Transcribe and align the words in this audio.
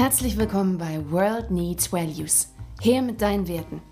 Herzlich 0.00 0.38
willkommen 0.38 0.78
bei 0.78 0.98
World 1.10 1.50
Needs 1.50 1.92
Values. 1.92 2.54
Her 2.80 3.02
mit 3.02 3.20
deinen 3.20 3.46
Werten. 3.46 3.82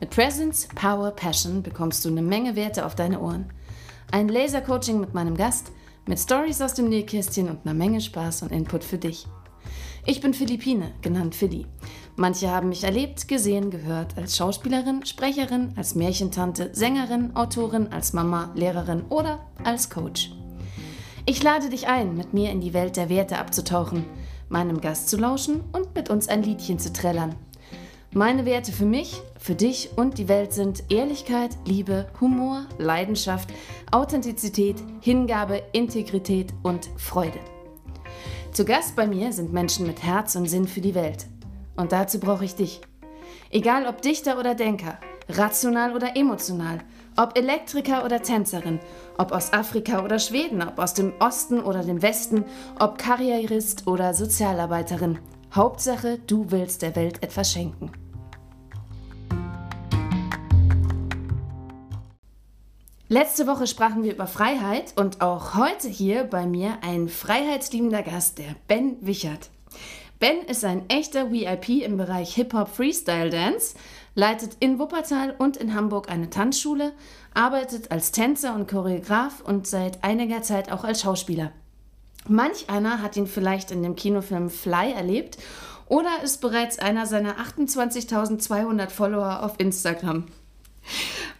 Mit 0.00 0.10
Presence, 0.10 0.66
Power, 0.74 1.12
Passion 1.12 1.62
bekommst 1.62 2.04
du 2.04 2.08
eine 2.08 2.22
Menge 2.22 2.56
Werte 2.56 2.84
auf 2.84 2.96
deine 2.96 3.20
Ohren. 3.20 3.52
Ein 4.10 4.28
Laser-Coaching 4.28 4.98
mit 4.98 5.14
meinem 5.14 5.36
Gast, 5.36 5.70
mit 6.06 6.18
Stories 6.18 6.60
aus 6.60 6.74
dem 6.74 6.88
Nähkästchen 6.88 7.48
und 7.48 7.60
einer 7.64 7.72
Menge 7.72 8.00
Spaß 8.00 8.42
und 8.42 8.50
Input 8.50 8.82
für 8.82 8.98
dich. 8.98 9.28
Ich 10.04 10.20
bin 10.20 10.34
Philippine, 10.34 10.90
genannt 11.02 11.36
Philly. 11.36 11.66
Manche 12.16 12.50
haben 12.50 12.70
mich 12.70 12.82
erlebt, 12.82 13.28
gesehen, 13.28 13.70
gehört 13.70 14.18
als 14.18 14.36
Schauspielerin, 14.36 15.06
Sprecherin, 15.06 15.72
als 15.76 15.94
Märchentante, 15.94 16.70
Sängerin, 16.72 17.36
Autorin, 17.36 17.92
als 17.92 18.12
Mama, 18.12 18.50
Lehrerin 18.56 19.04
oder 19.08 19.46
als 19.62 19.88
Coach. 19.88 20.32
Ich 21.26 21.44
lade 21.44 21.68
dich 21.68 21.86
ein, 21.86 22.16
mit 22.16 22.34
mir 22.34 22.50
in 22.50 22.60
die 22.60 22.74
Welt 22.74 22.96
der 22.96 23.08
Werte 23.08 23.38
abzutauchen, 23.38 24.04
meinem 24.54 24.80
Gast 24.80 25.08
zu 25.08 25.16
lauschen 25.16 25.64
und 25.72 25.96
mit 25.96 26.10
uns 26.10 26.28
ein 26.28 26.44
Liedchen 26.44 26.78
zu 26.78 26.92
trällern. 26.92 27.34
Meine 28.12 28.46
Werte 28.46 28.70
für 28.70 28.84
mich, 28.86 29.20
für 29.36 29.56
dich 29.56 29.90
und 29.96 30.16
die 30.16 30.28
Welt 30.28 30.52
sind 30.52 30.92
Ehrlichkeit, 30.92 31.50
Liebe, 31.66 32.06
Humor, 32.20 32.66
Leidenschaft, 32.78 33.48
Authentizität, 33.90 34.76
Hingabe, 35.00 35.60
Integrität 35.72 36.54
und 36.62 36.88
Freude. 36.96 37.40
Zu 38.52 38.64
Gast 38.64 38.94
bei 38.94 39.08
mir 39.08 39.32
sind 39.32 39.52
Menschen 39.52 39.88
mit 39.88 40.04
Herz 40.04 40.36
und 40.36 40.48
Sinn 40.48 40.68
für 40.68 40.80
die 40.80 40.94
Welt. 40.94 41.26
Und 41.74 41.90
dazu 41.90 42.20
brauche 42.20 42.44
ich 42.44 42.54
dich. 42.54 42.80
Egal 43.50 43.88
ob 43.88 44.02
Dichter 44.02 44.38
oder 44.38 44.54
Denker, 44.54 45.00
rational 45.28 45.96
oder 45.96 46.16
emotional, 46.16 46.78
ob 47.16 47.38
Elektriker 47.38 48.04
oder 48.04 48.22
Tänzerin, 48.22 48.80
ob 49.18 49.32
aus 49.32 49.52
Afrika 49.52 50.04
oder 50.04 50.18
Schweden, 50.18 50.62
ob 50.62 50.78
aus 50.78 50.94
dem 50.94 51.12
Osten 51.20 51.60
oder 51.60 51.82
dem 51.82 52.02
Westen, 52.02 52.44
ob 52.78 52.98
Karrierist 52.98 53.86
oder 53.86 54.14
Sozialarbeiterin. 54.14 55.18
Hauptsache, 55.54 56.18
du 56.26 56.50
willst 56.50 56.82
der 56.82 56.96
Welt 56.96 57.22
etwas 57.22 57.52
schenken. 57.52 57.92
Letzte 63.08 63.46
Woche 63.46 63.66
sprachen 63.66 64.02
wir 64.02 64.12
über 64.12 64.26
Freiheit 64.26 64.94
und 64.96 65.20
auch 65.20 65.54
heute 65.54 65.88
hier 65.88 66.24
bei 66.24 66.46
mir 66.46 66.78
ein 66.80 67.08
freiheitsliebender 67.08 68.02
Gast, 68.02 68.38
der 68.38 68.56
Ben 68.66 68.96
Wichert. 69.02 69.50
Ben 70.18 70.38
ist 70.48 70.64
ein 70.64 70.88
echter 70.88 71.30
VIP 71.30 71.82
im 71.82 71.96
Bereich 71.98 72.34
Hip-Hop 72.34 72.68
Freestyle 72.68 73.30
Dance, 73.30 73.74
leitet 74.14 74.56
in 74.60 74.78
Wuppertal 74.78 75.34
und 75.36 75.56
in 75.56 75.74
Hamburg 75.74 76.10
eine 76.10 76.30
Tanzschule, 76.30 76.92
arbeitet 77.32 77.90
als 77.90 78.12
Tänzer 78.12 78.54
und 78.54 78.68
Choreograf 78.68 79.40
und 79.40 79.66
seit 79.66 80.04
einiger 80.04 80.42
Zeit 80.42 80.70
auch 80.70 80.84
als 80.84 81.02
Schauspieler. 81.02 81.52
Manch 82.26 82.70
einer 82.70 83.02
hat 83.02 83.16
ihn 83.16 83.26
vielleicht 83.26 83.70
in 83.70 83.82
dem 83.82 83.96
Kinofilm 83.96 84.48
Fly 84.48 84.92
erlebt 84.92 85.38
oder 85.86 86.22
ist 86.22 86.40
bereits 86.40 86.78
einer 86.78 87.06
seiner 87.06 87.36
28.200 87.36 88.88
Follower 88.88 89.42
auf 89.42 89.54
Instagram. 89.58 90.24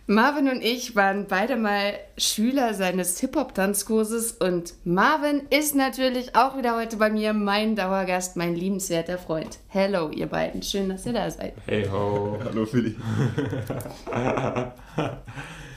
Marvin 0.06 0.50
und 0.50 0.62
ich 0.62 0.94
waren 0.96 1.24
beide 1.28 1.56
mal 1.56 1.94
Schüler 2.18 2.74
seines 2.74 3.18
Hip-Hop-Tanzkurses 3.20 4.32
und 4.32 4.74
Marvin 4.84 5.44
ist 5.48 5.74
natürlich 5.74 6.36
auch 6.36 6.58
wieder 6.58 6.76
heute 6.76 6.98
bei 6.98 7.08
mir 7.08 7.32
mein 7.32 7.74
Dauergast, 7.74 8.36
mein 8.36 8.54
liebenswerter 8.54 9.16
Freund. 9.16 9.60
Hello, 9.68 10.10
ihr 10.10 10.26
beiden. 10.26 10.62
Schön, 10.62 10.90
dass 10.90 11.06
ihr 11.06 11.14
da 11.14 11.30
seid. 11.30 11.54
Hey 11.64 11.88
ho. 11.90 12.38
Hallo 12.44 12.66
Philly. 12.66 12.96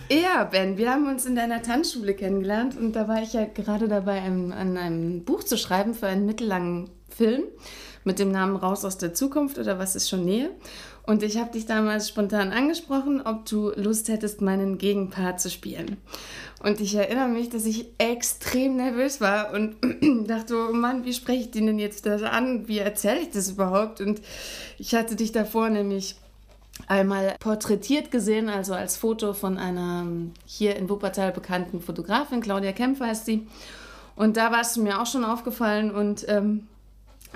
ja, 0.09 0.43
Ben, 0.43 0.77
wir 0.77 0.91
haben 0.91 1.07
uns 1.07 1.25
in 1.25 1.37
deiner 1.37 1.61
Tanzschule 1.61 2.13
kennengelernt 2.13 2.75
und 2.75 2.97
da 2.97 3.07
war 3.07 3.21
ich 3.21 3.31
ja 3.31 3.45
gerade 3.45 3.87
dabei, 3.87 4.19
an 4.23 4.51
einem 4.51 5.23
Buch 5.23 5.45
zu 5.45 5.57
schreiben 5.57 5.93
für 5.93 6.07
einen 6.07 6.25
mittellangen 6.25 6.89
Film 7.07 7.43
mit 8.03 8.19
dem 8.19 8.31
Namen 8.31 8.55
Raus 8.55 8.83
aus 8.83 8.97
der 8.97 9.13
Zukunft 9.13 9.57
oder 9.59 9.79
Was 9.79 9.95
ist 9.95 10.09
schon 10.09 10.25
Nähe. 10.25 10.49
Und 11.07 11.23
ich 11.23 11.37
habe 11.37 11.53
dich 11.53 11.65
damals 11.65 12.09
spontan 12.09 12.51
angesprochen, 12.51 13.21
ob 13.21 13.45
du 13.45 13.71
Lust 13.77 14.09
hättest, 14.09 14.41
meinen 14.41 14.77
Gegenpart 14.77 15.39
zu 15.39 15.49
spielen. 15.49 15.95
Und 16.61 16.81
ich 16.81 16.95
erinnere 16.95 17.29
mich, 17.29 17.49
dass 17.49 17.65
ich 17.65 17.85
extrem 17.97 18.75
nervös 18.75 19.21
war 19.21 19.53
und 19.53 19.77
dachte, 20.27 20.55
oh 20.69 20.73
Mann, 20.73 21.05
wie 21.05 21.13
spreche 21.13 21.43
ich 21.43 21.51
den 21.51 21.67
denn 21.67 21.79
jetzt 21.79 22.05
das 22.05 22.23
an? 22.23 22.67
Wie 22.67 22.79
erzähle 22.79 23.21
ich 23.21 23.29
das 23.29 23.49
überhaupt? 23.49 24.01
Und 24.01 24.21
ich 24.77 24.93
hatte 24.95 25.15
dich 25.15 25.31
davor 25.31 25.69
nämlich 25.69 26.17
einmal 26.87 27.35
porträtiert 27.39 28.11
gesehen, 28.11 28.49
also 28.49 28.73
als 28.73 28.97
Foto 28.97 29.31
von 29.31 29.57
einer 29.57 30.05
hier 30.45 30.75
in 30.75 30.89
Wuppertal 30.89 31.31
bekannten 31.31 31.79
Fotografin, 31.79 32.41
Claudia 32.41 32.73
Kempf 32.73 32.99
heißt 32.99 33.25
sie. 33.25 33.47
Und 34.17 34.35
da 34.35 34.51
warst 34.51 34.75
du 34.75 34.81
mir 34.81 35.01
auch 35.01 35.05
schon 35.05 35.23
aufgefallen 35.23 35.89
und 35.89 36.25
ähm, 36.27 36.67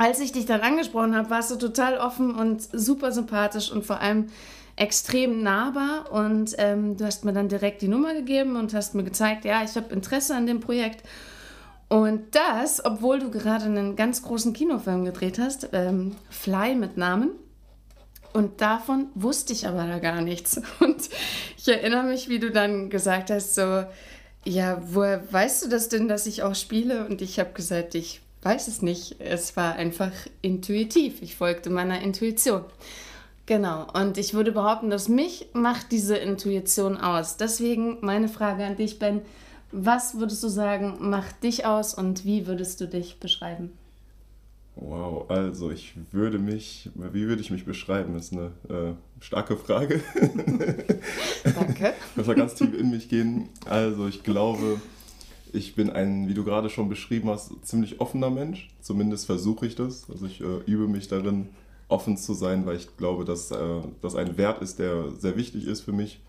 als 0.01 0.19
ich 0.19 0.31
dich 0.31 0.47
dann 0.47 0.61
angesprochen 0.61 1.15
habe, 1.15 1.29
warst 1.29 1.51
du 1.51 1.57
total 1.57 1.99
offen 1.99 2.33
und 2.33 2.67
super 2.73 3.11
sympathisch 3.11 3.71
und 3.71 3.85
vor 3.85 3.99
allem 3.99 4.29
extrem 4.75 5.43
nahbar. 5.43 6.11
Und 6.11 6.55
ähm, 6.57 6.97
du 6.97 7.05
hast 7.05 7.23
mir 7.23 7.33
dann 7.33 7.49
direkt 7.49 7.83
die 7.83 7.87
Nummer 7.87 8.15
gegeben 8.15 8.55
und 8.55 8.73
hast 8.73 8.95
mir 8.95 9.03
gezeigt, 9.03 9.45
ja, 9.45 9.63
ich 9.63 9.75
habe 9.75 9.93
Interesse 9.93 10.35
an 10.35 10.47
dem 10.47 10.59
Projekt. 10.59 11.07
Und 11.87 12.33
das, 12.33 12.83
obwohl 12.83 13.19
du 13.19 13.29
gerade 13.29 13.65
einen 13.65 13.95
ganz 13.95 14.23
großen 14.23 14.53
Kinofilm 14.53 15.05
gedreht 15.05 15.37
hast, 15.37 15.69
ähm, 15.71 16.15
Fly 16.31 16.73
mit 16.73 16.97
Namen. 16.97 17.33
Und 18.33 18.59
davon 18.61 19.09
wusste 19.13 19.53
ich 19.53 19.67
aber 19.67 19.85
da 19.85 19.99
gar 19.99 20.21
nichts. 20.21 20.59
Und 20.79 21.09
ich 21.55 21.67
erinnere 21.67 22.05
mich, 22.05 22.27
wie 22.27 22.39
du 22.39 22.49
dann 22.49 22.89
gesagt 22.89 23.29
hast, 23.29 23.53
so, 23.53 23.83
ja, 24.45 24.81
woher 24.83 25.31
weißt 25.31 25.63
du 25.63 25.69
das 25.69 25.89
denn, 25.89 26.07
dass 26.07 26.25
ich 26.25 26.41
auch 26.41 26.55
spiele? 26.55 27.05
Und 27.05 27.21
ich 27.21 27.39
habe 27.39 27.51
gesagt, 27.53 27.93
ich 27.93 28.21
weiß 28.41 28.67
es 28.67 28.81
nicht. 28.81 29.17
Es 29.19 29.55
war 29.55 29.75
einfach 29.75 30.11
intuitiv. 30.41 31.21
Ich 31.21 31.35
folgte 31.35 31.69
meiner 31.69 32.01
Intuition. 32.01 32.63
Genau. 33.45 33.87
Und 33.93 34.17
ich 34.17 34.33
würde 34.33 34.51
behaupten, 34.51 34.89
dass 34.89 35.09
mich 35.09 35.47
macht 35.53 35.91
diese 35.91 36.15
Intuition 36.15 36.97
aus. 36.97 37.37
Deswegen 37.37 37.97
meine 38.01 38.29
Frage 38.29 38.65
an 38.65 38.77
dich, 38.77 38.99
Ben. 38.99 39.21
Was 39.73 40.19
würdest 40.19 40.43
du 40.43 40.49
sagen, 40.49 40.97
macht 40.99 41.43
dich 41.43 41.65
aus 41.65 41.93
und 41.93 42.25
wie 42.25 42.45
würdest 42.45 42.81
du 42.81 42.87
dich 42.87 43.19
beschreiben? 43.19 43.71
Wow, 44.75 45.29
also 45.29 45.69
ich 45.69 45.93
würde 46.11 46.39
mich, 46.39 46.89
wie 46.95 47.27
würde 47.27 47.41
ich 47.41 47.51
mich 47.51 47.65
beschreiben, 47.65 48.15
ist 48.17 48.33
eine 48.33 48.51
äh, 48.69 48.93
starke 49.19 49.57
Frage. 49.57 50.01
Danke. 51.43 51.93
Das 52.15 52.25
soll 52.25 52.35
ganz 52.35 52.55
tief 52.55 52.73
in 52.77 52.89
mich 52.89 53.07
gehen. 53.07 53.49
Also 53.65 54.07
ich 54.07 54.23
glaube, 54.23 54.81
ich 55.53 55.75
bin 55.75 55.89
ein, 55.89 56.27
wie 56.27 56.33
du 56.33 56.43
gerade 56.43 56.69
schon 56.69 56.89
beschrieben 56.89 57.29
hast, 57.29 57.51
ziemlich 57.63 57.99
offener 57.99 58.29
Mensch. 58.29 58.69
Zumindest 58.81 59.25
versuche 59.25 59.65
ich 59.65 59.75
das. 59.75 60.09
Also 60.09 60.25
ich 60.25 60.41
äh, 60.41 60.59
übe 60.65 60.87
mich 60.87 61.07
darin, 61.07 61.49
offen 61.91 62.17
zu 62.17 62.33
sein, 62.33 62.65
weil 62.65 62.77
ich 62.77 62.95
glaube, 62.97 63.25
dass 63.25 63.51
äh, 63.51 63.81
das 64.01 64.15
ein 64.15 64.37
Wert 64.37 64.61
ist, 64.61 64.79
der 64.79 65.11
sehr 65.11 65.35
wichtig 65.35 65.67
ist 65.67 65.81
für 65.81 65.91
mich. 65.91 66.21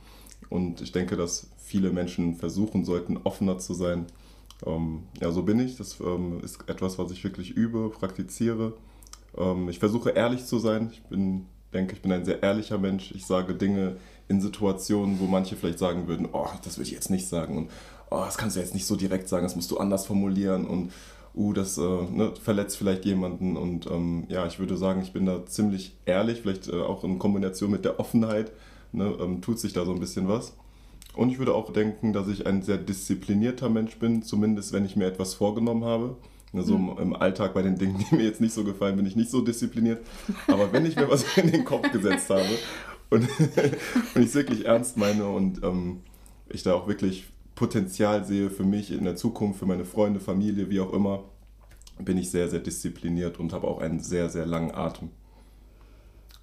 Und 0.50 0.80
ich 0.80 0.92
denke, 0.92 1.16
dass 1.16 1.48
viele 1.58 1.90
Menschen 1.90 2.36
versuchen 2.36 2.84
sollten, 2.84 3.18
offener 3.24 3.58
zu 3.58 3.74
sein. 3.74 4.06
Ähm, 4.66 5.04
ja, 5.20 5.30
so 5.30 5.42
bin 5.42 5.60
ich. 5.60 5.76
Das 5.76 6.00
ähm, 6.00 6.40
ist 6.42 6.68
etwas, 6.68 6.98
was 6.98 7.10
ich 7.10 7.22
wirklich 7.24 7.52
übe, 7.52 7.90
praktiziere. 7.90 8.74
Ähm, 9.36 9.68
ich 9.68 9.78
versuche 9.78 10.10
ehrlich 10.10 10.44
zu 10.44 10.58
sein. 10.58 10.90
Ich 10.92 11.02
bin, 11.04 11.46
denke, 11.72 11.94
ich 11.94 12.02
bin 12.02 12.12
ein 12.12 12.24
sehr 12.24 12.42
ehrlicher 12.42 12.78
Mensch. 12.78 13.12
Ich 13.12 13.24
sage 13.24 13.54
Dinge 13.54 13.96
in 14.28 14.40
Situationen, 14.40 15.20
wo 15.20 15.26
manche 15.26 15.56
vielleicht 15.56 15.78
sagen 15.78 16.08
würden, 16.08 16.28
oh, 16.32 16.48
das 16.64 16.76
würde 16.76 16.88
ich 16.88 16.94
jetzt 16.94 17.10
nicht 17.10 17.28
sagen. 17.28 17.56
Und 17.56 17.70
oh, 18.12 18.24
das 18.24 18.38
kannst 18.38 18.56
du 18.56 18.60
jetzt 18.60 18.74
nicht 18.74 18.86
so 18.86 18.96
direkt 18.96 19.28
sagen, 19.28 19.44
das 19.44 19.56
musst 19.56 19.70
du 19.70 19.78
anders 19.78 20.06
formulieren 20.06 20.66
und 20.66 20.92
uh, 21.34 21.52
das 21.52 21.78
äh, 21.78 21.80
ne, 21.80 22.32
verletzt 22.40 22.76
vielleicht 22.76 23.04
jemanden. 23.04 23.56
Und 23.56 23.86
ähm, 23.86 24.24
ja, 24.28 24.46
ich 24.46 24.58
würde 24.58 24.76
sagen, 24.76 25.02
ich 25.02 25.12
bin 25.12 25.26
da 25.26 25.44
ziemlich 25.46 25.96
ehrlich, 26.04 26.42
vielleicht 26.42 26.68
äh, 26.68 26.80
auch 26.80 27.04
in 27.04 27.18
Kombination 27.18 27.70
mit 27.70 27.84
der 27.84 27.98
Offenheit, 27.98 28.52
ne, 28.92 29.16
ähm, 29.20 29.40
tut 29.40 29.58
sich 29.58 29.72
da 29.72 29.84
so 29.84 29.92
ein 29.92 30.00
bisschen 30.00 30.28
was. 30.28 30.54
Und 31.14 31.30
ich 31.30 31.38
würde 31.38 31.54
auch 31.54 31.72
denken, 31.72 32.12
dass 32.12 32.28
ich 32.28 32.46
ein 32.46 32.62
sehr 32.62 32.78
disziplinierter 32.78 33.68
Mensch 33.68 33.98
bin, 33.98 34.22
zumindest 34.22 34.72
wenn 34.72 34.84
ich 34.84 34.96
mir 34.96 35.06
etwas 35.06 35.34
vorgenommen 35.34 35.84
habe. 35.84 36.16
Ne, 36.52 36.62
so 36.62 36.76
mhm. 36.76 36.98
im 36.98 37.16
Alltag 37.16 37.54
bei 37.54 37.62
den 37.62 37.78
Dingen, 37.78 38.04
die 38.10 38.14
mir 38.14 38.24
jetzt 38.24 38.40
nicht 38.40 38.54
so 38.54 38.64
gefallen, 38.64 38.96
bin 38.96 39.06
ich 39.06 39.16
nicht 39.16 39.30
so 39.30 39.40
diszipliniert. 39.40 40.04
Aber 40.48 40.72
wenn 40.72 40.86
ich 40.86 40.96
mir 40.96 41.08
was 41.08 41.24
in 41.36 41.50
den 41.50 41.64
Kopf 41.64 41.90
gesetzt 41.92 42.28
habe 42.30 42.44
und, 43.10 43.22
und 44.14 44.22
ich 44.22 44.26
es 44.26 44.34
wirklich 44.34 44.66
ernst 44.66 44.96
meine 44.96 45.26
und 45.26 45.62
ähm, 45.62 46.00
ich 46.50 46.62
da 46.62 46.74
auch 46.74 46.86
wirklich 46.86 47.31
Potenzial 47.54 48.24
sehe 48.24 48.50
für 48.50 48.64
mich 48.64 48.90
in 48.90 49.04
der 49.04 49.16
Zukunft, 49.16 49.58
für 49.58 49.66
meine 49.66 49.84
Freunde, 49.84 50.20
Familie, 50.20 50.70
wie 50.70 50.80
auch 50.80 50.92
immer, 50.92 51.24
bin 51.98 52.18
ich 52.18 52.30
sehr, 52.30 52.48
sehr 52.48 52.60
diszipliniert 52.60 53.38
und 53.38 53.52
habe 53.52 53.68
auch 53.68 53.80
einen 53.80 54.00
sehr, 54.00 54.28
sehr 54.30 54.46
langen 54.46 54.74
Atem. 54.74 55.10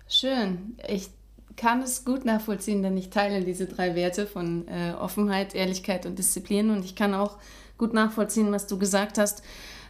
Schön. 0.07 0.77
Ich 0.87 1.09
kann 1.55 1.81
es 1.81 2.05
gut 2.05 2.25
nachvollziehen, 2.25 2.83
denn 2.83 2.97
ich 2.97 3.09
teile 3.09 3.43
diese 3.43 3.65
drei 3.65 3.95
Werte 3.95 4.25
von 4.25 4.67
äh, 4.67 4.93
Offenheit, 4.93 5.55
Ehrlichkeit 5.55 6.05
und 6.05 6.17
Disziplin. 6.17 6.69
Und 6.69 6.85
ich 6.85 6.95
kann 6.95 7.13
auch 7.13 7.37
gut 7.77 7.93
nachvollziehen, 7.93 8.51
was 8.51 8.67
du 8.67 8.79
gesagt 8.79 9.17
hast, 9.17 9.43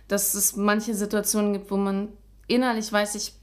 dass 0.08 0.34
es 0.34 0.56
manche 0.56 0.96
Situationen 0.96 1.54
gibt, 1.54 1.70
wo 1.70 1.78
man 1.78 2.10
innerlich 2.48 2.92
weiß, 2.92 3.16
ich 3.16 3.34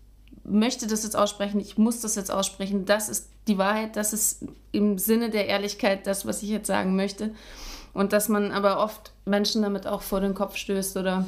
möchte 0.43 0.87
das 0.87 1.05
jetzt 1.05 1.17
aussprechen, 1.17 1.61
ich 1.61 1.79
muss 1.79 2.01
das 2.01 2.17
jetzt 2.17 2.31
aussprechen, 2.31 2.85
das 2.85 3.09
ist 3.09 3.31
die 3.49 3.59
Wahrheit, 3.59 3.97
das 3.97 4.13
ist 4.13 4.45
im 4.73 4.99
Sinne 4.99 5.31
der 5.31 5.47
Ehrlichkeit 5.47 6.07
das, 6.07 6.27
was 6.27 6.43
ich 6.43 6.49
jetzt 6.49 6.67
sagen 6.67 6.97
möchte. 6.97 7.33
Und 7.97 8.13
dass 8.13 8.29
man 8.29 8.53
aber 8.53 8.79
oft 8.79 9.13
Menschen 9.25 9.63
damit 9.63 9.87
auch 9.87 10.03
vor 10.03 10.21
den 10.21 10.35
Kopf 10.35 10.57
stößt 10.57 10.99
oder 10.99 11.25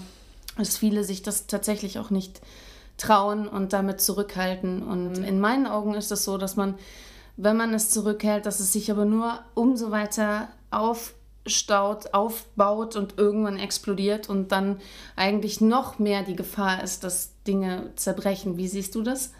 dass 0.59 0.76
viele 0.76 1.03
sich 1.03 1.23
das 1.23 1.47
tatsächlich 1.47 1.99
auch 1.99 2.11
nicht 2.11 2.43
trauen 2.99 3.49
und 3.49 3.73
damit 3.73 4.03
zurückhalten. 4.03 4.82
Und 4.82 5.12
mhm. 5.12 5.25
in 5.25 5.41
meinen 5.41 5.67
Augen 5.67 5.94
ist 5.94 6.12
es 6.12 6.25
so, 6.25 6.37
dass 6.37 6.56
man, 6.56 6.75
wenn 7.38 7.56
man 7.56 7.73
es 7.73 7.88
zurückhält, 7.88 8.44
dass 8.44 8.61
es 8.61 8.70
sich 8.70 8.91
aber 8.91 9.06
nur 9.06 9.38
umso 9.55 9.91
weiter 9.91 10.49
aufstaut, 10.70 12.12
aufbaut 12.12 12.97
und 12.97 13.17
irgendwann 13.17 13.59
explodiert 13.59 14.29
und 14.29 14.53
dann 14.53 14.79
eigentlich 15.17 15.62
noch 15.62 15.99
mehr 15.99 16.23
die 16.23 16.37
Gefahr 16.37 16.82
ist, 16.82 17.03
dass 17.03 17.31
Dinge 17.47 17.93
zerbrechen. 17.97 18.59
Wie 18.59 18.69
siehst 18.69 18.94
du 18.94 19.03
das? 19.03 19.32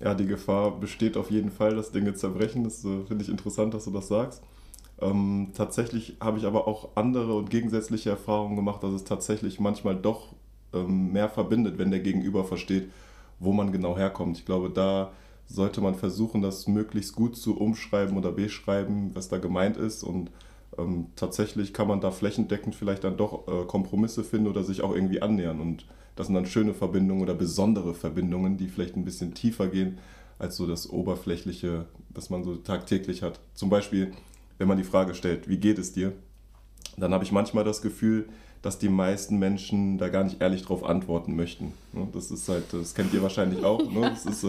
Ja, 0.00 0.14
die 0.14 0.26
Gefahr 0.26 0.72
besteht 0.72 1.16
auf 1.16 1.30
jeden 1.30 1.52
Fall, 1.52 1.76
dass 1.76 1.92
Dinge 1.92 2.14
zerbrechen. 2.14 2.64
Das 2.64 2.84
äh, 2.84 3.04
finde 3.06 3.22
ich 3.22 3.28
interessant, 3.28 3.74
dass 3.74 3.84
du 3.84 3.92
das 3.92 4.08
sagst. 4.08 4.42
Ähm, 5.02 5.50
tatsächlich 5.54 6.16
habe 6.20 6.38
ich 6.38 6.46
aber 6.46 6.68
auch 6.68 6.90
andere 6.94 7.34
und 7.34 7.50
gegensätzliche 7.50 8.10
Erfahrungen 8.10 8.56
gemacht, 8.56 8.82
dass 8.82 8.92
es 8.92 9.04
tatsächlich 9.04 9.58
manchmal 9.58 9.96
doch 9.96 10.28
ähm, 10.72 11.12
mehr 11.12 11.28
verbindet, 11.28 11.76
wenn 11.78 11.90
der 11.90 12.00
Gegenüber 12.00 12.44
versteht, 12.44 12.90
wo 13.40 13.52
man 13.52 13.72
genau 13.72 13.96
herkommt. 13.96 14.38
Ich 14.38 14.46
glaube, 14.46 14.70
da 14.70 15.12
sollte 15.46 15.80
man 15.80 15.96
versuchen, 15.96 16.40
das 16.40 16.68
möglichst 16.68 17.14
gut 17.14 17.36
zu 17.36 17.58
umschreiben 17.58 18.16
oder 18.16 18.30
beschreiben, 18.30 19.10
was 19.14 19.28
da 19.28 19.38
gemeint 19.38 19.76
ist. 19.76 20.04
Und 20.04 20.30
ähm, 20.78 21.06
tatsächlich 21.16 21.74
kann 21.74 21.88
man 21.88 22.00
da 22.00 22.12
flächendeckend 22.12 22.76
vielleicht 22.76 23.02
dann 23.02 23.16
doch 23.16 23.48
äh, 23.48 23.64
Kompromisse 23.66 24.22
finden 24.22 24.46
oder 24.46 24.62
sich 24.62 24.82
auch 24.82 24.94
irgendwie 24.94 25.20
annähern. 25.20 25.60
Und 25.60 25.84
das 26.14 26.28
sind 26.28 26.34
dann 26.34 26.46
schöne 26.46 26.74
Verbindungen 26.74 27.22
oder 27.22 27.34
besondere 27.34 27.94
Verbindungen, 27.94 28.56
die 28.56 28.68
vielleicht 28.68 28.96
ein 28.96 29.04
bisschen 29.04 29.34
tiefer 29.34 29.66
gehen 29.66 29.98
als 30.38 30.56
so 30.56 30.66
das 30.66 30.88
Oberflächliche, 30.88 31.86
das 32.10 32.30
man 32.30 32.44
so 32.44 32.56
tagtäglich 32.56 33.22
hat. 33.22 33.40
Zum 33.54 33.68
Beispiel, 33.68 34.12
wenn 34.62 34.68
man 34.68 34.78
die 34.78 34.84
Frage 34.84 35.16
stellt, 35.16 35.48
wie 35.48 35.56
geht 35.56 35.76
es 35.80 35.92
dir? 35.92 36.12
Dann 36.96 37.12
habe 37.12 37.24
ich 37.24 37.32
manchmal 37.32 37.64
das 37.64 37.82
Gefühl, 37.82 38.28
dass 38.62 38.78
die 38.78 38.88
meisten 38.88 39.40
Menschen 39.40 39.98
da 39.98 40.08
gar 40.08 40.22
nicht 40.22 40.40
ehrlich 40.40 40.62
drauf 40.62 40.84
antworten 40.84 41.34
möchten. 41.34 41.72
Ne? 41.92 42.06
Das 42.12 42.30
ist 42.30 42.48
halt, 42.48 42.72
das 42.72 42.94
kennt 42.94 43.12
ihr 43.12 43.22
wahrscheinlich 43.22 43.64
auch. 43.64 43.90
Ne? 43.90 44.02
Das, 44.02 44.24
ist, 44.24 44.46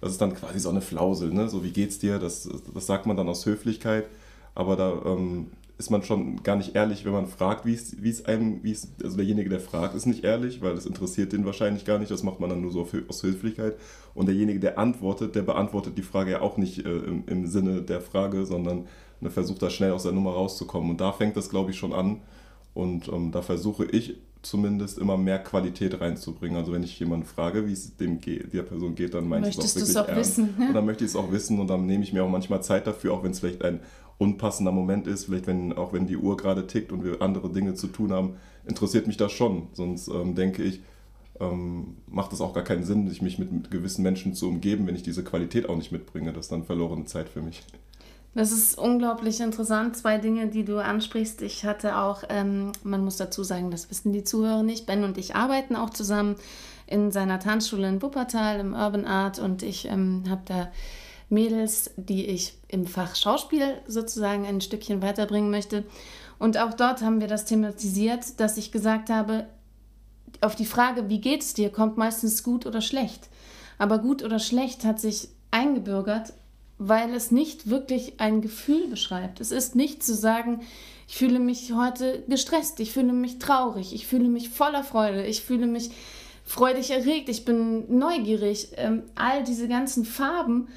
das 0.00 0.12
ist 0.12 0.20
dann 0.20 0.32
quasi 0.32 0.60
so 0.60 0.70
eine 0.70 0.80
Flausel. 0.80 1.32
Ne? 1.32 1.48
So, 1.48 1.64
wie 1.64 1.72
geht's 1.72 1.98
dir? 1.98 2.20
Das, 2.20 2.48
das 2.72 2.86
sagt 2.86 3.06
man 3.06 3.16
dann 3.16 3.28
aus 3.28 3.46
Höflichkeit. 3.46 4.06
Aber 4.54 4.76
da 4.76 4.92
ähm, 5.04 5.48
ist 5.76 5.90
man 5.90 6.04
schon 6.04 6.40
gar 6.44 6.54
nicht 6.54 6.76
ehrlich, 6.76 7.04
wenn 7.04 7.12
man 7.12 7.26
fragt, 7.26 7.66
wie 7.66 7.74
es, 7.74 7.92
es 7.92 8.24
einem, 8.26 8.62
wie 8.62 8.70
es, 8.70 8.86
also 9.02 9.16
derjenige, 9.16 9.50
der 9.50 9.58
fragt, 9.58 9.96
ist 9.96 10.06
nicht 10.06 10.22
ehrlich, 10.22 10.62
weil 10.62 10.76
das 10.76 10.86
interessiert 10.86 11.32
den 11.32 11.44
wahrscheinlich 11.44 11.84
gar 11.84 11.98
nicht. 11.98 12.12
Das 12.12 12.22
macht 12.22 12.38
man 12.38 12.50
dann 12.50 12.60
nur 12.60 12.70
so 12.70 12.86
aus 13.08 13.24
Höflichkeit. 13.24 13.74
Und 14.14 14.26
derjenige, 14.26 14.60
der 14.60 14.78
antwortet, 14.78 15.34
der 15.34 15.42
beantwortet 15.42 15.98
die 15.98 16.02
Frage 16.02 16.30
ja 16.30 16.42
auch 16.42 16.58
nicht 16.58 16.86
äh, 16.86 16.90
im, 16.90 17.24
im 17.26 17.46
Sinne 17.48 17.82
der 17.82 18.00
Frage, 18.00 18.46
sondern 18.46 18.86
ne, 19.20 19.30
versucht 19.30 19.62
da 19.62 19.70
schnell 19.70 19.92
aus 19.92 20.04
der 20.04 20.12
Nummer 20.12 20.32
rauszukommen. 20.32 20.90
Und 20.90 21.00
da 21.00 21.12
fängt 21.12 21.36
das, 21.36 21.50
glaube 21.50 21.70
ich, 21.70 21.78
schon 21.78 21.92
an 21.92 22.20
und 22.74 23.08
ähm, 23.08 23.32
da 23.32 23.42
versuche 23.42 23.84
ich 23.86 24.16
zumindest 24.42 24.98
immer 24.98 25.16
mehr 25.16 25.40
Qualität 25.40 26.00
reinzubringen. 26.00 26.56
Also 26.56 26.72
wenn 26.72 26.82
ich 26.82 26.98
jemanden 26.98 27.26
frage, 27.26 27.66
wie 27.66 27.72
es 27.72 27.96
dem 27.96 28.20
geht, 28.20 28.52
der 28.52 28.62
Person 28.62 28.94
geht, 28.94 29.14
dann 29.14 29.28
meine 29.28 29.48
ich 29.48 29.58
es 29.58 29.76
auch 29.76 29.80
wirklich 29.80 29.98
auch 29.98 30.08
ernst. 30.08 30.38
Wissen, 30.38 30.54
ja? 30.58 30.68
Und 30.68 30.74
dann 30.74 30.86
möchte 30.86 31.04
ich 31.04 31.10
es 31.10 31.16
auch 31.16 31.32
wissen 31.32 31.58
und 31.58 31.68
dann 31.68 31.86
nehme 31.86 32.04
ich 32.04 32.12
mir 32.12 32.22
auch 32.24 32.30
manchmal 32.30 32.62
Zeit 32.62 32.86
dafür, 32.86 33.14
auch 33.14 33.24
wenn 33.24 33.32
es 33.32 33.40
vielleicht 33.40 33.64
ein 33.64 33.80
unpassender 34.18 34.72
Moment 34.72 35.06
ist, 35.06 35.26
vielleicht 35.26 35.46
wenn 35.46 35.72
auch 35.72 35.92
wenn 35.92 36.06
die 36.06 36.16
Uhr 36.16 36.36
gerade 36.36 36.66
tickt 36.66 36.92
und 36.92 37.04
wir 37.04 37.22
andere 37.22 37.50
Dinge 37.50 37.74
zu 37.74 37.88
tun 37.88 38.12
haben, 38.12 38.36
interessiert 38.66 39.06
mich 39.06 39.16
das 39.16 39.32
schon. 39.32 39.68
Sonst 39.72 40.08
ähm, 40.08 40.34
denke 40.34 40.62
ich, 40.62 40.80
ähm, 41.40 41.96
macht 42.06 42.32
es 42.32 42.40
auch 42.40 42.52
gar 42.52 42.64
keinen 42.64 42.84
Sinn, 42.84 43.08
sich 43.08 43.22
mich 43.22 43.38
mit, 43.38 43.52
mit 43.52 43.70
gewissen 43.70 44.02
Menschen 44.02 44.34
zu 44.34 44.48
umgeben, 44.48 44.86
wenn 44.86 44.96
ich 44.96 45.02
diese 45.02 45.24
Qualität 45.24 45.68
auch 45.68 45.76
nicht 45.76 45.92
mitbringe. 45.92 46.32
Das 46.32 46.46
ist 46.46 46.52
dann 46.52 46.64
verlorene 46.64 47.04
Zeit 47.04 47.28
für 47.28 47.42
mich. 47.42 47.62
Das 48.34 48.52
ist 48.52 48.78
unglaublich 48.78 49.40
interessant. 49.40 49.96
Zwei 49.96 50.18
Dinge, 50.18 50.48
die 50.48 50.64
du 50.64 50.78
ansprichst. 50.78 51.42
Ich 51.42 51.64
hatte 51.64 51.96
auch, 51.96 52.22
ähm, 52.28 52.72
man 52.84 53.02
muss 53.02 53.16
dazu 53.16 53.42
sagen, 53.42 53.70
das 53.70 53.90
wissen 53.90 54.12
die 54.12 54.24
Zuhörer 54.24 54.62
nicht, 54.62 54.86
Ben 54.86 55.04
und 55.04 55.18
ich 55.18 55.34
arbeiten 55.34 55.74
auch 55.74 55.90
zusammen 55.90 56.36
in 56.86 57.10
seiner 57.10 57.40
Tanzschule 57.40 57.88
in 57.88 58.00
Wuppertal 58.02 58.60
im 58.60 58.74
Urban 58.74 59.04
Art 59.04 59.38
und 59.38 59.62
ich 59.62 59.86
ähm, 59.86 60.24
habe 60.28 60.42
da 60.44 60.68
Mädels, 61.28 61.90
die 61.96 62.26
ich 62.26 62.54
im 62.68 62.86
Fach 62.86 63.14
Schauspiel 63.14 63.74
sozusagen 63.86 64.46
ein 64.46 64.60
Stückchen 64.60 65.02
weiterbringen 65.02 65.50
möchte. 65.50 65.84
Und 66.38 66.56
auch 66.56 66.72
dort 66.72 67.02
haben 67.02 67.20
wir 67.20 67.28
das 67.28 67.44
thematisiert, 67.44 68.40
dass 68.40 68.56
ich 68.56 68.72
gesagt 68.72 69.10
habe, 69.10 69.46
auf 70.40 70.54
die 70.54 70.66
Frage, 70.66 71.08
wie 71.08 71.20
geht 71.20 71.42
es 71.42 71.54
dir, 71.54 71.70
kommt 71.70 71.96
meistens 71.98 72.42
gut 72.42 72.64
oder 72.64 72.80
schlecht. 72.80 73.28
Aber 73.76 73.98
gut 73.98 74.22
oder 74.22 74.38
schlecht 74.38 74.84
hat 74.84 75.00
sich 75.00 75.28
eingebürgert 75.50 76.32
weil 76.78 77.12
es 77.12 77.30
nicht 77.30 77.68
wirklich 77.68 78.20
ein 78.20 78.40
Gefühl 78.40 78.88
beschreibt. 78.88 79.40
Es 79.40 79.50
ist 79.50 79.74
nicht 79.74 80.02
zu 80.02 80.14
sagen, 80.14 80.60
ich 81.08 81.16
fühle 81.16 81.40
mich 81.40 81.72
heute 81.72 82.22
gestresst, 82.28 82.80
ich 82.80 82.92
fühle 82.92 83.12
mich 83.12 83.38
traurig, 83.38 83.92
ich 83.94 84.06
fühle 84.06 84.28
mich 84.28 84.50
voller 84.50 84.84
Freude, 84.84 85.26
ich 85.26 85.42
fühle 85.42 85.66
mich 85.66 85.90
freudig 86.44 86.90
erregt, 86.90 87.28
ich 87.28 87.44
bin 87.44 87.98
neugierig. 87.98 88.70
Ähm, 88.76 89.02
all 89.14 89.44
diese 89.44 89.68
ganzen 89.68 90.04
Farben 90.04 90.68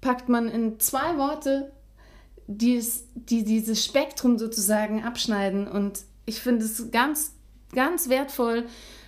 packt 0.00 0.28
man 0.28 0.48
in 0.48 0.78
zwei 0.80 1.16
Worte, 1.16 1.72
die, 2.46 2.76
es, 2.76 3.04
die 3.14 3.44
dieses 3.44 3.84
Spektrum 3.84 4.38
sozusagen 4.38 5.02
abschneiden. 5.02 5.66
Und 5.66 6.00
ich 6.26 6.40
finde 6.40 6.64
es 6.64 6.90
ganz, 6.90 7.32
ganz 7.72 8.08
wertvoll, 8.08 8.66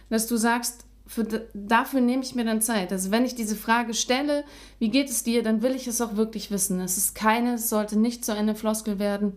dass 0.09 0.27
du 0.27 0.37
sagst, 0.37 0.86
für, 1.07 1.25
dafür 1.55 2.01
nehme 2.01 2.23
ich 2.23 2.35
mir 2.35 2.45
dann 2.45 2.61
Zeit. 2.61 2.93
Also 2.93 3.11
wenn 3.11 3.25
ich 3.25 3.35
diese 3.35 3.57
Frage 3.57 3.95
stelle, 3.95 4.45
wie 4.79 4.91
geht 4.91 5.09
es 5.09 5.23
dir, 5.23 5.43
dann 5.43 5.63
will 5.63 5.75
ich 5.75 5.87
es 5.87 6.01
auch 6.01 6.17
wirklich 6.17 6.51
wissen. 6.51 6.81
Es 6.81 6.97
ist 6.97 7.15
keine, 7.15 7.55
es 7.55 7.69
sollte 7.69 7.99
nicht 7.99 8.25
so 8.25 8.33
eine 8.33 8.55
Floskel 8.55 8.99
werden, 8.99 9.33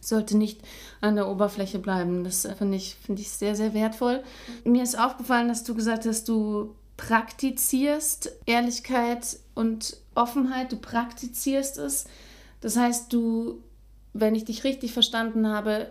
sollte 0.00 0.36
nicht 0.36 0.60
an 1.00 1.16
der 1.16 1.28
Oberfläche 1.28 1.78
bleiben. 1.78 2.24
Das 2.24 2.46
finde 2.58 2.76
ich, 2.76 2.96
find 2.96 3.20
ich 3.20 3.30
sehr, 3.30 3.56
sehr 3.56 3.74
wertvoll. 3.74 4.22
Mir 4.64 4.82
ist 4.82 4.98
aufgefallen, 4.98 5.48
dass 5.48 5.64
du 5.64 5.74
gesagt 5.74 6.04
hast, 6.04 6.28
du 6.28 6.74
praktizierst 6.98 8.32
Ehrlichkeit 8.44 9.38
und 9.54 9.96
Offenheit, 10.14 10.72
du 10.72 10.76
praktizierst 10.76 11.78
es. 11.78 12.06
Das 12.60 12.76
heißt, 12.76 13.12
du, 13.12 13.62
wenn 14.12 14.34
ich 14.34 14.44
dich 14.44 14.64
richtig 14.64 14.92
verstanden 14.92 15.48
habe, 15.48 15.90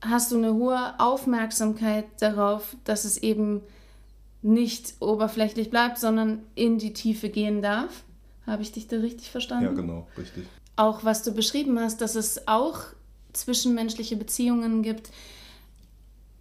hast 0.00 0.32
du 0.32 0.36
eine 0.36 0.54
hohe 0.54 0.98
Aufmerksamkeit 0.98 2.06
darauf, 2.20 2.76
dass 2.84 3.04
es 3.04 3.18
eben 3.18 3.62
nicht 4.42 4.94
oberflächlich 5.00 5.70
bleibt, 5.70 5.98
sondern 5.98 6.42
in 6.54 6.78
die 6.78 6.92
Tiefe 6.92 7.28
gehen 7.28 7.62
darf. 7.62 8.04
Habe 8.46 8.62
ich 8.62 8.72
dich 8.72 8.88
da 8.88 8.96
richtig 8.96 9.30
verstanden? 9.30 9.64
Ja, 9.64 9.72
genau, 9.72 10.08
richtig. 10.18 10.44
Auch 10.76 11.04
was 11.04 11.22
du 11.22 11.32
beschrieben 11.32 11.78
hast, 11.78 12.00
dass 12.00 12.16
es 12.16 12.48
auch 12.48 12.80
zwischenmenschliche 13.32 14.16
Beziehungen 14.16 14.82
gibt 14.82 15.10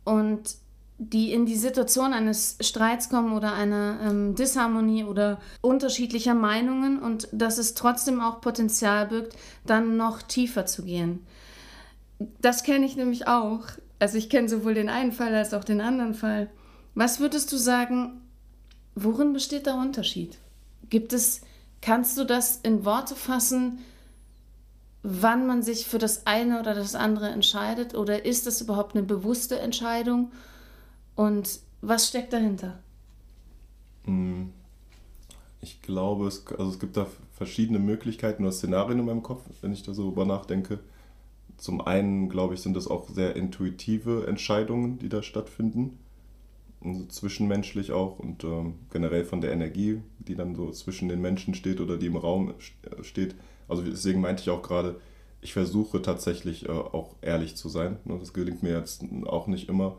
und 0.04 0.56
die 1.04 1.34
in 1.34 1.48
die 1.48 1.56
Situation 1.56 2.14
eines 2.14 2.58
Streits 2.62 3.10
kommen 3.10 3.34
oder 3.34 3.54
einer 3.54 4.00
ähm, 4.04 4.36
Disharmonie 4.36 5.04
oder 5.04 5.40
unterschiedlicher 5.62 6.36
Meinungen 6.36 7.00
und 7.00 7.28
dass 7.32 7.58
es 7.58 7.74
trotzdem 7.74 8.22
auch 8.22 8.40
Potenzial 8.40 9.08
birgt, 9.08 9.36
dann 9.66 9.98
noch 9.98 10.22
tiefer 10.22 10.68
zu 10.68 10.84
gehen. 10.84 11.26
Das 12.40 12.62
kenne 12.62 12.86
ich 12.86 12.96
nämlich 12.96 13.28
auch. 13.28 13.62
Also 13.98 14.18
ich 14.18 14.30
kenne 14.30 14.48
sowohl 14.48 14.76
den 14.76 14.90
einen 14.90 15.12
Fall 15.12 15.34
als 15.34 15.56
auch 15.56 15.64
den 15.64 15.82
anderen 15.82 16.14
Fall. 16.14 16.52
Was 16.94 17.20
würdest 17.20 17.52
du 17.52 17.58
sagen, 17.58 18.22
worin 18.96 19.34
besteht 19.34 19.66
der 19.66 19.76
Unterschied? 19.76 20.38
Gibt 20.90 21.14
es, 21.14 21.42
kannst 21.82 22.18
du 22.18 22.26
das 22.26 22.58
in 22.58 22.84
Worte 22.84 23.16
fassen, 23.16 23.80
wann 25.04 25.48
man 25.48 25.64
sich 25.64 25.86
für 25.86 25.98
das 25.98 26.28
eine 26.28 26.60
oder 26.60 26.76
das 26.76 26.96
andere 26.96 27.30
entscheidet? 27.30 27.96
Oder 27.96 28.26
ist 28.26 28.46
das 28.46 28.62
überhaupt 28.62 28.96
eine 28.96 29.06
bewusste 29.06 29.60
Entscheidung? 29.60 30.32
Und 31.16 31.60
was 31.82 32.08
steckt 32.08 32.34
dahinter? 32.34 32.80
Hm. 34.06 34.52
Ich 35.62 35.82
glaube, 35.82 36.28
es, 36.28 36.46
also 36.48 36.72
es 36.72 36.80
gibt 36.80 36.98
da 36.98 37.08
verschiedene 37.34 37.80
Möglichkeiten 37.80 38.44
oder 38.44 38.52
Szenarien 38.52 39.00
in 39.00 39.06
meinem 39.06 39.24
Kopf, 39.24 39.44
wenn 39.62 39.72
ich 39.72 39.84
da 39.84 39.94
so 39.94 40.06
drüber 40.06 40.26
nachdenke. 40.26 40.80
Zum 41.58 41.82
einen, 41.82 42.30
glaube 42.30 42.56
ich, 42.56 42.62
sind 42.62 42.76
das 42.76 42.88
auch 42.88 43.08
sehr 43.08 43.36
intuitive 43.36 44.26
Entscheidungen, 44.28 44.98
die 44.98 45.10
da 45.10 45.22
stattfinden 45.22 46.00
also 46.84 47.06
zwischenmenschlich 47.06 47.92
auch 47.92 48.20
und 48.20 48.44
ähm, 48.44 48.80
generell 48.92 49.24
von 49.24 49.42
der 49.42 49.52
Energie, 49.52 50.02
die 50.20 50.36
dann 50.36 50.56
so 50.56 50.72
zwischen 50.72 51.10
den 51.10 51.22
Menschen 51.22 51.54
steht 51.54 51.80
oder 51.80 51.98
die 51.98 52.08
im 52.08 52.16
Raum 52.16 52.54
steht. 53.02 53.36
Also 53.68 53.84
deswegen 53.84 54.22
meinte 54.22 54.42
ich 54.42 54.50
auch 54.50 54.62
gerade, 54.62 55.00
ich 55.42 55.54
versuche 55.54 56.02
tatsächlich 56.02 56.68
äh, 56.68 56.72
auch 56.72 57.16
ehrlich 57.22 57.56
zu 57.56 57.70
sein. 57.70 57.98
Ne, 58.06 58.18
das 58.20 58.34
gelingt 58.34 58.64
mir 58.64 58.78
jetzt 58.78 59.04
auch 59.26 59.48
nicht 59.48 59.70
immer. 59.70 59.98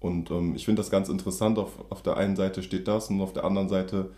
Und 0.00 0.30
ähm, 0.30 0.54
ich 0.54 0.64
finde 0.64 0.80
das 0.80 0.90
ganz 0.90 1.08
interessant. 1.08 1.58
Auf, 1.58 1.72
auf 1.90 2.02
der 2.02 2.16
einen 2.16 2.36
Seite 2.36 2.62
steht 2.62 2.88
das 2.88 3.08
und 3.08 3.20
auf 3.20 3.32
der 3.32 3.44
anderen 3.44 3.68
Seite 3.68 4.10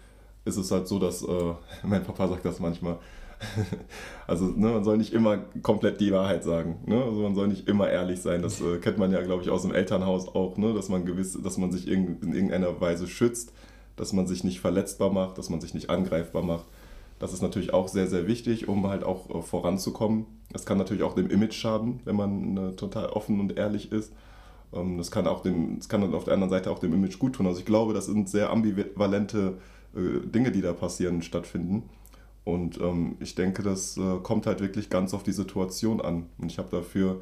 ist 0.45 0.57
es 0.57 0.71
halt 0.71 0.89
so, 0.89 0.99
dass 0.99 1.23
äh, 1.23 1.55
mein 1.85 2.05
Papa 2.05 2.29
sagt 2.29 2.45
das 2.45 2.61
manchmal, 2.61 2.99
also 4.27 4.47
ne, 4.47 4.69
man 4.69 4.85
soll 4.85 4.97
nicht 4.97 5.13
immer 5.13 5.39
komplett 5.63 6.01
die 6.01 6.13
Wahrheit 6.13 6.45
sagen. 6.45 6.79
Ne? 6.87 7.03
Also 7.03 7.21
man 7.23 7.35
soll 7.35 7.49
nicht 7.49 7.69
immer 7.69 7.89
ehrlich 7.89 8.21
sein. 8.21 8.43
Das 8.43 8.61
äh, 8.61 8.79
kennt 8.79 8.99
man 8.99 9.13
ja, 9.13 9.23
glaube 9.23 9.43
ich, 9.43 9.51
aus 9.51 9.63
dem 9.63 9.75
Elternhaus 9.75 10.29
auch, 10.29 10.57
ne? 10.57 10.75
dass 10.75 10.89
man 10.89 11.05
gewiss, 11.05 11.39
dass 11.43 11.59
man 11.59 11.71
sich 11.73 11.89
in, 11.89 12.21
in 12.21 12.33
irgendeiner 12.33 12.81
Weise 12.81 13.07
schützt, 13.07 13.53
dass 13.97 14.13
man 14.13 14.27
sich 14.27 14.45
nicht 14.45 14.61
verletzbar 14.61 15.11
macht, 15.11 15.39
dass 15.39 15.51
man 15.51 15.61
sich 15.61 15.75
nicht 15.75 15.91
angreifbar 15.91 16.43
macht. 16.43 16.67
Das 17.19 17.33
ist 17.33 17.43
natürlich 17.43 17.73
auch 17.73 17.89
sehr, 17.89 18.07
sehr 18.07 18.27
wichtig, 18.27 18.69
um 18.69 18.89
halt 18.89 19.05
auch 19.05 19.31
äh, 19.31 19.43
voranzukommen. 19.43 20.27
Es 20.53 20.67
kann 20.67 20.79
natürlich 20.79 21.03
auch 21.03 21.15
dem 21.15 21.31
Image 21.31 21.55
schaden, 21.55 22.01
wenn 22.05 22.17
man 22.17 22.57
äh, 22.57 22.73
total 22.73 23.07
offen 23.07 23.41
und 23.41 23.57
ehrlich 23.57 23.93
ist. 23.93 24.13
ähm, 24.73 24.99
das 24.99 25.11
kann 25.11 25.27
auch 25.27 25.43
dem, 25.43 25.79
das 25.79 25.89
kann 25.89 26.01
dann 26.01 26.15
auf 26.15 26.25
der 26.25 26.35
anderen 26.35 26.51
Seite 26.51 26.71
auch 26.71 26.79
dem 26.79 26.93
Image 26.93 27.19
gut 27.19 27.35
tun. 27.35 27.47
Also 27.47 27.61
ich 27.61 27.67
glaube, 27.67 27.95
das 27.95 28.07
sind 28.07 28.29
sehr 28.29 28.51
ambivalente 28.51 29.59
äh, 29.95 30.27
Dinge, 30.27 30.53
die 30.53 30.61
da 30.61 30.73
passieren, 30.73 31.23
stattfinden. 31.23 31.89
Und 32.47 32.81
ähm, 32.81 33.17
ich 33.19 33.35
denke, 33.35 33.65
das 33.65 33.97
äh, 33.97 34.19
kommt 34.23 34.47
halt 34.47 34.61
wirklich 34.61 34.89
ganz 34.89 35.15
auf 35.15 35.25
die 35.25 35.33
Situation 35.33 36.01
an. 36.01 36.27
Und 36.39 36.53
ich 36.53 36.59
habe 36.59 36.69
dafür 36.71 37.21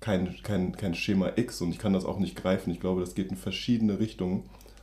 kein, 0.00 0.34
kein, 0.42 0.72
kein 0.72 0.92
Schema 0.96 1.30
X 1.36 1.60
und 1.60 1.70
ich 1.70 1.78
kann 1.78 1.92
das 1.92 2.04
auch 2.04 2.18
nicht 2.18 2.34
greifen. 2.34 2.72
Ich 2.72 2.80
glaube, 2.80 3.00
das 3.00 3.14
geht 3.14 3.30
in 3.30 3.36
verschiedene 3.36 4.00
Richtungen. 4.00 4.42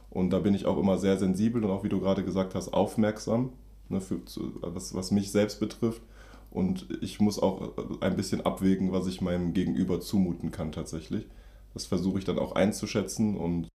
Und 0.09 0.29
da 0.29 0.39
bin 0.39 0.53
ich 0.53 0.65
auch 0.65 0.77
immer 0.77 0.97
sehr 0.97 1.17
sensibel 1.17 1.65
und 1.65 1.69
auch, 1.69 1.83
wie 1.83 1.89
du 1.89 1.99
gerade 1.99 2.23
gesagt 2.23 2.55
hast, 2.55 2.69
aufmerksam, 2.69 3.51
ne, 3.89 3.99
für, 3.99 4.21
was, 4.61 4.95
was 4.95 5.11
mich 5.11 5.33
selbst 5.33 5.59
betrifft. 5.59 6.01
Und 6.49 6.87
ich 7.01 7.19
muss 7.19 7.37
auch 7.37 7.77
äh, 7.77 8.05
ein 8.05 8.15
bisschen 8.15 8.39
abwägen, 8.39 8.93
was 8.93 9.05
ich 9.07 9.19
meinem 9.19 9.51
Gegenüber 9.51 9.99
zumuten 9.99 10.51
kann 10.51 10.71
tatsächlich. 10.71 11.27
Das 11.73 11.87
versuche 11.87 12.19
ich 12.19 12.25
dann 12.25 12.39
auch 12.39 12.53
einzuschätzen 12.53 13.35
und 13.35 13.67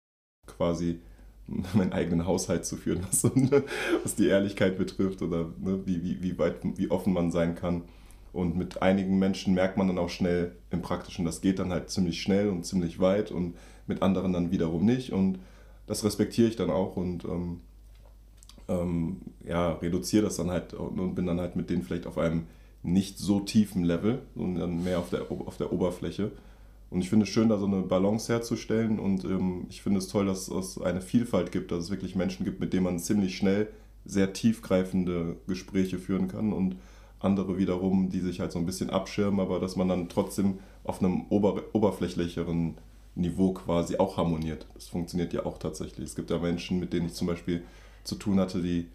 quasi 0.47 1.01
meinen 1.75 1.93
eigenen 1.93 2.27
Haushalt 2.27 2.65
zu 2.67 2.77
führen, 2.77 3.05
was, 3.09 3.23
so, 3.23 3.31
ne, 3.35 3.65
was 4.03 4.15
die 4.15 4.29
Ehrlichkeit 4.29 4.79
betrifft 4.79 5.23
oder 5.23 5.51
ne, 5.59 5.81
wie, 5.85 6.03
wie, 6.03 6.23
wie 6.23 6.39
weit, 6.39 6.57
wie 6.63 6.91
offen 6.91 7.13
man 7.13 7.31
sein 7.31 7.55
kann. 7.55 7.83
Und 8.33 8.57
mit 8.57 8.83
einigen 8.83 9.19
Menschen 9.19 9.55
merkt 9.55 9.79
man 9.79 9.89
dann 9.89 9.99
auch 9.99 10.11
schnell 10.11 10.53
im 10.71 10.83
Praktischen, 10.83 11.25
das 11.25 11.41
geht 11.41 11.59
dann 11.59 11.73
halt 11.73 11.91
ziemlich 11.91 12.21
schnell 12.21 12.51
und 12.51 12.65
ziemlich 12.65 13.01
weit 13.01 13.31
und 13.33 13.55
mit 13.87 14.03
anderen 14.03 14.33
dann 14.33 14.51
wiederum 14.51 14.85
nicht. 14.85 15.13
Und 15.13 15.39
das 15.87 16.05
respektiere 16.05 16.49
ich 16.49 16.57
dann 16.57 16.71
auch 16.71 16.97
und 16.97 17.25
ähm, 17.25 17.61
ähm, 18.69 19.17
ja, 19.47 19.73
reduziere 19.73 20.25
das 20.25 20.37
dann 20.37 20.51
halt 20.51 20.75
und 20.75 21.15
bin 21.15 21.27
dann 21.27 21.41
halt 21.41 21.57
mit 21.57 21.71
denen 21.71 21.83
vielleicht 21.83 22.07
auf 22.07 22.19
einem 22.19 22.47
nicht 22.83 23.19
so 23.19 23.41
tiefen 23.41 23.83
Level, 23.83 24.23
sondern 24.37 24.85
mehr 24.85 24.99
auf 24.99 25.11
der, 25.11 25.31
auf 25.31 25.57
der 25.57 25.73
Oberfläche. 25.73 26.31
Und 26.91 27.03
ich 27.03 27.11
finde 27.11 27.25
es 27.25 27.31
schön, 27.31 27.49
da 27.49 27.59
so 27.59 27.67
eine 27.67 27.83
Balance 27.83 28.33
herzustellen 28.33 28.99
und 28.99 29.25
ähm, 29.25 29.67
ich 29.69 29.83
finde 29.83 29.99
es 29.99 30.09
toll, 30.09 30.27
dass 30.27 30.49
es 30.49 30.81
eine 30.81 31.03
Vielfalt 31.03 31.53
gibt, 31.53 31.71
dass 31.71 31.85
es 31.85 31.91
wirklich 31.91 32.17
Menschen 32.17 32.45
gibt, 32.45 32.61
mit 32.61 32.73
denen 32.73 32.85
man 32.85 32.99
ziemlich 32.99 33.37
schnell 33.37 33.69
sehr 34.07 34.33
tiefgreifende 34.33 35.37
Gespräche 35.47 35.99
führen 35.99 36.29
kann 36.29 36.53
und 36.53 36.77
andere 37.21 37.59
wiederum, 37.59 38.09
die 38.11 38.21
sich 38.21 38.41
halt 38.41 38.53
so 38.53 38.59
ein 38.59 38.67
bisschen 38.67 38.91
abschirmen, 38.91 39.41
aber 39.41 39.61
dass 39.61 39.77
man 39.77 39.89
dann 39.89 40.09
trotzdem 40.09 40.61
auf 40.85 41.03
einem 41.03 41.27
ober 41.29 41.63
oberflächlicheren 41.73 42.77
Niveau 43.17 43.53
quasi 43.53 43.97
auch 43.99 44.17
harmoniert. 44.17 44.67
Das 44.75 44.87
funktioniert 44.87 45.33
ja 45.33 45.45
auch 45.45 45.59
tatsächlich. 45.59 46.07
Es 46.07 46.17
gibt 46.17 46.31
ja 46.31 46.39
Menschen, 46.39 46.79
mit 46.79 46.93
denen 46.93 47.07
ich 47.07 47.15
zum 47.15 47.27
Beispiel 47.27 47.65
zu 48.05 48.15
tun 48.15 48.39
hatte, 48.39 48.63
die 48.63 48.87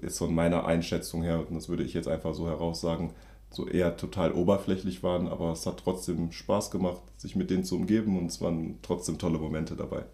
jetzt 0.00 0.18
von 0.18 0.34
meiner 0.34 0.64
Einschätzung 0.64 1.22
her, 1.22 1.46
und 1.46 1.54
das 1.54 1.68
würde 1.68 1.84
ich 1.84 1.94
jetzt 1.94 2.08
einfach 2.08 2.34
so 2.34 2.48
heraussagen, 2.48 3.10
so 3.54 3.66
eher 3.66 3.96
total 3.96 4.32
oberflächlich 4.32 5.02
waren, 5.02 5.28
aber 5.28 5.52
es 5.52 5.66
hat 5.66 5.80
trotzdem 5.82 6.32
Spaß 6.32 6.70
gemacht, 6.70 7.00
sich 7.16 7.36
mit 7.36 7.50
denen 7.50 7.64
zu 7.64 7.76
umgeben 7.76 8.18
und 8.18 8.26
es 8.26 8.40
waren 8.40 8.78
trotzdem 8.82 9.18
tolle 9.18 9.38
Momente 9.38 9.76
dabei. 9.76 10.04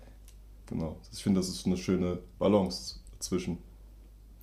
Genau. 0.67 0.97
Ich 1.13 1.23
finde, 1.23 1.41
das 1.41 1.49
ist 1.49 1.67
eine 1.67 1.77
schöne 1.77 2.19
Balance 2.39 2.97
dazwischen. 3.13 3.59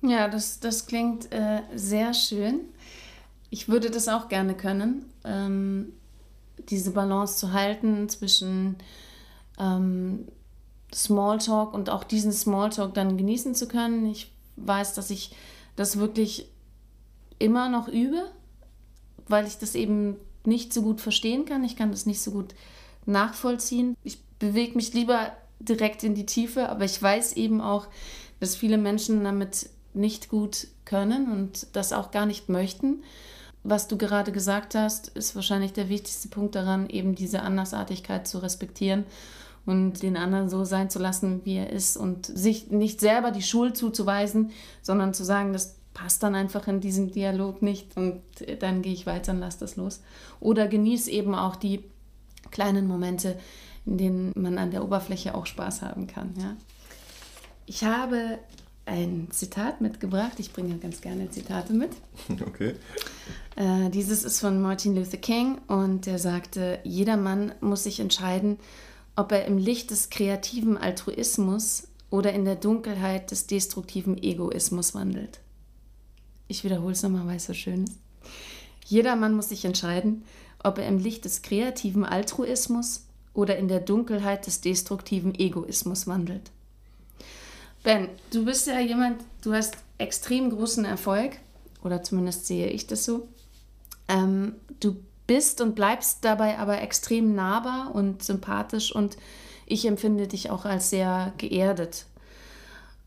Ja, 0.02 0.28
das, 0.28 0.60
das 0.60 0.86
klingt 0.86 1.32
äh, 1.32 1.62
sehr 1.74 2.14
schön. 2.14 2.60
Ich 3.50 3.68
würde 3.68 3.90
das 3.90 4.08
auch 4.08 4.28
gerne 4.28 4.54
können, 4.54 5.06
ähm, 5.24 5.92
diese 6.68 6.90
Balance 6.90 7.38
zu 7.38 7.52
halten 7.52 8.08
zwischen 8.08 8.76
ähm, 9.58 10.26
Smalltalk 10.92 11.74
und 11.74 11.90
auch 11.90 12.04
diesen 12.04 12.32
Smalltalk 12.32 12.94
dann 12.94 13.16
genießen 13.16 13.54
zu 13.54 13.68
können. 13.68 14.06
Ich 14.06 14.32
weiß, 14.56 14.94
dass 14.94 15.10
ich 15.10 15.34
das 15.76 15.98
wirklich 15.98 16.50
immer 17.38 17.68
noch 17.68 17.88
übe, 17.88 18.30
weil 19.28 19.46
ich 19.46 19.58
das 19.58 19.74
eben 19.74 20.16
nicht 20.44 20.72
so 20.72 20.82
gut 20.82 21.00
verstehen 21.00 21.44
kann. 21.44 21.64
Ich 21.64 21.76
kann 21.76 21.90
das 21.90 22.06
nicht 22.06 22.20
so 22.20 22.30
gut 22.30 22.54
nachvollziehen. 23.04 23.96
Ich 24.04 24.22
bewege 24.38 24.76
mich 24.76 24.94
lieber 24.94 25.32
direkt 25.58 26.04
in 26.04 26.14
die 26.14 26.26
Tiefe, 26.26 26.68
aber 26.68 26.84
ich 26.84 27.00
weiß 27.00 27.34
eben 27.34 27.60
auch, 27.60 27.86
dass 28.40 28.56
viele 28.56 28.78
Menschen 28.78 29.24
damit 29.24 29.70
nicht 29.94 30.28
gut 30.28 30.68
können 30.84 31.32
und 31.32 31.66
das 31.72 31.92
auch 31.92 32.10
gar 32.10 32.26
nicht 32.26 32.48
möchten. 32.48 33.02
Was 33.64 33.88
du 33.88 33.96
gerade 33.96 34.30
gesagt 34.30 34.74
hast, 34.74 35.08
ist 35.08 35.34
wahrscheinlich 35.34 35.72
der 35.72 35.88
wichtigste 35.88 36.28
Punkt 36.28 36.54
daran, 36.54 36.88
eben 36.88 37.14
diese 37.14 37.42
Andersartigkeit 37.42 38.28
zu 38.28 38.38
respektieren 38.38 39.04
und 39.64 40.02
den 40.02 40.16
anderen 40.16 40.48
so 40.48 40.64
sein 40.64 40.90
zu 40.90 41.00
lassen, 41.00 41.40
wie 41.44 41.56
er 41.56 41.70
ist 41.70 41.96
und 41.96 42.26
sich 42.26 42.70
nicht 42.70 43.00
selber 43.00 43.32
die 43.32 43.42
Schuld 43.42 43.76
zuzuweisen, 43.76 44.52
sondern 44.82 45.14
zu 45.14 45.24
sagen, 45.24 45.52
das 45.52 45.75
passt 45.96 46.22
dann 46.22 46.34
einfach 46.34 46.68
in 46.68 46.82
diesem 46.82 47.10
Dialog 47.10 47.62
nicht 47.62 47.96
und 47.96 48.20
dann 48.60 48.82
gehe 48.82 48.92
ich 48.92 49.06
weiter 49.06 49.32
und 49.32 49.40
lasse 49.40 49.60
das 49.60 49.76
los. 49.76 50.02
Oder 50.40 50.68
genieße 50.68 51.10
eben 51.10 51.34
auch 51.34 51.56
die 51.56 51.84
kleinen 52.50 52.86
Momente, 52.86 53.38
in 53.86 53.96
denen 53.96 54.32
man 54.36 54.58
an 54.58 54.70
der 54.70 54.84
Oberfläche 54.84 55.34
auch 55.34 55.46
Spaß 55.46 55.80
haben 55.80 56.06
kann. 56.06 56.34
Ja. 56.38 56.54
Ich 57.64 57.82
habe 57.82 58.38
ein 58.84 59.28
Zitat 59.30 59.80
mitgebracht. 59.80 60.38
Ich 60.38 60.52
bringe 60.52 60.76
ganz 60.76 61.00
gerne 61.00 61.30
Zitate 61.30 61.72
mit. 61.72 61.92
Okay. 62.46 62.74
Äh, 63.56 63.88
dieses 63.88 64.22
ist 64.22 64.40
von 64.40 64.60
Martin 64.60 64.94
Luther 64.94 65.16
King 65.16 65.58
und 65.66 66.04
der 66.04 66.18
sagte, 66.18 66.78
jeder 66.84 67.16
Mann 67.16 67.54
muss 67.62 67.84
sich 67.84 68.00
entscheiden, 68.00 68.58
ob 69.16 69.32
er 69.32 69.46
im 69.46 69.56
Licht 69.56 69.90
des 69.90 70.10
kreativen 70.10 70.76
Altruismus 70.76 71.88
oder 72.10 72.34
in 72.34 72.44
der 72.44 72.56
Dunkelheit 72.56 73.30
des 73.30 73.46
destruktiven 73.46 74.22
Egoismus 74.22 74.94
wandelt. 74.94 75.40
Ich 76.48 76.64
wiederhole 76.64 76.92
es 76.92 77.02
nochmal, 77.02 77.26
weil 77.26 77.36
es 77.36 77.46
so 77.46 77.54
schön 77.54 77.84
ist. 77.84 77.98
Jeder 78.86 79.16
Mann 79.16 79.34
muss 79.34 79.48
sich 79.48 79.64
entscheiden, 79.64 80.24
ob 80.62 80.78
er 80.78 80.86
im 80.86 80.98
Licht 80.98 81.24
des 81.24 81.42
kreativen 81.42 82.04
Altruismus 82.04 83.04
oder 83.34 83.56
in 83.56 83.68
der 83.68 83.80
Dunkelheit 83.80 84.46
des 84.46 84.60
destruktiven 84.60 85.34
Egoismus 85.34 86.06
wandelt. 86.06 86.50
Ben, 87.82 88.08
du 88.32 88.44
bist 88.44 88.66
ja 88.66 88.80
jemand, 88.80 89.22
du 89.42 89.52
hast 89.52 89.76
extrem 89.98 90.50
großen 90.50 90.84
Erfolg, 90.84 91.38
oder 91.82 92.02
zumindest 92.02 92.46
sehe 92.46 92.68
ich 92.68 92.86
das 92.86 93.04
so. 93.04 93.28
Ähm, 94.08 94.54
du 94.80 94.96
bist 95.26 95.60
und 95.60 95.74
bleibst 95.74 96.24
dabei 96.24 96.58
aber 96.58 96.80
extrem 96.80 97.34
nahbar 97.34 97.94
und 97.94 98.22
sympathisch 98.22 98.94
und 98.94 99.16
ich 99.66 99.86
empfinde 99.86 100.28
dich 100.28 100.50
auch 100.50 100.64
als 100.64 100.90
sehr 100.90 101.32
geerdet. 101.38 102.06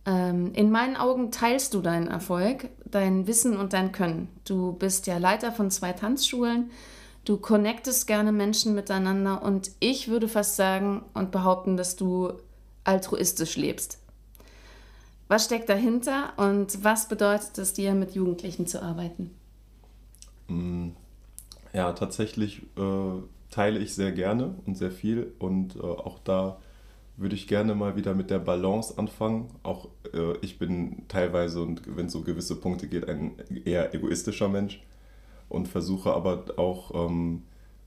Ähm, 0.09 0.53
in 0.53 0.71
meinen 0.71 0.95
Augen 0.95 1.31
teilst 1.31 1.75
du 1.75 1.81
deinen 1.81 2.07
Erfolg, 2.07 2.69
dein 2.85 3.27
Wissen 3.27 3.55
und 3.55 3.73
dein 3.73 3.91
Können. 3.91 4.27
Du 4.43 4.73
bist 4.73 5.05
ja 5.05 5.19
Leiter 5.19 5.51
von 5.51 5.69
zwei 5.69 5.93
Tanzschulen, 5.93 6.71
du 7.25 7.37
connectest 7.37 8.07
gerne 8.07 8.31
Menschen 8.31 8.73
miteinander 8.73 9.43
und 9.43 9.69
ich 9.79 10.07
würde 10.07 10.27
fast 10.27 10.55
sagen 10.55 11.03
und 11.13 11.29
behaupten, 11.29 11.77
dass 11.77 11.95
du 11.95 12.33
altruistisch 12.85 13.55
lebst. 13.55 13.99
Was 15.27 15.45
steckt 15.45 15.69
dahinter 15.69 16.33
und 16.37 16.83
was 16.83 17.07
bedeutet 17.07 17.55
es 17.59 17.73
dir, 17.73 17.93
mit 17.93 18.15
Jugendlichen 18.15 18.65
zu 18.65 18.81
arbeiten? 18.81 19.29
Mm, 20.47 20.89
ja, 21.71 21.93
tatsächlich 21.93 22.63
äh, 22.77 23.21
teile 23.51 23.77
ich 23.77 23.93
sehr 23.93 24.11
gerne 24.11 24.55
und 24.65 24.75
sehr 24.75 24.89
viel 24.89 25.35
und 25.37 25.75
äh, 25.75 25.81
auch 25.81 26.17
da 26.17 26.57
würde 27.19 27.35
ich 27.35 27.47
gerne 27.47 27.75
mal 27.75 27.95
wieder 27.95 28.15
mit 28.15 28.29
der 28.29 28.39
Balance 28.39 28.97
anfangen. 28.97 29.49
Auch 29.61 29.89
äh, 30.13 30.37
ich 30.41 30.57
bin 30.57 31.03
teilweise 31.07 31.61
und 31.61 31.81
wenn 31.95 32.05
es 32.05 32.13
so 32.13 32.21
gewisse 32.21 32.55
Punkte 32.55 32.87
geht, 32.87 33.07
ein 33.07 33.33
eher 33.65 33.93
egoistischer 33.93 34.47
Mensch 34.47 34.81
und 35.49 35.67
versuche 35.67 36.13
aber 36.13 36.45
auch 36.57 37.09
ähm, 37.09 37.43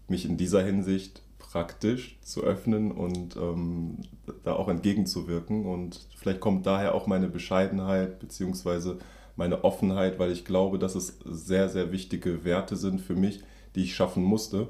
mich 0.09 0.27
in 0.27 0.37
dieser 0.37 0.63
Hinsicht 0.63 1.23
praktisch 1.39 2.19
zu 2.23 2.43
öffnen 2.43 2.93
und 2.93 3.37
ähm, 3.37 3.99
da 4.45 4.55
auch 4.55 4.69
entgegenzuwirken. 4.69 5.65
Und 5.65 6.07
vielleicht 6.17 6.41
kommt 6.41 6.67
daher 6.67 6.95
auch 6.95 7.07
meine 7.07 7.29
Bescheidenheit 7.29 8.21
bzw. 8.21 8.97
meine 9.37 9.65
Offenheit, 9.65 10.19
weil 10.19 10.31
ich 10.31 10.45
glaube, 10.45 10.79
dass 10.79 10.95
es 10.95 11.19
sehr, 11.25 11.69
sehr 11.69 11.91
wichtige 11.91 12.45
Werte 12.45 12.77
sind 12.77 13.01
für 13.01 13.15
mich, 13.15 13.41
die 13.75 13.85
ich 13.85 13.95
schaffen 13.95 14.23
musste, 14.23 14.69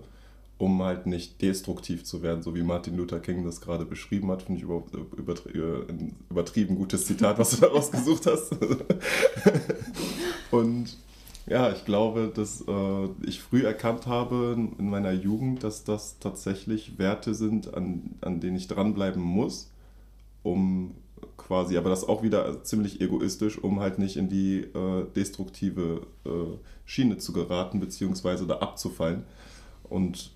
um 0.58 0.82
halt 0.82 1.06
nicht 1.06 1.42
destruktiv 1.42 2.04
zu 2.04 2.22
werden, 2.22 2.42
so 2.42 2.54
wie 2.54 2.62
Martin 2.62 2.96
Luther 2.96 3.20
King 3.20 3.44
das 3.44 3.60
gerade 3.60 3.84
beschrieben 3.84 4.30
hat. 4.30 4.42
Finde 4.42 4.58
ich 4.58 4.64
überhaupt 4.64 4.94
ein 4.94 6.14
übertrieben 6.30 6.76
gutes 6.76 7.06
Zitat, 7.06 7.38
was 7.38 7.50
du 7.50 7.56
daraus 7.56 7.90
gesucht 7.90 8.26
hast. 8.26 8.56
Und 10.52 10.96
ja, 11.46 11.72
ich 11.72 11.84
glaube, 11.84 12.30
dass 12.32 12.62
äh, 12.68 13.08
ich 13.26 13.42
früh 13.42 13.64
erkannt 13.64 14.06
habe 14.06 14.56
in 14.78 14.88
meiner 14.88 15.12
Jugend, 15.12 15.64
dass 15.64 15.82
das 15.82 16.18
tatsächlich 16.20 16.98
Werte 16.98 17.34
sind, 17.34 17.74
an, 17.74 18.14
an 18.20 18.40
denen 18.40 18.56
ich 18.56 18.68
dranbleiben 18.68 19.22
muss, 19.22 19.70
um 20.44 20.94
quasi, 21.36 21.76
aber 21.76 21.90
das 21.90 22.08
auch 22.08 22.22
wieder 22.22 22.62
ziemlich 22.62 23.00
egoistisch, 23.00 23.58
um 23.58 23.80
halt 23.80 23.98
nicht 23.98 24.16
in 24.16 24.28
die 24.28 24.60
äh, 24.60 25.04
destruktive 25.16 26.06
äh, 26.24 26.56
Schiene 26.84 27.18
zu 27.18 27.32
geraten, 27.32 27.80
beziehungsweise 27.80 28.46
da 28.46 28.58
abzufallen. 28.58 29.24
Und 29.88 30.30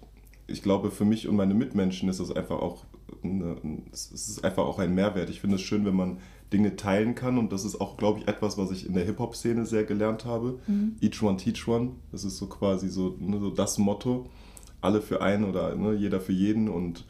ich 0.47 0.63
glaube, 0.63 0.91
für 0.91 1.05
mich 1.05 1.29
und 1.29 1.37
meine 1.37 1.55
Mitmenschen 1.55 2.09
ist 2.09 2.21
das 2.21 2.31
einfach 2.31 2.61
auch, 2.61 2.85
eine, 3.23 3.57
es 3.93 4.11
ist 4.13 4.45
einfach 4.45 4.65
auch 4.65 4.79
ein 4.79 4.95
Mehrwert. 4.95 5.31
Ich 5.31 5.41
finde 5.41 5.57
es 5.57 5.63
schön, 5.63 5.85
wenn 5.85 5.97
man 5.97 6.19
Dinge 6.53 6.77
teilen 6.77 7.15
kann 7.15 7.39
und 7.39 7.53
das 7.53 7.65
ist 7.65 7.81
auch, 7.81 7.97
glaube 7.97 8.21
ich, 8.21 8.29
etwas, 8.29 8.57
was 8.57 8.71
ich 8.71 8.87
in 8.87 8.95
der 8.95 9.05
Hip-Hop-Szene 9.05 9.67
sehr 9.67 9.85
gelernt 9.85 10.25
habe. 10.25 10.61
Mhm. 10.67 10.97
Each 11.01 11.21
one, 11.23 11.37
teach 11.37 11.67
one. 11.67 11.93
Das 12.13 12.25
ist 12.25 12.39
so 12.39 12.47
quasi 12.47 12.89
so, 12.89 13.17
ne, 13.19 13.41
so 13.41 13.51
das 13.51 13.79
Motto. 13.79 14.27
Alle 14.81 15.03
für 15.03 15.21
einen 15.21 15.45
oder 15.45 15.75
ne, 15.75 15.95
jeder 15.95 16.21
für 16.21 16.33
jeden 16.33 16.69
und 16.69 17.05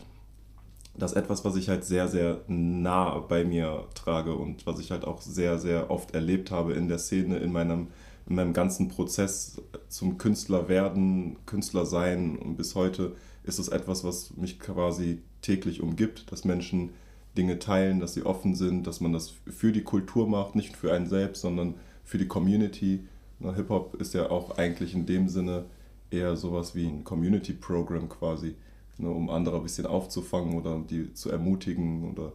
das 0.99 1.13
ist 1.13 1.19
etwas, 1.19 1.45
was 1.45 1.57
ich 1.57 1.69
halt 1.69 1.85
sehr, 1.85 2.09
sehr 2.09 2.41
nah 2.49 3.19
bei 3.19 3.45
mir 3.45 3.85
trage 3.95 4.35
und 4.35 4.67
was 4.67 4.79
ich 4.79 4.91
halt 4.91 5.05
auch 5.05 5.21
sehr, 5.21 5.59
sehr 5.59 5.91
oft 5.91 6.15
erlebt 6.15 6.51
habe 6.51 6.73
in 6.73 6.89
der 6.89 6.99
Szene, 6.99 7.37
in 7.37 7.53
meinem, 7.53 7.89
in 8.27 8.37
meinem 8.37 8.55
ganzen 8.55 8.89
Prozess 8.89 9.61
zum 9.89 10.17
Künstler 10.17 10.69
werden, 10.71 11.37
Künstler 11.45 11.85
sein 11.85 12.39
und 12.39 12.57
bis 12.57 12.75
heute 12.75 13.15
ist 13.47 13.59
es 13.59 13.69
etwas, 13.69 14.05
was 14.05 14.37
mich 14.37 14.59
quasi 14.59 15.23
täglich 15.41 15.81
umgibt, 15.81 16.31
dass 16.31 16.45
Menschen 16.45 16.91
Dinge 17.37 17.59
teilen, 17.59 18.01
dass 18.01 18.15
sie 18.15 18.25
offen 18.25 18.55
sind, 18.55 18.87
dass 18.87 19.01
man 19.01 19.13
das 19.13 19.33
für 19.47 19.73
die 19.73 19.83
Kultur 19.83 20.29
macht, 20.29 20.55
nicht 20.55 20.77
für 20.77 20.93
einen 20.93 21.07
selbst, 21.07 21.43
sondern 21.43 21.75
für 22.05 22.19
die 22.19 22.29
Community. 22.29 23.07
Hip-Hop 23.41 23.95
ist 24.01 24.15
ja 24.15 24.31
auch 24.31 24.59
eigentlich 24.59 24.95
in 24.95 25.07
dem 25.07 25.29
Sinne 25.29 25.67
eher 26.11 26.37
sowas 26.37 26.75
wie 26.75 26.87
ein 26.87 27.05
Community-Programm 27.05 28.09
quasi 28.09 28.55
ne, 28.99 29.11
um 29.11 29.31
andere 29.31 29.57
ein 29.57 29.63
bisschen 29.63 29.87
aufzufangen 29.87 30.55
oder 30.55 30.79
die 30.79 31.13
zu 31.15 31.31
ermutigen 31.31 32.11
oder 32.11 32.33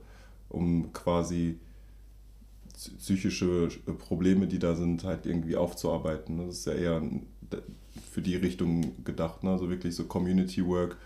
um 0.50 0.91
quasi 0.94 1.60
psychische 2.98 3.70
Probleme, 4.00 4.48
die 4.48 4.60
da 4.60 4.75
sind, 4.75 5.03
halt 5.03 5.25
irgendwie 5.25 5.56
aufzuarbeiten. 5.56 6.38
Das 6.38 6.60
ist 6.60 6.65
ja 6.65 6.74
eher 6.74 7.01
für 8.01 8.22
die 8.22 8.36
Richtung 8.36 9.03
gedacht, 9.03 9.43
ne? 9.43 9.51
also 9.51 9.70
wirklich 9.70 9.96
so 9.96 10.05
Community 10.05 10.65
Work. 10.65 10.98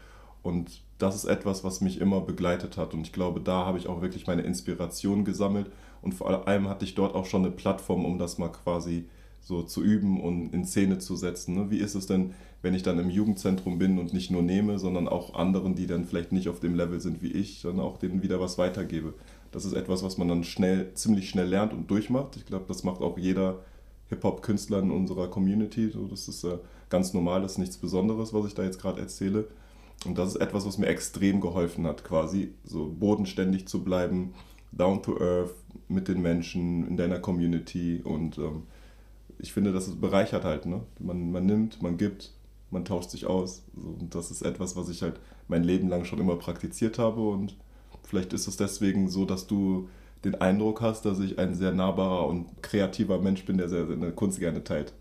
Und 0.44 0.82
das 1.00 1.16
ist 1.16 1.26
etwas, 1.26 1.64
was 1.64 1.82
mich 1.82 2.00
immer 2.00 2.22
begleitet 2.22 2.78
hat. 2.78 2.94
Und 2.94 3.02
ich 3.02 3.12
glaube, 3.12 3.42
da 3.42 3.66
habe 3.66 3.78
ich 3.78 3.88
auch 3.88 4.02
wirklich 4.02 4.28
meine 4.28 4.44
Inspiration 4.44 5.26
gesammelt. 5.26 5.72
Und 6.02 6.14
vor 6.14 6.48
allem 6.48 6.70
hatte 6.70 6.86
ich 6.86 6.96
dort 6.96 7.16
auch 7.16 7.26
schon 7.26 7.44
eine 7.44 7.52
Plattform, 7.52 8.06
um 8.06 8.20
das 8.20 8.38
mal 8.38 8.50
quasi 8.50 9.06
so 9.42 9.62
zu 9.64 9.84
üben 9.84 10.22
und 10.22 10.54
in 10.54 10.66
Szene 10.66 11.00
zu 11.00 11.16
setzen. 11.16 11.56
Ne? 11.56 11.72
Wie 11.72 11.78
ist 11.78 11.96
es 11.96 12.08
denn, 12.08 12.34
wenn 12.62 12.74
ich 12.74 12.84
dann 12.84 13.00
im 13.00 13.10
Jugendzentrum 13.10 13.78
bin 13.78 14.00
und 14.00 14.14
nicht 14.14 14.32
nur 14.32 14.42
nehme, 14.42 14.80
sondern 14.80 15.08
auch 15.08 15.36
anderen, 15.36 15.76
die 15.76 15.88
dann 15.88 16.06
vielleicht 16.06 16.32
nicht 16.32 16.50
auf 16.50 16.60
dem 16.60 16.76
Level 16.76 17.00
sind 17.00 17.22
wie 17.22 17.32
ich, 17.32 17.62
dann 17.62 17.80
auch 17.80 17.98
denen 17.98 18.24
wieder 18.24 18.40
was 18.40 18.58
weitergebe. 18.58 19.14
Das 19.52 19.64
ist 19.64 19.74
etwas, 19.74 20.04
was 20.04 20.18
man 20.18 20.28
dann 20.28 20.44
schnell, 20.44 20.94
ziemlich 20.96 21.30
schnell 21.30 21.48
lernt 21.48 21.74
und 21.74 21.90
durchmacht. 21.90 22.36
Ich 22.38 22.46
glaube, 22.46 22.66
das 22.68 22.84
macht 22.84 23.02
auch 23.02 23.18
jeder 23.18 23.60
Hip-Hop-Künstler 24.10 24.80
in 24.80 24.92
unserer 24.92 25.28
Community. 25.28 25.90
So, 25.90 26.08
das 26.08 26.28
ist 26.28 26.44
äh, 26.44 26.58
ganz 26.90 27.14
normal, 27.14 27.42
das 27.42 27.54
ist 27.54 27.58
nichts 27.58 27.78
Besonderes, 27.78 28.34
was 28.34 28.46
ich 28.46 28.56
da 28.56 28.64
jetzt 28.64 28.82
gerade 28.82 29.02
erzähle. 29.02 29.48
Und 30.06 30.18
das 30.18 30.30
ist 30.30 30.36
etwas, 30.36 30.66
was 30.66 30.78
mir 30.78 30.88
extrem 30.88 31.42
geholfen 31.42 31.88
hat, 31.88 32.04
quasi 32.04 32.54
so 32.64 32.88
bodenständig 32.88 33.68
zu 33.68 33.84
bleiben, 33.84 34.34
down 34.72 35.02
to 35.02 35.20
earth 35.20 35.56
mit 35.88 36.08
den 36.08 36.22
Menschen 36.22 36.88
in 36.88 36.98
deiner 36.98 37.20
Community 37.20 38.02
und 38.04 38.38
ähm, 38.38 38.64
ich 39.40 39.54
finde, 39.54 39.72
das 39.72 39.90
bereichert 39.96 40.44
halt. 40.44 40.66
Ne? 40.66 40.82
Man, 41.00 41.32
man 41.32 41.46
nimmt, 41.46 41.82
man 41.82 41.98
gibt, 41.98 42.32
man 42.72 42.86
tauscht 42.86 43.10
sich 43.10 43.26
aus. 43.26 43.64
Und 43.76 44.16
das 44.16 44.32
ist 44.32 44.42
etwas, 44.42 44.76
was 44.76 44.90
ich 44.90 45.02
halt 45.02 45.20
mein 45.48 45.64
Leben 45.64 45.90
lang 45.90 46.06
schon 46.06 46.20
immer 46.20 46.36
praktiziert 46.36 47.00
habe. 47.00 47.22
Und 47.22 47.56
vielleicht 48.04 48.34
ist 48.34 48.48
es 48.48 48.58
deswegen 48.58 49.10
so, 49.10 49.26
dass 49.26 49.48
du 49.48 49.90
den 50.24 50.36
Eindruck 50.36 50.82
hast, 50.82 51.06
dass 51.06 51.20
ich 51.20 51.38
ein 51.38 51.54
sehr 51.54 51.72
nahbarer 51.72 52.28
und 52.28 52.64
kreativer 52.64 53.20
Mensch 53.20 53.46
bin, 53.46 53.58
der 53.58 53.70
sehr, 53.70 53.86
seine 53.88 54.12
Kunst 54.12 54.40
gerne 54.40 54.64
teilt. 54.64 54.94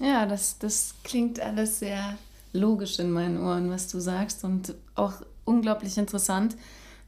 Ja, 0.00 0.26
das, 0.26 0.58
das 0.58 0.94
klingt 1.04 1.40
alles 1.40 1.78
sehr 1.78 2.18
logisch 2.52 2.98
in 2.98 3.10
meinen 3.10 3.42
Ohren, 3.42 3.70
was 3.70 3.88
du 3.88 4.00
sagst. 4.00 4.44
Und 4.44 4.74
auch 4.94 5.14
unglaublich 5.44 5.96
interessant, 5.98 6.56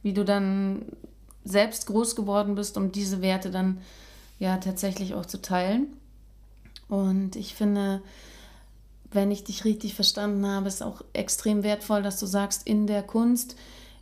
wie 0.01 0.13
du 0.13 0.25
dann 0.25 0.85
selbst 1.43 1.87
groß 1.87 2.15
geworden 2.15 2.55
bist, 2.55 2.77
um 2.77 2.91
diese 2.91 3.21
Werte 3.21 3.51
dann 3.51 3.79
ja 4.39 4.57
tatsächlich 4.57 5.13
auch 5.13 5.25
zu 5.25 5.41
teilen. 5.41 5.87
Und 6.87 7.35
ich 7.35 7.53
finde, 7.53 8.01
wenn 9.11 9.31
ich 9.31 9.43
dich 9.43 9.65
richtig 9.65 9.93
verstanden 9.93 10.45
habe, 10.45 10.67
ist 10.67 10.81
auch 10.81 11.01
extrem 11.13 11.63
wertvoll, 11.63 12.01
dass 12.01 12.19
du 12.19 12.25
sagst, 12.25 12.65
in 12.67 12.87
der 12.87 13.03
Kunst 13.03 13.55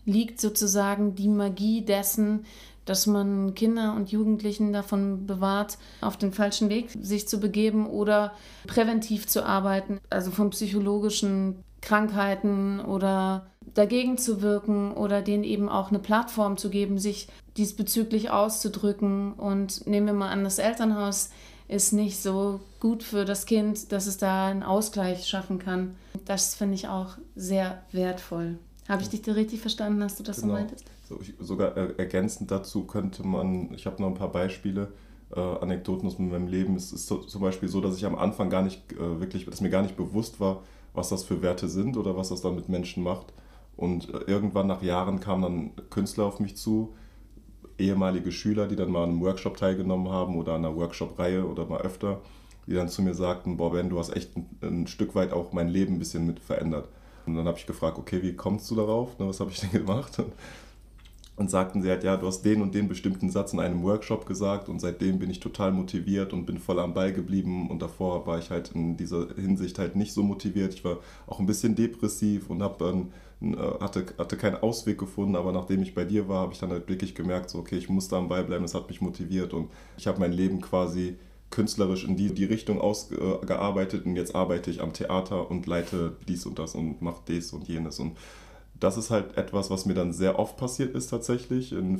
liegt 0.05 0.39
sozusagen 0.39 1.15
die 1.15 1.27
Magie 1.27 1.81
dessen, 1.81 2.45
dass 2.89 3.05
man 3.05 3.53
Kinder 3.53 3.93
und 3.95 4.11
Jugendlichen 4.11 4.73
davon 4.73 5.27
bewahrt, 5.27 5.77
auf 6.01 6.17
den 6.17 6.33
falschen 6.33 6.69
Weg 6.69 6.89
sich 6.99 7.27
zu 7.27 7.39
begeben 7.39 7.87
oder 7.87 8.33
präventiv 8.65 9.27
zu 9.27 9.45
arbeiten, 9.45 9.99
also 10.09 10.31
von 10.31 10.49
psychologischen 10.49 11.63
Krankheiten 11.81 12.79
oder 12.79 13.47
dagegen 13.73 14.17
zu 14.17 14.41
wirken 14.41 14.93
oder 14.93 15.21
denen 15.21 15.43
eben 15.43 15.69
auch 15.69 15.89
eine 15.89 15.99
Plattform 15.99 16.57
zu 16.57 16.69
geben, 16.69 16.97
sich 16.97 17.27
diesbezüglich 17.57 18.29
auszudrücken. 18.31 19.33
Und 19.33 19.85
nehmen 19.85 20.07
wir 20.07 20.13
mal 20.13 20.29
an, 20.29 20.43
das 20.43 20.59
Elternhaus 20.59 21.29
ist 21.67 21.91
nicht 21.91 22.21
so 22.21 22.61
gut 22.79 23.03
für 23.03 23.25
das 23.25 23.45
Kind, 23.45 23.91
dass 23.91 24.07
es 24.07 24.17
da 24.17 24.47
einen 24.47 24.63
Ausgleich 24.63 25.27
schaffen 25.27 25.59
kann. 25.59 25.95
Das 26.25 26.55
finde 26.55 26.75
ich 26.75 26.87
auch 26.87 27.17
sehr 27.35 27.83
wertvoll. 27.91 28.57
Habe 28.87 29.01
ich 29.01 29.09
dich 29.09 29.21
da 29.21 29.33
richtig 29.33 29.59
verstanden, 29.59 30.01
hast 30.01 30.19
du 30.19 30.23
das 30.23 30.37
genau. 30.37 30.53
so 30.53 30.59
meintest? 30.59 30.85
Sogar 31.39 31.75
ergänzend 31.77 32.51
dazu 32.51 32.85
könnte 32.85 33.25
man, 33.25 33.73
ich 33.73 33.85
habe 33.85 34.01
noch 34.01 34.09
ein 34.09 34.15
paar 34.15 34.31
Beispiele, 34.31 34.89
äh, 35.35 35.39
Anekdoten 35.39 36.07
aus 36.07 36.19
meinem 36.19 36.47
Leben. 36.47 36.75
Es 36.75 36.91
ist 36.91 37.07
so, 37.07 37.17
zum 37.17 37.41
Beispiel 37.41 37.69
so, 37.69 37.81
dass 37.81 37.97
ich 37.97 38.05
am 38.05 38.15
Anfang 38.15 38.49
gar 38.49 38.61
nicht 38.61 38.93
äh, 38.93 39.19
wirklich, 39.19 39.45
dass 39.45 39.61
mir 39.61 39.69
gar 39.69 39.81
nicht 39.81 39.97
bewusst 39.97 40.39
war, 40.39 40.63
was 40.93 41.09
das 41.09 41.23
für 41.23 41.41
Werte 41.41 41.67
sind 41.67 41.97
oder 41.97 42.15
was 42.15 42.29
das 42.29 42.41
dann 42.41 42.55
mit 42.55 42.69
Menschen 42.69 43.03
macht. 43.03 43.33
Und 43.75 44.13
äh, 44.13 44.19
irgendwann 44.27 44.67
nach 44.67 44.81
Jahren 44.81 45.19
kamen 45.19 45.41
dann 45.41 45.89
Künstler 45.89 46.25
auf 46.25 46.39
mich 46.39 46.57
zu, 46.57 46.93
ehemalige 47.77 48.31
Schüler, 48.31 48.67
die 48.67 48.75
dann 48.75 48.91
mal 48.91 49.03
an 49.03 49.11
einem 49.11 49.21
Workshop 49.21 49.57
teilgenommen 49.57 50.09
haben 50.09 50.35
oder 50.35 50.53
an 50.53 50.65
einer 50.65 50.75
Workshop-Reihe 50.75 51.45
oder 51.45 51.65
mal 51.65 51.81
öfter, 51.81 52.21
die 52.65 52.73
dann 52.73 52.89
zu 52.89 53.01
mir 53.01 53.13
sagten, 53.13 53.57
boah 53.57 53.71
Ben, 53.71 53.89
du 53.89 53.99
hast 53.99 54.15
echt 54.15 54.35
ein, 54.35 54.47
ein 54.61 54.87
Stück 54.87 55.15
weit 55.15 55.31
auch 55.31 55.53
mein 55.53 55.67
Leben 55.67 55.95
ein 55.95 55.99
bisschen 55.99 56.25
mit 56.25 56.39
verändert. 56.39 56.89
Und 57.25 57.35
dann 57.35 57.45
habe 57.45 57.57
ich 57.57 57.67
gefragt, 57.67 57.97
okay, 57.97 58.21
wie 58.23 58.35
kommst 58.35 58.71
du 58.71 58.75
darauf? 58.75 59.19
Ne, 59.19 59.27
was 59.27 59.39
habe 59.39 59.51
ich 59.51 59.59
denn 59.59 59.71
gemacht? 59.85 60.23
Und, 61.37 61.51
sagten 61.51 61.81
sie 61.81 61.89
halt, 61.89 62.03
ja, 62.03 62.17
du 62.17 62.27
hast 62.27 62.41
den 62.41 62.61
und 62.61 62.73
den 62.73 62.87
bestimmten 62.87 63.29
Satz 63.29 63.53
in 63.53 63.59
einem 63.59 63.83
Workshop 63.83 64.25
gesagt 64.25 64.69
und 64.69 64.79
seitdem 64.79 65.19
bin 65.19 65.29
ich 65.29 65.39
total 65.39 65.71
motiviert 65.71 66.33
und 66.33 66.45
bin 66.45 66.57
voll 66.57 66.79
am 66.79 66.93
Ball 66.93 67.13
geblieben 67.13 67.69
und 67.69 67.81
davor 67.81 68.25
war 68.25 68.39
ich 68.39 68.49
halt 68.49 68.71
in 68.73 68.97
dieser 68.97 69.27
Hinsicht 69.35 69.77
halt 69.77 69.95
nicht 69.95 70.13
so 70.13 70.23
motiviert. 70.23 70.73
Ich 70.73 70.83
war 70.83 70.97
auch 71.27 71.39
ein 71.39 71.45
bisschen 71.45 71.75
depressiv 71.75 72.49
und 72.49 72.63
habe 72.63 72.75
dann 72.83 73.11
äh, 73.39 73.55
hatte, 73.79 74.05
hatte 74.17 74.35
keinen 74.35 74.55
Ausweg 74.55 74.97
gefunden, 74.97 75.35
aber 75.35 75.51
nachdem 75.51 75.83
ich 75.83 75.93
bei 75.93 76.05
dir 76.05 76.27
war, 76.27 76.41
habe 76.41 76.53
ich 76.53 76.59
dann 76.59 76.71
halt 76.71 76.89
wirklich 76.89 77.13
gemerkt, 77.13 77.51
so, 77.51 77.59
okay, 77.59 77.77
ich 77.77 77.87
muss 77.87 78.07
da 78.07 78.17
am 78.17 78.29
Ball 78.29 78.43
bleiben, 78.43 78.65
es 78.65 78.73
hat 78.73 78.89
mich 78.89 78.99
motiviert 78.99 79.53
und 79.53 79.69
ich 79.95 80.07
habe 80.07 80.19
mein 80.19 80.33
Leben 80.33 80.59
quasi 80.59 81.17
künstlerisch 81.51 82.03
in 82.03 82.17
die, 82.17 82.33
die 82.33 82.45
Richtung 82.45 82.81
ausgearbeitet 82.81 84.05
und 84.05 84.15
jetzt 84.15 84.35
arbeite 84.35 84.71
ich 84.71 84.81
am 84.81 84.91
Theater 84.91 85.49
und 85.49 85.65
leite 85.67 86.17
dies 86.27 86.45
und 86.45 86.59
das 86.59 86.75
und 86.75 87.01
mache 87.01 87.21
dies 87.27 87.53
und 87.53 87.67
jenes 87.67 87.99
und 87.99 88.17
das 88.79 88.97
ist 88.97 89.09
halt 89.09 89.37
etwas, 89.37 89.69
was 89.69 89.85
mir 89.85 89.93
dann 89.93 90.13
sehr 90.13 90.37
oft 90.37 90.57
passiert 90.57 90.95
ist 90.95 91.07
tatsächlich, 91.07 91.71
in 91.71 91.99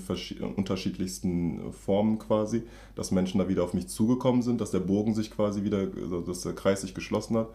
unterschiedlichsten 0.56 1.72
Formen 1.72 2.20
quasi, 2.20 2.64
dass 2.96 3.12
Menschen 3.12 3.40
da 3.40 3.48
wieder 3.48 3.64
auf 3.64 3.74
mich 3.74 3.88
zugekommen 3.88 4.42
sind, 4.42 4.62
dass 4.62 4.72
der 4.72 4.80
Bogen 4.80 5.16
sich 5.16 5.32
quasi 5.32 5.64
wieder, 5.64 5.88
also 6.02 6.22
dass 6.22 6.42
der 6.42 6.54
Kreis 6.54 6.82
sich 6.82 6.94
geschlossen 6.94 7.38
hat 7.38 7.50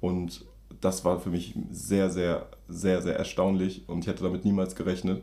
und 0.00 0.44
das 0.80 1.04
war 1.04 1.20
für 1.20 1.30
mich 1.30 1.54
sehr, 1.70 2.10
sehr, 2.10 2.46
sehr, 2.68 3.00
sehr 3.02 3.16
erstaunlich 3.16 3.88
und 3.88 4.00
ich 4.00 4.06
hätte 4.06 4.24
damit 4.24 4.44
niemals 4.44 4.74
gerechnet. 4.74 5.22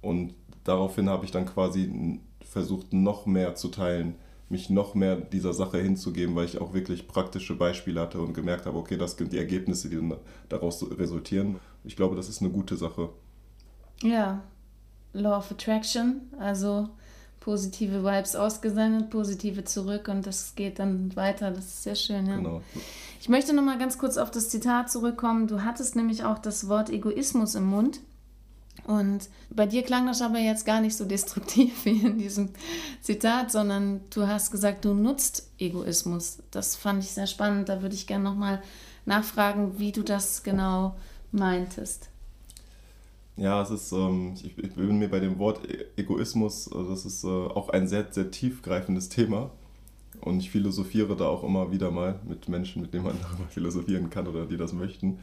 Und 0.00 0.34
daraufhin 0.64 1.08
habe 1.08 1.24
ich 1.24 1.30
dann 1.30 1.46
quasi 1.46 2.20
versucht, 2.44 2.92
noch 2.92 3.26
mehr 3.26 3.54
zu 3.54 3.68
teilen, 3.68 4.14
mich 4.48 4.68
noch 4.70 4.94
mehr 4.94 5.16
dieser 5.16 5.54
Sache 5.54 5.78
hinzugeben, 5.78 6.34
weil 6.34 6.44
ich 6.44 6.60
auch 6.60 6.74
wirklich 6.74 7.08
praktische 7.08 7.56
Beispiele 7.56 8.00
hatte 8.00 8.20
und 8.20 8.34
gemerkt 8.34 8.66
habe, 8.66 8.78
okay, 8.78 8.98
das 8.98 9.12
sind 9.12 9.32
die 9.32 9.38
Ergebnisse, 9.38 9.88
die 9.88 9.98
daraus 10.48 10.84
resultieren. 10.98 11.56
Ich 11.84 11.96
glaube, 11.96 12.16
das 12.16 12.28
ist 12.28 12.40
eine 12.40 12.50
gute 12.50 12.76
Sache. 12.76 13.10
Ja, 14.02 14.42
Law 15.12 15.38
of 15.38 15.50
Attraction, 15.50 16.22
also 16.38 16.88
positive 17.40 18.04
Vibes 18.04 18.36
ausgesendet, 18.36 19.10
positive 19.10 19.64
zurück 19.64 20.08
und 20.08 20.26
das 20.26 20.54
geht 20.54 20.78
dann 20.78 21.14
weiter. 21.16 21.50
Das 21.50 21.66
ist 21.66 21.82
sehr 21.82 21.96
schön, 21.96 22.26
ja. 22.26 22.36
Genau. 22.36 22.62
Ich 23.20 23.28
möchte 23.28 23.52
noch 23.52 23.62
mal 23.62 23.78
ganz 23.78 23.98
kurz 23.98 24.16
auf 24.16 24.30
das 24.30 24.48
Zitat 24.48 24.90
zurückkommen. 24.90 25.46
Du 25.46 25.62
hattest 25.64 25.96
nämlich 25.96 26.24
auch 26.24 26.38
das 26.38 26.68
Wort 26.68 26.90
Egoismus 26.90 27.54
im 27.54 27.66
Mund. 27.66 28.00
Und 28.84 29.28
bei 29.50 29.66
dir 29.66 29.82
klang 29.82 30.06
das 30.06 30.22
aber 30.22 30.38
jetzt 30.38 30.66
gar 30.66 30.80
nicht 30.80 30.96
so 30.96 31.04
destruktiv 31.04 31.72
wie 31.84 32.00
in 32.00 32.18
diesem 32.18 32.50
Zitat, 33.00 33.50
sondern 33.50 34.00
du 34.10 34.26
hast 34.26 34.50
gesagt, 34.50 34.84
du 34.84 34.94
nutzt 34.94 35.50
Egoismus. 35.58 36.38
Das 36.50 36.76
fand 36.76 37.02
ich 37.04 37.10
sehr 37.10 37.26
spannend. 37.26 37.68
Da 37.68 37.82
würde 37.82 37.94
ich 37.94 38.06
gerne 38.06 38.24
nochmal 38.24 38.62
nachfragen, 39.04 39.78
wie 39.78 39.92
du 39.92 40.02
das 40.02 40.42
genau 40.42 40.96
meintest. 41.32 42.10
Ja, 43.36 43.62
es 43.62 43.70
ist, 43.70 43.92
ähm, 43.92 44.34
ich, 44.34 44.56
ich, 44.58 44.74
bin 44.74 44.98
mir 44.98 45.08
bei 45.08 45.20
dem 45.20 45.38
Wort 45.38 45.60
e-, 45.68 45.86
Egoismus, 45.96 46.70
also 46.70 46.90
das 46.90 47.06
ist 47.06 47.24
äh, 47.24 47.28
auch 47.28 47.70
ein 47.70 47.88
sehr, 47.88 48.06
sehr 48.10 48.30
tiefgreifendes 48.30 49.08
Thema. 49.08 49.50
Und 50.20 50.40
ich 50.40 50.50
philosophiere 50.50 51.16
da 51.16 51.26
auch 51.26 51.42
immer 51.42 51.72
wieder 51.72 51.90
mal 51.90 52.20
mit 52.28 52.48
Menschen, 52.48 52.82
mit 52.82 52.92
denen 52.92 53.04
man 53.04 53.18
darüber 53.22 53.48
philosophieren 53.48 54.10
kann 54.10 54.26
oder 54.26 54.46
die 54.46 54.58
das 54.58 54.72
möchten. 54.72 55.18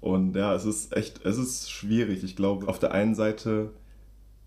Und 0.00 0.34
ja, 0.34 0.54
es 0.54 0.64
ist 0.64 0.96
echt, 0.96 1.24
es 1.24 1.36
ist 1.36 1.70
schwierig. 1.70 2.24
Ich 2.24 2.36
glaube, 2.36 2.68
auf 2.68 2.78
der 2.78 2.92
einen 2.92 3.14
Seite 3.14 3.72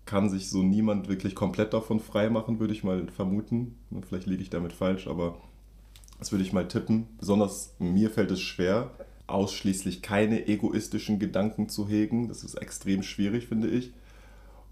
kann 0.06 0.28
sich 0.28 0.50
so 0.50 0.62
niemand 0.62 1.08
wirklich 1.08 1.34
komplett 1.34 1.72
davon 1.72 2.00
freimachen, 2.00 2.58
würde 2.58 2.72
ich 2.72 2.84
mal 2.84 3.06
vermuten. 3.08 3.76
Vielleicht 4.08 4.26
liege 4.26 4.42
ich 4.42 4.50
damit 4.50 4.72
falsch, 4.72 5.06
aber 5.06 5.36
das 6.18 6.32
würde 6.32 6.44
ich 6.44 6.52
mal 6.52 6.66
tippen. 6.66 7.06
Besonders 7.18 7.74
mir 7.78 8.10
fällt 8.10 8.30
es 8.30 8.40
schwer, 8.40 8.90
ausschließlich 9.26 10.02
keine 10.02 10.46
egoistischen 10.46 11.18
Gedanken 11.18 11.68
zu 11.68 11.88
hegen. 11.88 12.28
Das 12.28 12.44
ist 12.44 12.54
extrem 12.54 13.02
schwierig, 13.02 13.46
finde 13.46 13.68
ich. 13.68 13.92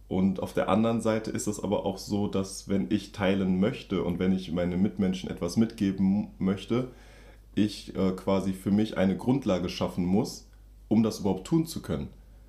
Und 0.09 0.41
auf 0.41 0.53
der 0.53 0.69
anderen 0.69 1.01
Seite 1.01 1.31
ist 1.31 1.47
es 1.47 1.63
aber 1.63 1.87
auch 1.87 1.97
so, 1.97 2.27
dass 2.29 2.69
wenn 2.69 2.91
ich 2.91 3.13
teilen 3.13 3.61
möchte 3.61 4.05
und 4.05 4.19
wenn 4.19 4.33
ich 4.33 4.53
meinen 4.53 4.83
Mitmenschen 4.83 5.31
etwas 5.31 5.57
mitgeben 5.57 6.29
möchte, 6.39 6.89
ich 7.55 7.97
äh, 7.97 8.13
quasi 8.13 8.53
für 8.53 8.71
mich 8.71 8.99
eine 8.99 9.17
Grundlage 9.17 9.69
schaffen 9.69 10.05
muss, 10.05 10.49
um 10.89 11.03
das 11.03 11.21
überhaupt 11.21 11.47
tun 11.47 11.67
zu 11.67 11.81
können. 11.81 12.09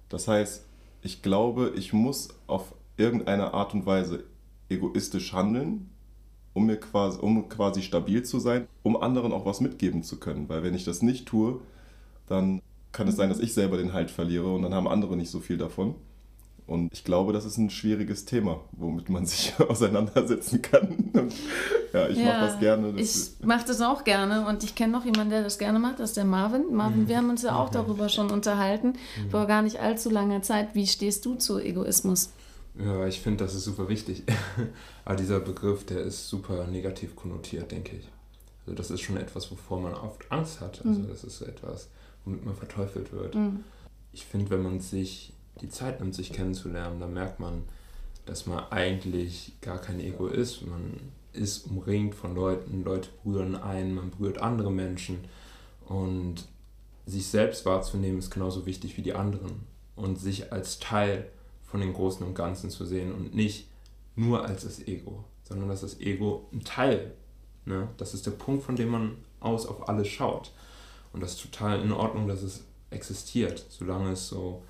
Das 0.10 0.28
heißt, 0.28 0.66
ich 1.02 1.22
glaube, 1.22 1.74
ich 1.76 1.94
muss 1.94 2.30
auf 2.48 2.74
irgendeine 2.98 3.54
Art 3.54 3.74
und 3.74 3.86
Weise 3.86 4.24
egoistisch 4.70 5.34
handeln, 5.34 5.90
um 6.54 6.66
mir 6.66 6.78
quasi, 6.78 7.20
um 7.20 7.50
quasi 7.50 7.82
stabil 7.82 8.24
zu 8.24 8.40
sein, 8.40 8.68
um 8.84 9.02
anderen 9.02 9.32
auch 9.32 9.46
was 9.46 9.62
mitgeben 9.62 10.04
zu 10.04 10.20
können. 10.20 10.50
Weil 10.50 10.64
wenn 10.64 10.76
ich 10.76 10.84
das 10.84 11.02
nicht 11.02 11.26
tue, 11.26 11.62
dann 12.28 12.62
kann 12.92 13.08
es 13.08 13.16
sein, 13.16 13.30
dass 13.30 13.40
ich 13.40 13.54
selber 13.54 13.78
den 13.78 13.94
Halt 13.94 14.12
verliere 14.12 14.54
und 14.54 14.62
dann 14.62 14.74
haben 14.74 14.88
andere 14.88 15.18
nicht 15.18 15.30
so 15.30 15.40
viel 15.40 15.58
davon. 15.58 15.96
Und 16.66 16.94
ich 16.94 17.04
glaube, 17.04 17.34
das 17.34 17.44
ist 17.44 17.58
ein 17.58 17.70
schwieriges 17.70 18.24
Thema, 18.26 18.62
womit 18.72 19.10
man 19.10 19.26
sich 19.28 19.54
auseinandersetzen 19.60 20.62
kann. 20.62 21.12
ja, 21.92 22.08
ich 22.08 22.18
ja, 22.18 22.26
mache 22.26 22.40
das 22.46 22.60
gerne. 22.60 22.94
Das 22.94 23.38
ich 23.40 23.46
mache 23.46 23.68
das 23.68 23.82
auch 23.82 24.04
gerne 24.04 24.48
und 24.48 24.64
ich 24.64 24.76
kenne 24.76 24.94
noch 24.94 25.04
jemanden, 25.04 25.32
der 25.32 25.44
das 25.44 25.58
gerne 25.58 25.80
macht, 25.80 26.00
das 26.00 26.12
ist 26.12 26.18
der 26.18 26.26
Marvin. 26.26 26.74
Marvin, 26.74 27.02
mhm. 27.02 27.08
wir 27.08 27.18
haben 27.18 27.30
uns 27.30 27.42
ja 27.42 27.56
auch 27.56 27.70
mhm. 27.70 27.74
darüber 27.74 28.10
schon 28.10 28.32
unterhalten, 28.32 28.94
mhm. 28.94 29.30
vor 29.30 29.46
gar 29.46 29.62
nicht 29.62 29.80
allzu 29.80 30.10
langer 30.10 30.42
Zeit. 30.42 30.70
Wie 30.74 30.88
stehst 30.88 31.26
du 31.26 31.36
zu 31.36 31.60
Egoismus? 31.60 32.32
Ja, 32.80 33.06
ich 33.06 33.20
finde, 33.20 33.44
das 33.44 33.54
ist 33.54 33.66
super 33.66 33.90
wichtig. 33.90 34.24
Aber 35.06 35.16
dieser 35.18 35.40
Begriff, 35.40 35.86
der 35.86 36.00
ist 36.02 36.28
super 36.30 36.66
negativ 36.68 37.16
konnotiert, 37.16 37.72
denke 37.72 37.98
ich. 37.98 38.10
Also 38.66 38.76
das 38.76 38.92
ist 38.92 39.02
schon 39.02 39.18
etwas, 39.18 39.52
wovor 39.52 39.82
man 39.82 39.94
oft 39.94 40.32
Angst 40.32 40.62
hat. 40.62 40.86
Also 40.86 41.02
mhm. 41.02 41.08
das 41.10 41.24
ist 41.24 41.42
etwas, 41.42 41.90
womit 42.26 42.46
man 42.46 42.56
verteufelt 42.56 43.12
wird. 43.12 43.36
Mhm. 43.36 43.64
Ich 44.12 44.26
finde, 44.26 44.50
wenn 44.52 44.64
man 44.64 44.80
sich 44.80 45.34
die 45.62 45.70
Zeit 45.70 46.00
nimmt, 46.00 46.16
sich 46.16 46.32
kennenzulernen, 46.32 47.00
dann 47.00 47.14
merkt 47.14 47.40
man, 47.40 47.64
dass 48.26 48.46
man 48.46 48.64
eigentlich 48.72 49.54
gar 49.62 49.80
kein 49.80 50.00
Ego 50.00 50.28
ist. 50.28 50.66
Man 50.66 51.00
ist 51.34 51.68
umringt 51.68 52.16
von 52.16 52.36
Leuten, 52.36 52.84
Leute 52.84 53.10
berühren 53.24 53.56
einen, 53.56 53.96
man 53.96 54.12
berührt 54.12 54.38
andere 54.38 54.72
Menschen. 54.72 55.20
Und 55.86 56.48
sich 57.06 57.28
selbst 57.28 57.66
wahrzunehmen 57.66 58.20
ist 58.20 58.32
genauso 58.32 58.66
wichtig 58.66 58.98
wie 58.98 59.02
die 59.02 59.14
anderen. 59.14 59.62
Und 59.96 60.20
sich 60.20 60.54
als 60.54 60.80
Teil 60.80 61.28
von 61.64 61.82
dem 61.82 61.94
Großen 61.94 62.26
und 62.26 62.36
Ganzen 62.36 62.70
zu 62.70 62.86
sehen 62.86 63.12
und 63.12 63.36
nicht 63.36 63.68
nur 64.16 64.46
als 64.46 64.64
das 64.64 64.80
Ego, 64.88 65.24
sondern 65.44 65.70
dass 65.70 65.82
das 65.82 66.00
Ego 66.00 66.48
ein 66.54 66.64
Teil, 66.64 67.14
ne? 67.66 67.88
das 67.98 68.14
ist 68.14 68.26
der 68.26 68.32
Punkt, 68.32 68.64
von 68.64 68.76
dem 68.76 68.90
man 68.90 69.18
aus 69.40 69.66
auf 69.66 69.88
alles 69.90 70.08
schaut. 70.08 70.52
Und 71.12 71.22
das 71.22 71.34
ist 71.34 71.42
total 71.42 71.82
in 71.82 71.92
Ordnung, 71.92 72.28
dass 72.28 72.42
es 72.42 72.64
existiert, 72.90 73.66
solange 73.70 74.12
es 74.12 74.28
so 74.28 74.62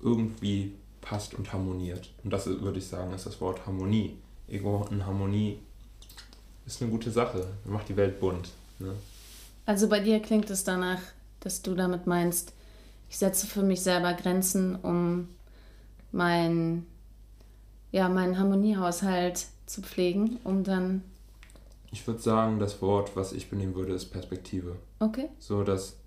irgendwie 0.00 0.72
passt 1.00 1.34
und 1.34 1.52
harmoniert. 1.52 2.10
Und 2.24 2.32
das 2.32 2.46
würde 2.46 2.78
ich 2.78 2.86
sagen, 2.86 3.12
ist 3.12 3.26
das 3.26 3.40
Wort 3.40 3.66
Harmonie. 3.66 4.16
Ego 4.48 4.86
und 4.90 5.06
Harmonie 5.06 5.58
ist 6.66 6.82
eine 6.82 6.90
gute 6.90 7.10
Sache, 7.10 7.46
macht 7.64 7.88
die 7.88 7.96
Welt 7.96 8.20
bunt. 8.20 8.50
Ne? 8.78 8.92
Also 9.66 9.88
bei 9.88 10.00
dir 10.00 10.20
klingt 10.20 10.50
es 10.50 10.64
danach, 10.64 11.00
dass 11.40 11.62
du 11.62 11.74
damit 11.74 12.06
meinst, 12.06 12.52
ich 13.08 13.18
setze 13.18 13.46
für 13.46 13.62
mich 13.62 13.82
selber 13.82 14.14
Grenzen, 14.14 14.76
um 14.76 15.28
mein, 16.12 16.86
ja, 17.90 18.08
meinen 18.08 18.38
Harmoniehaushalt 18.38 19.46
zu 19.66 19.82
pflegen, 19.82 20.38
um 20.44 20.64
dann. 20.64 21.02
Ich 21.92 22.04
würde 22.06 22.20
sagen, 22.20 22.58
das 22.58 22.82
Wort, 22.82 23.14
was 23.14 23.32
ich 23.32 23.48
benehmen 23.48 23.74
würde, 23.74 23.92
ist 23.92 24.06
Perspektive. 24.06 24.76
Okay. 24.98 25.28
So, 25.38 25.62
dass 25.62 25.98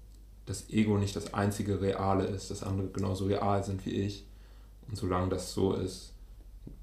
das 0.45 0.69
Ego 0.69 0.97
nicht 0.97 1.15
das 1.15 1.33
einzige 1.33 1.79
Reale 1.79 2.25
ist, 2.25 2.51
dass 2.51 2.63
andere 2.63 2.87
genauso 2.87 3.25
real 3.25 3.63
sind 3.63 3.85
wie 3.85 3.91
ich. 3.91 4.25
Und 4.87 4.97
solange 4.97 5.29
das 5.29 5.53
so 5.53 5.73
ist, 5.73 6.13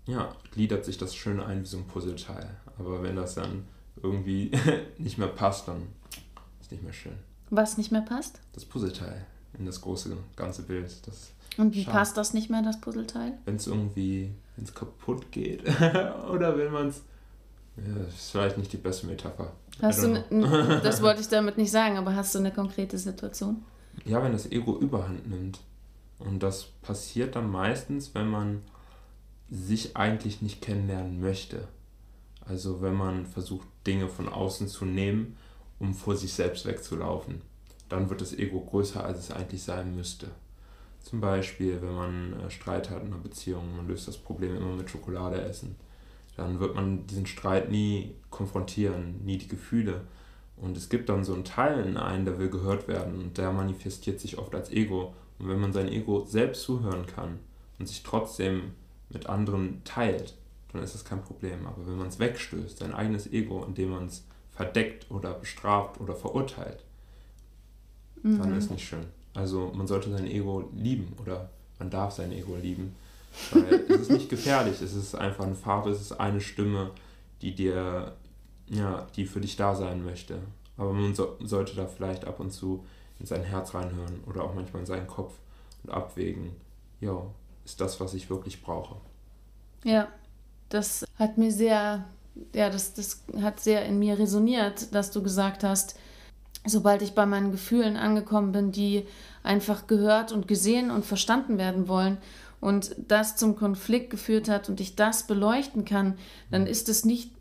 ja, 0.06 0.34
gliedert 0.52 0.84
sich 0.84 0.98
das 0.98 1.14
schön 1.14 1.40
ein 1.40 1.62
wie 1.62 1.66
so 1.66 1.76
ein 1.78 1.86
Puzzleteil. 1.86 2.48
Aber 2.78 3.02
wenn 3.02 3.16
das 3.16 3.34
dann 3.34 3.66
irgendwie 4.02 4.50
nicht 4.98 5.18
mehr 5.18 5.28
passt, 5.28 5.68
dann 5.68 5.88
ist 6.60 6.72
nicht 6.72 6.82
mehr 6.82 6.92
schön. 6.92 7.18
Was 7.50 7.76
nicht 7.76 7.92
mehr 7.92 8.00
passt? 8.00 8.40
Das 8.54 8.64
Puzzleteil 8.64 9.26
in 9.58 9.66
das 9.66 9.80
große 9.80 10.16
ganze 10.36 10.62
Bild. 10.62 11.06
Das 11.06 11.32
Und 11.58 11.74
wie 11.74 11.84
schade. 11.84 11.96
passt 11.98 12.16
das 12.16 12.34
nicht 12.34 12.50
mehr, 12.50 12.62
das 12.62 12.80
Puzzleteil? 12.80 13.38
Wenn 13.44 13.56
es 13.56 13.66
irgendwie, 13.66 14.32
wenn 14.56 14.64
es 14.64 14.74
kaputt 14.74 15.30
geht 15.30 15.62
oder 16.32 16.56
wenn 16.56 16.72
man 16.72 16.88
es, 16.88 17.02
ja, 17.76 17.94
das 18.04 18.14
ist 18.14 18.30
vielleicht 18.30 18.58
nicht 18.58 18.72
die 18.72 18.78
beste 18.78 19.06
Metapher. 19.06 19.52
Hast 19.80 20.02
du, 20.02 20.08
ne, 20.08 20.80
das 20.82 21.02
wollte 21.02 21.22
ich 21.22 21.28
damit 21.28 21.56
nicht 21.56 21.70
sagen, 21.70 21.96
aber 21.96 22.14
hast 22.14 22.34
du 22.34 22.38
eine 22.38 22.52
konkrete 22.52 22.98
Situation? 22.98 23.64
Ja, 24.04 24.22
wenn 24.22 24.32
das 24.32 24.50
Ego 24.50 24.78
überhand 24.78 25.28
nimmt. 25.28 25.60
Und 26.18 26.42
das 26.42 26.64
passiert 26.82 27.34
dann 27.34 27.50
meistens, 27.50 28.14
wenn 28.14 28.28
man 28.28 28.62
sich 29.50 29.96
eigentlich 29.96 30.40
nicht 30.42 30.62
kennenlernen 30.62 31.20
möchte. 31.20 31.66
Also 32.46 32.82
wenn 32.82 32.94
man 32.94 33.26
versucht, 33.26 33.66
Dinge 33.86 34.08
von 34.08 34.28
außen 34.28 34.68
zu 34.68 34.84
nehmen, 34.84 35.36
um 35.78 35.94
vor 35.94 36.16
sich 36.16 36.32
selbst 36.32 36.66
wegzulaufen. 36.66 37.42
Dann 37.88 38.08
wird 38.08 38.20
das 38.20 38.32
Ego 38.32 38.60
größer, 38.60 39.04
als 39.04 39.18
es 39.18 39.30
eigentlich 39.30 39.62
sein 39.62 39.96
müsste. 39.96 40.28
Zum 41.00 41.20
Beispiel, 41.20 41.82
wenn 41.82 41.94
man 41.94 42.40
äh, 42.40 42.50
Streit 42.50 42.88
hat 42.90 43.02
in 43.02 43.08
einer 43.08 43.18
Beziehung, 43.18 43.76
man 43.76 43.88
löst 43.88 44.06
das 44.06 44.16
Problem 44.16 44.56
immer 44.56 44.76
mit 44.76 44.88
Schokolade 44.88 45.42
essen 45.42 45.76
dann 46.36 46.60
wird 46.60 46.74
man 46.74 47.06
diesen 47.06 47.26
Streit 47.26 47.70
nie 47.70 48.14
konfrontieren, 48.30 49.24
nie 49.24 49.38
die 49.38 49.48
Gefühle. 49.48 50.02
Und 50.56 50.76
es 50.76 50.88
gibt 50.88 51.08
dann 51.08 51.24
so 51.24 51.34
einen 51.34 51.44
Teil 51.44 51.84
in 51.84 51.96
einem, 51.96 52.24
der 52.24 52.38
will 52.38 52.48
gehört 52.48 52.88
werden 52.88 53.18
und 53.18 53.38
der 53.38 53.52
manifestiert 53.52 54.20
sich 54.20 54.38
oft 54.38 54.54
als 54.54 54.70
Ego. 54.70 55.14
Und 55.38 55.48
wenn 55.48 55.60
man 55.60 55.72
sein 55.72 55.88
Ego 55.88 56.24
selbst 56.24 56.62
zuhören 56.62 57.06
kann 57.06 57.38
und 57.78 57.88
sich 57.88 58.02
trotzdem 58.02 58.72
mit 59.10 59.26
anderen 59.26 59.82
teilt, 59.84 60.34
dann 60.72 60.82
ist 60.82 60.94
das 60.94 61.04
kein 61.04 61.22
Problem. 61.22 61.66
Aber 61.66 61.86
wenn 61.86 61.98
man 61.98 62.08
es 62.08 62.18
wegstößt, 62.18 62.78
sein 62.78 62.94
eigenes 62.94 63.30
Ego, 63.32 63.64
indem 63.64 63.90
man 63.90 64.06
es 64.06 64.24
verdeckt 64.52 65.10
oder 65.10 65.34
bestraft 65.34 66.00
oder 66.00 66.14
verurteilt, 66.14 66.84
mhm. 68.22 68.38
dann 68.38 68.56
ist 68.56 68.70
nicht 68.70 68.86
schön. 68.86 69.04
Also 69.34 69.72
man 69.74 69.86
sollte 69.86 70.10
sein 70.10 70.26
Ego 70.26 70.70
lieben 70.74 71.14
oder 71.20 71.50
man 71.78 71.90
darf 71.90 72.12
sein 72.12 72.32
Ego 72.32 72.56
lieben 72.56 72.94
weil 73.52 73.84
es 73.88 74.02
ist 74.02 74.10
nicht 74.10 74.28
gefährlich, 74.28 74.80
es 74.80 74.94
ist 74.94 75.14
einfach 75.14 75.44
eine 75.44 75.54
Farbe, 75.54 75.90
es 75.90 76.00
ist 76.00 76.12
eine 76.12 76.40
Stimme, 76.40 76.90
die 77.40 77.54
dir, 77.54 78.16
ja, 78.68 79.06
die 79.16 79.26
für 79.26 79.40
dich 79.40 79.56
da 79.56 79.74
sein 79.74 80.04
möchte. 80.04 80.38
Aber 80.76 80.92
man 80.92 81.14
so, 81.14 81.36
sollte 81.40 81.74
da 81.76 81.86
vielleicht 81.86 82.24
ab 82.24 82.40
und 82.40 82.50
zu 82.50 82.84
in 83.18 83.26
sein 83.26 83.42
Herz 83.42 83.74
reinhören 83.74 84.22
oder 84.26 84.42
auch 84.42 84.54
manchmal 84.54 84.80
in 84.80 84.86
seinen 84.86 85.06
Kopf 85.06 85.34
und 85.84 85.90
abwägen, 85.90 86.52
ja, 87.00 87.22
ist 87.64 87.80
das, 87.80 88.00
was 88.00 88.14
ich 88.14 88.30
wirklich 88.30 88.62
brauche. 88.62 88.96
Ja, 89.84 90.08
das 90.68 91.04
hat 91.18 91.38
mir 91.38 91.52
sehr, 91.52 92.04
ja, 92.54 92.70
das, 92.70 92.94
das 92.94 93.22
hat 93.40 93.60
sehr 93.60 93.84
in 93.84 93.98
mir 93.98 94.18
resoniert, 94.18 94.94
dass 94.94 95.10
du 95.10 95.22
gesagt 95.22 95.64
hast, 95.64 95.98
sobald 96.64 97.02
ich 97.02 97.14
bei 97.14 97.26
meinen 97.26 97.50
Gefühlen 97.50 97.96
angekommen 97.96 98.52
bin, 98.52 98.72
die 98.72 99.06
einfach 99.42 99.86
gehört 99.86 100.32
und 100.32 100.46
gesehen 100.48 100.90
und 100.90 101.04
verstanden 101.04 101.58
werden 101.58 101.88
wollen 101.88 102.18
und 102.62 102.94
das 103.08 103.34
zum 103.34 103.56
Konflikt 103.56 104.08
geführt 104.10 104.48
hat 104.48 104.68
und 104.68 104.80
ich 104.80 104.94
das 104.94 105.26
beleuchten 105.26 105.84
kann, 105.84 106.14
dann 106.52 106.68
ist 106.68 106.88
es 106.88 107.04
nicht 107.04 107.32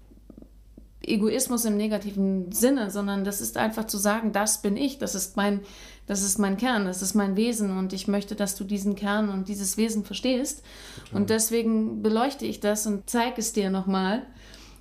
Egoismus 1.03 1.63
im 1.65 1.77
negativen 1.77 2.51
Sinne, 2.51 2.89
sondern 2.89 3.23
das 3.23 3.39
ist 3.39 3.55
einfach 3.55 3.86
zu 3.86 3.99
sagen, 3.99 4.34
das 4.34 4.63
bin 4.63 4.75
ich, 4.75 4.97
das 4.97 5.13
ist 5.13 5.38
mein, 5.38 5.60
das 6.07 6.23
ist 6.23 6.39
mein 6.39 6.57
Kern, 6.57 6.86
das 6.86 7.03
ist 7.03 7.13
mein 7.13 7.36
Wesen 7.36 7.77
und 7.77 7.93
ich 7.93 8.07
möchte, 8.07 8.34
dass 8.34 8.55
du 8.55 8.63
diesen 8.63 8.95
Kern 8.95 9.29
und 9.29 9.47
dieses 9.47 9.77
Wesen 9.77 10.03
verstehst. 10.03 10.63
Total. 11.05 11.21
Und 11.21 11.29
deswegen 11.29 12.01
beleuchte 12.01 12.47
ich 12.47 12.60
das 12.60 12.88
und 12.88 13.07
zeige 13.07 13.36
es 13.38 13.53
dir 13.53 13.69
nochmal. 13.69 14.23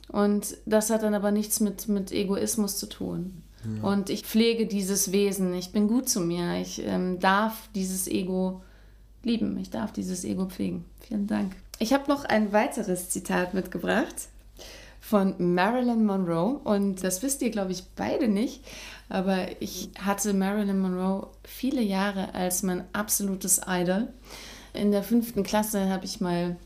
Und 0.08 0.56
das 0.64 0.88
hat 0.88 1.02
dann 1.02 1.12
aber 1.12 1.32
nichts 1.32 1.60
mit, 1.60 1.86
mit 1.86 2.12
Egoismus 2.12 2.78
zu 2.78 2.86
tun. 2.86 3.42
Ja. 3.76 3.90
Und 3.90 4.08
ich 4.08 4.24
pflege 4.24 4.66
dieses 4.66 5.12
Wesen, 5.12 5.52
ich 5.52 5.70
bin 5.70 5.86
gut 5.86 6.08
zu 6.08 6.20
mir, 6.20 6.58
ich 6.62 6.82
ähm, 6.82 7.20
darf 7.20 7.68
dieses 7.74 8.08
Ego 8.08 8.62
lieben. 9.22 9.58
Ich 9.58 9.70
darf 9.70 9.92
dieses 9.92 10.24
Ego 10.24 10.46
pflegen. 10.46 10.84
Vielen 11.00 11.26
Dank. 11.26 11.56
Ich 11.78 11.92
habe 11.92 12.08
noch 12.08 12.24
ein 12.24 12.52
weiteres 12.52 13.08
Zitat 13.08 13.54
mitgebracht 13.54 14.28
von 15.00 15.34
Marilyn 15.54 16.04
Monroe 16.04 16.60
und 16.62 17.02
das 17.02 17.22
wisst 17.22 17.42
ihr, 17.42 17.50
glaube 17.50 17.72
ich, 17.72 17.84
beide 17.96 18.28
nicht. 18.28 18.62
Aber 19.08 19.46
ich 19.60 19.90
hatte 19.98 20.34
Marilyn 20.34 20.78
Monroe 20.78 21.28
viele 21.42 21.82
Jahre 21.82 22.34
als 22.34 22.62
mein 22.62 22.84
absolutes 22.92 23.62
Idol. 23.66 24.08
In 24.72 24.92
der 24.92 25.02
fünften 25.02 25.42
Klasse 25.42 25.88
habe 25.88 26.04
ich 26.04 26.20
mal 26.20 26.56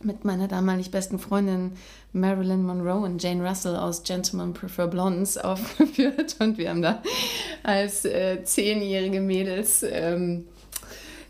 mit 0.00 0.24
meiner 0.24 0.46
damalig 0.46 0.90
besten 0.90 1.18
Freundin 1.18 1.72
Marilyn 2.12 2.62
Monroe 2.62 3.04
und 3.04 3.22
Jane 3.22 3.46
Russell 3.46 3.74
aus 3.74 4.04
Gentlemen 4.04 4.52
Prefer 4.52 4.86
Blondes 4.86 5.38
aufgeführt 5.38 6.36
und 6.40 6.56
wir 6.56 6.70
haben 6.70 6.82
da 6.82 7.02
als 7.64 8.04
äh, 8.04 8.44
zehnjährige 8.44 9.20
Mädels 9.20 9.82
ähm, 9.82 10.46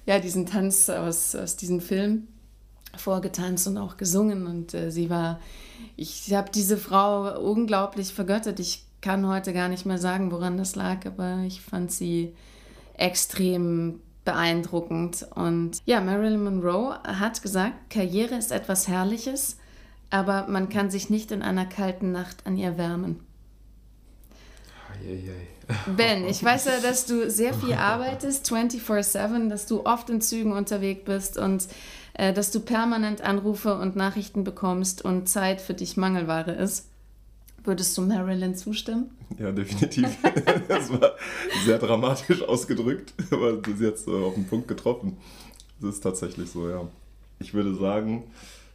ja, 0.08 0.18
diesen 0.18 0.46
Tanz 0.46 0.88
aus, 0.88 1.34
aus 1.34 1.56
diesem 1.56 1.82
Film 1.82 2.28
vorgetanzt 2.96 3.66
und 3.66 3.76
auch 3.76 3.98
gesungen. 3.98 4.46
Und 4.46 4.72
äh, 4.72 4.90
sie 4.90 5.10
war, 5.10 5.38
ich 5.96 6.32
habe 6.32 6.50
diese 6.50 6.78
Frau 6.78 7.38
unglaublich 7.38 8.14
vergöttert. 8.14 8.58
Ich 8.58 8.86
kann 9.02 9.28
heute 9.28 9.52
gar 9.52 9.68
nicht 9.68 9.84
mehr 9.84 9.98
sagen, 9.98 10.32
woran 10.32 10.56
das 10.56 10.76
lag, 10.76 11.04
aber 11.04 11.40
ich 11.46 11.60
fand 11.60 11.92
sie 11.92 12.34
extrem 12.94 14.00
beeindruckend. 14.24 15.26
Und 15.34 15.76
ja, 15.84 16.00
Marilyn 16.00 16.42
Monroe 16.42 16.98
hat 17.02 17.42
gesagt, 17.42 17.90
Karriere 17.90 18.36
ist 18.36 18.50
etwas 18.50 18.88
Herrliches, 18.88 19.58
aber 20.08 20.46
man 20.48 20.70
kann 20.70 20.88
sich 20.88 21.10
nicht 21.10 21.32
in 21.32 21.42
einer 21.42 21.66
kalten 21.66 22.12
Nacht 22.12 22.46
an 22.46 22.56
ihr 22.56 22.78
wärmen. 22.78 23.20
Ben, 25.96 26.26
ich 26.26 26.42
weiß 26.42 26.66
ja, 26.66 26.80
dass 26.80 27.06
du 27.06 27.30
sehr 27.30 27.54
viel 27.60 27.74
arbeitest, 27.74 28.50
24/7, 28.50 29.48
dass 29.48 29.66
du 29.66 29.84
oft 29.84 30.10
in 30.10 30.20
Zügen 30.20 30.52
unterwegs 30.52 31.04
bist 31.04 31.38
und 31.38 31.68
äh, 32.14 32.32
dass 32.32 32.50
du 32.50 32.60
permanent 32.60 33.20
Anrufe 33.20 33.78
und 33.78 33.96
Nachrichten 33.96 34.44
bekommst 34.44 35.04
und 35.04 35.28
Zeit 35.28 35.60
für 35.60 35.74
dich 35.74 35.96
Mangelware 35.96 36.52
ist. 36.52 36.88
Würdest 37.64 37.96
du 37.98 38.02
Marilyn 38.02 38.54
zustimmen? 38.54 39.10
Ja, 39.38 39.52
definitiv. 39.52 40.08
das 40.68 40.90
war 40.90 41.12
sehr 41.66 41.78
dramatisch 41.78 42.40
ausgedrückt, 42.42 43.12
aber 43.30 43.52
du 43.52 43.72
hast 43.72 43.80
jetzt 43.80 44.08
äh, 44.08 44.10
auf 44.10 44.32
den 44.32 44.46
Punkt 44.46 44.68
getroffen. 44.68 45.18
Das 45.80 45.96
ist 45.96 46.00
tatsächlich 46.00 46.50
so, 46.50 46.68
ja. 46.68 46.88
Ich 47.38 47.52
würde 47.52 47.74
sagen, 47.74 48.24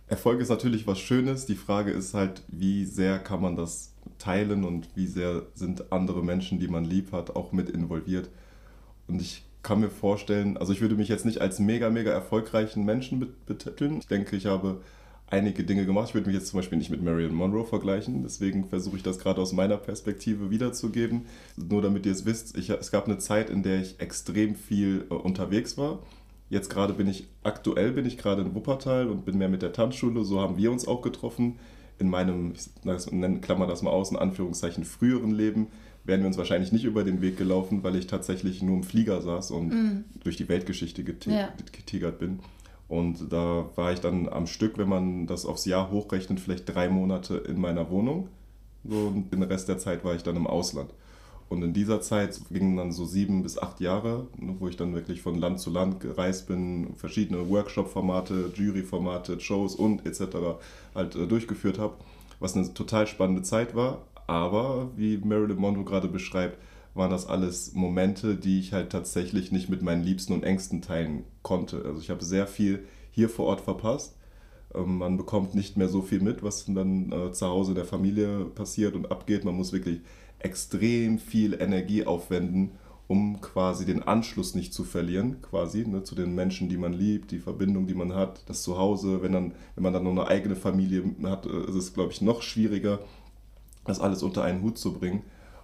Erfolg 0.08 0.40
ist 0.40 0.50
natürlich 0.50 0.86
was 0.86 1.00
Schönes. 1.00 1.48
Die 1.48 1.56
Frage 1.56 1.92
ist 1.92 2.14
halt, 2.14 2.44
wie 2.48 2.86
sehr 2.86 3.18
kann 3.18 3.42
man 3.42 3.56
das 3.56 3.93
teilen 4.24 4.64
und 4.64 4.88
wie 4.96 5.08
sehr 5.08 5.44
sind 5.54 5.92
andere 5.92 6.24
Menschen, 6.24 6.60
die 6.60 6.70
man 6.70 6.86
lieb 6.86 7.12
hat, 7.12 7.36
auch 7.36 7.52
mit 7.52 7.70
involviert. 7.70 8.30
Und 9.08 9.22
ich 9.22 9.44
kann 9.64 9.82
mir 9.82 9.90
vorstellen, 9.90 10.58
also 10.58 10.72
ich 10.72 10.82
würde 10.82 10.96
mich 10.96 11.10
jetzt 11.10 11.26
nicht 11.26 11.42
als 11.42 11.60
mega, 11.60 11.90
mega 11.90 12.12
erfolgreichen 12.12 12.86
Menschen 12.86 13.36
betiteln. 13.46 13.98
Ich 14.00 14.08
denke, 14.08 14.36
ich 14.36 14.46
habe 14.46 14.82
einige 15.28 15.64
Dinge 15.64 15.86
gemacht. 15.86 16.10
Ich 16.10 16.14
würde 16.14 16.28
mich 16.28 16.38
jetzt 16.38 16.48
zum 16.48 16.60
Beispiel 16.60 16.78
nicht 16.78 16.90
mit 16.90 17.02
Marilyn 17.02 17.34
Monroe 17.34 17.66
vergleichen, 17.66 18.24
deswegen 18.24 18.70
versuche 18.70 18.98
ich 18.98 19.04
das 19.04 19.20
gerade 19.20 19.42
aus 19.42 19.52
meiner 19.52 19.78
Perspektive 19.78 20.52
wiederzugeben. 20.52 21.26
Nur 21.58 21.82
damit 21.82 22.06
ihr 22.06 22.12
es 22.12 22.26
wisst, 22.26 22.58
ich, 22.58 22.70
es 22.70 22.92
gab 22.92 23.06
eine 23.06 23.18
Zeit, 23.18 23.50
in 23.50 23.64
der 23.64 23.82
ich 23.82 24.00
extrem 24.00 24.56
viel 24.56 25.06
äh, 25.10 25.14
unterwegs 25.14 25.78
war. 25.78 26.00
Jetzt 26.50 26.70
gerade 26.70 26.94
bin 26.94 27.08
ich, 27.08 27.28
aktuell 27.42 27.92
bin 27.92 28.06
ich 28.06 28.18
gerade 28.18 28.44
in 28.44 28.54
Wuppertal 28.54 29.08
und 29.08 29.26
bin 29.26 29.38
mehr 29.38 29.50
mit 29.50 29.64
der 29.64 29.74
Tanzschule, 29.74 30.24
so 30.24 30.40
haben 30.40 30.58
wir 30.58 30.72
uns 30.72 30.88
auch 30.88 31.02
getroffen 31.02 31.58
in 32.00 32.10
meinem, 32.10 32.54
ich 32.54 33.42
klammer 33.42 33.68
das 33.68 33.82
mal 33.82 33.92
aus, 33.92 34.12
in 34.12 34.18
Anführungszeichen 34.18 34.84
früheren 34.84 35.32
Leben, 35.32 35.68
wären 36.04 36.22
wir 36.22 36.28
uns 36.28 36.38
wahrscheinlich 36.38 36.72
nicht 36.72 36.84
über 36.84 37.04
den 37.04 37.22
Weg 37.22 37.38
gelaufen, 37.38 37.84
weil 37.84 37.96
ich 37.96 38.08
tatsächlich 38.08 38.62
nur 38.62 38.76
im 38.76 38.84
Flieger 38.84 39.22
saß 39.22 39.52
und 39.52 39.70
mm. 39.70 40.06
durch 40.24 40.36
die 40.36 40.50
Weltgeschichte 40.50 41.04
getigert 41.04 42.14
ja. 42.14 42.18
bin. 42.20 42.40
Und 42.90 43.32
da 43.32 43.70
war 43.76 43.94
ich 43.94 44.02
dann 44.02 44.28
am 44.28 44.46
Stück, 44.46 44.78
wenn 44.78 44.90
man 44.90 45.28
das 45.28 45.46
aufs 45.46 45.66
Jahr 45.66 45.90
hochrechnet, 45.92 46.40
vielleicht 46.40 46.74
drei 46.74 46.90
Monate 46.90 47.38
in 47.38 47.60
meiner 47.60 47.90
Wohnung. 47.90 48.28
und 48.84 49.32
den 49.32 49.44
Rest 49.44 49.70
der 49.70 49.78
Zeit 49.78 50.04
war 50.04 50.14
ich 50.16 50.24
dann 50.24 50.36
im 50.36 50.46
Ausland. 50.46 50.94
Und 51.54 51.62
in 51.62 51.74
dieser 51.74 52.02
Zeit 52.02 52.40
gingen 52.50 52.78
dann 52.78 52.92
so 52.92 53.06
sieben 53.06 53.44
bis 53.44 53.60
acht 53.60 53.80
Jahre, 53.80 54.26
ne, 54.38 54.56
wo 54.60 54.68
ich 54.68 54.76
dann 54.76 54.96
wirklich 54.96 55.22
von 55.22 55.38
Land 55.38 55.60
zu 55.60 55.70
Land 55.70 56.00
gereist 56.00 56.48
bin, 56.48 56.96
verschiedene 56.96 57.48
Workshop-Formate, 57.48 58.52
Jury-Formate, 58.56 59.40
Shows 59.40 59.76
und 59.76 60.06
etc. 60.06 60.36
halt 60.96 61.16
äh, 61.16 61.28
durchgeführt 61.28 61.78
habe, 61.78 61.94
was 62.40 62.56
eine 62.58 62.74
total 62.74 63.06
spannende 63.06 63.44
Zeit 63.44 63.76
war. 63.76 64.02
Aber 64.26 64.90
wie 64.96 65.18
Marilyn 65.18 65.58
Monroe 65.58 65.86
gerade 65.86 66.08
beschreibt, 66.08 66.58
waren 66.96 67.12
das 67.12 67.28
alles 67.28 67.74
Momente, 67.74 68.36
die 68.36 68.60
ich 68.60 68.74
halt 68.74 68.92
tatsächlich 68.92 69.52
nicht 69.52 69.70
mit 69.70 69.84
meinen 69.84 70.04
Liebsten 70.04 70.34
und 70.34 70.44
Ängsten 70.44 70.82
teilen 70.82 71.24
konnte. 71.44 71.84
Also 71.86 72.00
ich 72.00 72.10
habe 72.10 72.24
sehr 72.24 72.48
viel 72.48 72.86
hier 73.12 73.30
vor 73.30 73.46
Ort 73.46 73.62
verpasst. 73.62 74.16
Ähm, 74.74 74.98
man 74.98 75.18
bekommt 75.18 75.54
nicht 75.54 75.78
mehr 75.78 75.88
so 75.88 76.02
viel 76.02 76.20
mit, 76.20 76.42
was 76.42 76.66
dann 76.66 77.12
äh, 77.12 77.32
zu 77.32 77.46
Hause 77.46 77.72
in 77.72 77.76
der 77.76 77.86
Familie 77.86 78.46
passiert 78.46 78.96
und 78.96 79.12
abgeht. 79.12 79.46
Man 79.46 79.56
muss 79.56 79.72
wirklich 79.72 80.02
extrem 80.44 81.20
viel 81.20 81.54
Energie 81.54 82.06
aufwenden, 82.06 82.72
um 83.08 83.42
quasi 83.42 83.86
den 83.86 84.04
Anschluss 84.04 84.56
nicht 84.56 84.74
zu 84.74 84.84
verlieren, 84.84 85.42
quasi 85.42 85.86
ne, 85.86 86.04
zu 86.04 86.16
den 86.16 86.36
Menschen, 86.36 86.70
die 86.70 86.78
man 86.78 86.94
liebt, 86.94 87.32
die 87.32 87.40
Verbindung, 87.40 87.86
die 87.88 87.94
man 87.94 88.14
hat, 88.14 88.44
das 88.48 88.64
Zuhause. 88.64 89.22
Wenn, 89.22 89.34
dann, 89.34 89.54
wenn 89.76 89.84
man 89.84 89.94
dann 89.94 90.04
noch 90.04 90.12
eine 90.12 90.28
eigene 90.28 90.56
Familie 90.56 91.04
hat, 91.24 91.46
äh, 91.46 91.66
ist 91.66 91.76
es, 91.76 91.94
glaube 91.94 92.12
ich, 92.12 92.22
noch 92.22 92.42
schwieriger, 92.42 93.00
das 93.86 94.00
alles 94.00 94.24
unter 94.24 94.44
einen 94.44 94.62
Hut 94.62 94.78
zu 94.78 94.94
bringen. 94.94 95.24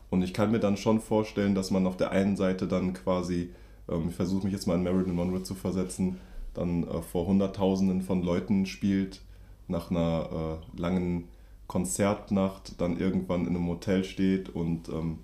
Und 0.10 0.22
ich 0.22 0.34
kann 0.34 0.52
mir 0.52 0.60
dann 0.60 0.78
schon 0.78 1.00
vorstellen, 1.00 1.56
dass 1.56 1.72
man 1.72 1.86
auf 1.88 1.98
der 1.98 2.12
einen 2.12 2.36
Seite 2.36 2.68
dann 2.68 2.94
quasi, 2.94 3.52
ähm, 3.88 4.10
ich 4.10 4.16
versuche 4.16 4.46
mich 4.46 4.54
jetzt 4.54 4.68
mal 4.68 4.76
in 4.76 4.84
Marilyn 4.84 5.16
Monroe 5.16 5.44
zu 5.44 5.56
versetzen, 5.56 6.18
dann 6.54 6.84
äh, 6.84 7.02
vor 7.02 7.26
Hunderttausenden 7.28 8.02
von 8.02 8.22
Leuten 8.22 8.66
spielt, 8.66 9.22
nach 9.68 9.92
einer 9.92 10.60
äh, 10.76 10.82
langen 10.82 11.26
Konzertnacht 11.70 12.82
dann 12.82 13.00
irgendwann 13.00 13.42
in 13.46 13.56
einem 13.56 13.68
Hotel 13.68 14.04
steht 14.04 14.50
und 14.50 14.90
ähm, 14.90 15.20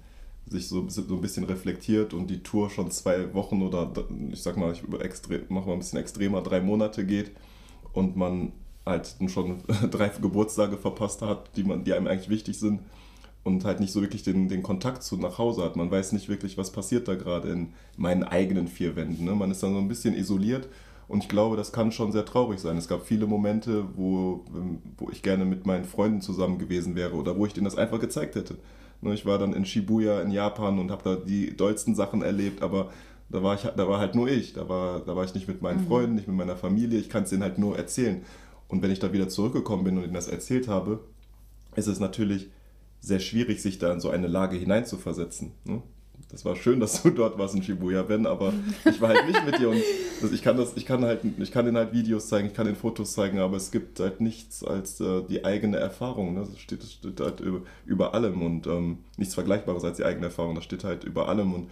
sich 0.48 0.68
so, 0.68 0.88
so 0.88 1.02
ein 1.02 1.22
bisschen 1.22 1.44
reflektiert 1.44 2.14
und 2.14 2.28
die 2.28 2.44
Tour 2.44 2.70
schon 2.70 2.92
zwei 2.92 3.34
Wochen 3.34 3.64
oder 3.64 3.92
ich 4.32 4.44
sag 4.44 4.56
mal, 4.56 4.72
ich 4.72 4.84
mache 5.50 5.66
mal 5.66 5.74
ein 5.74 5.80
bisschen 5.80 6.00
extremer, 6.00 6.44
drei 6.44 6.62
Monate 6.62 7.04
geht 7.04 7.32
und 7.94 8.16
man 8.16 8.52
halt 8.86 9.16
schon 9.28 9.64
drei 9.92 10.10
Geburtstage 10.10 10.78
verpasst 10.78 11.24
hat, 11.24 11.50
die, 11.58 11.64
man, 11.64 11.84
die 11.84 11.94
einem 11.94 12.06
eigentlich 12.06 12.30
wichtig 12.30 12.60
sind 12.60 12.82
und 13.44 13.66
halt 13.66 13.80
nicht 13.80 13.92
so 13.92 14.02
wirklich 14.02 14.22
den, 14.22 14.48
den 14.48 14.62
Kontakt 14.62 15.02
zu 15.02 15.18
nach 15.18 15.40
Hause 15.40 15.64
hat. 15.64 15.76
Man 15.76 15.90
weiß 15.90 16.12
nicht 16.12 16.30
wirklich, 16.30 16.60
was 16.60 16.72
passiert 16.72 17.08
da 17.08 17.16
gerade 17.16 17.50
in 17.50 17.74
meinen 17.98 18.24
eigenen 18.24 18.68
vier 18.68 18.96
Wänden. 18.96 19.26
Ne? 19.26 19.34
Man 19.34 19.50
ist 19.50 19.64
dann 19.64 19.74
so 19.74 19.80
ein 19.80 19.88
bisschen 19.88 20.14
isoliert 20.14 20.70
und 21.08 21.24
ich 21.24 21.30
glaube, 21.30 21.56
das 21.56 21.72
kann 21.72 21.92
schon 21.92 22.12
sehr 22.12 22.26
traurig 22.26 22.60
sein. 22.60 22.78
Es 22.78 22.88
gab 22.88 23.06
viele 23.06 23.28
Momente, 23.28 23.86
wo, 23.96 24.46
ähm, 24.56 24.80
wo 24.98 25.10
ich 25.10 25.22
gerne 25.22 25.46
mit 25.46 25.66
meinen 25.66 25.86
Freunden 25.86 26.22
zusammen 26.22 26.58
gewesen 26.58 26.96
wäre 26.96 27.14
oder 27.14 27.38
wo 27.38 27.46
ich 27.46 27.54
denen 27.54 27.66
das 27.66 27.78
einfach 27.78 28.00
gezeigt 28.00 28.36
hätte. 28.36 28.58
Ne, 29.02 29.14
ich 29.14 29.26
war 29.26 29.38
dann 29.38 29.54
in 29.54 29.66
Shibuya 29.66 30.22
in 30.22 30.32
Japan 30.32 30.80
und 30.80 30.92
habe 30.92 31.04
da 31.04 31.16
die 31.16 31.56
dollsten 31.56 31.96
Sachen 31.96 32.22
erlebt, 32.22 32.62
aber 32.64 32.90
da 33.30 33.44
war, 33.44 33.56
ich, 33.56 33.62
da 33.62 33.88
war 33.88 34.00
halt 34.00 34.16
nur 34.16 34.28
ich. 34.28 34.54
Da 34.54 34.68
war, 34.70 35.00
da 35.00 35.16
war 35.16 35.26
ich 35.26 35.34
nicht 35.34 35.48
mit 35.48 35.62
meinen 35.62 35.84
mhm. 35.84 35.88
Freunden, 35.88 36.16
nicht 36.16 36.28
mit 36.28 36.38
meiner 36.38 36.56
Familie. 36.56 37.00
Ich 37.00 37.10
kann 37.10 37.24
es 37.24 37.30
denen 37.30 37.44
halt 37.44 37.58
nur 37.58 37.78
erzählen. 37.78 38.24
Und 38.68 38.82
wenn 38.82 38.92
ich 38.92 39.00
da 39.00 39.14
wieder 39.14 39.30
zurückgekommen 39.30 39.84
bin 39.84 39.98
und 39.98 40.04
ihnen 40.04 40.14
das 40.14 40.28
erzählt 40.28 40.68
habe, 40.68 41.00
ist 41.76 41.88
es 41.88 42.00
natürlich 42.00 42.50
sehr 43.00 43.20
schwierig, 43.20 43.62
sich 43.62 43.78
da 43.78 43.92
in 43.92 44.00
so 44.00 44.10
eine 44.10 44.28
Lage 44.28 44.58
hineinzuversetzen. 44.58 45.52
Ne? 45.66 45.82
Das 46.36 46.44
war 46.44 46.58
schön, 46.58 46.82
dass 46.82 47.02
du 47.02 47.12
dort 47.12 47.38
warst 47.38 47.56
in 47.56 47.64
Shibuya, 47.64 48.04
Ben, 48.04 48.26
aber 48.26 48.52
ich 48.84 49.00
war 49.00 49.08
halt 49.08 49.26
nicht 49.26 49.46
mit 49.46 49.58
dir 49.58 49.70
und 49.70 49.82
ich 50.34 50.44
kann 50.44 50.58
das, 50.58 50.76
ich 50.76 50.86
kann 50.86 51.06
halt, 51.06 51.22
ich 51.24 51.50
kann 51.50 51.64
den 51.64 51.78
halt 51.78 51.94
Videos 51.94 52.28
zeigen, 52.28 52.50
ich 52.50 52.54
kann 52.54 52.66
den 52.66 52.76
Fotos 52.76 53.14
zeigen, 53.14 53.40
aber 53.40 53.56
es 53.56 53.72
gibt 53.72 54.02
halt 54.02 54.20
nichts 54.20 54.62
als 54.62 55.00
äh, 55.00 55.22
die 55.30 55.46
eigene 55.46 55.78
Erfahrung. 55.78 56.34
Ne? 56.34 56.42
Das 56.42 56.60
steht, 56.60 56.84
das 56.84 56.92
steht 56.92 57.22
halt 57.22 57.40
über, 57.40 57.62
über 57.86 58.14
allem 58.14 58.42
und 58.42 58.68
ähm, 58.68 58.98
nichts 59.16 59.34
Vergleichbares 59.34 59.86
als 59.86 59.96
die 59.96 60.04
eigene 60.04 60.26
Erfahrung. 60.26 60.56
Das 60.56 60.66
steht 60.66 60.84
halt 60.84 61.06
über 61.06 61.30
allem 61.30 61.54
und 61.54 61.72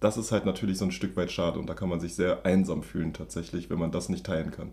das 0.00 0.16
ist 0.16 0.32
halt 0.32 0.46
natürlich 0.46 0.78
so 0.78 0.86
ein 0.86 0.90
Stück 0.90 1.14
weit 1.14 1.30
schade 1.30 1.58
und 1.58 1.68
da 1.68 1.74
kann 1.74 1.90
man 1.90 2.00
sich 2.00 2.14
sehr 2.14 2.46
einsam 2.46 2.82
fühlen 2.82 3.12
tatsächlich, 3.12 3.68
wenn 3.68 3.78
man 3.78 3.92
das 3.92 4.08
nicht 4.08 4.24
teilen 4.24 4.52
kann. 4.52 4.70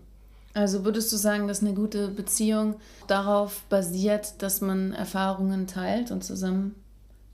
Also 0.54 0.86
würdest 0.86 1.12
du 1.12 1.16
sagen, 1.18 1.46
dass 1.46 1.60
eine 1.60 1.74
gute 1.74 2.08
Beziehung 2.08 2.76
darauf 3.06 3.64
basiert, 3.68 4.40
dass 4.40 4.62
man 4.62 4.94
Erfahrungen 4.94 5.66
teilt 5.66 6.10
und 6.10 6.24
zusammen 6.24 6.74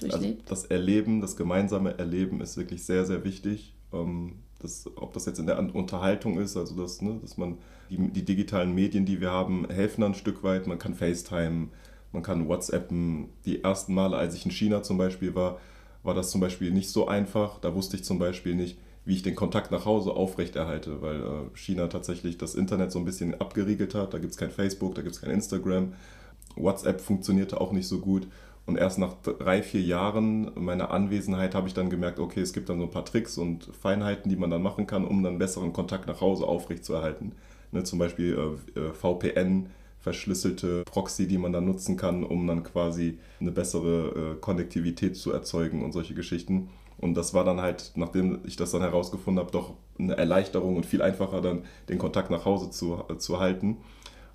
durchlebt? 0.02 0.50
Also 0.50 0.62
das 0.62 0.64
Erleben, 0.66 1.20
das 1.20 1.36
gemeinsame 1.36 1.98
Erleben 1.98 2.40
ist 2.40 2.56
wirklich 2.56 2.84
sehr, 2.84 3.04
sehr 3.04 3.24
wichtig. 3.24 3.74
Ähm, 3.92 4.36
das, 4.60 4.88
ob 4.96 5.12
das 5.12 5.26
jetzt 5.26 5.38
in 5.38 5.46
der 5.46 5.58
Unterhaltung 5.74 6.38
ist, 6.38 6.56
also 6.56 6.80
das, 6.80 7.02
ne, 7.02 7.18
dass 7.20 7.36
man 7.36 7.58
die, 7.90 7.96
die, 8.12 8.24
digitalen 8.24 8.74
Medien, 8.74 9.04
die 9.04 9.20
wir 9.20 9.30
haben, 9.30 9.68
helfen 9.68 10.04
ein 10.04 10.14
Stück 10.14 10.42
weit. 10.42 10.66
Man 10.66 10.78
kann 10.78 10.94
FaceTime, 10.94 11.68
man 12.12 12.22
kann 12.22 12.48
WhatsAppen. 12.48 13.28
Die 13.44 13.62
ersten 13.62 13.94
Male, 13.94 14.16
als 14.16 14.34
ich 14.34 14.44
in 14.44 14.50
China 14.50 14.82
zum 14.82 14.98
Beispiel 14.98 15.34
war, 15.34 15.58
war 16.02 16.14
das 16.14 16.30
zum 16.30 16.40
Beispiel 16.40 16.70
nicht 16.70 16.90
so 16.90 17.06
einfach. 17.08 17.58
Da 17.58 17.74
wusste 17.74 17.96
ich 17.96 18.04
zum 18.04 18.18
Beispiel 18.18 18.54
nicht, 18.54 18.78
wie 19.04 19.14
ich 19.14 19.22
den 19.22 19.34
Kontakt 19.34 19.72
nach 19.72 19.84
Hause 19.84 20.12
aufrechterhalte, 20.12 21.02
weil 21.02 21.20
äh, 21.20 21.56
China 21.56 21.88
tatsächlich 21.88 22.38
das 22.38 22.54
Internet 22.54 22.92
so 22.92 22.98
ein 22.98 23.04
bisschen 23.04 23.40
abgeriegelt 23.40 23.94
hat. 23.94 24.14
Da 24.14 24.18
gibt 24.18 24.32
es 24.32 24.38
kein 24.38 24.50
Facebook, 24.50 24.94
da 24.94 25.02
gibt 25.02 25.14
es 25.14 25.20
kein 25.20 25.30
Instagram. 25.30 25.92
WhatsApp 26.56 27.00
funktionierte 27.00 27.60
auch 27.60 27.72
nicht 27.72 27.88
so 27.88 27.98
gut. 27.98 28.28
Und 28.64 28.76
erst 28.76 28.98
nach 28.98 29.14
drei, 29.22 29.62
vier 29.62 29.82
Jahren 29.82 30.52
meiner 30.54 30.92
Anwesenheit 30.92 31.54
habe 31.54 31.66
ich 31.66 31.74
dann 31.74 31.90
gemerkt, 31.90 32.20
okay, 32.20 32.40
es 32.40 32.52
gibt 32.52 32.68
dann 32.68 32.78
so 32.78 32.84
ein 32.84 32.90
paar 32.90 33.04
Tricks 33.04 33.36
und 33.36 33.68
Feinheiten, 33.80 34.30
die 34.30 34.36
man 34.36 34.50
dann 34.50 34.62
machen 34.62 34.86
kann, 34.86 35.04
um 35.04 35.22
dann 35.22 35.38
besseren 35.38 35.72
Kontakt 35.72 36.06
nach 36.06 36.20
Hause 36.20 36.46
aufrechtzuerhalten. 36.46 37.32
Ne, 37.72 37.82
zum 37.82 37.98
Beispiel 37.98 38.38
äh, 38.76 38.80
äh 38.80 38.92
VPN, 38.92 39.70
verschlüsselte 39.98 40.82
Proxy, 40.84 41.26
die 41.26 41.38
man 41.38 41.52
dann 41.52 41.64
nutzen 41.64 41.96
kann, 41.96 42.24
um 42.24 42.46
dann 42.46 42.62
quasi 42.64 43.18
eine 43.40 43.52
bessere 43.52 44.34
äh, 44.34 44.40
Konnektivität 44.40 45.16
zu 45.16 45.32
erzeugen 45.32 45.84
und 45.84 45.92
solche 45.92 46.14
Geschichten. 46.14 46.68
Und 46.98 47.14
das 47.14 47.34
war 47.34 47.44
dann 47.44 47.60
halt, 47.60 47.92
nachdem 47.94 48.40
ich 48.44 48.56
das 48.56 48.72
dann 48.72 48.82
herausgefunden 48.82 49.40
habe, 49.40 49.52
doch 49.52 49.74
eine 49.98 50.16
Erleichterung 50.16 50.76
und 50.76 50.86
viel 50.86 51.02
einfacher 51.02 51.40
dann 51.40 51.64
den 51.88 51.98
Kontakt 51.98 52.30
nach 52.30 52.44
Hause 52.44 52.70
zu, 52.70 53.02
äh, 53.08 53.16
zu 53.16 53.40
halten. 53.40 53.78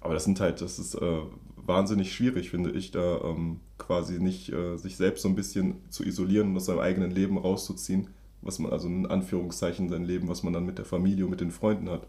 Aber 0.02 0.14
das 0.14 0.24
sind 0.24 0.40
halt, 0.40 0.62
das 0.62 0.80
ist 0.80 0.96
äh, 0.96 1.22
wahnsinnig 1.68 2.14
schwierig, 2.14 2.50
finde 2.50 2.72
ich, 2.72 2.92
da 2.92 3.22
ähm, 3.22 3.60
quasi 3.78 4.20
nicht 4.20 4.52
äh, 4.52 4.78
sich 4.78 4.98
selbst 4.98 5.22
so 5.22 5.30
ein 5.30 5.36
bisschen 5.36 5.76
zu 5.90 6.04
isolieren 6.04 6.50
und 6.50 6.58
aus 6.58 6.66
seinem 6.66 6.80
eigenen 6.80 7.12
Leben 7.12 7.38
rauszuziehen, 7.38 8.08
was 8.42 8.60
man, 8.60 8.72
also 8.72 8.88
in 8.88 9.06
Anführungszeichen 9.06 9.90
sein 9.90 10.06
Leben, 10.06 10.28
was 10.28 10.44
man 10.44 10.54
dann 10.54 10.66
mit 10.66 10.78
der 10.78 10.86
Familie 10.86 11.26
und 11.26 11.32
mit 11.32 11.42
den 11.42 11.52
Freunden 11.52 11.90
hat. 11.90 12.08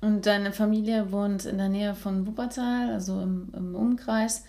Und 0.00 0.26
deine 0.26 0.52
Familie 0.52 1.10
wohnt 1.12 1.44
in 1.44 1.58
der 1.58 1.68
Nähe 1.68 1.94
von 1.94 2.26
Wuppertal, 2.26 2.90
also 2.90 3.20
im, 3.20 3.48
im 3.56 3.74
Umkreis. 3.74 4.44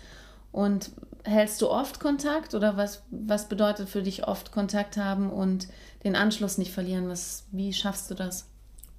Und 0.52 0.90
hältst 1.24 1.60
du 1.62 1.68
oft 1.68 2.00
Kontakt 2.00 2.54
oder 2.54 2.76
was, 2.76 3.02
was 3.10 3.48
bedeutet 3.48 3.88
für 3.88 4.02
dich 4.02 4.26
oft 4.26 4.52
Kontakt 4.52 4.96
haben 4.96 5.30
und 5.30 5.68
den 6.04 6.16
Anschluss 6.16 6.58
nicht 6.58 6.72
verlieren? 6.72 7.08
Was, 7.08 7.46
wie 7.50 7.72
schaffst 7.72 8.10
du 8.10 8.14
das? 8.14 8.48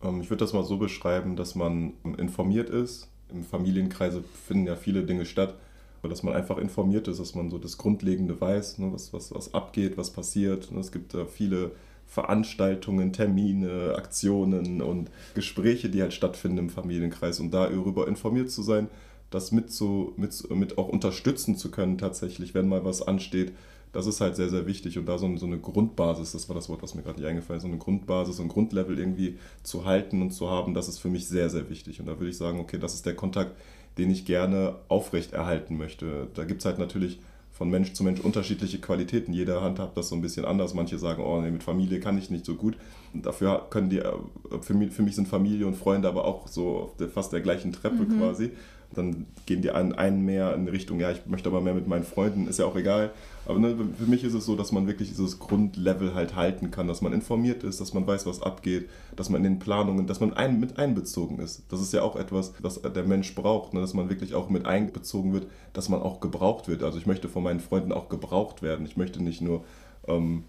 Ähm, 0.03 0.21
ich 0.21 0.29
würde 0.29 0.43
das 0.43 0.53
mal 0.53 0.63
so 0.63 0.77
beschreiben, 0.77 1.35
dass 1.35 1.55
man 1.55 1.93
informiert 2.17 2.69
ist. 2.69 3.09
Im 3.31 3.43
Familienkreise 3.43 4.23
finden 4.47 4.67
ja 4.67 4.75
viele 4.75 5.03
Dinge 5.03 5.25
statt, 5.25 5.55
aber 6.01 6.09
dass 6.09 6.23
man 6.23 6.33
einfach 6.33 6.57
informiert 6.57 7.07
ist, 7.07 7.19
dass 7.19 7.35
man 7.35 7.49
so 7.49 7.57
das 7.57 7.77
Grundlegende 7.77 8.39
weiß, 8.39 8.79
ne, 8.79 8.91
was, 8.91 9.13
was, 9.13 9.33
was 9.33 9.53
abgeht, 9.53 9.97
was 9.97 10.11
passiert. 10.11 10.71
Es 10.71 10.91
gibt 10.91 11.13
äh, 11.13 11.25
viele 11.25 11.71
Veranstaltungen, 12.07 13.13
Termine, 13.13 13.93
Aktionen 13.95 14.81
und 14.81 15.11
Gespräche, 15.35 15.89
die 15.89 16.01
halt 16.01 16.13
stattfinden 16.13 16.57
im 16.57 16.69
Familienkreis 16.69 17.39
und 17.39 17.51
darüber 17.53 18.07
informiert 18.07 18.49
zu 18.49 18.63
sein, 18.63 18.87
das 19.29 19.51
mit, 19.51 19.71
so, 19.71 20.13
mit, 20.17 20.49
mit 20.49 20.77
auch 20.79 20.89
unterstützen 20.89 21.55
zu 21.55 21.69
können 21.69 21.99
tatsächlich, 21.99 22.55
wenn 22.55 22.67
mal 22.67 22.83
was 22.83 23.03
ansteht, 23.03 23.53
das 23.91 24.07
ist 24.07 24.21
halt 24.21 24.35
sehr, 24.35 24.49
sehr 24.49 24.67
wichtig 24.67 24.97
und 24.97 25.05
da 25.05 25.17
so, 25.17 25.35
so 25.37 25.45
eine 25.45 25.59
Grundbasis, 25.59 26.31
das 26.31 26.47
war 26.49 26.55
das 26.55 26.69
Wort, 26.69 26.83
was 26.83 26.95
mir 26.95 27.01
gerade 27.01 27.19
nicht 27.19 27.27
eingefallen 27.27 27.57
ist, 27.57 27.63
so 27.63 27.67
eine 27.67 27.77
Grundbasis, 27.77 28.37
so 28.37 28.43
ein 28.43 28.49
Grundlevel 28.49 28.99
irgendwie 28.99 29.37
zu 29.63 29.85
halten 29.85 30.21
und 30.21 30.31
zu 30.31 30.49
haben, 30.49 30.73
das 30.73 30.87
ist 30.87 30.99
für 30.99 31.09
mich 31.09 31.27
sehr, 31.27 31.49
sehr 31.49 31.69
wichtig 31.69 31.99
und 31.99 32.05
da 32.05 32.19
würde 32.19 32.29
ich 32.29 32.37
sagen, 32.37 32.59
okay, 32.59 32.77
das 32.77 32.93
ist 32.93 33.05
der 33.05 33.15
Kontakt, 33.15 33.55
den 33.97 34.09
ich 34.09 34.25
gerne 34.25 34.75
aufrechterhalten 34.87 35.77
möchte. 35.77 36.27
Da 36.33 36.45
gibt 36.45 36.61
es 36.61 36.65
halt 36.65 36.79
natürlich 36.79 37.19
von 37.59 37.69
Mensch 37.69 37.91
zu 37.91 38.05
Mensch 38.05 38.21
unterschiedliche 38.21 38.79
Qualitäten. 38.79 39.33
Jeder 39.33 39.61
handhabt 39.61 39.97
das 39.97 40.07
so 40.07 40.15
ein 40.15 40.21
bisschen 40.21 40.45
anders. 40.45 40.73
Manche 40.73 40.97
sagen, 40.97 41.21
oh 41.21 41.41
nee, 41.41 41.51
mit 41.51 41.61
Familie 41.61 41.99
kann 41.99 42.17
ich 42.17 42.29
nicht 42.29 42.45
so 42.45 42.55
gut. 42.55 42.77
Und 43.13 43.25
dafür 43.25 43.67
können 43.69 43.89
die, 43.89 43.99
äh, 43.99 44.13
für 44.61 44.73
mich, 44.73 44.93
für 44.93 45.01
mich 45.01 45.15
sind 45.15 45.27
Familie 45.27 45.67
und 45.67 45.75
Freunde 45.75 46.07
aber 46.07 46.23
auch 46.23 46.47
so 46.47 46.77
auf 46.77 46.95
der, 46.95 47.09
fast 47.09 47.33
der 47.33 47.41
gleichen 47.41 47.73
Treppe 47.73 48.03
mhm. 48.03 48.17
quasi. 48.17 48.51
Dann 48.95 49.27
gehen 49.45 49.61
die 49.61 49.71
einen 49.71 50.25
mehr 50.25 50.55
in 50.55 50.67
Richtung, 50.67 50.99
ja, 50.99 51.11
ich 51.11 51.25
möchte 51.27 51.49
aber 51.49 51.61
mehr 51.61 51.75
mit 51.75 51.87
meinen 51.87 52.03
Freunden, 52.03 52.47
ist 52.47 52.59
ja 52.59 52.65
auch 52.65 52.75
egal. 52.75 53.11
Aber 53.45 53.59
ne, 53.59 53.75
für 53.97 54.05
mich 54.05 54.23
ist 54.23 54.33
es 54.33 54.45
so, 54.45 54.55
dass 54.55 54.71
man 54.71 54.87
wirklich 54.87 55.09
dieses 55.09 55.39
Grundlevel 55.39 56.15
halt 56.15 56.35
halten 56.35 56.71
kann, 56.71 56.87
dass 56.87 57.01
man 57.01 57.13
informiert 57.13 57.63
ist, 57.63 57.79
dass 57.79 57.93
man 57.93 58.05
weiß, 58.05 58.25
was 58.25 58.41
abgeht, 58.41 58.89
dass 59.15 59.29
man 59.29 59.43
in 59.43 59.53
den 59.53 59.59
Planungen, 59.59 60.07
dass 60.07 60.19
man 60.19 60.33
ein, 60.33 60.59
mit 60.59 60.77
einbezogen 60.77 61.39
ist. 61.39 61.63
Das 61.69 61.81
ist 61.81 61.93
ja 61.93 62.01
auch 62.01 62.15
etwas, 62.15 62.53
was 62.61 62.81
der 62.81 63.03
Mensch 63.03 63.35
braucht, 63.35 63.73
ne, 63.73 63.81
dass 63.81 63.93
man 63.93 64.09
wirklich 64.09 64.33
auch 64.33 64.49
mit 64.49 64.65
einbezogen 64.65 65.33
wird, 65.33 65.47
dass 65.73 65.89
man 65.89 66.01
auch 66.01 66.19
gebraucht 66.19 66.67
wird. 66.67 66.83
Also 66.83 66.97
ich 66.97 67.05
möchte 67.05 67.29
von 67.29 67.43
meinen 67.43 67.59
Freunden 67.59 67.91
auch 67.91 68.09
gebraucht 68.09 68.61
werden. 68.61 68.85
Ich 68.85 68.97
möchte 68.97 69.21
nicht 69.21 69.41
nur... 69.41 69.63
Ähm, 70.07 70.43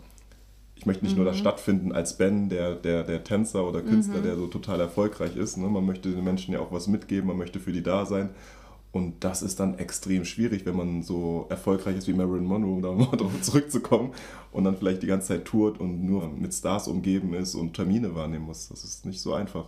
ich 0.80 0.86
möchte 0.86 1.04
nicht 1.04 1.12
mhm. 1.12 1.24
nur 1.24 1.26
da 1.26 1.36
mhm. 1.36 1.40
stattfinden 1.40 1.92
als 1.92 2.16
Ben, 2.16 2.48
der, 2.48 2.74
der, 2.74 3.04
der 3.04 3.22
Tänzer 3.22 3.68
oder 3.68 3.82
Künstler, 3.82 4.20
mhm. 4.20 4.22
der 4.22 4.36
so 4.36 4.46
total 4.46 4.80
erfolgreich 4.80 5.36
ist. 5.36 5.58
Ne? 5.58 5.68
Man 5.68 5.84
möchte 5.84 6.10
den 6.10 6.24
Menschen 6.24 6.54
ja 6.54 6.60
auch 6.60 6.72
was 6.72 6.88
mitgeben, 6.88 7.26
man 7.26 7.36
möchte 7.36 7.60
für 7.60 7.70
die 7.70 7.82
da 7.82 8.06
sein. 8.06 8.30
Und 8.90 9.22
das 9.22 9.42
ist 9.42 9.60
dann 9.60 9.78
extrem 9.78 10.24
schwierig, 10.24 10.64
wenn 10.64 10.74
man 10.74 11.02
so 11.02 11.44
erfolgreich 11.50 11.98
ist 11.98 12.08
wie 12.08 12.14
Marilyn 12.14 12.46
Monroe, 12.46 12.72
um 12.72 12.80
da 12.80 12.92
mal 13.10 13.14
drauf 13.14 13.42
zurückzukommen, 13.42 14.12
und 14.52 14.64
dann 14.64 14.74
vielleicht 14.74 15.02
die 15.02 15.06
ganze 15.06 15.28
Zeit 15.28 15.44
tourt 15.44 15.78
und 15.78 16.02
nur 16.02 16.26
mit 16.30 16.54
Stars 16.54 16.88
umgeben 16.88 17.34
ist 17.34 17.54
und 17.54 17.74
Termine 17.74 18.14
wahrnehmen 18.14 18.46
muss. 18.46 18.68
Das 18.68 18.82
ist 18.82 19.04
nicht 19.04 19.20
so 19.20 19.34
einfach. 19.34 19.66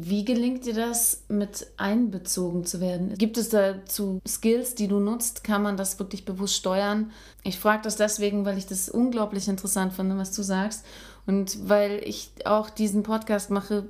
Wie 0.00 0.24
gelingt 0.24 0.64
dir 0.64 0.74
das, 0.74 1.24
mit 1.28 1.66
einbezogen 1.76 2.64
zu 2.64 2.80
werden? 2.80 3.14
Gibt 3.18 3.36
es 3.36 3.48
dazu 3.48 4.20
Skills, 4.26 4.76
die 4.76 4.86
du 4.86 5.00
nutzt? 5.00 5.42
Kann 5.42 5.60
man 5.60 5.76
das 5.76 5.98
wirklich 5.98 6.24
bewusst 6.24 6.54
steuern? 6.54 7.10
Ich 7.42 7.58
frage 7.58 7.82
das 7.82 7.96
deswegen, 7.96 8.44
weil 8.44 8.58
ich 8.58 8.66
das 8.66 8.88
unglaublich 8.88 9.48
interessant 9.48 9.92
finde, 9.92 10.16
was 10.16 10.30
du 10.30 10.42
sagst. 10.42 10.86
Und 11.26 11.68
weil 11.68 12.00
ich 12.04 12.30
auch 12.44 12.70
diesen 12.70 13.02
Podcast 13.02 13.50
mache, 13.50 13.88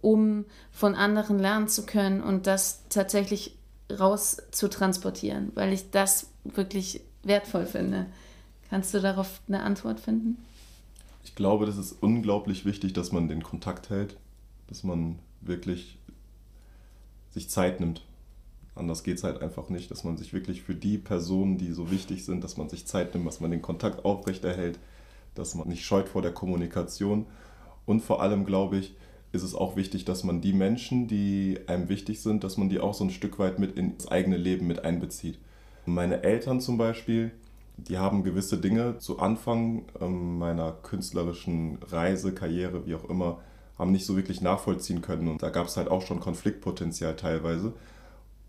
um 0.00 0.44
von 0.72 0.96
anderen 0.96 1.38
lernen 1.38 1.68
zu 1.68 1.86
können 1.86 2.20
und 2.20 2.48
das 2.48 2.82
tatsächlich 2.88 3.56
raus 3.96 4.38
zu 4.50 4.68
transportieren, 4.68 5.52
weil 5.54 5.72
ich 5.72 5.90
das 5.92 6.30
wirklich 6.42 7.00
wertvoll 7.22 7.66
finde. 7.66 8.06
Kannst 8.70 8.92
du 8.92 9.00
darauf 9.00 9.40
eine 9.46 9.62
Antwort 9.62 10.00
finden? 10.00 10.36
Ich 11.22 11.36
glaube, 11.36 11.64
das 11.64 11.76
ist 11.76 11.92
unglaublich 12.00 12.64
wichtig, 12.64 12.92
dass 12.92 13.12
man 13.12 13.28
den 13.28 13.44
Kontakt 13.44 13.88
hält, 13.88 14.16
dass 14.66 14.82
man 14.82 15.20
wirklich 15.40 15.98
sich 17.30 17.48
Zeit 17.50 17.80
nimmt. 17.80 18.04
Anders 18.74 19.02
geht 19.02 19.18
es 19.18 19.24
halt 19.24 19.42
einfach 19.42 19.68
nicht, 19.70 19.90
dass 19.90 20.04
man 20.04 20.16
sich 20.16 20.32
wirklich 20.32 20.62
für 20.62 20.74
die 20.74 20.98
Personen, 20.98 21.58
die 21.58 21.72
so 21.72 21.90
wichtig 21.90 22.24
sind, 22.24 22.44
dass 22.44 22.56
man 22.56 22.68
sich 22.68 22.86
Zeit 22.86 23.14
nimmt, 23.14 23.26
dass 23.26 23.40
man 23.40 23.50
den 23.50 23.62
Kontakt 23.62 24.04
aufrechterhält, 24.04 24.78
dass 25.34 25.54
man 25.54 25.68
nicht 25.68 25.84
scheut 25.84 26.08
vor 26.08 26.22
der 26.22 26.32
Kommunikation. 26.32 27.26
Und 27.86 28.00
vor 28.00 28.22
allem 28.22 28.44
glaube 28.44 28.78
ich, 28.78 28.94
ist 29.32 29.42
es 29.42 29.54
auch 29.54 29.76
wichtig, 29.76 30.04
dass 30.04 30.24
man 30.24 30.40
die 30.40 30.52
Menschen, 30.52 31.06
die 31.06 31.58
einem 31.66 31.88
wichtig 31.88 32.22
sind, 32.22 32.44
dass 32.44 32.56
man 32.56 32.68
die 32.68 32.80
auch 32.80 32.94
so 32.94 33.04
ein 33.04 33.10
Stück 33.10 33.38
weit 33.38 33.58
mit 33.58 33.76
ins 33.76 34.08
eigene 34.08 34.36
Leben 34.36 34.66
mit 34.66 34.84
einbezieht. 34.84 35.38
Meine 35.84 36.22
Eltern 36.22 36.60
zum 36.60 36.78
Beispiel, 36.78 37.32
die 37.76 37.98
haben 37.98 38.24
gewisse 38.24 38.58
Dinge 38.58 38.98
zu 38.98 39.18
Anfang 39.18 39.84
ähm, 40.00 40.38
meiner 40.38 40.72
künstlerischen 40.72 41.78
Reise, 41.82 42.32
Karriere, 42.32 42.86
wie 42.86 42.94
auch 42.94 43.08
immer, 43.08 43.40
haben 43.78 43.92
nicht 43.92 44.06
so 44.06 44.16
wirklich 44.16 44.40
nachvollziehen 44.40 45.02
können. 45.02 45.28
Und 45.28 45.42
da 45.42 45.50
gab 45.50 45.66
es 45.66 45.76
halt 45.76 45.88
auch 45.88 46.02
schon 46.02 46.20
Konfliktpotenzial 46.20 47.16
teilweise. 47.16 47.72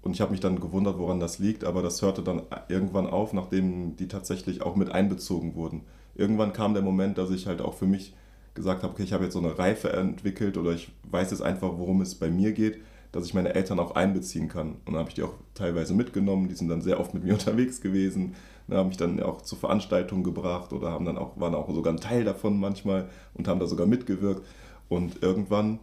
Und 0.02 0.14
ich 0.14 0.22
habe 0.22 0.32
mich 0.32 0.40
dann 0.40 0.60
gewundert, 0.60 0.98
woran 0.98 1.20
das 1.20 1.40
liegt, 1.40 1.64
aber 1.64 1.82
das 1.82 2.02
hörte 2.02 2.24
dann 2.24 2.44
irgendwann 2.70 3.08
auf, 3.08 3.34
nachdem 3.34 3.96
die 3.98 4.08
tatsächlich 4.08 4.62
auch 4.62 4.76
mit 4.76 4.92
einbezogen 4.92 5.56
wurden. 5.56 5.82
Irgendwann 6.16 6.54
kam 6.54 6.74
der 6.74 6.84
Moment, 6.84 7.18
dass 7.18 7.32
ich 7.32 7.48
halt 7.48 7.62
auch 7.62 7.74
für 7.74 7.86
mich 7.86 8.14
gesagt 8.56 8.84
habe, 8.84 8.94
okay, 8.94 9.04
ich 9.04 9.14
habe 9.14 9.26
jetzt 9.26 9.34
so 9.34 9.40
eine 9.40 9.58
Reife 9.58 9.92
entwickelt 9.94 10.58
oder 10.58 10.72
ich 10.72 10.92
weiß 11.12 11.32
jetzt 11.32 11.42
einfach, 11.42 11.78
worum 11.78 12.02
es 12.02 12.16
bei 12.16 12.30
mir 12.30 12.54
geht, 12.54 12.80
dass 13.12 13.26
ich 13.26 13.34
meine 13.34 13.56
Eltern 13.56 13.80
auch 13.80 13.96
einbeziehen 13.96 14.48
kann. 14.48 14.78
Und 14.86 14.94
dann 14.94 14.98
habe 14.98 15.10
ich 15.10 15.16
die 15.16 15.24
auch 15.24 15.34
teilweise 15.54 15.94
mitgenommen, 15.94 16.48
die 16.48 16.56
sind 16.56 16.70
dann 16.70 16.82
sehr 16.82 17.00
oft 17.00 17.14
mit 17.14 17.24
mir 17.24 17.34
unterwegs 17.40 17.82
gewesen, 17.82 18.36
ne, 18.68 18.78
haben 18.78 18.90
mich 18.90 18.98
dann 18.98 19.22
auch 19.22 19.42
zu 19.42 19.56
Veranstaltungen 19.56 20.24
gebracht 20.24 20.74
oder 20.74 20.92
haben 20.92 21.06
dann 21.06 21.18
auch, 21.18 21.40
waren 21.40 21.56
auch 21.56 21.70
sogar 21.74 21.94
ein 21.94 22.00
Teil 22.00 22.24
davon 22.24 22.60
manchmal 22.60 23.10
und 23.34 23.48
haben 23.48 23.60
da 23.60 23.68
sogar 23.68 23.88
mitgewirkt. 23.88 24.46
Und 24.90 25.22
irgendwann 25.24 25.80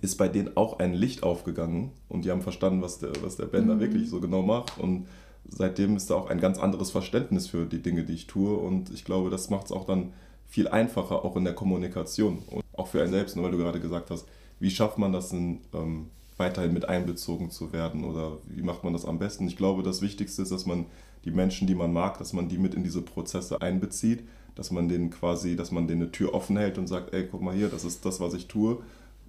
ist 0.00 0.16
bei 0.16 0.28
denen 0.28 0.56
auch 0.56 0.78
ein 0.78 0.92
Licht 0.94 1.22
aufgegangen 1.22 1.92
und 2.08 2.24
die 2.24 2.30
haben 2.30 2.42
verstanden, 2.42 2.82
was 2.82 2.98
der, 2.98 3.10
was 3.22 3.36
der 3.36 3.46
Ben 3.46 3.64
mhm. 3.64 3.68
da 3.68 3.80
wirklich 3.80 4.10
so 4.10 4.20
genau 4.20 4.42
macht. 4.42 4.78
Und 4.78 5.06
seitdem 5.48 5.96
ist 5.96 6.10
da 6.10 6.14
auch 6.16 6.28
ein 6.28 6.40
ganz 6.40 6.58
anderes 6.58 6.90
Verständnis 6.90 7.46
für 7.46 7.66
die 7.66 7.82
Dinge, 7.82 8.04
die 8.04 8.14
ich 8.14 8.26
tue. 8.26 8.54
Und 8.56 8.90
ich 8.90 9.04
glaube, 9.04 9.30
das 9.30 9.50
macht 9.50 9.66
es 9.66 9.72
auch 9.72 9.86
dann 9.86 10.12
viel 10.46 10.68
einfacher, 10.68 11.24
auch 11.24 11.36
in 11.36 11.44
der 11.44 11.54
Kommunikation 11.54 12.38
und 12.50 12.64
auch 12.72 12.88
für 12.88 13.02
einen 13.02 13.12
selbst, 13.12 13.40
weil 13.40 13.50
du 13.50 13.58
gerade 13.58 13.80
gesagt 13.80 14.10
hast, 14.10 14.26
wie 14.60 14.70
schafft 14.70 14.98
man 14.98 15.12
das 15.12 15.30
denn, 15.30 15.60
ähm, 15.72 16.06
weiterhin 16.36 16.72
mit 16.72 16.88
einbezogen 16.88 17.50
zu 17.50 17.72
werden 17.72 18.04
oder 18.04 18.38
wie 18.48 18.62
macht 18.62 18.82
man 18.84 18.92
das 18.92 19.04
am 19.04 19.18
besten? 19.18 19.46
Ich 19.46 19.56
glaube, 19.56 19.82
das 19.82 20.02
Wichtigste 20.02 20.42
ist, 20.42 20.50
dass 20.50 20.66
man 20.66 20.86
die 21.24 21.30
Menschen, 21.30 21.66
die 21.66 21.74
man 21.74 21.92
mag, 21.92 22.18
dass 22.18 22.32
man 22.32 22.48
die 22.48 22.58
mit 22.58 22.74
in 22.74 22.82
diese 22.82 23.02
Prozesse 23.02 23.62
einbezieht, 23.62 24.24
dass 24.54 24.70
man 24.70 24.88
denen 24.88 25.10
quasi, 25.10 25.56
dass 25.56 25.70
man 25.70 25.88
denen 25.88 26.02
eine 26.02 26.12
Tür 26.12 26.34
offen 26.34 26.56
hält 26.56 26.78
und 26.78 26.86
sagt, 26.86 27.12
ey, 27.12 27.26
guck 27.30 27.42
mal 27.42 27.54
hier, 27.54 27.68
das 27.68 27.84
ist 27.84 28.04
das, 28.04 28.20
was 28.20 28.34
ich 28.34 28.46
tue. 28.46 28.82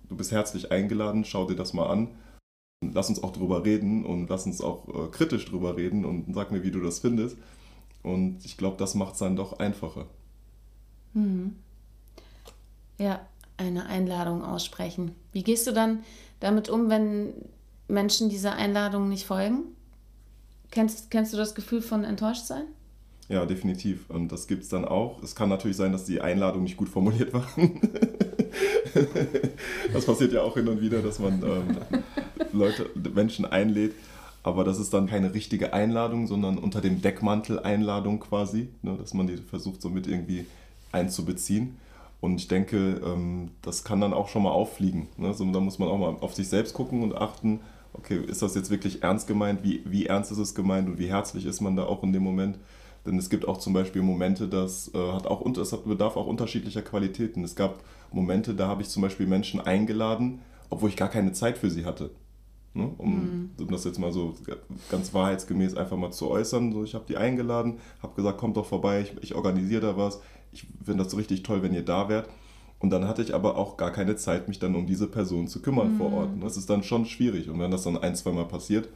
Du 0.09 0.15
bist 0.15 0.31
herzlich 0.31 0.71
eingeladen, 0.71 1.25
schau 1.25 1.47
dir 1.47 1.55
das 1.55 1.73
mal 1.73 1.87
an. 1.87 2.09
Lass 2.93 3.09
uns 3.09 3.23
auch 3.23 3.31
drüber 3.31 3.65
reden 3.65 4.05
und 4.05 4.29
lass 4.29 4.45
uns 4.45 4.61
auch 4.61 4.87
äh, 4.87 5.07
kritisch 5.09 5.45
drüber 5.45 5.77
reden 5.77 6.05
und 6.05 6.33
sag 6.35 6.51
mir, 6.51 6.63
wie 6.63 6.71
du 6.71 6.81
das 6.81 6.99
findest. 6.99 7.37
Und 8.03 8.45
ich 8.45 8.57
glaube, 8.57 8.77
das 8.77 8.93
macht 8.93 9.13
es 9.13 9.19
dann 9.19 9.35
doch 9.35 9.57
einfacher. 9.59 10.05
Mhm. 11.13 11.55
Ja, 12.99 13.25
eine 13.57 13.87
Einladung 13.87 14.43
aussprechen. 14.43 15.15
Wie 15.31 15.43
gehst 15.43 15.65
du 15.65 15.71
dann 15.71 16.03
damit 16.39 16.69
um, 16.69 16.89
wenn 16.89 17.33
Menschen 17.87 18.29
dieser 18.29 18.55
Einladung 18.55 19.09
nicht 19.09 19.25
folgen? 19.25 19.63
Kennst, 20.71 21.09
kennst 21.09 21.33
du 21.33 21.37
das 21.37 21.55
Gefühl 21.55 21.81
von 21.81 22.03
enttäuscht 22.03 22.45
sein? 22.45 22.65
Ja, 23.27 23.45
definitiv. 23.45 24.09
Und 24.09 24.31
das 24.31 24.47
gibt 24.47 24.63
es 24.63 24.69
dann 24.69 24.85
auch. 24.85 25.21
Es 25.23 25.35
kann 25.35 25.49
natürlich 25.49 25.77
sein, 25.77 25.91
dass 25.91 26.05
die 26.05 26.21
Einladung 26.21 26.63
nicht 26.63 26.77
gut 26.77 26.89
formuliert 26.89 27.33
war. 27.33 27.47
das 29.93 30.05
passiert 30.05 30.33
ja 30.33 30.41
auch 30.43 30.53
hin 30.53 30.67
und 30.67 30.79
wieder, 30.79 31.01
dass 31.01 31.19
man 31.19 31.41
ähm, 31.41 31.77
Leute, 32.53 32.89
Menschen 33.13 33.45
einlädt. 33.45 33.93
Aber 34.43 34.63
das 34.63 34.77
ist 34.79 34.93
dann 34.93 35.07
keine 35.07 35.33
richtige 35.33 35.73
Einladung, 35.73 36.27
sondern 36.27 36.59
unter 36.59 36.81
dem 36.81 37.01
Deckmantel 37.01 37.59
Einladung 37.59 38.19
quasi. 38.19 38.69
Ne, 38.83 38.95
dass 38.95 39.15
man 39.15 39.25
die 39.25 39.37
versucht, 39.37 39.81
so 39.81 39.89
mit 39.89 40.05
irgendwie 40.05 40.45
einzubeziehen. 40.91 41.77
Und 42.21 42.39
ich 42.39 42.47
denke, 42.47 43.01
ähm, 43.03 43.49
das 43.63 43.83
kann 43.83 44.01
dann 44.01 44.13
auch 44.13 44.29
schon 44.29 44.43
mal 44.43 44.51
auffliegen. 44.51 45.07
Ne? 45.17 45.27
Also 45.27 45.51
da 45.51 45.59
muss 45.59 45.79
man 45.79 45.89
auch 45.89 45.97
mal 45.97 46.15
auf 46.21 46.35
sich 46.35 46.47
selbst 46.47 46.75
gucken 46.75 47.01
und 47.01 47.15
achten, 47.15 47.59
okay, 47.93 48.19
ist 48.27 48.41
das 48.43 48.53
jetzt 48.53 48.69
wirklich 48.69 49.03
ernst 49.03 49.27
gemeint? 49.27 49.63
Wie, 49.63 49.81
wie 49.85 50.05
ernst 50.05 50.31
ist 50.31 50.37
es 50.37 50.53
gemeint 50.53 50.87
und 50.87 50.99
wie 50.99 51.09
herzlich 51.09 51.45
ist 51.45 51.61
man 51.61 51.75
da 51.75 51.83
auch 51.85 52.03
in 52.03 52.13
dem 52.13 52.23
Moment? 52.23 52.57
Denn 53.05 53.17
es 53.17 53.29
gibt 53.29 53.47
auch 53.47 53.57
zum 53.57 53.73
Beispiel 53.73 54.01
Momente, 54.01 54.47
das, 54.47 54.91
äh, 54.93 55.11
hat 55.11 55.27
auch, 55.27 55.43
das 55.53 55.71
hat, 55.71 55.85
bedarf 55.85 56.17
auch 56.17 56.27
unterschiedlicher 56.27 56.81
Qualitäten. 56.81 57.43
Es 57.43 57.55
gab 57.55 57.83
Momente, 58.11 58.55
da 58.55 58.67
habe 58.67 58.81
ich 58.81 58.89
zum 58.89 59.01
Beispiel 59.01 59.27
Menschen 59.27 59.59
eingeladen, 59.59 60.39
obwohl 60.69 60.89
ich 60.89 60.95
gar 60.95 61.09
keine 61.09 61.31
Zeit 61.31 61.57
für 61.57 61.69
sie 61.69 61.85
hatte. 61.85 62.11
Ne? 62.73 62.89
Um, 62.97 63.09
mhm. 63.09 63.49
um, 63.59 63.67
das 63.69 63.85
jetzt 63.85 63.99
mal 63.99 64.11
so 64.11 64.33
ganz 64.89 65.13
wahrheitsgemäß 65.13 65.75
einfach 65.75 65.97
mal 65.97 66.11
zu 66.11 66.29
äußern. 66.29 66.73
So, 66.73 66.83
ich 66.83 66.93
habe 66.93 67.05
die 67.07 67.15
eingeladen, 67.15 67.79
habe 68.01 68.15
gesagt, 68.15 68.37
kommt 68.37 68.57
doch 68.57 68.65
vorbei, 68.65 69.01
ich, 69.01 69.23
ich 69.23 69.35
organisiere 69.35 69.81
da 69.81 69.97
was 69.97 70.21
ich 70.55 70.65
finde 70.83 71.03
das 71.03 71.11
so 71.11 71.17
richtig 71.17 71.43
toll, 71.43 71.61
wenn 71.61 71.73
ihr 71.73 71.83
da 71.83 72.09
wärt. 72.09 72.29
Und 72.79 72.89
dann 72.89 73.07
hatte 73.07 73.21
ich 73.21 73.33
aber 73.33 73.57
auch 73.57 73.77
gar 73.77 73.91
keine 73.91 74.15
Zeit, 74.15 74.47
mich 74.47 74.59
dann 74.59 74.75
um 74.75 74.85
diese 74.85 75.07
Person 75.07 75.47
zu 75.47 75.61
kümmern 75.61 75.93
mhm. 75.93 75.97
vor 75.97 76.13
Ort. 76.13 76.33
Und 76.33 76.41
das 76.41 76.57
ist 76.57 76.69
dann 76.69 76.83
schon 76.83 77.05
schwierig. 77.05 77.49
Und 77.49 77.59
wenn 77.59 77.71
das 77.71 77.83
dann 77.83 77.97
ein, 77.97 78.15
zwei 78.15 78.31
Mal 78.31 78.45
passiert, 78.45 78.89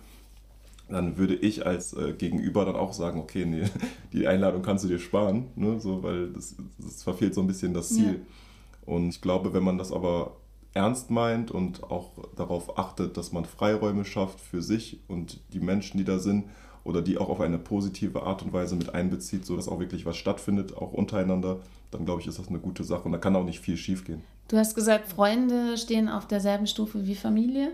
dann 0.89 1.17
würde 1.17 1.35
ich 1.35 1.65
als 1.65 1.93
äh, 1.93 2.13
Gegenüber 2.13 2.65
dann 2.65 2.75
auch 2.75 2.93
sagen, 2.93 3.19
okay, 3.19 3.45
nee, 3.45 3.63
die 4.13 4.27
Einladung 4.27 4.61
kannst 4.61 4.83
du 4.83 4.87
dir 4.87 4.99
sparen, 4.99 5.47
ne, 5.55 5.79
so, 5.79 6.03
weil 6.03 6.29
das, 6.29 6.55
das 6.77 7.03
verfehlt 7.03 7.33
so 7.33 7.41
ein 7.41 7.47
bisschen 7.47 7.73
das 7.73 7.89
Ziel. 7.89 8.13
Ja. 8.13 8.93
Und 8.93 9.09
ich 9.09 9.21
glaube, 9.21 9.53
wenn 9.53 9.63
man 9.63 9.77
das 9.77 9.91
aber 9.91 10.37
ernst 10.73 11.11
meint 11.11 11.51
und 11.51 11.83
auch 11.83 12.11
darauf 12.35 12.77
achtet, 12.77 13.17
dass 13.17 13.31
man 13.31 13.45
Freiräume 13.45 14.05
schafft 14.05 14.39
für 14.39 14.61
sich 14.61 14.99
und 15.07 15.39
die 15.53 15.59
Menschen, 15.59 15.97
die 15.97 16.05
da 16.05 16.19
sind, 16.19 16.45
oder 16.83 17.01
die 17.01 17.17
auch 17.17 17.29
auf 17.29 17.41
eine 17.41 17.57
positive 17.57 18.23
Art 18.23 18.41
und 18.41 18.53
Weise 18.53 18.75
mit 18.75 18.93
einbezieht, 18.93 19.45
sodass 19.45 19.67
auch 19.67 19.79
wirklich 19.79 20.05
was 20.05 20.17
stattfindet, 20.17 20.75
auch 20.75 20.93
untereinander, 20.93 21.59
dann 21.91 22.05
glaube 22.05 22.21
ich, 22.21 22.27
ist 22.27 22.39
das 22.39 22.47
eine 22.47 22.59
gute 22.59 22.83
Sache 22.83 23.03
und 23.03 23.11
da 23.11 23.17
kann 23.17 23.35
auch 23.35 23.43
nicht 23.43 23.59
viel 23.59 23.77
schief 23.77 24.05
gehen. 24.05 24.23
Du 24.47 24.57
hast 24.57 24.75
gesagt, 24.75 25.07
Freunde 25.07 25.77
stehen 25.77 26.09
auf 26.09 26.25
derselben 26.25 26.65
Stufe 26.65 27.05
wie 27.05 27.15
Familie. 27.15 27.71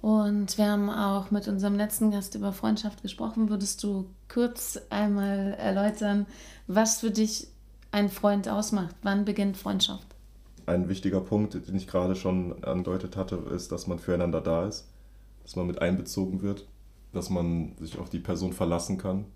Und 0.00 0.58
wir 0.58 0.70
haben 0.70 0.90
auch 0.90 1.30
mit 1.30 1.48
unserem 1.48 1.76
letzten 1.76 2.10
Gast 2.10 2.34
über 2.34 2.52
Freundschaft 2.52 3.02
gesprochen. 3.02 3.48
Würdest 3.48 3.82
du 3.82 4.06
kurz 4.28 4.78
einmal 4.90 5.54
erläutern, 5.58 6.26
was 6.66 7.00
für 7.00 7.10
dich 7.10 7.48
ein 7.92 8.08
Freund 8.08 8.48
ausmacht? 8.48 8.94
Wann 9.02 9.24
beginnt 9.24 9.56
Freundschaft? 9.56 10.06
Ein 10.66 10.88
wichtiger 10.88 11.20
Punkt, 11.20 11.54
den 11.54 11.76
ich 11.76 11.86
gerade 11.86 12.16
schon 12.16 12.62
andeutet 12.64 13.16
hatte, 13.16 13.36
ist, 13.54 13.72
dass 13.72 13.86
man 13.86 13.98
füreinander 13.98 14.40
da 14.40 14.66
ist, 14.66 14.88
dass 15.44 15.56
man 15.56 15.66
mit 15.66 15.80
einbezogen 15.80 16.42
wird, 16.42 16.66
dass 17.12 17.30
man 17.30 17.76
sich 17.78 17.98
auf 17.98 18.10
die 18.10 18.18
Person 18.18 18.52
verlassen 18.52 18.98
kann. 18.98 19.26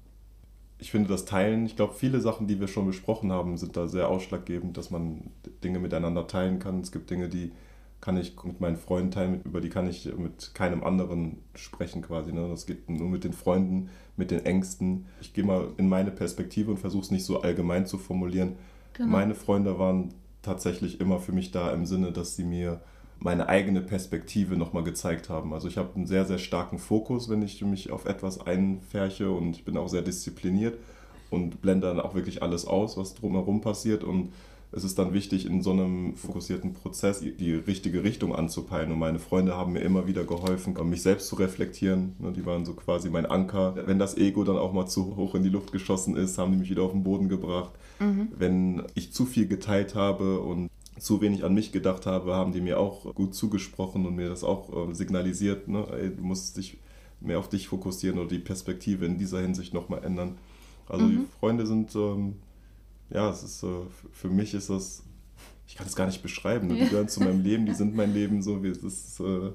Ich 0.78 0.90
finde 0.90 1.08
das 1.08 1.24
Teilen, 1.24 1.66
ich 1.66 1.76
glaube, 1.76 1.94
viele 1.94 2.20
Sachen, 2.20 2.46
die 2.46 2.58
wir 2.58 2.66
schon 2.66 2.86
besprochen 2.86 3.32
haben, 3.32 3.56
sind 3.58 3.76
da 3.76 3.86
sehr 3.86 4.08
ausschlaggebend, 4.08 4.76
dass 4.76 4.90
man 4.90 5.30
Dinge 5.62 5.78
miteinander 5.78 6.26
teilen 6.26 6.58
kann. 6.58 6.80
Es 6.80 6.90
gibt 6.90 7.10
Dinge, 7.10 7.28
die 7.28 7.52
kann 8.00 8.16
ich 8.16 8.34
mit 8.44 8.60
meinen 8.60 8.76
Freunden 8.76 9.10
teilen, 9.10 9.42
über 9.44 9.60
die 9.60 9.68
kann 9.68 9.88
ich 9.88 10.10
mit 10.16 10.54
keinem 10.54 10.82
anderen 10.82 11.38
sprechen 11.54 12.02
quasi. 12.02 12.32
Ne? 12.32 12.48
Das 12.48 12.66
geht 12.66 12.88
nur 12.88 13.08
mit 13.08 13.24
den 13.24 13.32
Freunden, 13.34 13.90
mit 14.16 14.30
den 14.30 14.44
Ängsten. 14.46 15.06
Ich 15.20 15.34
gehe 15.34 15.44
mal 15.44 15.68
in 15.76 15.88
meine 15.88 16.10
Perspektive 16.10 16.70
und 16.70 16.78
versuche 16.78 17.02
es 17.02 17.10
nicht 17.10 17.24
so 17.24 17.42
allgemein 17.42 17.86
zu 17.86 17.98
formulieren. 17.98 18.56
Genau. 18.94 19.10
Meine 19.10 19.34
Freunde 19.34 19.78
waren 19.78 20.14
tatsächlich 20.42 21.00
immer 21.00 21.18
für 21.18 21.32
mich 21.32 21.50
da 21.50 21.72
im 21.72 21.84
Sinne, 21.84 22.12
dass 22.12 22.36
sie 22.36 22.44
mir 22.44 22.80
meine 23.18 23.48
eigene 23.48 23.82
Perspektive 23.82 24.56
nochmal 24.56 24.82
gezeigt 24.82 25.28
haben. 25.28 25.52
Also 25.52 25.68
ich 25.68 25.76
habe 25.76 25.94
einen 25.94 26.06
sehr, 26.06 26.24
sehr 26.24 26.38
starken 26.38 26.78
Fokus, 26.78 27.28
wenn 27.28 27.42
ich 27.42 27.62
mich 27.62 27.90
auf 27.90 28.06
etwas 28.06 28.40
einfärche 28.40 29.30
und 29.30 29.56
ich 29.56 29.64
bin 29.64 29.76
auch 29.76 29.88
sehr 29.88 30.00
diszipliniert 30.00 30.78
und 31.28 31.60
blende 31.60 31.86
dann 31.86 32.00
auch 32.00 32.14
wirklich 32.14 32.42
alles 32.42 32.64
aus, 32.64 32.96
was 32.96 33.14
drumherum 33.14 33.60
passiert 33.60 34.04
und 34.04 34.32
es 34.72 34.84
ist 34.84 34.98
dann 34.98 35.12
wichtig, 35.12 35.46
in 35.46 35.62
so 35.62 35.72
einem 35.72 36.14
fokussierten 36.14 36.74
Prozess 36.74 37.20
die 37.20 37.54
richtige 37.54 38.04
Richtung 38.04 38.34
anzupeilen. 38.34 38.92
Und 38.92 39.00
meine 39.00 39.18
Freunde 39.18 39.56
haben 39.56 39.72
mir 39.72 39.80
immer 39.80 40.06
wieder 40.06 40.24
geholfen, 40.24 40.76
mich 40.88 41.02
selbst 41.02 41.26
zu 41.26 41.36
reflektieren. 41.36 42.14
Ne, 42.20 42.32
die 42.32 42.46
waren 42.46 42.64
so 42.64 42.74
quasi 42.74 43.10
mein 43.10 43.26
Anker. 43.26 43.74
Wenn 43.86 43.98
das 43.98 44.16
Ego 44.16 44.44
dann 44.44 44.56
auch 44.56 44.72
mal 44.72 44.86
zu 44.86 45.16
hoch 45.16 45.34
in 45.34 45.42
die 45.42 45.48
Luft 45.48 45.72
geschossen 45.72 46.16
ist, 46.16 46.38
haben 46.38 46.52
die 46.52 46.58
mich 46.58 46.70
wieder 46.70 46.82
auf 46.82 46.92
den 46.92 47.02
Boden 47.02 47.28
gebracht. 47.28 47.72
Mhm. 47.98 48.28
Wenn 48.36 48.82
ich 48.94 49.12
zu 49.12 49.26
viel 49.26 49.48
geteilt 49.48 49.96
habe 49.96 50.40
und 50.40 50.70
zu 50.98 51.20
wenig 51.20 51.44
an 51.44 51.54
mich 51.54 51.72
gedacht 51.72 52.06
habe, 52.06 52.34
haben 52.34 52.52
die 52.52 52.60
mir 52.60 52.78
auch 52.78 53.12
gut 53.14 53.34
zugesprochen 53.34 54.06
und 54.06 54.14
mir 54.14 54.28
das 54.28 54.44
auch 54.44 54.90
äh, 54.90 54.94
signalisiert. 54.94 55.66
Ne? 55.66 55.84
Ey, 55.92 56.14
du 56.14 56.22
musst 56.22 56.56
dich 56.56 56.78
mehr 57.20 57.38
auf 57.38 57.48
dich 57.48 57.66
fokussieren 57.68 58.18
oder 58.18 58.28
die 58.28 58.38
Perspektive 58.38 59.04
in 59.04 59.18
dieser 59.18 59.40
Hinsicht 59.40 59.74
nochmal 59.74 60.04
ändern. 60.04 60.38
Also 60.88 61.06
mhm. 61.06 61.10
die 61.10 61.26
Freunde 61.40 61.66
sind 61.66 61.94
ähm, 61.96 62.36
ja, 63.10 63.30
es 63.30 63.42
ist 63.42 63.60
so, 63.60 63.88
für 64.12 64.28
mich 64.28 64.54
ist 64.54 64.70
das, 64.70 65.02
ich 65.66 65.76
kann 65.76 65.86
es 65.86 65.96
gar 65.96 66.06
nicht 66.06 66.22
beschreiben, 66.22 66.68
ne? 66.68 66.74
die 66.74 66.88
gehören 66.88 67.08
zu 67.08 67.20
meinem 67.20 67.42
Leben, 67.42 67.66
die 67.66 67.74
sind 67.74 67.94
mein 67.94 68.14
Leben 68.14 68.42
so, 68.42 68.62
wie 68.62 68.68
es 68.68 68.78
ist, 68.78 69.20
äh, 69.20 69.50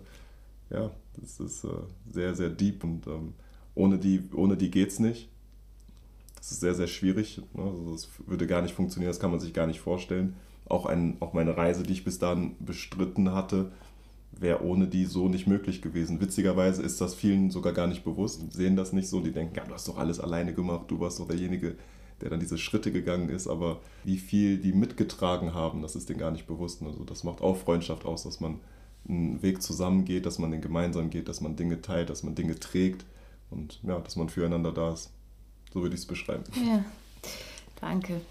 ja, 0.70 0.91
das 1.18 1.39
ist 1.39 1.64
äh, 1.64 1.70
sehr, 2.12 2.36
sehr 2.36 2.49
deep 2.49 2.84
und 2.84 3.08
ähm, 3.08 3.34
ohne 3.74 3.97
die, 3.97 4.22
ohne 4.34 4.58
die 4.58 4.72
geht's 4.72 4.99
nicht. 4.99 5.30
Das 6.38 6.51
ist 6.51 6.60
sehr, 6.60 6.76
sehr 6.76 6.88
schwierig. 6.88 7.41
Ne? 7.53 7.64
Also 7.64 7.91
das 7.91 8.10
würde 8.28 8.47
gar 8.47 8.62
nicht 8.62 8.76
funktionieren, 8.76 9.10
das 9.10 9.20
kann 9.20 9.32
man 9.32 9.39
sich 9.39 9.53
gar 9.53 9.68
nicht 9.68 9.80
vorstellen. 9.80 10.36
Auch, 10.68 10.86
ein, 10.86 11.18
auch 11.20 11.34
meine 11.34 11.58
Reise, 11.58 11.84
die 11.84 11.93
ich 11.93 12.03
bis 12.03 12.20
dahin 12.20 12.56
bestritten 12.60 13.32
hatte, 13.32 13.72
wäre 14.32 14.64
ohne 14.64 14.88
die 14.88 15.06
so 15.06 15.30
nicht 15.30 15.47
möglich 15.47 15.82
gewesen. 15.82 16.20
Witzigerweise 16.20 16.82
ist 16.82 16.99
das 17.01 17.16
vielen 17.16 17.51
sogar 17.51 17.74
gar 17.74 17.88
nicht 17.88 18.03
bewusst, 18.03 18.51
sehen 18.51 18.76
das 18.76 18.91
nicht 18.91 19.08
so, 19.08 19.22
die 19.22 19.32
denken, 19.32 19.56
ja, 19.56 19.64
du 19.64 19.74
hast 19.74 19.88
doch 19.88 19.97
alles 19.97 20.20
alleine 20.20 20.53
gemacht, 20.53 20.86
du 20.89 20.99
warst 20.99 21.20
doch 21.20 21.28
derjenige, 21.28 21.76
der 22.22 22.30
dann 22.30 22.39
diese 22.39 22.57
Schritte 22.57 22.91
gegangen 22.91 23.30
ist, 23.30 23.47
aber 23.47 23.82
wie 24.03 24.18
viel 24.18 24.57
die 24.57 24.74
mitgetragen 24.74 25.53
haben, 25.53 25.82
das 25.82 25.95
ist 25.95 26.09
denen 26.09 26.20
gar 26.20 26.32
nicht 26.32 26.47
bewusst. 26.47 26.82
Also 26.82 27.03
das 27.03 27.24
macht 27.24 27.41
auch 27.41 27.57
Freundschaft 27.57 28.05
aus, 28.05 28.24
dass 28.24 28.39
man 28.39 28.59
einen 29.07 29.41
Weg 29.41 29.61
zusammen 29.61 30.05
geht, 30.05 30.26
dass 30.26 30.39
man 30.39 30.51
den 30.51 30.61
gemeinsam 30.61 31.09
geht, 31.09 31.28
dass 31.28 31.41
man 31.41 31.55
Dinge 31.55 31.82
teilt, 31.82 32.09
dass 32.09 32.24
man 32.24 32.36
Dinge 32.36 32.59
trägt 32.59 33.05
und 33.51 33.80
ja, 33.84 33.99
dass 33.99 34.16
man 34.16 34.30
füreinander 34.30 34.72
da 34.72 34.93
ist. 34.93 35.11
So 35.74 35.82
würde 35.82 35.95
ich 35.95 36.01
es 36.01 36.07
beschreiben. 36.07 36.43
Ja, 36.66 36.84
danke. 37.82 38.22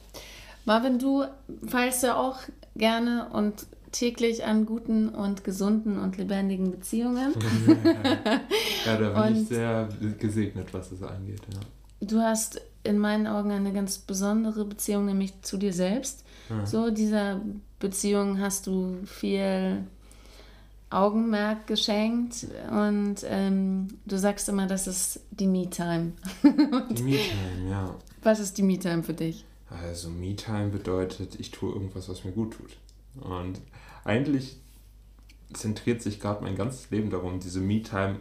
Marvin, 0.65 0.99
du 0.99 1.25
feilst 1.67 2.03
ja 2.03 2.17
auch 2.17 2.39
gerne 2.75 3.29
und 3.33 3.67
täglich 3.93 4.45
an 4.45 4.67
guten 4.67 5.09
und 5.09 5.45
gesunden 5.45 5.99
und 5.99 6.17
lebendigen 6.17 6.71
Beziehungen. 6.71 7.35
ja, 8.87 8.97
da 8.97 9.11
bin 9.11 9.35
und 9.35 9.43
ich 9.43 9.49
sehr 9.49 9.89
gesegnet, 10.19 10.73
was 10.73 10.91
das 10.91 11.03
angeht. 11.03 11.43
Ja. 11.53 11.61
Du 12.01 12.21
hast 12.21 12.61
in 12.85 12.99
meinen 12.99 13.27
Augen 13.27 13.51
eine 13.51 13.73
ganz 13.73 13.99
besondere 13.99 14.65
Beziehung, 14.65 15.07
nämlich 15.07 15.43
zu 15.43 15.57
dir 15.57 15.73
selbst. 15.73 16.25
Mhm. 16.49 16.67
So, 16.67 16.91
dieser 16.91 17.41
Beziehung 17.79 18.39
hast 18.39 18.67
du 18.67 18.99
viel 19.05 19.85
Augenmerk 20.91 21.67
geschenkt 21.67 22.47
und 22.71 23.17
ähm, 23.25 23.89
du 24.05 24.17
sagst 24.17 24.49
immer, 24.49 24.67
das 24.67 24.87
ist 24.87 25.21
die 25.31 25.47
Me-Time. 25.47 26.13
die 26.43 27.03
Me-Time, 27.03 27.71
ja. 27.71 27.95
Was 28.23 28.39
ist 28.39 28.57
die 28.59 28.63
Me-Time 28.63 29.03
für 29.03 29.15
dich? 29.15 29.45
Also 29.69 30.09
Me-Time 30.09 30.69
bedeutet, 30.69 31.41
ich 31.41 31.51
tue 31.51 31.73
irgendwas, 31.73 32.09
was 32.09 32.25
mir 32.25 32.33
gut 32.33 32.55
tut. 32.55 32.77
Und 33.21 33.61
eigentlich 34.05 34.57
zentriert 35.53 36.03
sich 36.03 36.21
gerade 36.21 36.43
mein 36.43 36.57
ganzes 36.57 36.91
Leben 36.91 37.11
darum, 37.11 37.41
diese 37.41 37.61
Me-Time 37.61 38.21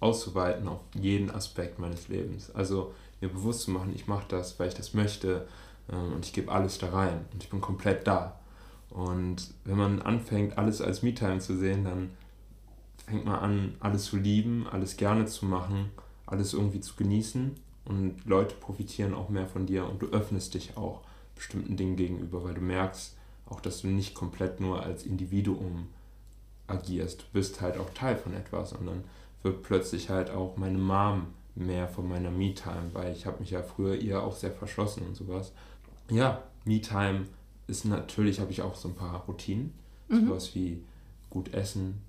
auszuweiten 0.00 0.68
auf 0.68 0.80
jeden 0.94 1.30
Aspekt 1.30 1.78
meines 1.78 2.08
Lebens. 2.08 2.50
Also 2.54 2.92
mir 3.24 3.32
bewusst 3.32 3.62
zu 3.62 3.70
machen, 3.70 3.92
ich 3.94 4.06
mache 4.06 4.26
das, 4.28 4.58
weil 4.58 4.68
ich 4.68 4.74
das 4.74 4.94
möchte 4.94 5.46
ähm, 5.90 6.12
und 6.14 6.24
ich 6.24 6.32
gebe 6.32 6.52
alles 6.52 6.78
da 6.78 6.90
rein 6.90 7.24
und 7.32 7.42
ich 7.42 7.50
bin 7.50 7.60
komplett 7.60 8.06
da. 8.06 8.38
Und 8.90 9.52
wenn 9.64 9.76
man 9.76 10.02
anfängt, 10.02 10.56
alles 10.58 10.80
als 10.80 11.02
Me-Time 11.02 11.40
zu 11.40 11.56
sehen, 11.56 11.84
dann 11.84 12.10
fängt 13.06 13.24
man 13.24 13.36
an, 13.36 13.74
alles 13.80 14.04
zu 14.04 14.16
lieben, 14.16 14.66
alles 14.70 14.96
gerne 14.96 15.26
zu 15.26 15.46
machen, 15.46 15.90
alles 16.26 16.54
irgendwie 16.54 16.80
zu 16.80 16.94
genießen 16.94 17.56
und 17.86 18.24
Leute 18.24 18.54
profitieren 18.54 19.14
auch 19.14 19.28
mehr 19.28 19.46
von 19.48 19.66
dir 19.66 19.86
und 19.86 20.00
du 20.00 20.06
öffnest 20.06 20.54
dich 20.54 20.76
auch 20.76 21.02
bestimmten 21.34 21.76
Dingen 21.76 21.96
gegenüber, 21.96 22.44
weil 22.44 22.54
du 22.54 22.60
merkst 22.60 23.16
auch, 23.46 23.60
dass 23.60 23.82
du 23.82 23.88
nicht 23.88 24.14
komplett 24.14 24.60
nur 24.60 24.82
als 24.82 25.04
Individuum 25.04 25.88
agierst. 26.66 27.22
Du 27.22 27.26
bist 27.32 27.60
halt 27.60 27.76
auch 27.78 27.90
Teil 27.90 28.16
von 28.16 28.32
etwas 28.32 28.72
und 28.72 28.86
dann 28.86 29.04
wird 29.42 29.62
plötzlich 29.62 30.08
halt 30.08 30.30
auch 30.30 30.56
meine 30.56 30.78
Mom 30.78 31.26
mehr 31.54 31.88
von 31.88 32.08
meiner 32.08 32.30
Me-Time, 32.30 32.90
weil 32.92 33.12
ich 33.12 33.26
habe 33.26 33.40
mich 33.40 33.50
ja 33.50 33.62
früher 33.62 33.94
ihr 33.96 34.22
auch 34.22 34.34
sehr 34.34 34.50
verschlossen 34.50 35.06
und 35.06 35.14
sowas. 35.14 35.52
Ja, 36.10 36.42
Me-Time 36.64 37.26
ist 37.66 37.84
natürlich, 37.84 38.40
habe 38.40 38.50
ich 38.50 38.62
auch 38.62 38.74
so 38.74 38.88
ein 38.88 38.94
paar 38.94 39.24
Routinen, 39.26 39.72
mhm. 40.08 40.26
sowas 40.26 40.54
wie 40.54 40.82
gut 41.30 41.54
essen, 41.54 42.00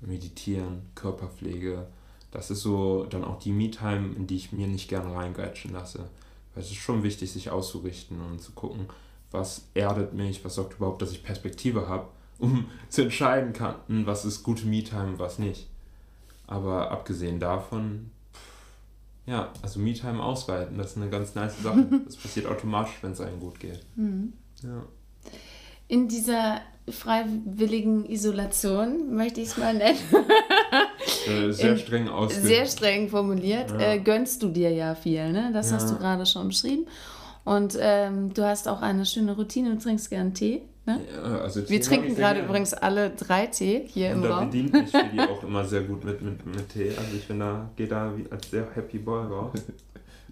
meditieren, 0.00 0.82
Körperpflege. 0.94 1.86
Das 2.30 2.50
ist 2.50 2.60
so 2.60 3.04
dann 3.04 3.24
auch 3.24 3.38
die 3.38 3.52
Me-Time, 3.52 4.14
in 4.16 4.26
die 4.26 4.36
ich 4.36 4.52
mir 4.52 4.66
nicht 4.66 4.88
gerne 4.88 5.14
reingrätschen 5.14 5.72
lasse. 5.72 6.08
Weil 6.54 6.62
es 6.62 6.70
ist 6.70 6.76
schon 6.76 7.02
wichtig, 7.02 7.30
sich 7.32 7.50
auszurichten 7.50 8.20
und 8.20 8.40
zu 8.40 8.52
gucken, 8.52 8.86
was 9.30 9.68
erdet 9.74 10.14
mich, 10.14 10.44
was 10.44 10.54
sorgt 10.54 10.74
überhaupt, 10.74 11.02
dass 11.02 11.12
ich 11.12 11.22
Perspektive 11.22 11.88
habe, 11.88 12.08
um 12.38 12.66
zu 12.88 13.02
entscheiden 13.02 13.52
kann, 13.52 13.76
was 13.88 14.24
ist 14.24 14.42
gute 14.42 14.66
Me-Time 14.66 15.08
und 15.08 15.18
was 15.18 15.38
nicht. 15.38 15.68
Aber 16.46 16.90
abgesehen 16.90 17.40
davon 17.40 18.10
ja, 19.26 19.52
also 19.62 19.80
Me-Time 19.80 20.22
ausweiten, 20.22 20.78
das 20.78 20.92
ist 20.92 20.96
eine 20.96 21.10
ganz 21.10 21.34
nice 21.34 21.60
Sache. 21.62 21.86
Das 22.04 22.16
passiert 22.16 22.46
automatisch, 22.46 22.94
wenn 23.02 23.12
es 23.12 23.20
einem 23.20 23.40
gut 23.40 23.58
geht. 23.58 23.80
Mhm. 23.96 24.32
Ja. 24.62 24.84
In 25.88 26.08
dieser 26.08 26.60
freiwilligen 26.88 28.08
Isolation, 28.08 29.14
möchte 29.14 29.40
ich 29.40 29.48
es 29.48 29.56
mal 29.56 29.74
nennen. 29.74 29.98
äh, 31.28 31.50
sehr 31.50 31.72
In, 31.72 31.78
streng 31.78 32.08
ausgedrückt. 32.08 32.46
Sehr 32.46 32.66
streng 32.66 33.08
formuliert. 33.08 33.70
Ja. 33.72 33.94
Äh, 33.94 33.98
gönnst 33.98 34.42
du 34.42 34.48
dir 34.48 34.70
ja 34.70 34.94
viel, 34.94 35.32
ne? 35.32 35.50
Das 35.52 35.70
ja. 35.70 35.76
hast 35.76 35.90
du 35.90 35.96
gerade 35.96 36.24
schon 36.26 36.48
beschrieben. 36.48 36.86
Und 37.44 37.76
ähm, 37.80 38.32
du 38.34 38.44
hast 38.44 38.68
auch 38.68 38.82
eine 38.82 39.06
schöne 39.06 39.34
Routine, 39.34 39.74
du 39.74 39.78
trinkst 39.78 40.10
gern 40.10 40.34
Tee. 40.34 40.62
Ne? 40.86 41.00
Ja, 41.14 41.38
also 41.40 41.68
Wir 41.68 41.80
trinken 41.80 42.14
gerade 42.14 42.40
übrigens 42.44 42.72
alle 42.72 43.10
drei 43.10 43.46
Tee 43.46 43.82
hier 43.86 44.10
und 44.10 44.16
im 44.16 44.22
da 44.22 44.38
Raum. 44.38 44.50
bedient 44.50 44.72
mich 44.72 44.92
die 45.12 45.20
auch 45.20 45.42
immer 45.42 45.64
sehr 45.64 45.82
gut 45.82 46.04
mit, 46.04 46.22
mit, 46.22 46.46
mit 46.46 46.68
Tee. 46.68 46.90
Also 46.90 47.16
ich 47.16 47.26
bin 47.26 47.40
da, 47.40 47.68
gehe 47.76 47.88
da 47.88 48.12
als 48.30 48.50
sehr 48.50 48.68
happy 48.74 48.98
boy 48.98 49.26
raus. 49.26 49.52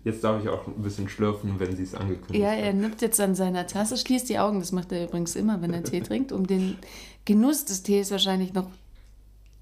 Jetzt 0.04 0.22
darf 0.22 0.42
ich 0.42 0.48
auch 0.48 0.66
ein 0.66 0.82
bisschen 0.82 1.08
schlürfen, 1.08 1.58
wenn 1.58 1.74
sie 1.74 1.82
es 1.82 1.94
angekündigt 1.94 2.44
hat. 2.44 2.52
Ja, 2.52 2.52
er 2.52 2.74
nimmt 2.74 3.00
jetzt 3.00 3.18
an 3.20 3.34
seiner 3.34 3.66
Tasse, 3.66 3.96
schließt 3.96 4.28
die 4.28 4.38
Augen. 4.38 4.60
Das 4.60 4.70
macht 4.70 4.92
er 4.92 5.04
übrigens 5.04 5.34
immer, 5.34 5.60
wenn 5.62 5.72
er 5.72 5.82
Tee 5.82 6.02
trinkt, 6.02 6.30
um 6.30 6.46
den 6.46 6.76
Genuss 7.24 7.64
des 7.64 7.82
Tees 7.82 8.10
wahrscheinlich 8.10 8.52
noch 8.52 8.66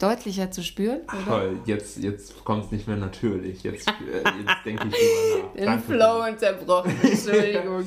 deutlicher 0.02 0.50
zu 0.50 0.62
spüren. 0.62 1.00
Oder? 1.02 1.24
Toll, 1.26 1.60
jetzt, 1.64 1.98
jetzt 1.98 2.44
kommt 2.44 2.64
es 2.64 2.72
nicht 2.72 2.88
mehr 2.88 2.96
natürlich. 2.96 3.62
Jetzt, 3.62 3.88
äh, 3.88 3.92
jetzt 3.92 4.64
denke 4.64 4.88
ich 4.88 4.94
drüber 4.94 5.44
nach. 5.44 5.52
Den 5.54 5.64
Danke. 5.66 5.92
Flow 5.92 6.28
unterbrochen, 6.28 6.94
Entschuldigung. 7.02 7.86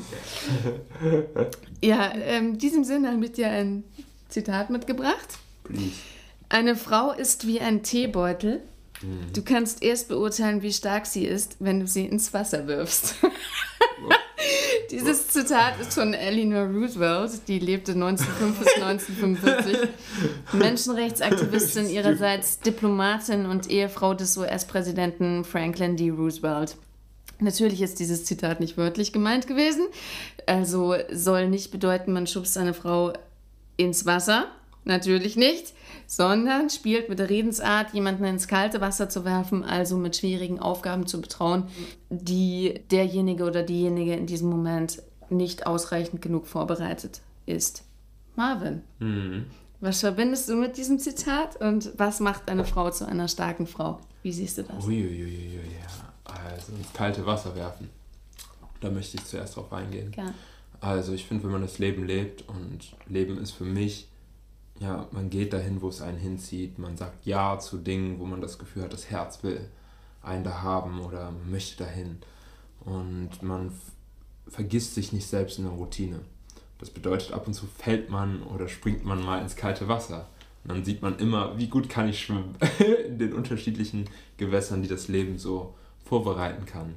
ja, 1.83 2.13
ähm, 2.15 2.49
in 2.49 2.57
diesem 2.57 2.83
Sinne 2.83 3.11
habe 3.11 3.25
ich 3.25 3.33
dir 3.33 3.49
ein 3.49 3.83
Zitat 4.29 4.69
mitgebracht. 4.69 5.37
Please. 5.63 5.95
Eine 6.49 6.75
Frau 6.75 7.11
ist 7.11 7.47
wie 7.47 7.59
ein 7.59 7.83
Teebeutel. 7.83 8.61
Du 9.33 9.43
kannst 9.43 9.83
erst 9.83 10.07
beurteilen, 10.07 10.61
wie 10.61 10.73
stark 10.73 11.05
sie 11.05 11.25
ist, 11.25 11.57
wenn 11.59 11.79
du 11.79 11.87
sie 11.87 12.05
ins 12.05 12.33
Wasser 12.33 12.67
wirfst. 12.67 13.15
Dieses 14.91 15.27
Zitat 15.27 15.79
ist 15.79 15.93
von 15.93 16.13
Eleanor 16.13 16.67
Roosevelt, 16.67 17.47
die 17.47 17.59
lebte 17.59 17.93
1905 17.93 18.59
bis 18.59 18.73
1945. 18.75 19.89
Menschenrechtsaktivistin 20.53 21.89
ihrerseits, 21.89 22.59
Diplomatin 22.59 23.45
und 23.45 23.69
Ehefrau 23.69 24.13
des 24.13 24.37
US-Präsidenten 24.37 25.43
Franklin 25.43 25.97
D. 25.97 26.11
Roosevelt. 26.11 26.77
Natürlich 27.39 27.81
ist 27.81 27.99
dieses 27.99 28.23
Zitat 28.25 28.59
nicht 28.59 28.77
wörtlich 28.77 29.11
gemeint 29.11 29.47
gewesen, 29.47 29.87
also 30.45 30.95
soll 31.11 31.49
nicht 31.49 31.71
bedeuten, 31.71 32.13
man 32.13 32.27
schubst 32.27 32.57
eine 32.57 32.73
Frau 32.73 33.11
ins 33.77 34.05
Wasser. 34.05 34.47
Natürlich 34.85 35.35
nicht, 35.35 35.73
sondern 36.07 36.69
spielt 36.69 37.09
mit 37.09 37.19
der 37.19 37.29
Redensart, 37.29 37.93
jemanden 37.93 38.23
ins 38.25 38.47
kalte 38.47 38.81
Wasser 38.81 39.09
zu 39.09 39.25
werfen, 39.25 39.63
also 39.63 39.97
mit 39.97 40.15
schwierigen 40.15 40.59
Aufgaben 40.59 41.07
zu 41.07 41.21
betrauen, 41.21 41.63
die 42.09 42.81
derjenige 42.91 43.43
oder 43.45 43.63
diejenige 43.63 44.13
in 44.13 44.25
diesem 44.27 44.49
Moment 44.49 45.01
nicht 45.29 45.65
ausreichend 45.67 46.21
genug 46.21 46.47
vorbereitet 46.47 47.21
ist. 47.45 47.83
Marvin, 48.35 48.81
Mhm. 48.99 49.45
was 49.81 50.01
verbindest 50.01 50.49
du 50.49 50.55
mit 50.55 50.77
diesem 50.77 50.99
Zitat 50.99 51.55
und 51.61 51.91
was 51.97 52.19
macht 52.19 52.49
eine 52.49 52.65
Frau 52.65 52.89
zu 52.91 53.07
einer 53.07 53.27
starken 53.27 53.65
Frau? 53.67 53.99
Wie 54.23 54.31
siehst 54.31 54.57
du 54.57 54.63
das? 54.63 54.85
Uiuiui, 54.85 55.55
ja. 55.55 56.33
Also 56.49 56.73
ins 56.73 56.91
kalte 56.93 57.25
Wasser 57.25 57.55
werfen. 57.55 57.89
Da 58.81 58.89
möchte 58.89 59.17
ich 59.17 59.25
zuerst 59.25 59.55
drauf 59.55 59.71
eingehen. 59.71 60.11
Ja. 60.17 60.33
Also 60.81 61.13
ich 61.13 61.25
finde, 61.25 61.43
wenn 61.45 61.51
man 61.51 61.61
das 61.61 61.79
Leben 61.79 62.05
lebt 62.05 62.43
und 62.47 62.79
Leben 63.07 63.37
ist 63.37 63.51
für 63.51 63.63
mich, 63.63 64.07
ja, 64.79 65.07
man 65.11 65.29
geht 65.29 65.53
dahin, 65.53 65.81
wo 65.81 65.89
es 65.89 66.01
einen 66.01 66.17
hinzieht. 66.17 66.79
Man 66.79 66.97
sagt 66.97 67.25
Ja 67.25 67.59
zu 67.59 67.77
Dingen, 67.77 68.19
wo 68.19 68.25
man 68.25 68.41
das 68.41 68.59
Gefühl 68.59 68.83
hat, 68.83 68.93
das 68.93 69.09
Herz 69.09 69.43
will 69.43 69.69
einen 70.25 70.43
da 70.43 70.61
haben 70.61 71.01
oder 71.01 71.31
möchte 71.49 71.83
dahin. 71.83 72.17
Und 72.83 73.41
man 73.41 73.71
vergisst 74.47 74.95
sich 74.95 75.13
nicht 75.13 75.27
selbst 75.27 75.57
in 75.57 75.65
der 75.65 75.73
Routine. 75.73 76.19
Das 76.79 76.89
bedeutet, 76.89 77.31
ab 77.31 77.47
und 77.47 77.53
zu 77.53 77.65
fällt 77.67 78.09
man 78.09 78.43
oder 78.43 78.67
springt 78.67 79.05
man 79.05 79.23
mal 79.23 79.41
ins 79.41 79.55
kalte 79.55 79.87
Wasser. 79.87 80.27
Und 80.63 80.71
dann 80.71 80.85
sieht 80.85 81.01
man 81.01 81.17
immer, 81.19 81.57
wie 81.57 81.67
gut 81.67 81.89
kann 81.89 82.09
ich 82.09 82.19
schwimmen 82.19 82.55
in 83.07 83.19
den 83.19 83.33
unterschiedlichen 83.33 84.09
Gewässern, 84.37 84.81
die 84.81 84.87
das 84.87 85.07
Leben 85.07 85.37
so 85.37 85.75
vorbereiten 86.03 86.65
kann. 86.65 86.95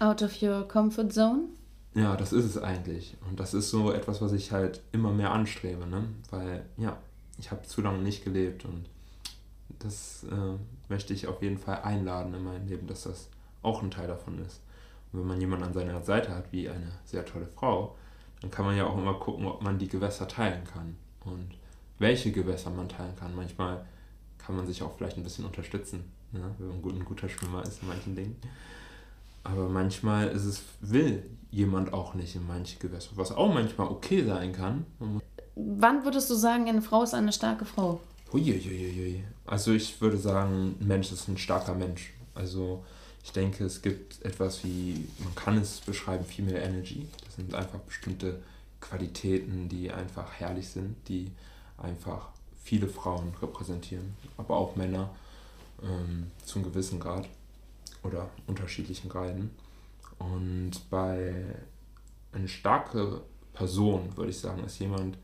Out 0.00 0.22
of 0.22 0.40
your 0.40 0.66
comfort 0.66 1.10
zone? 1.10 1.44
Ja, 1.94 2.16
das 2.16 2.32
ist 2.32 2.44
es 2.44 2.58
eigentlich. 2.58 3.16
Und 3.28 3.40
das 3.40 3.54
ist 3.54 3.70
so 3.70 3.92
etwas, 3.92 4.22
was 4.22 4.32
ich 4.32 4.52
halt 4.52 4.82
immer 4.92 5.12
mehr 5.12 5.32
anstrebe, 5.32 5.86
ne? 5.86 6.04
Weil, 6.30 6.64
ja, 6.76 6.96
ich 7.38 7.50
habe 7.50 7.62
zu 7.62 7.80
lange 7.80 7.98
nicht 8.02 8.24
gelebt 8.24 8.64
und 8.64 8.84
das 9.78 10.24
äh, 10.24 10.56
möchte 10.88 11.12
ich 11.14 11.26
auf 11.26 11.42
jeden 11.42 11.58
Fall 11.58 11.82
einladen 11.82 12.34
in 12.34 12.42
mein 12.42 12.66
Leben, 12.66 12.86
dass 12.86 13.04
das 13.04 13.28
auch 13.62 13.82
ein 13.82 13.90
Teil 13.90 14.08
davon 14.08 14.38
ist. 14.44 14.60
Und 15.12 15.20
wenn 15.20 15.26
man 15.28 15.40
jemanden 15.40 15.66
an 15.66 15.72
seiner 15.72 16.02
Seite 16.02 16.34
hat, 16.34 16.52
wie 16.52 16.68
eine 16.68 16.90
sehr 17.04 17.24
tolle 17.24 17.46
Frau, 17.46 17.96
dann 18.40 18.50
kann 18.50 18.64
man 18.64 18.76
ja 18.76 18.86
auch 18.86 18.96
immer 18.96 19.14
gucken, 19.14 19.46
ob 19.46 19.62
man 19.62 19.78
die 19.78 19.88
Gewässer 19.88 20.26
teilen 20.28 20.64
kann 20.64 20.96
und 21.24 21.50
welche 21.98 22.32
Gewässer 22.32 22.70
man 22.70 22.88
teilen 22.88 23.14
kann. 23.16 23.34
Manchmal 23.34 23.84
kann 24.38 24.56
man 24.56 24.66
sich 24.66 24.82
auch 24.82 24.96
vielleicht 24.96 25.16
ein 25.16 25.22
bisschen 25.24 25.44
unterstützen, 25.44 26.04
ne? 26.32 26.54
wenn 26.58 26.68
man 26.80 26.96
ein 27.00 27.04
guter 27.04 27.28
Schwimmer 27.28 27.62
ist 27.62 27.82
in 27.82 27.88
manchen 27.88 28.14
Dingen. 28.16 28.36
Aber 29.44 29.68
manchmal 29.68 30.28
ist 30.28 30.44
es, 30.44 30.62
will 30.80 31.24
jemand 31.50 31.92
auch 31.92 32.14
nicht 32.14 32.36
in 32.36 32.46
manche 32.46 32.78
Gewässer, 32.78 33.10
was 33.14 33.32
auch 33.32 33.52
manchmal 33.52 33.88
okay 33.88 34.24
sein 34.24 34.52
kann. 34.52 34.84
Man 34.98 35.14
muss- 35.14 35.22
Wann 35.60 36.04
würdest 36.04 36.30
du 36.30 36.34
sagen, 36.34 36.68
eine 36.68 36.82
Frau 36.82 37.02
ist 37.02 37.14
eine 37.14 37.32
starke 37.32 37.64
Frau? 37.64 38.00
Huiuiuiui. 38.32 39.24
Also 39.44 39.72
ich 39.72 40.00
würde 40.00 40.16
sagen, 40.16 40.76
ein 40.80 40.86
Mensch 40.86 41.10
ist 41.10 41.26
ein 41.26 41.36
starker 41.36 41.74
Mensch. 41.74 42.12
Also 42.34 42.84
ich 43.24 43.32
denke, 43.32 43.64
es 43.64 43.82
gibt 43.82 44.24
etwas 44.24 44.62
wie, 44.62 45.08
man 45.18 45.34
kann 45.34 45.56
es 45.56 45.80
beschreiben, 45.80 46.24
Female 46.24 46.60
Energy. 46.60 47.08
Das 47.24 47.36
sind 47.36 47.54
einfach 47.54 47.80
bestimmte 47.80 48.40
Qualitäten, 48.80 49.68
die 49.68 49.90
einfach 49.90 50.32
herrlich 50.34 50.68
sind, 50.68 50.96
die 51.08 51.32
einfach 51.76 52.28
viele 52.62 52.86
Frauen 52.86 53.32
repräsentieren, 53.42 54.14
aber 54.36 54.56
auch 54.56 54.76
Männer 54.76 55.10
ähm, 55.82 56.30
zum 56.44 56.62
gewissen 56.62 57.00
Grad 57.00 57.28
oder 58.04 58.28
unterschiedlichen 58.46 59.08
Graden. 59.08 59.50
Und 60.18 60.72
bei 60.90 61.44
eine 62.32 62.48
starke 62.48 63.22
Person, 63.54 64.16
würde 64.16 64.30
ich 64.30 64.38
sagen, 64.38 64.62
ist 64.64 64.78
jemand, 64.78 65.18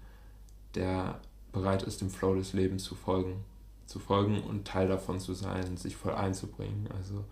der 0.74 1.20
bereit 1.52 1.82
ist, 1.84 2.00
dem 2.00 2.10
Flow 2.10 2.34
des 2.34 2.52
Lebens 2.52 2.84
zu 2.84 2.94
folgen. 2.94 3.44
Zu 3.86 3.98
folgen 3.98 4.42
und 4.42 4.66
Teil 4.66 4.88
davon 4.88 5.20
zu 5.20 5.34
sein, 5.34 5.76
sich 5.76 5.96
voll 5.96 6.14
einzubringen. 6.14 6.88
Also 6.96 7.24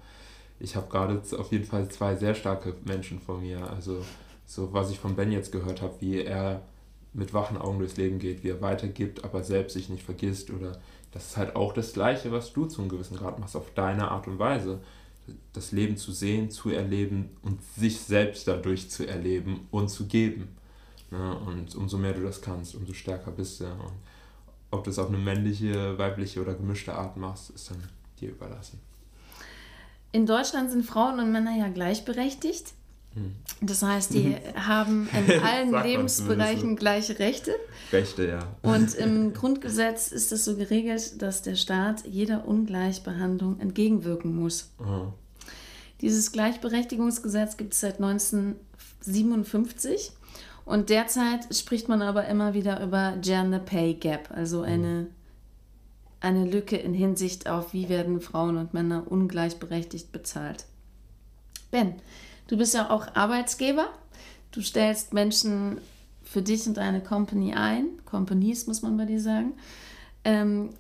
ich 0.60 0.76
habe 0.76 0.88
gerade 0.88 1.20
auf 1.38 1.50
jeden 1.50 1.64
Fall 1.64 1.88
zwei 1.88 2.14
sehr 2.14 2.34
starke 2.34 2.74
Menschen 2.84 3.20
vor 3.20 3.38
mir. 3.38 3.70
Also 3.70 4.04
so 4.46 4.72
was 4.72 4.90
ich 4.90 4.98
von 4.98 5.16
Ben 5.16 5.32
jetzt 5.32 5.50
gehört 5.50 5.82
habe, 5.82 5.94
wie 6.00 6.22
er 6.22 6.62
mit 7.14 7.34
wachen 7.34 7.58
Augen 7.58 7.78
durchs 7.78 7.96
Leben 7.96 8.18
geht, 8.18 8.42
wie 8.42 8.50
er 8.50 8.62
weitergibt, 8.62 9.24
aber 9.24 9.42
selbst 9.42 9.74
sich 9.74 9.88
nicht 9.88 10.02
vergisst. 10.02 10.50
Oder 10.50 10.78
das 11.10 11.28
ist 11.28 11.36
halt 11.36 11.56
auch 11.56 11.72
das 11.72 11.92
Gleiche, 11.92 12.32
was 12.32 12.52
du 12.52 12.66
zu 12.66 12.80
einem 12.80 12.90
gewissen 12.90 13.16
Grad 13.16 13.38
machst, 13.38 13.56
auf 13.56 13.72
deine 13.74 14.10
Art 14.10 14.26
und 14.28 14.38
Weise. 14.38 14.80
Das 15.52 15.72
Leben 15.72 15.96
zu 15.96 16.12
sehen, 16.12 16.50
zu 16.50 16.70
erleben 16.70 17.30
und 17.42 17.62
sich 17.62 18.00
selbst 18.00 18.48
dadurch 18.48 18.90
zu 18.90 19.06
erleben 19.06 19.68
und 19.70 19.88
zu 19.88 20.06
geben. 20.06 20.56
Ne? 21.12 21.38
Und 21.46 21.76
umso 21.76 21.98
mehr 21.98 22.14
du 22.14 22.22
das 22.22 22.40
kannst, 22.40 22.74
umso 22.74 22.94
stärker 22.94 23.30
bist 23.30 23.60
du. 23.60 23.66
Und 23.66 23.92
ob 24.70 24.82
du 24.82 24.90
es 24.90 24.98
auf 24.98 25.08
eine 25.08 25.18
männliche, 25.18 25.98
weibliche 25.98 26.40
oder 26.40 26.54
gemischte 26.54 26.94
Art 26.94 27.18
machst, 27.18 27.50
ist 27.50 27.70
dann 27.70 27.82
dir 28.18 28.30
überlassen. 28.30 28.80
In 30.10 30.24
Deutschland 30.24 30.70
sind 30.70 30.86
Frauen 30.86 31.20
und 31.20 31.30
Männer 31.30 31.54
ja 31.54 31.68
gleichberechtigt. 31.68 32.72
Hm. 33.14 33.34
Das 33.60 33.82
heißt, 33.82 34.14
die 34.14 34.36
haben 34.56 35.06
in 35.12 35.38
allen 35.40 35.82
Lebensbereichen 35.82 36.76
gleiche 36.76 37.18
Rechte. 37.18 37.54
Rechte, 37.92 38.26
ja. 38.26 38.56
Und 38.62 38.94
im 38.94 39.34
Grundgesetz 39.34 40.12
ist 40.12 40.32
es 40.32 40.46
so 40.46 40.56
geregelt, 40.56 41.20
dass 41.20 41.42
der 41.42 41.56
Staat 41.56 42.06
jeder 42.06 42.48
Ungleichbehandlung 42.48 43.60
entgegenwirken 43.60 44.34
muss. 44.34 44.70
Aha. 44.78 45.12
Dieses 46.00 46.32
Gleichberechtigungsgesetz 46.32 47.58
gibt 47.58 47.74
es 47.74 47.80
seit 47.80 48.00
1957 48.00 50.12
und 50.64 50.90
derzeit 50.90 51.54
spricht 51.54 51.88
man 51.88 52.02
aber 52.02 52.26
immer 52.26 52.54
wieder 52.54 52.82
über 52.82 53.16
Gender 53.20 53.58
Pay 53.58 53.94
Gap, 53.94 54.30
also 54.32 54.62
eine, 54.62 55.08
eine 56.20 56.44
Lücke 56.44 56.76
in 56.76 56.94
Hinsicht 56.94 57.48
auf, 57.48 57.72
wie 57.72 57.88
werden 57.88 58.20
Frauen 58.20 58.56
und 58.56 58.74
Männer 58.74 59.10
ungleichberechtigt 59.10 60.12
bezahlt. 60.12 60.66
Ben, 61.70 61.94
du 62.48 62.56
bist 62.56 62.74
ja 62.74 62.90
auch 62.90 63.14
Arbeitsgeber. 63.14 63.88
Du 64.52 64.60
stellst 64.60 65.14
Menschen 65.14 65.78
für 66.22 66.42
dich 66.42 66.66
und 66.66 66.76
deine 66.76 67.02
Company 67.02 67.54
ein. 67.54 67.86
Companies 68.04 68.66
muss 68.66 68.82
man 68.82 68.96
bei 68.96 69.06
dir 69.06 69.20
sagen. 69.20 69.54
Ähm, 70.24 70.70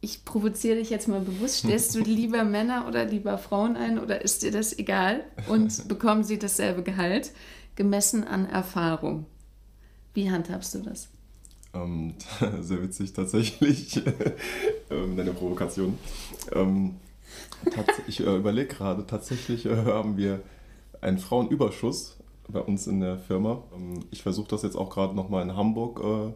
ich 0.00 0.24
provoziere 0.24 0.76
dich 0.76 0.88
jetzt 0.90 1.08
mal 1.08 1.20
bewusst. 1.20 1.58
Stellst 1.58 1.94
du 1.94 1.98
lieber 2.04 2.44
Männer 2.44 2.86
oder 2.88 3.04
lieber 3.04 3.36
Frauen 3.38 3.76
ein 3.76 3.98
oder 3.98 4.22
ist 4.22 4.42
dir 4.42 4.50
das 4.50 4.78
egal? 4.78 5.24
Und 5.48 5.88
bekommen 5.88 6.24
sie 6.24 6.38
dasselbe 6.38 6.82
Gehalt, 6.82 7.32
gemessen 7.80 8.24
an 8.24 8.44
Erfahrung? 8.44 9.24
Wie 10.12 10.30
handhabst 10.30 10.74
du 10.74 10.80
das? 10.80 11.08
Ähm, 11.72 12.12
sehr 12.60 12.82
witzig 12.82 13.14
tatsächlich, 13.14 14.02
ähm, 14.90 15.16
deine 15.16 15.32
Provokation. 15.32 15.96
Ähm, 16.52 16.96
ich 18.06 18.20
äh, 18.20 18.36
überlege 18.36 18.68
gerade, 18.68 19.06
tatsächlich 19.06 19.64
äh, 19.64 19.74
haben 19.86 20.18
wir 20.18 20.42
einen 21.00 21.16
Frauenüberschuss 21.16 22.18
bei 22.48 22.60
uns 22.60 22.86
in 22.86 23.00
der 23.00 23.16
Firma. 23.16 23.62
Ähm, 23.74 24.04
ich 24.10 24.22
versuche 24.22 24.48
das 24.48 24.60
jetzt 24.60 24.76
auch 24.76 24.90
gerade 24.90 25.14
nochmal 25.14 25.42
in 25.42 25.56
Hamburg 25.56 26.02
äh, 26.04 26.34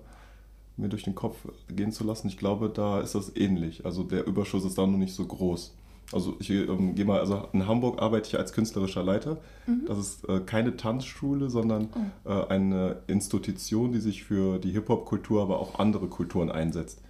mir 0.81 0.89
durch 0.89 1.03
den 1.03 1.15
Kopf 1.15 1.37
gehen 1.69 1.93
zu 1.93 2.05
lassen. 2.05 2.29
Ich 2.29 2.39
glaube, 2.39 2.71
da 2.71 3.03
ist 3.03 3.15
das 3.15 3.37
ähnlich. 3.37 3.85
Also 3.85 4.03
der 4.03 4.27
Überschuss 4.27 4.65
ist 4.65 4.79
da 4.79 4.87
noch 4.87 4.97
nicht 4.97 5.15
so 5.15 5.27
groß. 5.27 5.75
Also 6.13 6.37
ich 6.39 6.51
ähm, 6.51 6.95
gehe 6.95 7.05
mal, 7.05 7.21
also 7.21 7.49
in 7.53 7.67
Hamburg 7.67 8.01
arbeite 8.01 8.29
ich 8.29 8.39
als 8.39 8.53
künstlerischer 8.53 9.03
Leiter. 9.03 9.39
Das 9.87 9.99
ist 9.99 10.29
äh, 10.29 10.41
keine 10.41 10.77
Tanzschule, 10.77 11.51
sondern 11.51 11.89
äh, 12.25 12.47
eine 12.49 13.03
Institution, 13.07 13.93
die 13.93 14.01
sich 14.01 14.25
für 14.25 14.59
die 14.59 14.73
Hip-Hop-Kultur, 14.73 15.43
aber 15.43 15.59
auch 15.59 15.79
andere 15.79 16.07
Kulturen 16.09 16.51
einsetzt. 16.51 17.01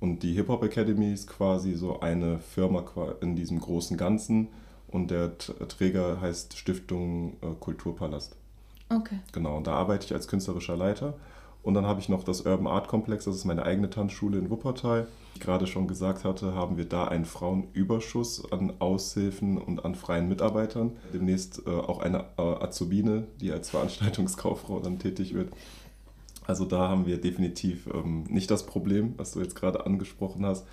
Und 0.00 0.22
die 0.22 0.34
Hip-Hop 0.34 0.62
Academy 0.62 1.12
ist 1.12 1.28
quasi 1.28 1.74
so 1.74 2.00
eine 2.00 2.38
Firma 2.38 2.84
in 3.20 3.36
diesem 3.36 3.60
großen 3.60 3.96
Ganzen 3.96 4.48
und 4.88 5.10
der 5.10 5.36
Träger 5.38 6.20
heißt 6.20 6.56
Stiftung 6.56 7.36
äh, 7.42 7.46
Kulturpalast. 7.58 8.36
Okay. 8.90 9.18
Genau, 9.32 9.56
und 9.56 9.66
da 9.66 9.74
arbeite 9.74 10.04
ich 10.04 10.14
als 10.14 10.28
künstlerischer 10.28 10.76
Leiter. 10.76 11.14
Und 11.64 11.72
dann 11.72 11.86
habe 11.86 11.98
ich 11.98 12.10
noch 12.10 12.24
das 12.24 12.42
Urban 12.42 12.66
Art 12.66 12.88
Komplex, 12.88 13.24
das 13.24 13.36
ist 13.36 13.46
meine 13.46 13.64
eigene 13.64 13.88
Tanzschule 13.88 14.38
in 14.38 14.50
Wuppertal. 14.50 15.08
Wie 15.32 15.38
ich 15.38 15.40
gerade 15.40 15.66
schon 15.66 15.88
gesagt 15.88 16.22
hatte, 16.22 16.54
haben 16.54 16.76
wir 16.76 16.84
da 16.84 17.08
einen 17.08 17.24
Frauenüberschuss 17.24 18.52
an 18.52 18.74
Aushilfen 18.80 19.56
und 19.56 19.82
an 19.82 19.94
freien 19.94 20.28
Mitarbeitern. 20.28 20.92
Demnächst 21.14 21.62
äh, 21.66 21.70
auch 21.70 22.00
eine 22.00 22.26
äh, 22.36 22.42
Azubine, 22.42 23.26
die 23.40 23.50
als 23.50 23.70
Veranstaltungskauffrau 23.70 24.80
dann 24.80 24.98
tätig 24.98 25.32
wird. 25.32 25.48
Also 26.46 26.66
da 26.66 26.90
haben 26.90 27.06
wir 27.06 27.18
definitiv 27.18 27.88
ähm, 27.92 28.24
nicht 28.28 28.50
das 28.50 28.66
Problem, 28.66 29.14
was 29.16 29.32
du 29.32 29.40
jetzt 29.40 29.56
gerade 29.56 29.86
angesprochen 29.86 30.44
hast, 30.44 30.66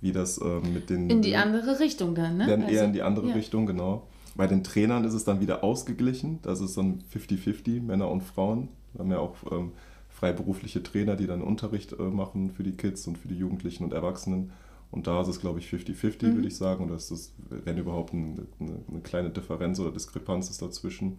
wie 0.00 0.12
das 0.12 0.40
ähm, 0.40 0.72
mit 0.72 0.88
den... 0.88 1.10
In 1.10 1.20
die 1.20 1.34
andere 1.34 1.80
Richtung 1.80 2.14
dann, 2.14 2.36
ne? 2.36 2.46
Dann 2.46 2.62
also, 2.62 2.74
eher 2.76 2.84
in 2.84 2.92
die 2.92 3.02
andere 3.02 3.26
ja. 3.30 3.34
Richtung, 3.34 3.66
genau. 3.66 4.06
Bei 4.36 4.46
den 4.46 4.62
Trainern 4.62 5.02
ist 5.02 5.14
es 5.14 5.24
dann 5.24 5.40
wieder 5.40 5.64
ausgeglichen. 5.64 6.38
Das 6.42 6.60
ist 6.60 6.76
dann 6.76 7.02
50-50, 7.12 7.82
Männer 7.82 8.08
und 8.08 8.22
Frauen. 8.22 8.68
Wir 8.92 9.00
haben 9.00 9.10
ja 9.10 9.18
auch 9.18 9.34
ähm, 9.50 9.72
freiberufliche 10.18 10.82
Trainer, 10.82 11.14
die 11.14 11.28
dann 11.28 11.42
Unterricht 11.42 11.92
äh, 11.92 12.02
machen 12.02 12.50
für 12.50 12.64
die 12.64 12.76
Kids 12.76 13.06
und 13.06 13.16
für 13.18 13.28
die 13.28 13.36
Jugendlichen 13.36 13.84
und 13.84 13.92
Erwachsenen. 13.92 14.50
Und 14.90 15.06
da 15.06 15.20
ist 15.20 15.28
es, 15.28 15.40
glaube 15.40 15.60
ich, 15.60 15.66
50-50, 15.66 16.26
mhm. 16.26 16.34
würde 16.34 16.48
ich 16.48 16.56
sagen. 16.56 16.84
Oder 16.84 16.96
ist 16.96 17.12
das, 17.12 17.32
wenn 17.48 17.78
überhaupt, 17.78 18.12
eine, 18.12 18.46
eine, 18.58 19.00
kleine 19.02 19.30
Differenz 19.30 19.78
oder 19.78 19.92
Diskrepanz 19.92 20.50
ist 20.50 20.60
dazwischen. 20.60 21.18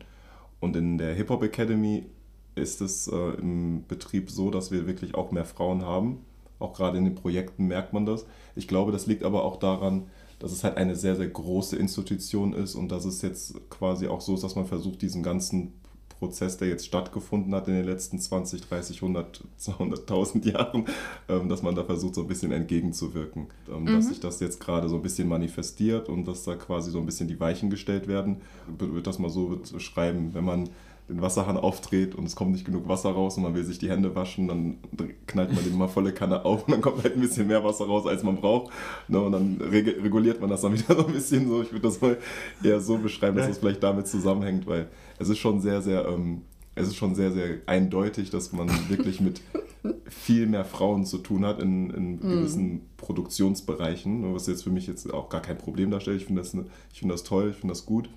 Und 0.59 0.75
in 0.75 0.97
der 0.97 1.13
Hip-Hop 1.13 1.43
Academy 1.43 2.07
ist 2.55 2.81
es 2.81 3.07
äh, 3.07 3.15
im 3.15 3.85
Betrieb 3.87 4.29
so, 4.29 4.51
dass 4.51 4.69
wir 4.69 4.85
wirklich 4.85 5.15
auch 5.15 5.31
mehr 5.31 5.45
Frauen 5.45 5.83
haben. 5.83 6.25
Auch 6.57 6.73
gerade 6.73 6.97
in 6.97 7.05
den 7.05 7.15
Projekten 7.15 7.67
merkt 7.67 7.93
man 7.93 8.05
das. 8.05 8.25
Ich 8.55 8.67
glaube, 8.67 8.91
das 8.91 9.07
liegt 9.07 9.23
aber 9.23 9.45
auch 9.45 9.57
daran, 9.57 10.07
dass 10.39 10.51
es 10.51 10.65
halt 10.65 10.75
eine 10.75 10.97
sehr, 10.97 11.15
sehr 11.15 11.29
große 11.29 11.77
Institution 11.77 12.51
ist 12.51 12.75
und 12.75 12.91
dass 12.91 13.05
es 13.05 13.21
jetzt 13.21 13.69
quasi 13.69 14.07
auch 14.07 14.19
so 14.19 14.33
ist, 14.33 14.43
dass 14.43 14.55
man 14.55 14.65
versucht, 14.65 15.01
diesen 15.01 15.23
ganzen 15.23 15.73
Prozess, 16.19 16.57
der 16.57 16.67
jetzt 16.67 16.85
stattgefunden 16.85 17.55
hat 17.55 17.67
in 17.67 17.75
den 17.75 17.85
letzten 17.85 18.19
20, 18.19 18.61
30, 18.67 19.01
100, 19.01 19.43
200.000 19.59 20.51
Jahren, 20.51 20.85
ähm, 21.29 21.49
dass 21.49 21.63
man 21.63 21.75
da 21.75 21.83
versucht, 21.83 22.15
so 22.15 22.21
ein 22.21 22.27
bisschen 22.27 22.51
entgegenzuwirken. 22.51 23.47
Ähm, 23.69 23.83
mhm. 23.83 23.85
Dass 23.87 24.09
sich 24.09 24.19
das 24.19 24.39
jetzt 24.41 24.59
gerade 24.59 24.89
so 24.89 24.97
ein 24.97 25.01
bisschen 25.01 25.27
manifestiert 25.27 26.09
und 26.09 26.27
dass 26.27 26.43
da 26.43 26.55
quasi 26.55 26.91
so 26.91 26.99
ein 26.99 27.05
bisschen 27.05 27.27
die 27.27 27.39
Weichen 27.39 27.69
gestellt 27.69 28.07
werden. 28.07 28.41
Ich 28.73 28.79
würde 28.79 29.01
das 29.01 29.17
mal 29.17 29.29
so 29.29 29.59
beschreiben, 29.71 30.33
wenn 30.33 30.43
man 30.43 30.69
den 31.09 31.21
Wasserhahn 31.21 31.57
aufdreht 31.57 32.13
und 32.15 32.25
es 32.25 32.35
kommt 32.35 32.51
nicht 32.51 32.65
genug 32.65 32.87
Wasser 32.87 33.09
raus 33.09 33.35
und 33.37 33.43
man 33.43 33.55
will 33.55 33.63
sich 33.63 33.79
die 33.79 33.89
Hände 33.89 34.13
waschen, 34.15 34.47
dann 34.47 34.77
knallt 35.25 35.53
man 35.53 35.63
den 35.63 35.75
mal 35.75 35.87
volle 35.87 36.13
Kanne 36.13 36.45
auf 36.45 36.67
und 36.67 36.71
dann 36.71 36.81
kommt 36.81 37.03
halt 37.03 37.15
ein 37.15 37.21
bisschen 37.21 37.47
mehr 37.47 37.63
Wasser 37.63 37.85
raus, 37.85 38.05
als 38.05 38.21
man 38.23 38.35
braucht. 38.35 38.71
Ne? 39.07 39.19
Und 39.19 39.31
dann 39.31 39.59
reguliert 39.59 40.39
man 40.39 40.49
das 40.49 40.61
dann 40.61 40.73
wieder 40.73 40.95
so 40.95 41.07
ein 41.07 41.13
bisschen 41.13 41.47
so. 41.47 41.63
Ich 41.63 41.71
würde 41.71 41.87
das 41.87 41.99
mal 41.99 42.17
eher 42.63 42.79
so 42.79 42.97
beschreiben, 42.97 43.37
dass 43.37 43.47
das 43.47 43.57
vielleicht 43.57 43.81
damit 43.81 44.07
zusammenhängt, 44.07 44.67
weil 44.67 44.87
es 45.19 45.29
ist 45.29 45.37
schon 45.37 45.61
sehr, 45.61 45.81
sehr, 45.81 46.07
ähm, 46.07 46.41
es 46.75 46.87
ist 46.87 46.95
schon 46.95 47.13
sehr, 47.13 47.31
sehr 47.31 47.59
eindeutig, 47.65 48.29
dass 48.29 48.51
man 48.53 48.69
wirklich 48.89 49.19
mit 49.19 49.41
viel 50.09 50.47
mehr 50.47 50.65
Frauen 50.65 51.05
zu 51.05 51.19
tun 51.19 51.45
hat 51.45 51.61
in, 51.61 51.89
in 51.91 52.11
mhm. 52.13 52.19
gewissen 52.19 52.81
Produktionsbereichen, 52.97 54.21
ne? 54.21 54.33
was 54.33 54.47
jetzt 54.47 54.63
für 54.63 54.71
mich 54.71 54.87
jetzt 54.87 55.13
auch 55.13 55.29
gar 55.29 55.41
kein 55.41 55.57
Problem 55.57 55.91
darstellt. 55.91 56.21
Ich 56.21 56.25
finde 56.25 56.41
das, 56.41 56.53
ne, 56.53 56.65
find 56.93 57.11
das 57.11 57.23
toll, 57.23 57.49
ich 57.51 57.57
finde 57.57 57.73
das 57.73 57.85
gut. 57.85 58.09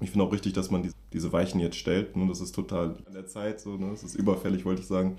Ich 0.00 0.10
finde 0.10 0.24
auch 0.24 0.32
richtig, 0.32 0.54
dass 0.54 0.70
man 0.70 0.82
die, 0.82 0.90
diese 1.12 1.32
Weichen 1.32 1.60
jetzt 1.60 1.76
stellt. 1.76 2.16
Ne? 2.16 2.26
Das 2.26 2.40
ist 2.40 2.54
total 2.54 2.96
an 3.06 3.14
der 3.14 3.26
Zeit, 3.26 3.60
so, 3.60 3.76
ne? 3.76 3.90
das 3.90 4.02
ist 4.02 4.16
überfällig, 4.16 4.64
wollte 4.64 4.82
ich 4.82 4.88
sagen. 4.88 5.16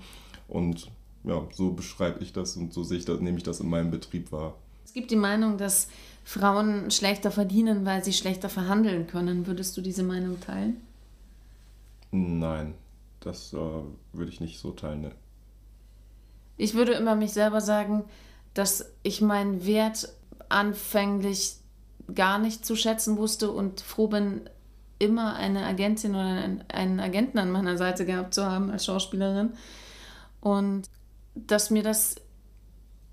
Und 0.48 0.90
ja, 1.22 1.46
so 1.52 1.72
beschreibe 1.72 2.22
ich 2.22 2.32
das 2.32 2.56
und 2.56 2.72
so 2.72 2.82
sehe 2.82 2.98
ich 2.98 3.04
das, 3.04 3.20
nehme 3.20 3.38
ich 3.38 3.44
das 3.44 3.60
in 3.60 3.70
meinem 3.70 3.90
Betrieb 3.90 4.30
wahr. 4.30 4.56
Es 4.84 4.92
gibt 4.92 5.10
die 5.10 5.16
Meinung, 5.16 5.56
dass 5.56 5.88
Frauen 6.24 6.90
schlechter 6.90 7.30
verdienen, 7.30 7.86
weil 7.86 8.04
sie 8.04 8.12
schlechter 8.12 8.48
verhandeln 8.48 9.06
können. 9.06 9.46
Würdest 9.46 9.76
du 9.76 9.80
diese 9.80 10.02
Meinung 10.02 10.38
teilen? 10.40 10.76
Nein, 12.16 12.74
das 13.18 13.52
äh, 13.54 13.56
würde 13.56 14.30
ich 14.30 14.40
nicht 14.40 14.60
so 14.60 14.70
teilen. 14.70 15.00
Ne. 15.00 15.10
Ich 16.56 16.74
würde 16.74 16.92
immer 16.92 17.16
mich 17.16 17.32
selber 17.32 17.60
sagen, 17.60 18.04
dass 18.54 18.92
ich 19.02 19.20
meinen 19.20 19.66
Wert 19.66 20.14
anfänglich 20.48 21.56
gar 22.14 22.38
nicht 22.38 22.64
zu 22.64 22.76
schätzen 22.76 23.16
wusste 23.16 23.50
und 23.50 23.80
froh 23.80 24.06
bin, 24.06 24.48
immer 25.00 25.34
eine 25.34 25.66
Agentin 25.66 26.12
oder 26.12 26.60
einen 26.68 27.00
Agenten 27.00 27.38
an 27.38 27.50
meiner 27.50 27.76
Seite 27.76 28.06
gehabt 28.06 28.32
zu 28.32 28.46
haben 28.46 28.70
als 28.70 28.84
Schauspielerin. 28.84 29.54
Und 30.40 30.88
dass 31.34 31.70
mir 31.70 31.82
das 31.82 32.14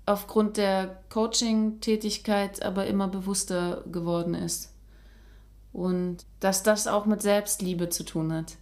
aufgrund 0.06 0.58
der 0.58 1.02
Coaching-Tätigkeit 1.10 2.62
aber 2.62 2.86
immer 2.86 3.08
bewusster 3.08 3.82
geworden 3.90 4.34
ist. 4.34 4.72
Und 5.72 6.24
dass 6.38 6.62
das 6.62 6.86
auch 6.86 7.04
mit 7.04 7.20
Selbstliebe 7.20 7.88
zu 7.88 8.04
tun 8.04 8.32
hat, 8.32 8.58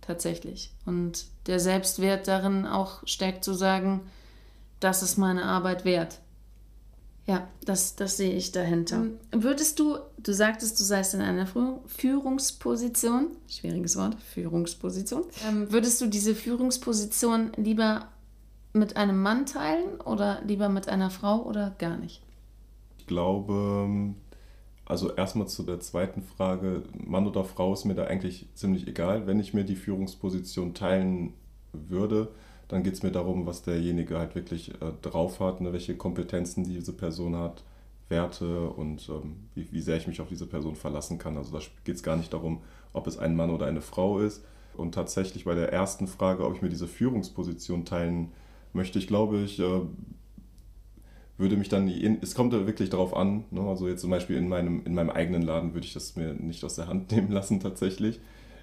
tatsächlich. 0.00 0.72
Und 0.86 1.26
der 1.46 1.60
Selbstwert 1.60 2.28
darin 2.28 2.66
auch 2.66 3.06
steckt 3.06 3.44
zu 3.44 3.54
sagen, 3.54 4.00
das 4.80 5.02
ist 5.02 5.18
meine 5.18 5.44
Arbeit 5.44 5.84
wert. 5.84 6.20
Ja, 7.26 7.46
das, 7.64 7.94
das 7.94 8.16
sehe 8.16 8.32
ich 8.32 8.50
dahinter. 8.50 8.96
Ähm, 8.96 9.18
würdest 9.42 9.78
du, 9.78 9.98
du 10.18 10.32
sagtest, 10.32 10.80
du 10.80 10.84
seist 10.84 11.14
in 11.14 11.20
einer 11.20 11.46
Führungsposition, 11.86 13.28
schwieriges 13.46 13.96
Wort, 13.96 14.16
Führungsposition, 14.34 15.24
ähm, 15.48 15.70
würdest 15.70 16.00
du 16.00 16.06
diese 16.06 16.34
Führungsposition 16.34 17.52
lieber 17.56 18.08
mit 18.72 18.96
einem 18.96 19.22
Mann 19.22 19.46
teilen 19.46 20.00
oder 20.00 20.40
lieber 20.44 20.68
mit 20.68 20.88
einer 20.88 21.10
Frau 21.10 21.42
oder 21.42 21.74
gar 21.78 21.98
nicht? 21.98 22.22
Ich 22.98 23.06
glaube, 23.06 24.14
also 24.90 25.12
erstmal 25.14 25.46
zu 25.46 25.62
der 25.62 25.80
zweiten 25.80 26.22
Frage, 26.22 26.82
Mann 27.06 27.26
oder 27.26 27.44
Frau 27.44 27.72
ist 27.72 27.84
mir 27.84 27.94
da 27.94 28.04
eigentlich 28.04 28.48
ziemlich 28.54 28.88
egal. 28.88 29.26
Wenn 29.26 29.38
ich 29.38 29.54
mir 29.54 29.64
die 29.64 29.76
Führungsposition 29.76 30.74
teilen 30.74 31.32
würde, 31.72 32.28
dann 32.66 32.82
geht 32.82 32.94
es 32.94 33.02
mir 33.02 33.12
darum, 33.12 33.46
was 33.46 33.62
derjenige 33.62 34.18
halt 34.18 34.34
wirklich 34.34 34.74
äh, 34.74 34.92
drauf 35.02 35.38
hat, 35.38 35.60
ne, 35.60 35.72
welche 35.72 35.96
Kompetenzen 35.96 36.64
diese 36.64 36.92
Person 36.92 37.36
hat, 37.36 37.62
Werte 38.08 38.68
und 38.68 39.08
ähm, 39.08 39.36
wie, 39.54 39.70
wie 39.70 39.80
sehr 39.80 39.96
ich 39.96 40.08
mich 40.08 40.20
auf 40.20 40.28
diese 40.28 40.46
Person 40.46 40.74
verlassen 40.74 41.18
kann. 41.18 41.36
Also 41.36 41.56
da 41.56 41.64
geht 41.84 41.94
es 41.94 42.02
gar 42.02 42.16
nicht 42.16 42.32
darum, 42.32 42.60
ob 42.92 43.06
es 43.06 43.16
ein 43.16 43.36
Mann 43.36 43.50
oder 43.50 43.66
eine 43.66 43.82
Frau 43.82 44.18
ist. 44.18 44.44
Und 44.76 44.94
tatsächlich 44.94 45.44
bei 45.44 45.54
der 45.54 45.72
ersten 45.72 46.08
Frage, 46.08 46.44
ob 46.44 46.54
ich 46.56 46.62
mir 46.62 46.68
diese 46.68 46.88
Führungsposition 46.88 47.84
teilen 47.84 48.32
möchte, 48.72 48.98
ich 48.98 49.06
glaube, 49.06 49.38
ich 49.38 49.60
äh, 49.60 49.82
würde 51.40 51.56
mich 51.56 51.68
dann, 51.68 51.88
es 52.20 52.34
kommt 52.34 52.52
wirklich 52.52 52.90
darauf 52.90 53.16
an, 53.16 53.44
ne? 53.50 53.62
also 53.62 53.88
jetzt 53.88 54.02
zum 54.02 54.10
Beispiel 54.10 54.36
in 54.36 54.48
meinem, 54.48 54.82
in 54.84 54.94
meinem 54.94 55.10
eigenen 55.10 55.42
Laden 55.42 55.74
würde 55.74 55.86
ich 55.86 55.92
das 55.92 56.16
mir 56.16 56.34
nicht 56.34 56.62
aus 56.64 56.76
der 56.76 56.86
Hand 56.86 57.10
nehmen 57.12 57.32
lassen 57.32 57.60
tatsächlich. 57.60 58.20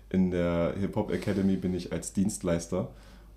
In 0.09 0.31
der 0.31 0.73
Hip-Hop 0.79 1.11
Academy 1.11 1.57
bin 1.57 1.73
ich 1.73 1.91
als 1.91 2.13
Dienstleister 2.13 2.89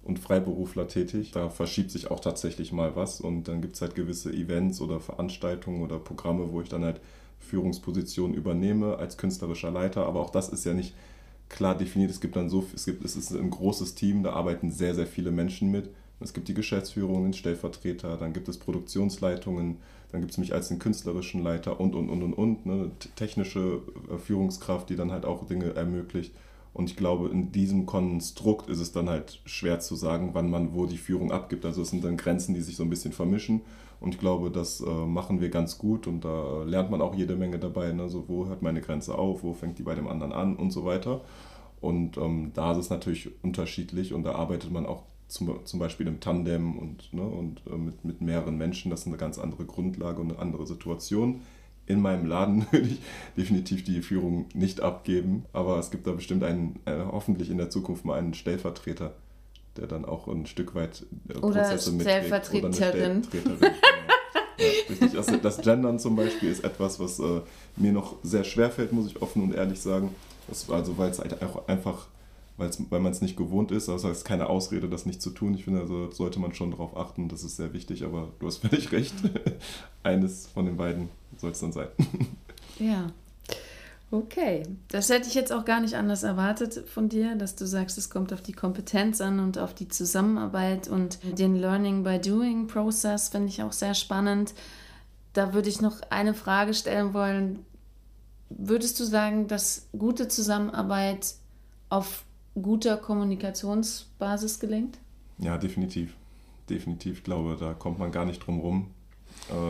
und 0.04 0.18
Freiberufler 0.18 0.86
tätig. 0.86 1.32
Da 1.32 1.48
verschiebt 1.48 1.90
sich 1.90 2.10
auch 2.10 2.20
tatsächlich 2.20 2.72
mal 2.72 2.94
was 2.94 3.20
und 3.20 3.48
dann 3.48 3.60
gibt 3.60 3.74
es 3.74 3.82
halt 3.82 3.94
gewisse 3.94 4.32
Events 4.32 4.80
oder 4.80 5.00
Veranstaltungen 5.00 5.82
oder 5.82 5.98
Programme, 5.98 6.52
wo 6.52 6.60
ich 6.60 6.68
dann 6.68 6.84
halt 6.84 7.00
Führungspositionen 7.40 8.36
übernehme 8.36 8.98
als 8.98 9.16
künstlerischer 9.16 9.70
Leiter. 9.70 10.06
Aber 10.06 10.20
auch 10.20 10.30
das 10.30 10.48
ist 10.48 10.64
ja 10.64 10.74
nicht 10.74 10.94
klar 11.48 11.76
definiert. 11.76 12.10
Es 12.10 12.20
gibt 12.20 12.36
dann 12.36 12.48
so, 12.48 12.64
es 12.74 12.84
gibt, 12.84 13.04
es 13.04 13.16
ist 13.16 13.32
ein 13.32 13.50
großes 13.50 13.94
Team, 13.94 14.22
da 14.22 14.32
arbeiten 14.32 14.70
sehr, 14.70 14.94
sehr 14.94 15.06
viele 15.06 15.30
Menschen 15.30 15.70
mit. 15.70 15.90
Es 16.20 16.34
gibt 16.34 16.48
die 16.48 16.54
Geschäftsführung, 16.54 17.22
den 17.24 17.32
Stellvertreter, 17.32 18.16
dann 18.16 18.32
gibt 18.32 18.48
es 18.48 18.58
Produktionsleitungen, 18.58 19.78
dann 20.12 20.20
gibt 20.20 20.32
es 20.32 20.38
mich 20.38 20.52
als 20.52 20.68
den 20.68 20.78
künstlerischen 20.78 21.42
Leiter 21.42 21.80
und, 21.80 21.94
und, 21.94 22.10
und, 22.10 22.22
und, 22.22 22.34
und. 22.34 22.66
Ne? 22.66 22.90
Technische 23.16 23.80
äh, 24.10 24.18
Führungskraft, 24.18 24.90
die 24.90 24.96
dann 24.96 25.12
halt 25.12 25.24
auch 25.24 25.46
Dinge 25.46 25.74
ermöglicht. 25.74 26.34
Und 26.72 26.90
ich 26.90 26.96
glaube, 26.96 27.28
in 27.28 27.50
diesem 27.52 27.86
Konstrukt 27.86 28.68
ist 28.68 28.80
es 28.80 28.92
dann 28.92 29.08
halt 29.08 29.40
schwer 29.44 29.80
zu 29.80 29.96
sagen, 29.96 30.30
wann 30.34 30.50
man 30.50 30.74
wo 30.74 30.86
die 30.86 30.98
Führung 30.98 31.32
abgibt. 31.32 31.64
Also 31.64 31.82
es 31.82 31.90
sind 31.90 32.04
dann 32.04 32.16
Grenzen, 32.16 32.54
die 32.54 32.60
sich 32.60 32.76
so 32.76 32.84
ein 32.84 32.90
bisschen 32.90 33.12
vermischen. 33.12 33.62
Und 34.00 34.14
ich 34.14 34.20
glaube, 34.20 34.50
das 34.50 34.80
äh, 34.80 34.84
machen 34.84 35.40
wir 35.40 35.50
ganz 35.50 35.78
gut 35.78 36.06
und 36.06 36.24
da 36.24 36.62
lernt 36.64 36.90
man 36.90 37.02
auch 37.02 37.14
jede 37.14 37.36
Menge 37.36 37.58
dabei. 37.58 37.92
Ne? 37.92 38.08
So, 38.08 38.28
wo 38.28 38.46
hört 38.46 38.62
meine 38.62 38.80
Grenze 38.80 39.16
auf, 39.16 39.42
wo 39.42 39.52
fängt 39.52 39.78
die 39.78 39.82
bei 39.82 39.94
dem 39.94 40.08
anderen 40.08 40.32
an 40.32 40.56
und 40.56 40.70
so 40.70 40.84
weiter. 40.84 41.20
Und 41.80 42.16
ähm, 42.16 42.52
da 42.54 42.72
ist 42.72 42.78
es 42.78 42.90
natürlich 42.90 43.30
unterschiedlich 43.42 44.12
und 44.12 44.22
da 44.22 44.32
arbeitet 44.32 44.70
man 44.70 44.86
auch 44.86 45.02
zum, 45.30 45.64
zum 45.64 45.80
Beispiel 45.80 46.06
im 46.06 46.20
Tandem 46.20 46.78
und, 46.78 47.12
ne, 47.12 47.22
und 47.22 47.62
äh, 47.66 47.76
mit, 47.76 48.04
mit 48.04 48.20
mehreren 48.20 48.58
Menschen. 48.58 48.90
Das 48.90 49.00
ist 49.00 49.06
eine 49.06 49.16
ganz 49.16 49.38
andere 49.38 49.64
Grundlage 49.64 50.20
und 50.20 50.30
eine 50.30 50.38
andere 50.38 50.66
Situation 50.66 51.42
in 51.90 52.00
meinem 52.00 52.26
Laden 52.26 52.66
würde 52.72 52.88
ich 52.88 53.00
definitiv 53.36 53.84
die 53.84 54.00
Führung 54.02 54.46
nicht 54.54 54.80
abgeben. 54.80 55.44
Aber 55.52 55.78
es 55.78 55.90
gibt 55.90 56.06
da 56.06 56.12
bestimmt 56.12 56.44
einen, 56.44 56.78
äh, 56.84 56.98
hoffentlich 57.10 57.50
in 57.50 57.58
der 57.58 57.70
Zukunft 57.70 58.04
mal 58.04 58.18
einen 58.18 58.34
Stellvertreter, 58.34 59.14
der 59.76 59.86
dann 59.86 60.04
auch 60.04 60.28
ein 60.28 60.46
Stück 60.46 60.74
weit 60.74 61.04
äh, 61.28 61.34
Prozesse 61.34 61.92
oder 61.94 62.00
Stellvertreterin. 62.00 62.64
Oder 62.64 62.74
Stellvertreterin. 62.74 63.22
genau. 63.30 63.72
ja, 65.00 65.08
das, 65.14 65.40
das, 65.42 65.60
Gendern 65.62 65.98
zum 65.98 66.16
Beispiel 66.16 66.50
ist 66.50 66.64
etwas, 66.64 67.00
was 67.00 67.18
äh, 67.18 67.40
mir 67.76 67.92
noch 67.92 68.16
sehr 68.22 68.44
schwer 68.44 68.70
fällt, 68.70 68.92
muss 68.92 69.06
ich 69.06 69.20
offen 69.20 69.42
und 69.42 69.54
ehrlich 69.54 69.80
sagen. 69.80 70.14
Das, 70.48 70.70
also 70.70 70.96
weil 70.98 71.10
es 71.10 71.18
halt 71.18 71.42
auch 71.42 71.66
einfach, 71.68 72.06
weil 72.60 73.00
man 73.00 73.12
es 73.12 73.20
nicht 73.20 73.36
gewohnt 73.36 73.72
ist, 73.72 73.88
also 73.88 74.08
es 74.08 74.18
ist 74.18 74.24
keine 74.24 74.48
Ausrede, 74.48 74.88
das 74.88 75.06
nicht 75.06 75.22
zu 75.22 75.30
tun. 75.30 75.54
Ich 75.54 75.64
finde, 75.64 75.80
also 75.80 76.10
sollte 76.10 76.38
man 76.38 76.54
schon 76.54 76.70
darauf 76.70 76.96
achten, 76.96 77.28
das 77.28 77.42
ist 77.42 77.56
sehr 77.56 77.72
wichtig, 77.72 78.04
aber 78.04 78.28
du 78.38 78.46
hast 78.46 78.58
völlig 78.66 78.92
recht. 78.92 79.14
Eines 80.02 80.46
von 80.46 80.66
den 80.66 80.76
beiden 80.76 81.08
soll 81.36 81.50
es 81.52 81.60
dann 81.60 81.72
sein. 81.72 81.88
Ja. 82.78 83.12
Okay, 84.10 84.62
das 84.88 85.10
hätte 85.10 85.28
ich 85.28 85.34
jetzt 85.34 85.52
auch 85.52 85.66
gar 85.66 85.80
nicht 85.80 85.94
anders 85.94 86.22
erwartet 86.22 86.88
von 86.88 87.10
dir, 87.10 87.36
dass 87.36 87.56
du 87.56 87.66
sagst, 87.66 87.98
es 87.98 88.08
kommt 88.08 88.32
auf 88.32 88.40
die 88.40 88.54
Kompetenz 88.54 89.20
an 89.20 89.38
und 89.38 89.58
auf 89.58 89.74
die 89.74 89.86
Zusammenarbeit 89.86 90.88
und 90.88 91.18
den 91.38 91.54
Learning 91.54 92.02
by 92.02 92.18
Doing 92.18 92.68
Prozess 92.68 93.28
finde 93.28 93.48
ich 93.48 93.62
auch 93.62 93.72
sehr 93.72 93.94
spannend. 93.94 94.54
Da 95.34 95.52
würde 95.52 95.68
ich 95.68 95.82
noch 95.82 96.00
eine 96.08 96.32
Frage 96.32 96.72
stellen 96.72 97.12
wollen. 97.12 97.64
Würdest 98.48 98.98
du 98.98 99.04
sagen, 99.04 99.46
dass 99.46 99.86
gute 99.92 100.26
Zusammenarbeit 100.26 101.34
auf 101.90 102.24
guter 102.62 102.96
Kommunikationsbasis 102.96 104.60
gelingt? 104.60 104.98
Ja, 105.38 105.58
definitiv. 105.58 106.16
Definitiv, 106.68 107.18
ich 107.18 107.24
glaube, 107.24 107.56
da 107.58 107.74
kommt 107.74 107.98
man 107.98 108.12
gar 108.12 108.24
nicht 108.24 108.46
drum 108.46 108.60
rum. 108.60 108.86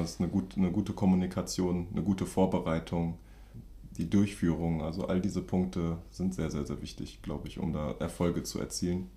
Es 0.03 0.13
ist 0.13 0.21
eine, 0.21 0.29
gut, 0.29 0.57
eine 0.57 0.71
gute 0.71 0.93
Kommunikation, 0.93 1.87
eine 1.93 2.03
gute 2.03 2.27
Vorbereitung 2.27 3.19
die 4.01 4.09
Durchführung, 4.09 4.83
also 4.83 5.07
all 5.07 5.21
diese 5.21 5.43
Punkte 5.43 5.99
sind 6.11 6.35
sehr, 6.35 6.51
sehr, 6.51 6.65
sehr 6.65 6.81
wichtig, 6.81 7.21
glaube 7.23 7.49
ich, 7.49 7.59
um 7.59 7.73
da 7.73 7.95
Erfolge 7.99 8.43
zu 8.43 8.59
erzielen. 8.59 9.09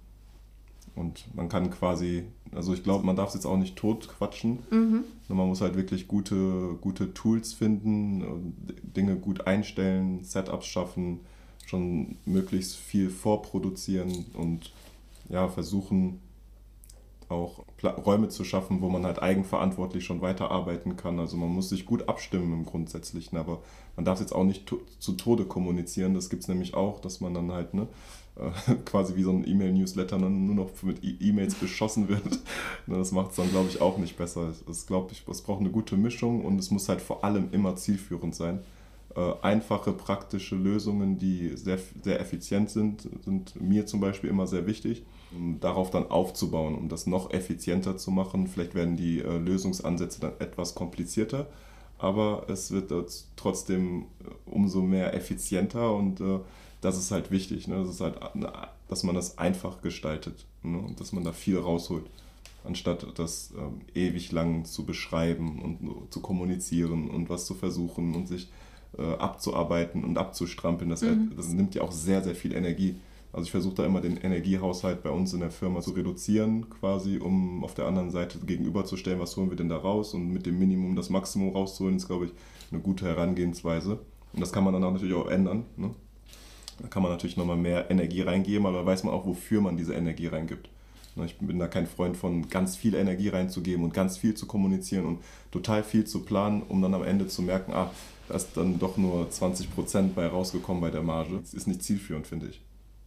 Und 0.96 1.34
man 1.34 1.50
kann 1.50 1.72
quasi, 1.72 2.26
also 2.54 2.74
ich 2.74 2.84
glaube, 2.84 3.06
man 3.06 3.16
darf 3.16 3.30
es 3.30 3.36
jetzt 3.36 3.46
auch 3.46 3.58
nicht 3.58 3.76
tot 3.76 4.08
quatschen. 4.10 4.60
Mhm. 4.70 5.04
Man 5.30 5.48
muss 5.48 5.62
halt 5.62 5.76
wirklich 5.76 6.08
gute, 6.08 6.78
gute 6.82 7.14
Tools 7.14 7.54
finden, 7.54 8.54
Dinge 8.84 9.16
gut 9.16 9.48
einstellen, 9.48 10.24
Setups 10.24 10.68
schaffen, 10.68 11.22
schon 11.66 12.18
möglichst 12.26 12.76
viel 12.76 13.10
vorproduzieren 13.10 14.26
und 14.34 14.72
ja, 15.30 15.48
versuchen, 15.48 16.20
auch 17.30 17.66
Räume 17.84 18.30
zu 18.30 18.44
schaffen, 18.44 18.82
wo 18.82 18.90
man 18.90 19.06
halt 19.06 19.22
eigenverantwortlich 19.22 20.06
schon 20.06 20.22
weiterarbeiten 20.22 20.96
kann. 20.96 21.20
Also 21.20 21.38
man 21.38 21.50
muss 21.50 21.70
sich 21.70 21.86
gut 21.86 22.08
abstimmen 22.08 22.54
im 22.54 22.66
Grundsätzlichen, 22.66 23.38
aber 23.38 23.62
man 23.96 24.06
darf 24.06 24.20
jetzt 24.20 24.34
auch 24.34 24.44
nicht 24.44 24.66
to 24.66 24.80
zu 25.00 25.14
Tode 25.14 25.46
kommunizieren. 25.46 26.14
Das 26.14 26.30
gibt 26.30 26.44
es 26.44 26.48
nämlich 26.48 26.74
auch, 26.74 27.00
dass 27.00 27.22
man 27.22 27.34
dann 27.34 27.52
halt 27.52 27.74
ne, 27.74 27.88
äh, 28.36 28.76
quasi 28.86 29.16
wie 29.16 29.24
so 29.24 29.32
ein 29.32 29.48
E-Mail-Newsletter 29.48 30.18
nur 30.18 30.56
noch 30.56 30.70
mit 30.84 31.04
e 31.04 31.16
E-Mails 31.20 31.56
beschossen 31.56 32.08
wird. 32.10 32.24
Ne, 32.86 32.98
das 32.98 33.14
macht 33.14 33.30
es 33.30 33.38
dann, 33.38 33.50
glaube 33.50 33.70
ich, 33.70 33.80
auch 33.80 33.98
nicht 33.98 34.18
besser. 34.18 34.54
Es, 34.70 34.86
glaube 34.86 35.14
ich, 35.14 35.24
es 35.26 35.42
braucht 35.42 35.62
eine 35.62 35.70
gute 35.70 35.96
Mischung 35.96 36.44
und 36.44 36.60
es 36.60 36.70
muss 36.70 36.90
halt 36.90 37.00
vor 37.00 37.24
allem 37.24 37.48
immer 37.54 37.78
zielführend 37.78 38.36
sein. 38.36 38.60
Äh, 39.16 39.34
einfache, 39.44 39.94
praktische 39.94 40.56
Lösungen, 40.56 41.20
die 41.20 41.52
sehr, 41.56 41.78
sehr 42.02 42.20
effizient 42.20 42.72
sind, 42.72 43.08
sind 43.24 43.62
mir 43.62 43.86
zum 43.86 44.00
Beispiel 44.00 44.30
immer 44.30 44.48
sehr 44.48 44.66
wichtig 44.66 45.04
um 45.36 45.60
darauf 45.60 45.90
dann 45.90 46.10
aufzubauen, 46.12 46.76
um 46.76 46.90
das 46.90 47.08
noch 47.08 47.32
effizienter 47.32 47.98
zu 47.98 48.12
machen. 48.12 48.48
Vielleicht 48.48 48.76
werden 48.76 48.98
die 48.98 49.20
äh, 49.20 49.38
Lösungsansätze 49.38 50.20
dann 50.20 50.34
etwas 50.40 50.76
komplizierter, 50.76 51.48
aber 51.98 52.46
es 52.50 52.72
wird 52.72 52.92
trotzdem 53.36 54.02
äh, 54.02 54.50
umso 54.50 54.82
mehr 54.82 55.14
effizienter 55.14 55.94
und 55.94 56.22
das 56.82 56.98
ist 56.98 57.12
halt 57.12 57.32
wichtig. 57.32 57.68
Ne? 57.68 57.78
Das 57.78 57.90
ist 57.90 58.02
halt, 58.02 58.18
dass 58.90 59.04
man 59.04 59.16
das 59.16 59.38
einfach 59.38 59.82
gestaltet 59.82 60.46
ne? 60.62 60.78
und 60.78 61.00
dass 61.00 61.14
man 61.14 61.24
da 61.24 61.32
viel 61.32 61.58
rausholt, 61.58 62.06
anstatt 62.64 63.08
das 63.18 63.54
ähm, 63.58 63.82
ewig 63.96 64.32
lang 64.32 64.66
zu 64.66 64.86
beschreiben 64.86 65.62
und 65.62 66.12
zu 66.12 66.20
kommunizieren 66.20 67.10
und 67.10 67.30
was 67.30 67.46
zu 67.46 67.54
versuchen 67.54 68.14
und 68.16 68.28
sich 68.28 68.50
äh, 68.98 69.02
abzuarbeiten 69.02 70.04
und 70.04 70.18
abzustrampeln. 70.18 70.90
Das, 70.90 71.02
mhm. 71.02 71.32
das 71.36 71.50
nimmt 71.50 71.76
ja 71.76 71.82
auch 71.82 71.92
sehr, 71.92 72.24
sehr 72.24 72.36
viel 72.36 72.54
Energie. 72.54 72.96
Also 73.32 73.46
ich 73.46 73.52
versuche 73.52 73.76
da 73.76 73.86
immer 73.86 74.00
den 74.00 74.18
Energiehaushalt 74.18 75.02
bei 75.02 75.10
uns 75.10 75.34
in 75.34 75.40
der 75.40 75.50
Firma 75.50 75.82
zu 75.82 75.92
reduzieren, 75.92 76.70
quasi, 76.70 77.18
um 77.18 77.64
auf 77.64 77.74
der 77.74 77.86
anderen 77.88 78.12
Seite 78.12 78.38
gegenüberzustellen, 78.38 79.20
was 79.20 79.36
holen 79.36 79.50
wir 79.50 79.58
denn 79.58 79.70
da 79.70 79.78
raus 79.78 80.14
und 80.14 80.32
mit 80.32 80.46
dem 80.46 80.60
Minimum 80.60 80.96
das 80.96 81.10
Maximum 81.10 81.56
rauszuholen, 81.56 81.98
ist, 81.98 82.06
glaube 82.06 82.26
ich, 82.26 82.32
eine 82.72 82.80
gute 82.80 83.06
Herangehensweise. 83.06 84.00
Und 84.34 84.40
das 84.40 84.52
kann 84.52 84.64
man 84.64 84.74
dann 84.74 84.84
auch 84.84 84.92
natürlich 84.92 85.16
auch 85.16 85.28
ändern. 85.28 85.66
Ne? 85.78 85.92
Da 86.80 86.88
kann 86.88 87.02
man 87.02 87.12
natürlich 87.12 87.38
nochmal 87.38 87.58
mehr 87.58 87.90
Energie 87.90 88.22
reingeben, 88.22 88.68
aber 88.68 88.80
da 88.80 88.86
weiß 88.86 89.04
man 89.04 89.14
auch, 89.14 89.26
wofür 89.26 89.62
man 89.62 89.78
diese 89.78 89.94
Energie 89.94 90.28
reingibt. 90.28 90.70
Ne, 91.16 91.26
ich 91.26 91.38
bin 91.38 91.60
da 91.60 91.68
kein 91.68 91.88
Freund 91.88 92.18
von, 92.18 92.50
ganz 92.50 92.76
viel 92.76 92.96
Energie 92.96 93.30
reinzugeben 93.30 93.84
und 93.84 93.94
ganz 93.94 94.18
viel 94.18 94.34
zu 94.34 94.48
kommunizieren 94.48 95.06
und 95.06 95.20
total 95.52 95.84
viel 95.84 96.06
zu 96.06 96.24
planen, 96.24 96.64
um 96.64 96.82
dann 96.82 96.94
am 96.94 97.04
Ende 97.04 97.28
zu 97.28 97.42
merken, 97.42 97.74
ah, 97.74 97.92
da 98.28 98.36
ist 98.36 98.56
dann 98.56 98.80
doch 98.80 98.98
nur 98.98 99.28
20% 99.28 100.14
bei 100.14 100.28
rausgekommen 100.28 100.82
bei 100.82 100.92
der 100.92 101.04
Marge. 101.04 101.40
Das 101.40 101.54
ist 101.54 101.68
nicht 101.68 101.84
zielführend, 101.84 102.28
finde 102.28 102.48
ich. 102.48 102.62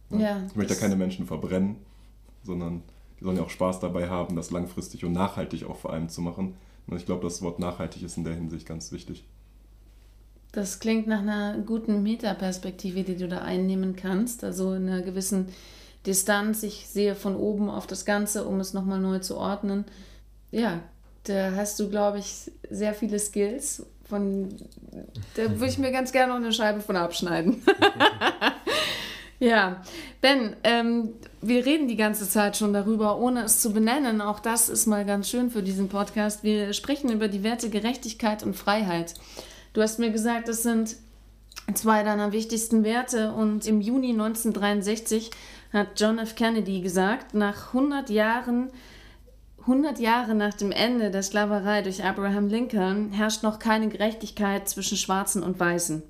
Ja, 0.09 0.41
ich 0.47 0.55
möchte 0.55 0.73
ja 0.73 0.79
keine 0.79 0.95
Menschen 0.95 1.25
verbrennen, 1.25 1.75
sondern 2.43 2.81
die 3.19 3.23
sollen 3.23 3.37
ja 3.37 3.43
auch 3.43 3.49
Spaß 3.49 3.79
dabei 3.79 4.09
haben, 4.09 4.35
das 4.35 4.51
langfristig 4.51 5.03
und 5.03 5.13
nachhaltig 5.13 5.65
auch 5.65 5.77
vor 5.77 5.91
allem 5.91 6.09
zu 6.09 6.21
machen. 6.21 6.55
Und 6.87 6.97
ich 6.97 7.05
glaube, 7.05 7.23
das 7.23 7.41
Wort 7.41 7.59
nachhaltig 7.59 8.03
ist 8.03 8.17
in 8.17 8.23
der 8.23 8.35
Hinsicht 8.35 8.65
ganz 8.65 8.91
wichtig. 8.91 9.25
Das 10.53 10.79
klingt 10.79 11.07
nach 11.07 11.19
einer 11.19 11.57
guten 11.59 12.03
Metaperspektive, 12.03 13.03
die 13.03 13.17
du 13.17 13.27
da 13.27 13.39
einnehmen 13.39 13.95
kannst, 13.95 14.43
also 14.43 14.73
in 14.73 14.87
einer 14.87 15.01
gewissen 15.01 15.47
Distanz. 16.05 16.63
Ich 16.63 16.87
sehe 16.87 17.15
von 17.15 17.35
oben 17.35 17.69
auf 17.69 17.85
das 17.85 18.05
Ganze, 18.05 18.47
um 18.47 18.59
es 18.59 18.73
nochmal 18.73 18.99
neu 18.99 19.19
zu 19.19 19.37
ordnen. 19.37 19.85
Ja, 20.51 20.79
da 21.23 21.51
hast 21.55 21.79
du, 21.79 21.89
glaube 21.89 22.19
ich, 22.19 22.49
sehr 22.69 22.93
viele 22.93 23.19
Skills. 23.19 23.85
Von, 24.09 24.49
da 25.35 25.49
würde 25.51 25.67
ich 25.67 25.77
mir 25.77 25.91
ganz 25.91 26.11
gerne 26.11 26.33
noch 26.33 26.39
eine 26.39 26.53
Scheibe 26.53 26.81
von 26.81 26.95
abschneiden. 26.95 27.61
Ja, 29.39 29.83
Ben, 30.19 30.55
ähm, 30.63 31.13
wir 31.41 31.63
reden 31.65 31.87
die 31.87 31.95
ganze 31.95 32.27
Zeit 32.27 32.57
schon 32.57 32.73
darüber, 32.73 33.19
ohne 33.19 33.43
es 33.43 33.61
zu 33.61 33.71
benennen. 33.71 34.19
Auch 34.19 34.39
das 34.39 34.67
ist 34.67 34.87
mal 34.87 35.05
ganz 35.05 35.29
schön 35.29 35.51
für 35.51 35.61
diesen 35.61 35.89
Podcast. 35.89 36.43
Wir 36.43 36.73
sprechen 36.73 37.11
über 37.11 37.27
die 37.27 37.43
Werte 37.43 37.69
Gerechtigkeit 37.69 38.41
und 38.41 38.55
Freiheit. 38.55 39.13
Du 39.73 39.81
hast 39.83 39.99
mir 39.99 40.09
gesagt, 40.09 40.47
das 40.47 40.63
sind 40.63 40.95
zwei 41.75 42.01
deiner 42.01 42.31
wichtigsten 42.31 42.83
Werte. 42.83 43.31
Und 43.31 43.67
im 43.67 43.79
Juni 43.79 44.09
1963 44.09 45.29
hat 45.71 45.89
John 45.97 46.17
F. 46.17 46.33
Kennedy 46.33 46.81
gesagt, 46.81 47.35
nach 47.35 47.67
100 47.67 48.09
Jahren 48.09 48.69
100 49.67 49.99
Jahre 49.99 50.33
nach 50.33 50.53
dem 50.53 50.71
Ende 50.71 51.11
der 51.11 51.21
Sklaverei 51.21 51.81
durch 51.81 52.01
Abraham 52.01 52.47
Lincoln 52.47 53.11
herrscht 53.11 53.43
noch 53.43 53.59
keine 53.59 53.89
Gerechtigkeit 53.89 54.69
zwischen 54.69 54.95
Schwarzen 54.95 55.43
und 55.43 55.59
Weißen. 55.59 56.03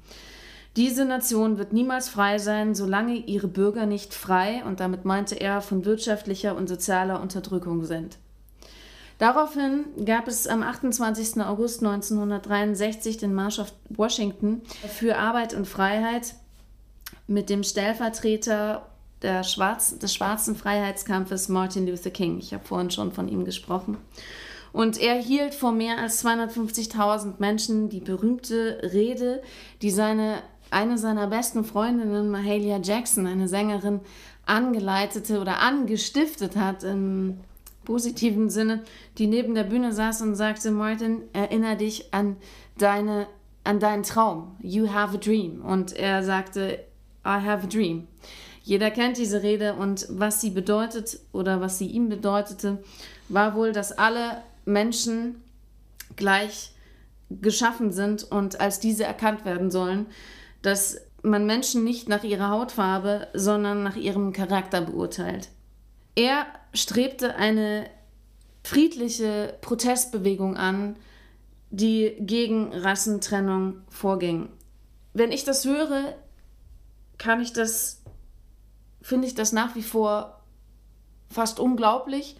Diese 0.75 1.05
Nation 1.05 1.57
wird 1.57 1.73
niemals 1.73 2.07
frei 2.07 2.37
sein, 2.37 2.75
solange 2.75 3.15
ihre 3.15 3.47
Bürger 3.47 3.87
nicht 3.87 4.13
frei, 4.13 4.63
und 4.63 4.79
damit 4.79 5.05
meinte 5.05 5.33
er, 5.33 5.61
von 5.61 5.85
wirtschaftlicher 5.85 6.55
und 6.55 6.69
sozialer 6.69 7.19
Unterdrückung 7.19 7.83
sind. 7.83 8.19
Daraufhin 9.17 9.85
gab 10.05 10.27
es 10.27 10.45
am 10.45 10.61
28. 10.61 11.41
August 11.41 11.83
1963 11.83 13.17
den 13.17 13.33
Marsch 13.33 13.57
auf 13.57 13.73
Washington 13.89 14.61
für 14.87 15.17
Arbeit 15.17 15.55
und 15.55 15.65
Freiheit 15.65 16.35
mit 17.25 17.49
dem 17.49 17.63
Stellvertreter 17.63 18.85
der 19.21 19.43
Schwarz, 19.43 19.97
des 19.97 20.13
schwarzen 20.13 20.55
Freiheitskampfes 20.55 21.49
Martin 21.49 21.87
Luther 21.87 22.11
King. 22.11 22.39
Ich 22.39 22.53
habe 22.53 22.65
vorhin 22.65 22.91
schon 22.91 23.11
von 23.11 23.27
ihm 23.27 23.45
gesprochen. 23.45 23.97
Und 24.73 24.99
er 24.99 25.15
hielt 25.15 25.55
vor 25.55 25.71
mehr 25.71 25.97
als 25.97 26.23
250.000 26.23 27.35
Menschen 27.39 27.89
die 27.89 27.99
berühmte 27.99 28.79
Rede, 28.93 29.41
die 29.81 29.91
seine 29.91 30.43
eine 30.69 30.97
seiner 30.97 31.27
besten 31.27 31.63
Freundinnen, 31.63 32.29
Mahalia 32.29 32.79
Jackson, 32.79 33.25
eine 33.25 33.47
Sängerin, 33.47 34.01
angeleitete 34.45 35.39
oder 35.39 35.59
angestiftet 35.59 36.55
hat 36.55 36.83
im 36.83 37.37
positiven 37.85 38.49
Sinne, 38.49 38.83
die 39.17 39.27
neben 39.27 39.55
der 39.55 39.63
Bühne 39.63 39.93
saß 39.93 40.21
und 40.21 40.35
sagte, 40.35 40.71
Martin, 40.71 41.23
erinnere 41.33 41.77
dich 41.77 42.13
an, 42.13 42.35
deine, 42.77 43.27
an 43.63 43.79
deinen 43.79 44.03
Traum. 44.03 44.57
You 44.61 44.91
have 44.91 45.15
a 45.15 45.19
dream. 45.19 45.63
Und 45.63 45.93
er 45.93 46.23
sagte, 46.23 46.83
I 47.25 47.39
have 47.39 47.63
a 47.63 47.67
dream. 47.67 48.07
Jeder 48.67 48.91
kennt 48.91 49.17
diese 49.17 49.43
Rede 49.43 49.75
und 49.75 50.07
was 50.09 50.41
sie 50.41 50.49
bedeutet 50.49 51.19
oder 51.31 51.61
was 51.61 51.77
sie 51.77 51.87
ihm 51.87 52.09
bedeutete, 52.09 52.83
war 53.29 53.55
wohl, 53.55 53.71
dass 53.71 53.97
alle 53.97 54.43
Menschen 54.65 55.41
gleich 56.15 56.71
geschaffen 57.29 57.91
sind 57.91 58.23
und 58.23 58.59
als 58.59 58.79
diese 58.79 59.03
erkannt 59.03 59.45
werden 59.45 59.71
sollen 59.71 60.07
dass 60.61 60.99
man 61.23 61.45
Menschen 61.45 61.83
nicht 61.83 62.09
nach 62.09 62.23
ihrer 62.23 62.49
Hautfarbe, 62.49 63.27
sondern 63.33 63.83
nach 63.83 63.95
ihrem 63.95 64.33
Charakter 64.33 64.81
beurteilt. 64.81 65.49
Er 66.15 66.45
strebte 66.73 67.35
eine 67.35 67.89
friedliche 68.63 69.55
Protestbewegung 69.61 70.57
an, 70.57 70.95
die 71.69 72.15
gegen 72.19 72.73
Rassentrennung 72.73 73.81
vorging. 73.89 74.49
Wenn 75.13 75.31
ich 75.31 75.43
das 75.43 75.65
höre, 75.65 76.15
kann 77.17 77.41
ich 77.41 77.53
das, 77.53 78.01
finde 79.01 79.27
ich 79.27 79.35
das 79.35 79.51
nach 79.51 79.75
wie 79.75 79.83
vor 79.83 80.41
fast 81.29 81.59
unglaublich, 81.59 82.37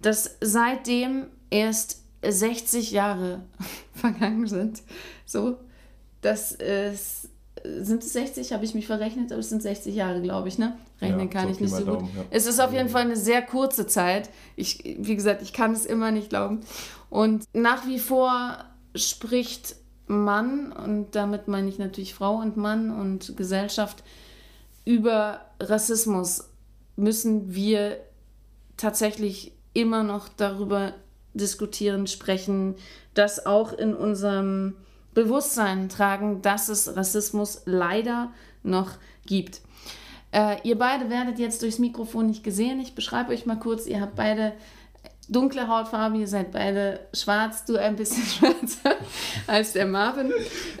dass 0.00 0.36
seitdem 0.40 1.26
erst 1.50 2.02
60 2.22 2.90
Jahre 2.90 3.42
vergangen 3.94 4.46
sind. 4.46 4.82
So, 5.26 5.58
dass 6.20 6.52
es 6.52 7.28
sind 7.64 8.02
es 8.02 8.12
60? 8.12 8.52
Habe 8.52 8.64
ich 8.64 8.74
mich 8.74 8.86
verrechnet? 8.86 9.32
Aber 9.32 9.40
es 9.40 9.48
sind 9.48 9.62
60 9.62 9.94
Jahre, 9.94 10.20
glaube 10.20 10.48
ich, 10.48 10.58
ne? 10.58 10.76
Rechnen 11.00 11.20
ja, 11.20 11.26
kann 11.26 11.50
ich 11.50 11.60
nicht 11.60 11.74
so 11.74 11.84
Daumen, 11.84 12.00
gut. 12.00 12.16
Ja. 12.16 12.24
Es 12.30 12.46
ist 12.46 12.60
auf 12.60 12.72
jeden 12.72 12.88
Fall 12.88 13.02
eine 13.02 13.16
sehr 13.16 13.42
kurze 13.42 13.86
Zeit. 13.86 14.28
Ich, 14.54 14.96
wie 14.98 15.16
gesagt, 15.16 15.40
ich 15.42 15.52
kann 15.52 15.72
es 15.72 15.86
immer 15.86 16.10
nicht 16.10 16.28
glauben. 16.28 16.60
Und 17.08 17.44
nach 17.54 17.86
wie 17.86 17.98
vor 17.98 18.58
spricht 18.94 19.76
Mann, 20.06 20.72
und 20.72 21.14
damit 21.14 21.48
meine 21.48 21.68
ich 21.68 21.78
natürlich 21.78 22.14
Frau 22.14 22.36
und 22.36 22.56
Mann 22.56 22.90
und 22.90 23.36
Gesellschaft, 23.36 24.02
über 24.84 25.43
Rassismus 25.60 26.48
müssen 26.96 27.54
wir 27.54 27.98
tatsächlich 28.76 29.52
immer 29.72 30.02
noch 30.02 30.28
darüber 30.28 30.94
diskutieren, 31.34 32.06
sprechen, 32.06 32.76
das 33.14 33.44
auch 33.44 33.72
in 33.72 33.94
unserem 33.94 34.76
Bewusstsein 35.14 35.88
tragen, 35.88 36.42
dass 36.42 36.68
es 36.68 36.96
Rassismus 36.96 37.62
leider 37.66 38.32
noch 38.62 38.92
gibt. 39.26 39.60
Äh, 40.32 40.56
ihr 40.64 40.76
beide 40.76 41.10
werdet 41.10 41.38
jetzt 41.38 41.62
durchs 41.62 41.78
Mikrofon 41.78 42.26
nicht 42.26 42.42
gesehen. 42.42 42.80
Ich 42.80 42.94
beschreibe 42.94 43.32
euch 43.32 43.46
mal 43.46 43.58
kurz. 43.58 43.86
Ihr 43.86 44.00
habt 44.00 44.16
beide 44.16 44.52
dunkle 45.28 45.68
Hautfarbe, 45.68 46.18
ihr 46.18 46.28
seid 46.28 46.52
beide 46.52 47.00
schwarz, 47.12 47.64
du 47.64 47.76
ein 47.76 47.96
bisschen 47.96 48.22
schwärzer 48.24 48.96
als 49.46 49.72
der 49.72 49.86
Marvin. 49.86 50.32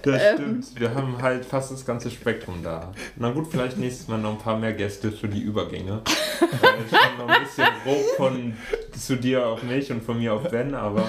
Das 0.02 0.22
ähm, 0.22 0.34
stimmt. 0.36 0.80
Wir 0.80 0.94
haben 0.94 1.20
halt 1.20 1.44
fast 1.44 1.72
das 1.72 1.84
ganze 1.84 2.10
Spektrum 2.10 2.62
da. 2.62 2.92
Na 3.16 3.30
gut, 3.30 3.48
vielleicht 3.50 3.78
nächstes 3.78 4.08
Mal 4.08 4.18
noch 4.18 4.32
ein 4.32 4.38
paar 4.38 4.58
mehr 4.58 4.72
Gäste 4.72 5.12
für 5.12 5.28
die 5.28 5.40
Übergänge. 5.40 6.02
schon 6.40 7.26
noch 7.26 7.28
ein 7.28 7.42
bisschen 7.44 7.66
grob 7.84 8.04
von 8.16 8.54
zu 8.92 9.16
dir 9.16 9.46
auf 9.46 9.62
mich 9.62 9.90
und 9.90 10.02
von 10.02 10.18
mir 10.18 10.34
auf 10.34 10.50
Ben, 10.50 10.74
aber 10.74 11.08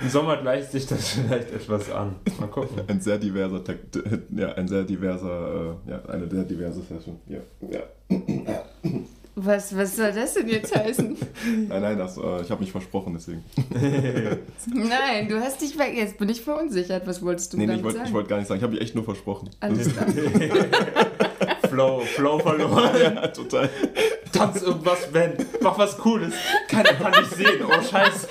im 0.00 0.08
Sommer 0.08 0.36
gleicht 0.36 0.70
sich 0.70 0.86
das 0.86 1.08
vielleicht 1.10 1.52
etwas 1.52 1.90
an. 1.90 2.16
Mal 2.38 2.48
gucken. 2.48 2.82
Ein 2.86 3.00
sehr 3.00 3.18
diverser, 3.18 3.62
ja, 4.34 4.52
ein 4.52 4.68
sehr 4.68 4.84
diverser, 4.84 5.76
äh, 5.86 5.90
ja, 5.90 6.02
eine 6.06 6.28
sehr 6.28 6.44
diverse 6.44 6.82
Session. 6.82 7.18
Ja, 7.28 7.40
ja. 7.70 7.82
Was, 9.38 9.76
was 9.76 9.96
soll 9.96 10.12
das 10.12 10.32
denn 10.32 10.48
jetzt 10.48 10.74
heißen? 10.74 11.14
nein, 11.68 11.82
nein, 11.82 11.98
das, 11.98 12.16
äh, 12.16 12.40
ich 12.40 12.50
habe 12.50 12.62
mich 12.62 12.72
versprochen, 12.72 13.12
deswegen. 13.12 13.44
nein, 14.72 15.28
du 15.28 15.38
hast 15.38 15.60
dich 15.60 15.78
weg. 15.78 15.92
Jetzt 15.94 16.16
bin 16.16 16.30
ich 16.30 16.40
verunsichert. 16.40 17.06
Was 17.06 17.20
wolltest 17.20 17.52
du 17.52 17.58
nee, 17.58 17.66
nee, 17.66 17.74
ich 17.74 17.84
wollte 17.84 18.12
wollt 18.14 18.28
gar 18.28 18.38
nicht 18.38 18.46
sagen. 18.46 18.60
Ich 18.60 18.62
habe 18.62 18.72
mich 18.72 18.80
echt 18.80 18.94
nur 18.94 19.04
versprochen. 19.04 19.50
Alles 19.60 19.94
klar. 19.94 20.06
Flow, 21.68 22.00
Flow 22.00 22.38
verloren. 22.38 22.90
ja, 22.98 23.26
total. 23.28 23.68
Tanz 24.32 24.62
irgendwas, 24.62 25.06
Ben. 25.12 25.34
Mach 25.60 25.76
was 25.76 25.98
Cooles. 25.98 26.32
Keiner 26.68 26.94
kann 26.94 27.12
dich 27.12 27.28
sehen. 27.28 27.60
Oh, 27.62 27.82
Scheiße. 27.82 28.28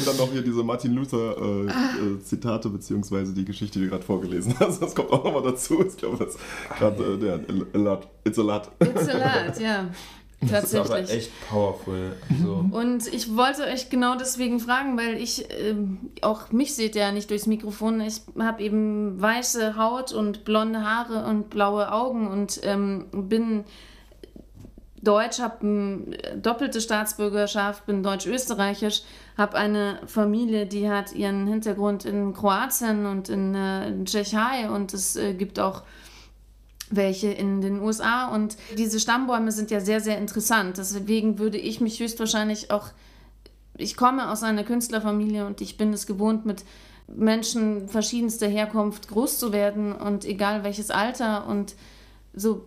Und 0.00 0.06
dann 0.06 0.16
noch 0.16 0.32
hier 0.32 0.42
diese 0.42 0.62
Martin 0.62 0.94
Luther 0.94 1.36
äh, 1.38 1.66
äh, 1.66 2.20
Zitate, 2.20 2.68
beziehungsweise 2.70 3.32
die 3.32 3.44
Geschichte, 3.44 3.78
die 3.78 3.84
du 3.84 3.90
gerade 3.90 4.04
vorgelesen 4.04 4.54
hast. 4.58 4.80
Das 4.80 4.94
kommt 4.94 5.10
auch 5.12 5.24
nochmal 5.24 5.42
dazu. 5.42 5.84
Ich 5.86 5.96
glaube, 5.96 6.24
das 6.24 6.36
gerade, 6.78 7.18
äh, 7.20 7.26
ja, 7.26 7.34
a 7.74 7.78
lot. 7.78 8.08
It's 8.24 8.38
a 8.38 8.42
lot. 8.42 8.70
It's 8.80 9.08
a 9.08 9.46
lot, 9.46 9.60
ja. 9.60 9.90
Das 10.40 10.64
ist 10.64 10.74
aber 10.74 10.98
echt 10.98 11.30
powerful. 11.50 12.16
Also. 12.30 12.64
Und 12.70 13.12
ich 13.12 13.36
wollte 13.36 13.64
euch 13.64 13.90
genau 13.90 14.16
deswegen 14.16 14.58
fragen, 14.58 14.96
weil 14.96 15.16
ich, 15.16 15.50
äh, 15.50 15.74
auch 16.22 16.50
mich 16.50 16.74
seht 16.74 16.94
ihr 16.94 17.02
ja 17.02 17.12
nicht 17.12 17.28
durchs 17.28 17.46
Mikrofon, 17.46 18.00
ich 18.00 18.22
habe 18.38 18.62
eben 18.62 19.20
weiße 19.20 19.76
Haut 19.76 20.12
und 20.14 20.46
blonde 20.46 20.82
Haare 20.82 21.26
und 21.26 21.50
blaue 21.50 21.92
Augen 21.92 22.26
und 22.26 22.60
ähm, 22.64 23.06
bin 23.12 23.64
Deutsch, 25.02 25.38
habe 25.38 25.60
eine 25.60 26.36
doppelte 26.36 26.80
Staatsbürgerschaft, 26.80 27.86
bin 27.86 28.02
deutsch-österreichisch, 28.02 29.02
habe 29.38 29.56
eine 29.56 30.00
Familie, 30.06 30.66
die 30.66 30.90
hat 30.90 31.14
ihren 31.14 31.46
Hintergrund 31.46 32.04
in 32.04 32.34
Kroatien 32.34 33.06
und 33.06 33.28
in, 33.28 33.54
äh, 33.54 33.88
in 33.88 34.04
Tschechei 34.04 34.68
und 34.70 34.92
es 34.92 35.16
äh, 35.16 35.32
gibt 35.34 35.58
auch 35.58 35.82
welche 36.90 37.28
in 37.28 37.60
den 37.60 37.80
USA 37.80 38.28
und 38.28 38.56
diese 38.76 38.98
Stammbäume 38.98 39.52
sind 39.52 39.70
ja 39.70 39.80
sehr, 39.80 40.00
sehr 40.00 40.18
interessant. 40.18 40.76
Deswegen 40.76 41.38
würde 41.38 41.56
ich 41.56 41.80
mich 41.80 42.00
höchstwahrscheinlich 42.00 42.70
auch, 42.72 42.88
ich 43.76 43.96
komme 43.96 44.30
aus 44.30 44.42
einer 44.42 44.64
Künstlerfamilie 44.64 45.46
und 45.46 45.60
ich 45.60 45.76
bin 45.76 45.92
es 45.92 46.06
gewohnt, 46.06 46.46
mit 46.46 46.64
Menschen 47.06 47.88
verschiedenster 47.88 48.48
Herkunft 48.48 49.08
groß 49.08 49.38
zu 49.38 49.52
werden 49.52 49.92
und 49.92 50.24
egal 50.24 50.64
welches 50.64 50.90
Alter 50.90 51.46
und 51.46 51.74
so 52.34 52.66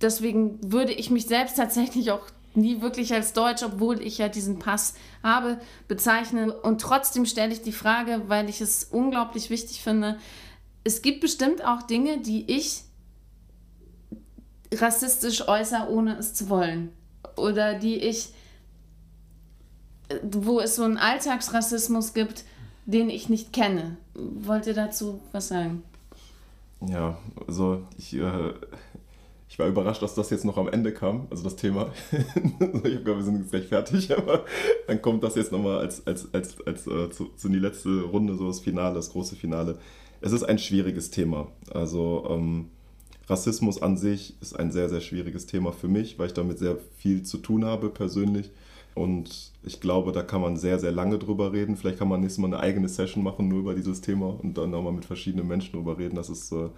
deswegen 0.00 0.58
würde 0.72 0.92
ich 0.92 1.10
mich 1.10 1.26
selbst 1.26 1.56
tatsächlich 1.56 2.10
auch 2.10 2.22
nie 2.54 2.80
wirklich 2.80 3.12
als 3.14 3.32
Deutsch, 3.32 3.62
obwohl 3.62 4.00
ich 4.02 4.18
ja 4.18 4.28
diesen 4.28 4.58
Pass 4.58 4.94
habe, 5.22 5.58
bezeichnen. 5.86 6.50
Und 6.50 6.80
trotzdem 6.80 7.26
stelle 7.26 7.52
ich 7.52 7.62
die 7.62 7.72
Frage, 7.72 8.22
weil 8.26 8.48
ich 8.48 8.60
es 8.60 8.84
unglaublich 8.84 9.50
wichtig 9.50 9.82
finde, 9.82 10.18
es 10.84 11.02
gibt 11.02 11.20
bestimmt 11.20 11.64
auch 11.64 11.82
Dinge, 11.82 12.20
die 12.20 12.50
ich 12.50 12.82
rassistisch 14.72 15.46
äußere, 15.46 15.88
ohne 15.90 16.16
es 16.16 16.34
zu 16.34 16.48
wollen. 16.48 16.92
Oder 17.36 17.74
die 17.74 17.96
ich, 17.96 18.32
wo 20.22 20.60
es 20.60 20.76
so 20.76 20.84
einen 20.84 20.96
Alltagsrassismus 20.96 22.14
gibt, 22.14 22.44
den 22.86 23.10
ich 23.10 23.28
nicht 23.28 23.52
kenne. 23.52 23.96
Wollt 24.14 24.66
ihr 24.66 24.74
dazu 24.74 25.20
was 25.32 25.48
sagen? 25.48 25.82
Ja, 26.80 27.18
also 27.46 27.82
ich, 27.98 28.14
äh, 28.14 28.54
ich 29.48 29.58
war 29.58 29.66
überrascht, 29.66 30.02
dass 30.02 30.14
das 30.14 30.30
jetzt 30.30 30.44
noch 30.44 30.58
am 30.58 30.68
Ende 30.68 30.92
kam, 30.92 31.26
also 31.30 31.42
das 31.42 31.56
Thema. 31.56 31.90
ich 32.12 32.82
gedacht, 32.82 33.16
wir 33.16 33.22
sind 33.22 33.38
jetzt 33.38 33.50
gleich 33.50 33.66
fertig, 33.66 34.12
aber 34.16 34.44
dann 34.86 35.00
kommt 35.00 35.24
das 35.24 35.36
jetzt 35.36 35.52
nochmal 35.52 35.78
als, 35.78 36.06
als, 36.06 36.32
als, 36.34 36.56
als 36.66 36.86
äh, 36.86 37.10
zu, 37.10 37.30
zu 37.34 37.48
die 37.48 37.58
letzte 37.58 38.02
Runde, 38.02 38.34
so 38.36 38.46
das 38.46 38.60
Finale, 38.60 38.94
das 38.94 39.10
große 39.10 39.36
Finale. 39.36 39.78
Es 40.20 40.32
ist 40.32 40.42
ein 40.42 40.58
schwieriges 40.58 41.10
Thema. 41.10 41.48
Also 41.72 42.26
ähm, 42.28 42.70
Rassismus 43.28 43.80
an 43.80 43.96
sich 43.96 44.36
ist 44.40 44.58
ein 44.58 44.70
sehr, 44.70 44.88
sehr 44.88 45.00
schwieriges 45.00 45.46
Thema 45.46 45.72
für 45.72 45.88
mich, 45.88 46.18
weil 46.18 46.26
ich 46.26 46.34
damit 46.34 46.58
sehr 46.58 46.76
viel 46.96 47.22
zu 47.22 47.38
tun 47.38 47.64
habe 47.64 47.88
persönlich. 47.88 48.50
Und 48.94 49.52
ich 49.62 49.80
glaube, 49.80 50.12
da 50.12 50.22
kann 50.22 50.40
man 50.40 50.56
sehr, 50.56 50.78
sehr 50.78 50.90
lange 50.92 51.18
drüber 51.18 51.52
reden. 51.52 51.76
Vielleicht 51.76 51.98
kann 51.98 52.08
man 52.08 52.20
nächstes 52.20 52.40
Mal 52.40 52.48
eine 52.48 52.60
eigene 52.60 52.88
Session 52.88 53.22
machen, 53.22 53.48
nur 53.48 53.60
über 53.60 53.74
dieses 53.74 54.00
Thema 54.00 54.26
und 54.26 54.58
dann 54.58 54.70
nochmal 54.70 54.92
mit 54.92 55.04
verschiedenen 55.04 55.46
Menschen 55.46 55.72
drüber 55.72 55.98
reden. 55.98 56.16
Das 56.16 56.28
ist 56.28 56.50
äh, 56.52 56.68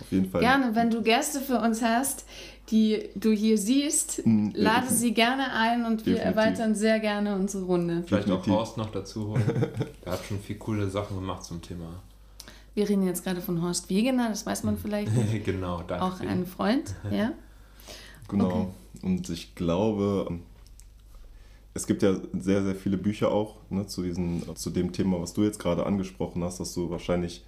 auf 0.00 0.12
jeden 0.12 0.30
Fall. 0.30 0.40
Gerne, 0.40 0.74
wenn 0.74 0.90
du 0.90 1.02
Gäste 1.02 1.40
für 1.40 1.60
uns 1.60 1.82
hast, 1.82 2.24
die 2.70 3.08
du 3.14 3.32
hier 3.32 3.56
siehst, 3.56 4.26
mhm. 4.26 4.52
lade 4.54 4.88
sie 4.88 5.14
gerne 5.14 5.52
ein 5.52 5.86
und 5.86 6.04
wir 6.04 6.14
Definitiv. 6.14 6.24
erweitern 6.24 6.74
sehr 6.74 7.00
gerne 7.00 7.34
unsere 7.34 7.64
Runde. 7.64 8.04
Vielleicht 8.06 8.30
auch 8.30 8.46
Horst 8.46 8.76
noch 8.76 8.90
dazu 8.90 9.28
holen. 9.28 9.44
Der 10.04 10.12
hat 10.12 10.24
schon 10.24 10.38
viele 10.40 10.58
coole 10.58 10.88
Sachen 10.90 11.16
gemacht 11.16 11.44
zum 11.44 11.62
Thema. 11.62 12.02
Wir 12.74 12.88
reden 12.88 13.06
jetzt 13.06 13.24
gerade 13.24 13.40
von 13.40 13.62
Horst 13.62 13.90
Wegener, 13.90 14.28
das 14.28 14.46
weiß 14.46 14.64
man 14.64 14.78
vielleicht. 14.82 15.10
Genau, 15.44 15.82
danke. 15.86 16.04
Auch 16.04 16.20
ein 16.20 16.46
Freund, 16.46 16.94
ja. 17.10 17.32
Genau. 18.28 18.46
Okay. 18.46 18.66
Und 19.02 19.28
ich 19.30 19.54
glaube, 19.54 20.38
es 21.74 21.86
gibt 21.86 22.02
ja 22.02 22.16
sehr, 22.38 22.62
sehr 22.62 22.74
viele 22.74 22.98
Bücher 22.98 23.30
auch 23.30 23.56
ne, 23.70 23.86
zu, 23.86 24.02
diesen, 24.02 24.44
zu 24.56 24.70
dem 24.70 24.92
Thema, 24.92 25.20
was 25.20 25.32
du 25.32 25.44
jetzt 25.44 25.58
gerade 25.58 25.86
angesprochen 25.86 26.44
hast, 26.44 26.60
dass 26.60 26.74
du 26.74 26.90
wahrscheinlich 26.90 27.44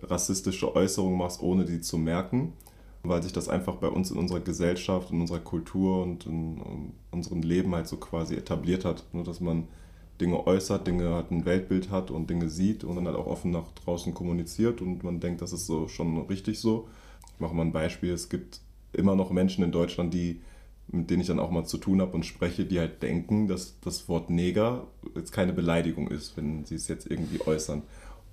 rassistische 0.00 0.74
Äußerungen 0.74 1.18
machst, 1.18 1.42
ohne 1.42 1.64
die 1.64 1.80
zu 1.80 1.98
merken, 1.98 2.52
weil 3.02 3.22
sich 3.22 3.32
das 3.32 3.48
einfach 3.48 3.76
bei 3.76 3.88
uns 3.88 4.10
in 4.10 4.18
unserer 4.18 4.40
Gesellschaft, 4.40 5.10
in 5.10 5.20
unserer 5.20 5.40
Kultur 5.40 6.02
und 6.02 6.26
in, 6.26 6.92
unserem 7.10 7.42
Leben 7.42 7.74
halt 7.74 7.88
so 7.88 7.96
quasi 7.96 8.34
etabliert 8.34 8.84
hat. 8.84 9.04
Nur 9.12 9.24
dass 9.24 9.40
man 9.40 9.68
Dinge 10.20 10.46
äußert, 10.46 10.86
Dinge 10.86 11.14
hat 11.14 11.30
ein 11.30 11.44
Weltbild 11.44 11.90
hat 11.90 12.10
und 12.10 12.30
Dinge 12.30 12.48
sieht 12.48 12.84
und 12.84 12.96
dann 12.96 13.06
halt 13.06 13.16
auch 13.16 13.26
offen 13.26 13.50
nach 13.50 13.70
draußen 13.72 14.14
kommuniziert 14.14 14.80
und 14.80 15.02
man 15.02 15.20
denkt, 15.20 15.42
das 15.42 15.52
ist 15.52 15.66
so 15.66 15.88
schon 15.88 16.16
richtig 16.26 16.60
so. 16.60 16.88
Ich 17.34 17.40
mache 17.40 17.54
mal 17.54 17.64
ein 17.64 17.72
Beispiel. 17.72 18.12
Es 18.12 18.28
gibt 18.28 18.60
immer 18.92 19.16
noch 19.16 19.30
Menschen 19.30 19.64
in 19.64 19.72
Deutschland, 19.72 20.14
die 20.14 20.40
mit 20.88 21.10
denen 21.10 21.22
ich 21.22 21.28
dann 21.28 21.38
auch 21.38 21.50
mal 21.50 21.64
zu 21.64 21.78
tun 21.78 22.00
habe 22.00 22.12
und 22.12 22.26
spreche, 22.26 22.64
die 22.64 22.78
halt 22.78 23.02
denken, 23.02 23.48
dass 23.48 23.78
das 23.80 24.08
Wort 24.08 24.30
Neger 24.30 24.86
jetzt 25.14 25.32
keine 25.32 25.52
Beleidigung 25.52 26.08
ist, 26.08 26.36
wenn 26.36 26.64
sie 26.64 26.74
es 26.74 26.88
jetzt 26.88 27.10
irgendwie 27.10 27.40
äußern. 27.40 27.82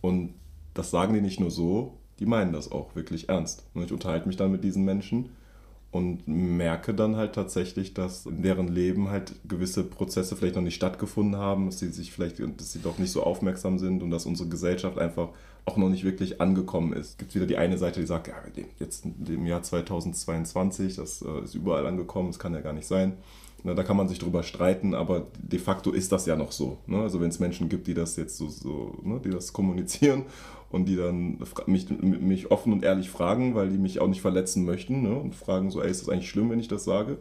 Und 0.01 0.34
das 0.80 0.91
sagen 0.91 1.13
die 1.13 1.21
nicht 1.21 1.41
nur 1.41 1.51
so, 1.51 1.97
die 2.19 2.25
meinen 2.25 2.53
das 2.53 2.71
auch 2.71 2.95
wirklich 2.95 3.27
ernst. 3.27 3.65
Und 3.73 3.84
ich 3.84 3.91
unterhalte 3.91 4.27
mich 4.27 4.38
dann 4.38 4.51
mit 4.51 4.63
diesen 4.63 4.86
Menschen 4.86 5.30
und 5.91 6.25
merke 6.25 6.93
dann 6.93 7.17
halt 7.17 7.34
tatsächlich, 7.34 7.93
dass 7.93 8.25
in 8.25 8.43
deren 8.43 8.69
Leben 8.69 9.09
halt 9.09 9.34
gewisse 9.47 9.84
Prozesse 9.84 10.38
vielleicht 10.38 10.55
noch 10.55 10.61
nicht 10.61 10.75
stattgefunden 10.75 11.36
haben, 11.36 11.65
dass 11.65 11.80
sie 11.80 11.89
sich 11.89 12.13
vielleicht, 12.13 12.39
dass 12.39 12.71
sie 12.71 12.80
doch 12.80 12.97
nicht 12.97 13.11
so 13.11 13.23
aufmerksam 13.23 13.77
sind 13.77 14.01
und 14.01 14.09
dass 14.09 14.25
unsere 14.25 14.47
Gesellschaft 14.47 14.97
einfach 14.97 15.30
auch 15.65 15.75
noch 15.75 15.89
nicht 15.89 16.05
wirklich 16.05 16.39
angekommen 16.39 16.93
ist. 16.93 17.09
Es 17.09 17.17
gibt 17.17 17.36
wieder 17.36 17.45
die 17.45 17.57
eine 17.57 17.77
Seite, 17.77 17.99
die 17.99 18.07
sagt, 18.07 18.27
ja, 18.27 18.36
jetzt 18.80 19.03
im 19.05 19.45
Jahr 19.45 19.61
2022, 19.61 20.95
das 20.95 21.21
äh, 21.21 21.43
ist 21.43 21.55
überall 21.55 21.86
angekommen, 21.86 22.30
das 22.30 22.39
kann 22.39 22.53
ja 22.53 22.61
gar 22.61 22.73
nicht 22.73 22.88
sein. 22.88 23.17
Na, 23.63 23.73
da 23.73 23.84
kann 23.84 23.97
man 23.97 24.07
sich 24.07 24.19
drüber 24.19 24.43
streiten, 24.43 24.93
aber 24.93 25.27
de 25.38 25.59
facto 25.59 25.91
ist 25.91 26.13
das 26.13 26.25
ja 26.25 26.38
noch 26.38 26.53
so. 26.53 26.77
Ne? 26.88 27.01
Also 27.01 27.19
wenn 27.19 27.27
es 27.27 27.39
Menschen 27.39 27.67
gibt, 27.67 27.88
die 27.88 27.93
das 27.93 28.15
jetzt 28.15 28.38
so, 28.38 28.47
so 28.47 28.95
ne, 29.03 29.19
die 29.21 29.30
das 29.30 29.51
kommunizieren 29.51 30.23
und 30.72 30.86
die 30.86 30.95
dann 30.95 31.39
mich, 31.65 31.89
mich 31.89 32.51
offen 32.51 32.74
und 32.74 32.84
ehrlich 32.84 33.09
fragen, 33.09 33.55
weil 33.55 33.70
die 33.70 33.78
mich 33.78 33.99
auch 33.99 34.07
nicht 34.07 34.22
verletzen 34.22 34.65
möchten 34.65 35.01
ne? 35.01 35.15
und 35.15 35.36
fragen 35.36 35.72
so, 35.72 35.82
ey, 35.82 35.89
ist 35.89 36.01
das 36.01 36.09
eigentlich 36.09 36.30
schlimm, 36.30 36.49
wenn 36.49 36.59
ich 36.59 36.67
das 36.67 36.84
sage? 36.84 37.17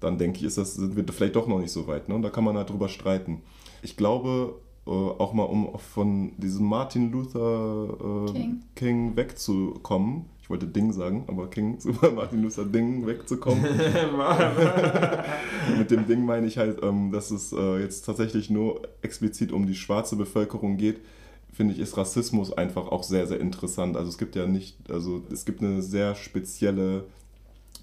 Dann 0.00 0.18
denke 0.18 0.38
ich, 0.38 0.44
ist 0.44 0.58
das, 0.58 0.74
sind 0.74 0.96
wir 0.96 1.04
vielleicht 1.12 1.36
doch 1.36 1.46
noch 1.46 1.60
nicht 1.60 1.72
so 1.72 1.86
weit. 1.86 2.08
Ne? 2.08 2.14
Und 2.14 2.22
da 2.22 2.30
kann 2.30 2.44
man 2.44 2.56
halt 2.56 2.70
drüber 2.70 2.88
streiten. 2.88 3.42
Ich 3.82 3.96
glaube, 3.96 4.56
äh, 4.86 4.90
auch 4.90 5.32
mal 5.32 5.44
um 5.44 5.78
von 5.78 6.32
diesem 6.38 6.66
Martin 6.66 7.12
Luther 7.12 8.26
äh, 8.28 8.32
King. 8.32 8.62
King 8.74 9.16
wegzukommen. 9.16 10.26
Ich 10.40 10.50
wollte 10.50 10.66
Ding 10.66 10.92
sagen, 10.92 11.24
aber 11.28 11.50
King, 11.50 11.76
super 11.80 12.10
Martin 12.10 12.42
Luther 12.42 12.64
Ding 12.64 13.06
wegzukommen. 13.06 13.62
Mit 15.78 15.90
dem 15.90 16.06
Ding 16.06 16.24
meine 16.24 16.46
ich 16.46 16.58
halt, 16.58 16.82
ähm, 16.82 17.12
dass 17.12 17.30
es 17.30 17.52
äh, 17.52 17.80
jetzt 17.80 18.06
tatsächlich 18.06 18.50
nur 18.50 18.82
explizit 19.02 19.52
um 19.52 19.66
die 19.66 19.74
schwarze 19.74 20.16
Bevölkerung 20.16 20.78
geht 20.78 21.00
finde 21.58 21.74
ich, 21.74 21.80
ist 21.80 21.96
Rassismus 21.96 22.52
einfach 22.52 22.86
auch 22.86 23.02
sehr, 23.02 23.26
sehr 23.26 23.40
interessant. 23.40 23.96
Also 23.96 24.10
es 24.10 24.16
gibt 24.16 24.36
ja 24.36 24.46
nicht, 24.46 24.76
also 24.88 25.22
es 25.32 25.44
gibt 25.44 25.60
eine 25.60 25.82
sehr 25.82 26.14
spezielle 26.14 27.06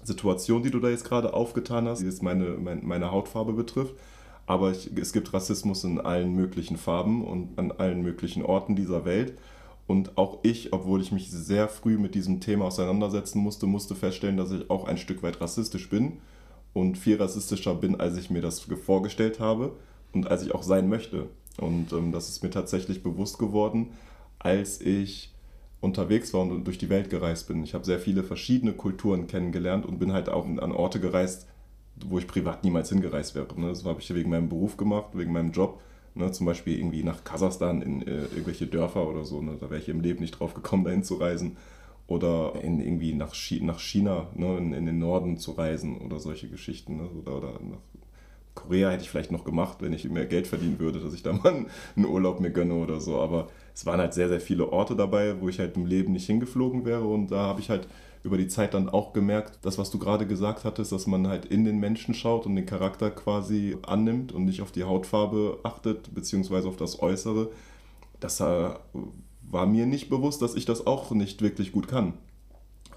Situation, 0.02 0.62
die 0.62 0.70
du 0.70 0.80
da 0.80 0.88
jetzt 0.88 1.04
gerade 1.04 1.34
aufgetan 1.34 1.86
hast, 1.86 2.00
die 2.00 2.06
jetzt 2.06 2.22
meine, 2.22 2.56
meine, 2.56 2.80
meine 2.80 3.10
Hautfarbe 3.10 3.52
betrifft. 3.52 3.92
Aber 4.46 4.70
ich, 4.70 4.90
es 4.96 5.12
gibt 5.12 5.30
Rassismus 5.34 5.84
in 5.84 6.00
allen 6.00 6.34
möglichen 6.34 6.78
Farben 6.78 7.22
und 7.22 7.58
an 7.58 7.70
allen 7.70 8.00
möglichen 8.00 8.42
Orten 8.42 8.76
dieser 8.76 9.04
Welt. 9.04 9.36
Und 9.86 10.16
auch 10.16 10.38
ich, 10.42 10.72
obwohl 10.72 11.02
ich 11.02 11.12
mich 11.12 11.30
sehr 11.30 11.68
früh 11.68 11.98
mit 11.98 12.14
diesem 12.14 12.40
Thema 12.40 12.64
auseinandersetzen 12.64 13.40
musste, 13.40 13.66
musste 13.66 13.94
feststellen, 13.94 14.38
dass 14.38 14.52
ich 14.52 14.70
auch 14.70 14.88
ein 14.88 14.96
Stück 14.96 15.22
weit 15.22 15.42
rassistisch 15.42 15.90
bin 15.90 16.14
und 16.72 16.96
viel 16.96 17.16
rassistischer 17.16 17.74
bin, 17.74 18.00
als 18.00 18.16
ich 18.16 18.30
mir 18.30 18.40
das 18.40 18.60
vorgestellt 18.60 19.38
habe 19.38 19.72
und 20.14 20.28
als 20.28 20.42
ich 20.42 20.54
auch 20.54 20.62
sein 20.62 20.88
möchte. 20.88 21.28
Und 21.58 21.92
ähm, 21.92 22.12
das 22.12 22.28
ist 22.28 22.42
mir 22.42 22.50
tatsächlich 22.50 23.02
bewusst 23.02 23.38
geworden, 23.38 23.88
als 24.38 24.80
ich 24.80 25.32
unterwegs 25.80 26.32
war 26.34 26.42
und 26.42 26.64
durch 26.64 26.78
die 26.78 26.88
Welt 26.88 27.10
gereist 27.10 27.48
bin. 27.48 27.62
Ich 27.62 27.74
habe 27.74 27.84
sehr 27.84 28.00
viele 28.00 28.22
verschiedene 28.22 28.72
Kulturen 28.72 29.26
kennengelernt 29.26 29.86
und 29.86 29.98
bin 29.98 30.12
halt 30.12 30.28
auch 30.28 30.44
an 30.46 30.72
Orte 30.72 31.00
gereist, 31.00 31.46
wo 32.04 32.18
ich 32.18 32.26
privat 32.26 32.64
niemals 32.64 32.88
hingereist 32.90 33.34
wäre. 33.34 33.48
Ne? 33.58 33.68
Das 33.68 33.84
habe 33.84 34.00
ich 34.00 34.14
wegen 34.14 34.30
meinem 34.30 34.48
Beruf 34.48 34.76
gemacht, 34.76 35.10
wegen 35.14 35.32
meinem 35.32 35.52
Job. 35.52 35.80
Ne? 36.14 36.30
Zum 36.32 36.46
Beispiel 36.46 36.78
irgendwie 36.78 37.02
nach 37.02 37.24
Kasachstan 37.24 37.82
in 37.82 38.02
äh, 38.02 38.22
irgendwelche 38.24 38.66
Dörfer 38.66 39.08
oder 39.08 39.24
so. 39.24 39.40
Ne? 39.40 39.56
Da 39.60 39.70
wäre 39.70 39.80
ich 39.80 39.88
im 39.88 40.00
Leben 40.00 40.20
nicht 40.20 40.38
drauf 40.38 40.54
gekommen, 40.54 40.84
dahin 40.84 41.04
zu 41.04 41.14
reisen. 41.14 41.56
Oder 42.08 42.52
in, 42.62 42.80
irgendwie 42.80 43.14
nach, 43.14 43.34
China, 43.34 43.72
nach 43.72 43.80
China 43.80 44.28
ne? 44.34 44.58
in, 44.58 44.72
in, 44.72 44.86
den 44.86 44.98
Norden 44.98 45.38
zu 45.38 45.52
reisen 45.52 45.98
oder 45.98 46.20
solche 46.20 46.48
Geschichten. 46.48 46.98
Ne? 46.98 47.08
Oder, 47.08 47.36
oder 47.36 47.52
nach 47.62 47.80
Korea 48.66 48.90
hätte 48.90 49.04
ich 49.04 49.10
vielleicht 49.10 49.32
noch 49.32 49.44
gemacht, 49.44 49.78
wenn 49.80 49.92
ich 49.92 50.08
mehr 50.08 50.26
Geld 50.26 50.46
verdienen 50.46 50.78
würde, 50.78 51.00
dass 51.00 51.14
ich 51.14 51.22
da 51.22 51.32
mal 51.32 51.66
einen 51.96 52.06
Urlaub 52.06 52.40
mir 52.40 52.50
gönne 52.50 52.74
oder 52.74 53.00
so. 53.00 53.20
Aber 53.20 53.48
es 53.74 53.86
waren 53.86 54.00
halt 54.00 54.14
sehr, 54.14 54.28
sehr 54.28 54.40
viele 54.40 54.72
Orte 54.72 54.96
dabei, 54.96 55.40
wo 55.40 55.48
ich 55.48 55.58
halt 55.58 55.76
im 55.76 55.86
Leben 55.86 56.12
nicht 56.12 56.26
hingeflogen 56.26 56.84
wäre. 56.84 57.06
Und 57.06 57.30
da 57.30 57.38
habe 57.38 57.60
ich 57.60 57.70
halt 57.70 57.86
über 58.24 58.36
die 58.36 58.48
Zeit 58.48 58.74
dann 58.74 58.88
auch 58.88 59.12
gemerkt, 59.12 59.60
das, 59.62 59.78
was 59.78 59.90
du 59.90 59.98
gerade 59.98 60.26
gesagt 60.26 60.64
hattest, 60.64 60.90
dass 60.90 61.06
man 61.06 61.28
halt 61.28 61.44
in 61.44 61.64
den 61.64 61.78
Menschen 61.78 62.12
schaut 62.12 62.44
und 62.44 62.56
den 62.56 62.66
Charakter 62.66 63.10
quasi 63.10 63.76
annimmt 63.86 64.32
und 64.32 64.44
nicht 64.44 64.62
auf 64.62 64.72
die 64.72 64.84
Hautfarbe 64.84 65.60
achtet, 65.62 66.12
beziehungsweise 66.12 66.68
auf 66.68 66.76
das 66.76 67.00
Äußere. 67.00 67.50
Das 68.18 68.40
äh, 68.40 68.70
war 69.42 69.66
mir 69.66 69.86
nicht 69.86 70.08
bewusst, 70.08 70.42
dass 70.42 70.56
ich 70.56 70.64
das 70.64 70.86
auch 70.86 71.12
nicht 71.12 71.40
wirklich 71.40 71.70
gut 71.70 71.86
kann. 71.86 72.14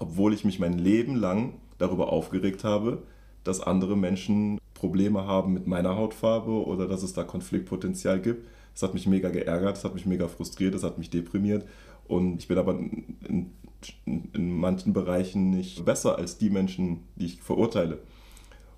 Obwohl 0.00 0.34
ich 0.34 0.44
mich 0.44 0.58
mein 0.58 0.78
Leben 0.78 1.14
lang 1.14 1.54
darüber 1.78 2.12
aufgeregt 2.12 2.64
habe, 2.64 3.02
dass 3.44 3.60
andere 3.60 3.96
Menschen 3.96 4.58
Probleme 4.80 5.26
haben 5.26 5.52
mit 5.52 5.66
meiner 5.66 5.94
Hautfarbe 5.94 6.50
oder 6.66 6.88
dass 6.88 7.02
es 7.02 7.12
da 7.12 7.22
Konfliktpotenzial 7.22 8.18
gibt. 8.18 8.46
Das 8.72 8.82
hat 8.82 8.94
mich 8.94 9.06
mega 9.06 9.28
geärgert, 9.28 9.76
das 9.76 9.84
hat 9.84 9.94
mich 9.94 10.06
mega 10.06 10.26
frustriert, 10.26 10.74
das 10.74 10.84
hat 10.84 10.96
mich 10.96 11.10
deprimiert. 11.10 11.66
Und 12.08 12.38
ich 12.38 12.48
bin 12.48 12.56
aber 12.56 12.72
in, 12.72 13.16
in, 13.28 14.30
in 14.32 14.58
manchen 14.58 14.94
Bereichen 14.94 15.50
nicht 15.50 15.84
besser 15.84 16.16
als 16.16 16.38
die 16.38 16.48
Menschen, 16.48 17.00
die 17.16 17.26
ich 17.26 17.42
verurteile. 17.42 17.98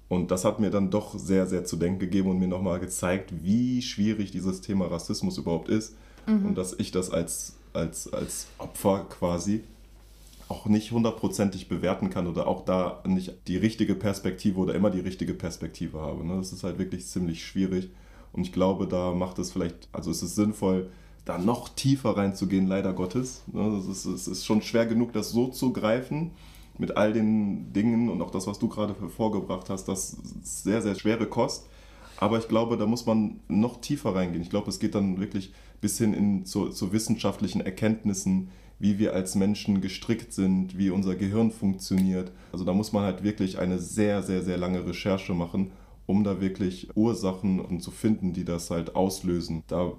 Und 0.08 0.32
das 0.32 0.44
hat 0.44 0.58
mir 0.58 0.70
dann 0.70 0.90
doch 0.90 1.16
sehr, 1.16 1.46
sehr 1.46 1.64
zu 1.64 1.76
denken 1.76 2.00
gegeben 2.00 2.30
und 2.30 2.38
mir 2.40 2.48
nochmal 2.48 2.80
gezeigt, 2.80 3.32
wie 3.44 3.80
schwierig 3.80 4.32
dieses 4.32 4.60
Thema 4.60 4.86
Rassismus 4.86 5.38
überhaupt 5.38 5.68
ist. 5.68 5.94
Mhm. 6.26 6.46
Und 6.46 6.58
dass 6.58 6.74
ich 6.74 6.90
das 6.90 7.10
als, 7.10 7.54
als, 7.72 8.12
als 8.12 8.48
Opfer 8.58 9.06
quasi 9.08 9.62
auch 10.52 10.66
nicht 10.66 10.92
hundertprozentig 10.92 11.68
bewerten 11.68 12.10
kann 12.10 12.26
oder 12.26 12.46
auch 12.46 12.62
da 12.62 13.02
nicht 13.06 13.48
die 13.48 13.56
richtige 13.56 13.94
Perspektive 13.94 14.60
oder 14.60 14.74
immer 14.74 14.90
die 14.90 15.00
richtige 15.00 15.32
Perspektive 15.32 16.00
habe. 16.00 16.26
Ne? 16.26 16.36
Das 16.36 16.52
ist 16.52 16.62
halt 16.62 16.78
wirklich 16.78 17.06
ziemlich 17.06 17.42
schwierig. 17.42 17.88
Und 18.32 18.42
ich 18.42 18.52
glaube, 18.52 18.86
da 18.86 19.12
macht 19.12 19.38
es 19.38 19.50
vielleicht, 19.50 19.88
also 19.92 20.10
es 20.10 20.22
ist 20.22 20.34
sinnvoll, 20.34 20.90
da 21.24 21.38
noch 21.38 21.70
tiefer 21.70 22.18
reinzugehen, 22.18 22.66
leider 22.66 22.92
Gottes. 22.92 23.44
Ne? 23.50 23.78
Es 23.78 24.04
ist, 24.04 24.28
ist 24.28 24.44
schon 24.44 24.60
schwer 24.60 24.84
genug, 24.84 25.14
das 25.14 25.30
so 25.30 25.48
zu 25.48 25.72
greifen 25.72 26.32
mit 26.76 26.98
all 26.98 27.14
den 27.14 27.72
Dingen 27.72 28.10
und 28.10 28.20
auch 28.20 28.30
das, 28.30 28.46
was 28.46 28.58
du 28.58 28.68
gerade 28.68 28.94
vorgebracht 29.08 29.70
hast, 29.70 29.86
das 29.86 30.14
ist 30.42 30.64
sehr, 30.64 30.82
sehr 30.82 30.96
schwere 30.96 31.26
Kost. 31.26 31.66
Aber 32.18 32.38
ich 32.38 32.48
glaube, 32.48 32.76
da 32.76 32.86
muss 32.86 33.06
man 33.06 33.40
noch 33.48 33.80
tiefer 33.80 34.14
reingehen. 34.14 34.42
Ich 34.42 34.50
glaube, 34.50 34.68
es 34.68 34.80
geht 34.80 34.94
dann 34.94 35.18
wirklich 35.18 35.52
bis 35.80 35.96
hin 35.96 36.12
in, 36.12 36.44
zu, 36.44 36.68
zu 36.68 36.92
wissenschaftlichen 36.92 37.62
Erkenntnissen, 37.62 38.50
wie 38.82 38.98
wir 38.98 39.14
als 39.14 39.36
Menschen 39.36 39.80
gestrickt 39.80 40.32
sind, 40.32 40.76
wie 40.76 40.90
unser 40.90 41.14
Gehirn 41.14 41.52
funktioniert. 41.52 42.32
Also 42.50 42.64
da 42.64 42.72
muss 42.72 42.92
man 42.92 43.04
halt 43.04 43.22
wirklich 43.22 43.60
eine 43.60 43.78
sehr, 43.78 44.24
sehr, 44.24 44.42
sehr 44.42 44.58
lange 44.58 44.84
Recherche 44.84 45.34
machen, 45.34 45.70
um 46.06 46.24
da 46.24 46.40
wirklich 46.40 46.88
Ursachen 46.96 47.78
zu 47.78 47.92
finden, 47.92 48.32
die 48.32 48.44
das 48.44 48.72
halt 48.72 48.96
auslösen. 48.96 49.62
Da 49.68 49.92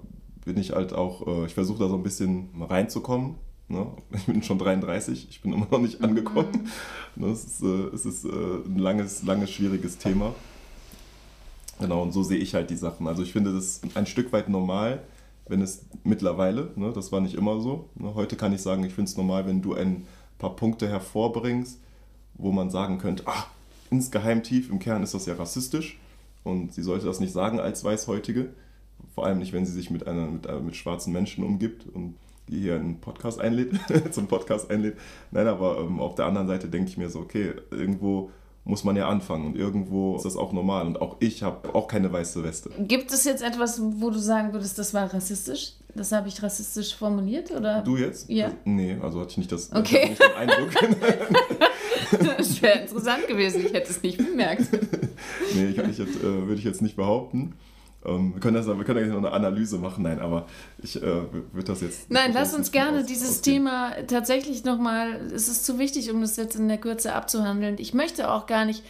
bin 0.44 0.58
ich 0.58 0.72
halt 0.72 0.92
auch, 0.92 1.26
äh, 1.26 1.46
ich 1.46 1.54
versuche 1.54 1.78
da 1.78 1.88
so 1.88 1.94
ein 1.94 2.02
bisschen 2.02 2.50
reinzukommen. 2.60 3.36
Ne? 3.68 3.86
Ich 4.12 4.26
bin 4.26 4.42
schon 4.42 4.58
33, 4.58 5.28
ich 5.30 5.40
bin 5.40 5.54
immer 5.54 5.66
noch 5.70 5.80
nicht 5.80 6.04
angekommen. 6.04 6.68
Mhm. 7.16 7.24
Es 7.30 7.42
ist, 7.42 7.62
äh, 7.62 7.86
es 7.94 8.04
ist 8.04 8.26
äh, 8.26 8.28
ein 8.28 8.76
langes, 8.76 9.22
langes, 9.22 9.50
schwieriges 9.50 9.96
Thema. 9.96 10.34
Genau, 11.80 12.02
und 12.02 12.12
so 12.12 12.22
sehe 12.22 12.36
ich 12.38 12.54
halt 12.54 12.68
die 12.68 12.76
Sachen. 12.76 13.08
Also 13.08 13.22
ich 13.22 13.32
finde 13.32 13.54
das 13.54 13.80
ein 13.94 14.04
Stück 14.04 14.30
weit 14.34 14.50
normal, 14.50 15.02
wenn 15.46 15.60
es 15.60 15.86
mittlerweile, 16.04 16.72
ne, 16.76 16.92
das 16.92 17.12
war 17.12 17.20
nicht 17.20 17.34
immer 17.34 17.60
so. 17.60 17.88
Ne, 17.94 18.14
heute 18.14 18.36
kann 18.36 18.52
ich 18.52 18.62
sagen, 18.62 18.84
ich 18.84 18.94
finde 18.94 19.10
es 19.10 19.16
normal, 19.16 19.46
wenn 19.46 19.62
du 19.62 19.74
ein 19.74 20.06
paar 20.38 20.56
Punkte 20.56 20.88
hervorbringst, 20.88 21.80
wo 22.34 22.52
man 22.52 22.70
sagen 22.70 22.98
könnte, 22.98 23.24
ah, 23.26 23.46
insgeheim 23.90 24.42
tief 24.42 24.70
im 24.70 24.78
Kern 24.78 25.02
ist 25.02 25.14
das 25.14 25.26
ja 25.26 25.34
rassistisch 25.34 25.98
und 26.42 26.72
sie 26.72 26.82
sollte 26.82 27.06
das 27.06 27.20
nicht 27.20 27.32
sagen 27.32 27.60
als 27.60 27.84
Weißhäutige, 27.84 28.50
vor 29.14 29.26
allem 29.26 29.38
nicht, 29.38 29.52
wenn 29.52 29.66
sie 29.66 29.72
sich 29.72 29.90
mit, 29.90 30.06
einer, 30.06 30.26
mit, 30.26 30.46
äh, 30.46 30.60
mit 30.60 30.76
schwarzen 30.76 31.12
Menschen 31.12 31.44
umgibt 31.44 31.86
und 31.86 32.14
die 32.48 32.60
hier 32.60 32.76
einen 32.76 33.00
Podcast 33.00 33.40
einlädt, 33.40 33.72
zum 34.12 34.26
Podcast 34.26 34.70
einlädt. 34.70 34.96
Nein, 35.30 35.46
aber 35.46 35.78
ähm, 35.78 36.00
auf 36.00 36.14
der 36.14 36.26
anderen 36.26 36.46
Seite 36.46 36.68
denke 36.68 36.90
ich 36.90 36.98
mir 36.98 37.08
so, 37.08 37.20
okay, 37.20 37.54
irgendwo 37.70 38.30
muss 38.64 38.82
man 38.82 38.96
ja 38.96 39.08
anfangen 39.08 39.46
und 39.46 39.56
irgendwo 39.56 40.16
ist 40.16 40.24
das 40.24 40.36
auch 40.36 40.52
normal 40.52 40.86
und 40.86 41.00
auch 41.00 41.16
ich 41.20 41.42
habe 41.42 41.74
auch 41.74 41.86
keine 41.86 42.12
weiße 42.12 42.42
Weste. 42.42 42.70
Gibt 42.78 43.12
es 43.12 43.24
jetzt 43.24 43.42
etwas, 43.42 43.80
wo 43.82 44.10
du 44.10 44.18
sagen 44.18 44.52
würdest, 44.52 44.78
das 44.78 44.94
war 44.94 45.12
rassistisch? 45.12 45.74
Das 45.94 46.12
habe 46.12 46.28
ich 46.28 46.42
rassistisch 46.42 46.96
formuliert 46.96 47.50
oder? 47.50 47.82
Du 47.82 47.96
jetzt? 47.96 48.28
Ja. 48.28 48.50
nee, 48.64 48.96
also 49.00 49.20
hatte 49.20 49.32
ich 49.32 49.38
nicht 49.38 49.52
das 49.52 49.70
okay. 49.72 50.10
nicht 50.10 50.22
den 50.22 50.32
Eindruck. 50.32 50.70
das 52.38 52.62
wäre 52.62 52.80
interessant 52.80 53.28
gewesen, 53.28 53.64
ich 53.66 53.72
hätte 53.72 53.90
es 53.90 54.02
nicht 54.02 54.18
bemerkt. 54.18 54.68
nee, 55.54 55.66
ich, 55.66 55.78
ich, 55.78 56.00
äh, 56.00 56.22
würde 56.22 56.54
ich 56.54 56.64
jetzt 56.64 56.82
nicht 56.82 56.96
behaupten. 56.96 57.54
Ähm, 58.04 58.34
wir 58.34 58.40
können 58.40 58.56
das, 58.56 58.66
wir 58.66 58.84
können 58.84 59.00
jetzt 59.00 59.10
noch 59.10 59.18
eine 59.18 59.32
Analyse 59.32 59.78
machen, 59.78 60.02
nein, 60.02 60.20
aber 60.20 60.46
ich 60.82 60.96
äh, 60.96 61.02
würde 61.02 61.64
das 61.64 61.80
jetzt. 61.80 62.10
Nein, 62.10 62.32
lass 62.34 62.54
uns 62.54 62.70
gerne 62.70 63.00
aus, 63.00 63.06
dieses 63.06 63.38
ausgehen. 63.38 63.64
Thema 63.64 63.92
tatsächlich 64.06 64.64
nochmal, 64.64 65.30
es 65.32 65.48
ist 65.48 65.64
zu 65.64 65.78
wichtig, 65.78 66.10
um 66.10 66.20
das 66.20 66.36
jetzt 66.36 66.56
in 66.56 66.68
der 66.68 66.78
Kürze 66.78 67.14
abzuhandeln. 67.14 67.76
Ich 67.78 67.94
möchte 67.94 68.30
auch 68.30 68.46
gar 68.46 68.64
nicht, 68.64 68.82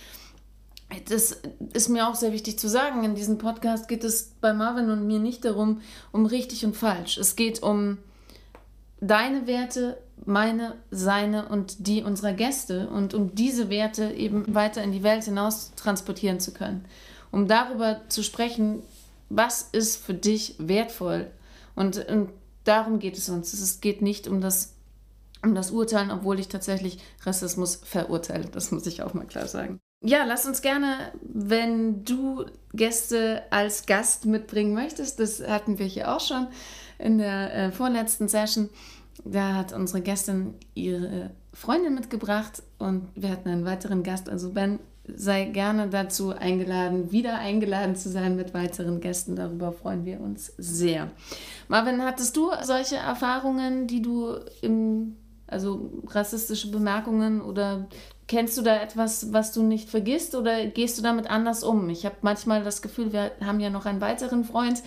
das 1.09 1.41
ist 1.73 1.89
mir 1.89 2.09
auch 2.09 2.15
sehr 2.15 2.33
wichtig 2.33 2.59
zu 2.59 2.69
sagen, 2.69 3.05
in 3.05 3.15
diesem 3.15 3.39
Podcast 3.39 3.89
geht 3.89 4.05
es 4.05 4.33
bei 4.41 4.53
Marvin 4.53 4.91
und 4.91 5.07
mir 5.07 5.19
nicht 5.19 5.45
darum, 5.45 5.81
um 6.13 6.27
richtig 6.27 6.65
und 6.65 6.77
falsch. 6.77 7.19
Es 7.19 7.37
geht 7.37 7.63
um 7.63 7.99
deine 9.01 9.47
Werte, 9.47 9.99
meine, 10.25 10.77
seine 10.91 11.49
und 11.49 11.87
die 11.87 12.03
unserer 12.03 12.33
Gäste 12.33 12.89
und 12.89 13.15
um 13.15 13.35
diese 13.35 13.69
Werte 13.69 14.11
eben 14.13 14.55
weiter 14.55 14.83
in 14.83 14.93
die 14.93 15.03
Welt 15.03 15.25
hinaus 15.25 15.73
transportieren 15.77 16.41
zu 16.41 16.53
können. 16.53 16.85
Um 17.31 17.49
darüber 17.49 18.01
zu 18.09 18.23
sprechen, 18.23 18.83
was 19.29 19.63
ist 19.73 19.97
für 19.97 20.15
dich 20.15 20.57
wertvoll? 20.59 21.31
Und, 21.75 22.09
und 22.09 22.31
darum 22.65 22.99
geht 22.99 23.19
es 23.19 23.29
uns. 23.29 23.53
Es 23.53 23.81
geht 23.81 24.03
nicht 24.03 24.29
um 24.29 24.41
das, 24.41 24.75
um 25.43 25.55
das 25.55 25.71
Urteilen, 25.71 26.11
obwohl 26.11 26.41
ich 26.41 26.49
tatsächlich 26.49 26.99
Rassismus 27.23 27.77
verurteile. 27.77 28.47
Das 28.47 28.71
muss 28.71 28.87
ich 28.87 29.03
auch 29.03 29.15
mal 29.15 29.27
klar 29.27 29.49
sagen. 29.49 29.81
Ja, 30.07 30.25
lass 30.25 30.45
uns 30.45 30.61
gerne, 30.61 31.13
wenn 31.23 32.05
du 32.05 32.45
Gäste 32.75 33.43
als 33.51 33.87
Gast 33.87 34.27
mitbringen 34.27 34.75
möchtest, 34.75 35.19
das 35.19 35.41
hatten 35.47 35.79
wir 35.79 35.87
hier 35.87 36.15
auch 36.15 36.21
schon 36.21 36.47
in 36.99 37.17
der 37.17 37.55
äh, 37.55 37.73
vorletzten 37.73 38.29
Session. 38.29 38.69
Da 39.25 39.55
hat 39.55 39.73
unsere 39.73 40.03
Gästin 40.03 40.55
ihre 40.75 41.31
Freundin 41.55 41.95
mitgebracht 41.95 42.63
und 42.79 43.09
wir 43.15 43.31
hatten 43.31 43.49
einen 43.49 43.65
weiteren 43.65 44.03
Gast. 44.03 44.29
Also 44.29 44.53
Ben, 44.53 44.79
sei 45.07 45.45
gerne 45.47 45.89
dazu 45.89 46.31
eingeladen, 46.31 47.13
wieder 47.13 47.39
eingeladen 47.39 47.97
zu 47.97 48.09
sein 48.09 48.37
mit 48.37 48.55
weiteren 48.55 49.01
Gästen. 49.01 49.37
Darüber 49.37 49.73
freuen 49.73 50.05
wir 50.05 50.21
uns 50.21 50.53
sehr. 50.57 51.11
Marvin, 51.69 52.03
hattest 52.03 52.37
du 52.37 52.51
solche 52.63 52.97
Erfahrungen, 52.97 53.87
die 53.87 54.03
du 54.03 54.37
im, 54.63 55.17
also 55.47 55.91
rassistische 56.07 56.71
Bemerkungen 56.71 57.43
oder 57.43 57.87
Kennst 58.27 58.57
du 58.57 58.63
da 58.63 58.81
etwas, 58.81 59.35
was 59.35 59.53
du 59.53 59.63
nicht 59.63 59.91
vergisst 59.91 60.35
oder 60.35 60.65
gehst 60.65 60.97
du 60.97 61.03
damit 61.03 61.29
anders 61.29 61.63
um? 61.63 61.91
Ich 61.91 62.07
habe 62.07 62.17
manchmal 62.23 62.65
das 62.65 62.81
Gefühl, 62.81 63.13
wir 63.13 63.33
haben 63.45 63.61
ja 63.61 63.69
noch 63.69 63.85
einen 63.85 64.01
weiteren 64.01 64.45
Freund, 64.45 64.83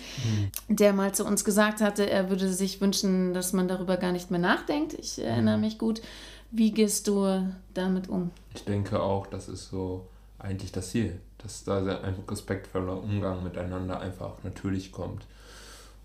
mhm. 0.66 0.76
der 0.76 0.92
mal 0.92 1.14
zu 1.14 1.24
uns 1.24 1.44
gesagt 1.44 1.80
hatte, 1.80 2.10
er 2.10 2.30
würde 2.30 2.52
sich 2.52 2.80
wünschen, 2.80 3.34
dass 3.34 3.52
man 3.52 3.68
darüber 3.68 3.96
gar 3.96 4.10
nicht 4.10 4.32
mehr 4.32 4.40
nachdenkt. 4.40 4.94
Ich 4.94 5.22
erinnere 5.22 5.56
mhm. 5.56 5.62
mich 5.62 5.78
gut. 5.78 6.02
Wie 6.50 6.72
gehst 6.72 7.06
du 7.08 7.46
damit 7.74 8.08
um? 8.08 8.30
Ich 8.54 8.64
denke 8.64 9.00
auch, 9.00 9.26
das 9.26 9.48
ist 9.48 9.68
so 9.68 10.06
eigentlich 10.38 10.72
das 10.72 10.90
Ziel, 10.90 11.20
dass 11.38 11.64
da 11.64 11.78
ein 12.00 12.16
respektvoller 12.28 13.02
Umgang 13.02 13.42
miteinander 13.42 14.00
einfach 14.00 14.42
natürlich 14.44 14.92
kommt. 14.92 15.26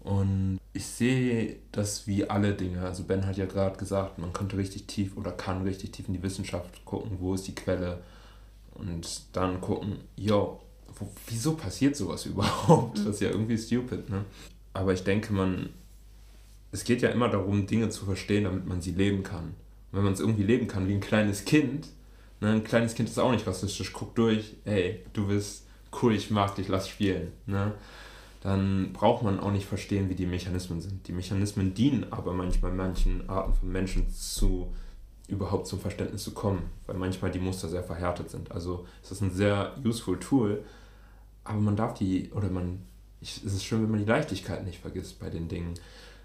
Und 0.01 0.59
ich 0.73 0.85
sehe 0.85 1.57
das 1.71 2.07
wie 2.07 2.29
alle 2.29 2.53
Dinge. 2.53 2.81
Also 2.81 3.03
Ben 3.03 3.25
hat 3.25 3.37
ja 3.37 3.45
gerade 3.45 3.77
gesagt, 3.77 4.19
man 4.19 4.33
könnte 4.33 4.57
richtig 4.57 4.85
tief 4.85 5.15
oder 5.15 5.31
kann 5.31 5.63
richtig 5.63 5.91
tief 5.91 6.07
in 6.07 6.13
die 6.13 6.23
Wissenschaft 6.23 6.83
gucken, 6.83 7.17
wo 7.19 7.33
ist 7.33 7.47
die 7.47 7.55
Quelle. 7.55 7.99
Und 8.73 9.07
dann 9.31 9.61
gucken, 9.61 9.99
yo, 10.17 10.59
wo, 10.99 11.09
wieso 11.27 11.55
passiert 11.55 11.95
sowas 11.95 12.25
überhaupt? 12.25 12.97
Das 12.99 13.05
ist 13.05 13.21
ja 13.21 13.29
irgendwie 13.29 13.57
stupid, 13.57 14.09
ne? 14.09 14.25
Aber 14.73 14.91
ich 14.91 15.03
denke, 15.03 15.31
man, 15.31 15.69
es 16.71 16.83
geht 16.83 17.01
ja 17.01 17.09
immer 17.09 17.29
darum, 17.29 17.67
Dinge 17.67 17.89
zu 17.89 18.05
verstehen, 18.05 18.45
damit 18.45 18.65
man 18.65 18.81
sie 18.81 18.91
leben 18.91 19.23
kann. 19.23 19.53
Wenn 19.93 20.03
man 20.03 20.13
es 20.13 20.19
irgendwie 20.19 20.43
leben 20.43 20.67
kann, 20.67 20.89
wie 20.89 20.93
ein 20.93 20.99
kleines 20.99 21.45
Kind, 21.45 21.87
ne? 22.41 22.49
ein 22.49 22.63
kleines 22.65 22.95
Kind 22.95 23.07
ist 23.07 23.19
auch 23.19 23.31
nicht 23.31 23.47
rassistisch, 23.47 23.93
guck 23.93 24.13
durch, 24.15 24.57
ey, 24.65 25.05
du 25.13 25.27
bist 25.27 25.65
cool, 26.01 26.13
ich 26.13 26.31
mag 26.31 26.55
dich, 26.55 26.67
lass 26.67 26.89
spielen. 26.89 27.31
Ne? 27.45 27.73
dann 28.43 28.91
braucht 28.91 29.23
man 29.23 29.39
auch 29.39 29.53
nicht 29.53 29.65
verstehen, 29.65 30.09
wie 30.09 30.15
die 30.15 30.25
Mechanismen 30.25 30.81
sind. 30.81 31.07
Die 31.07 31.13
Mechanismen 31.13 31.73
dienen 31.73 32.11
aber 32.11 32.33
manchmal 32.33 32.73
manchen 32.73 33.29
Arten 33.29 33.53
von 33.53 33.71
Menschen 33.71 34.09
zu 34.09 34.73
überhaupt 35.29 35.65
zum 35.65 35.79
Verständnis 35.79 36.25
zu 36.25 36.31
kommen, 36.31 36.63
weil 36.85 36.97
manchmal 36.97 37.31
die 37.31 37.39
Muster 37.39 37.69
sehr 37.69 37.83
verhärtet 37.83 38.29
sind. 38.29 38.51
Also 38.51 38.85
es 39.01 39.13
ist 39.13 39.21
ein 39.21 39.31
sehr 39.31 39.77
useful 39.85 40.19
Tool, 40.19 40.61
aber 41.45 41.61
man 41.61 41.77
darf 41.77 41.93
die, 41.93 42.31
oder 42.33 42.49
man, 42.49 42.81
ich, 43.21 43.41
es 43.45 43.53
ist 43.53 43.63
schön, 43.63 43.81
wenn 43.81 43.91
man 43.91 44.01
die 44.01 44.11
Leichtigkeit 44.11 44.65
nicht 44.65 44.81
vergisst 44.81 45.21
bei 45.21 45.29
den 45.29 45.47
Dingen. 45.47 45.75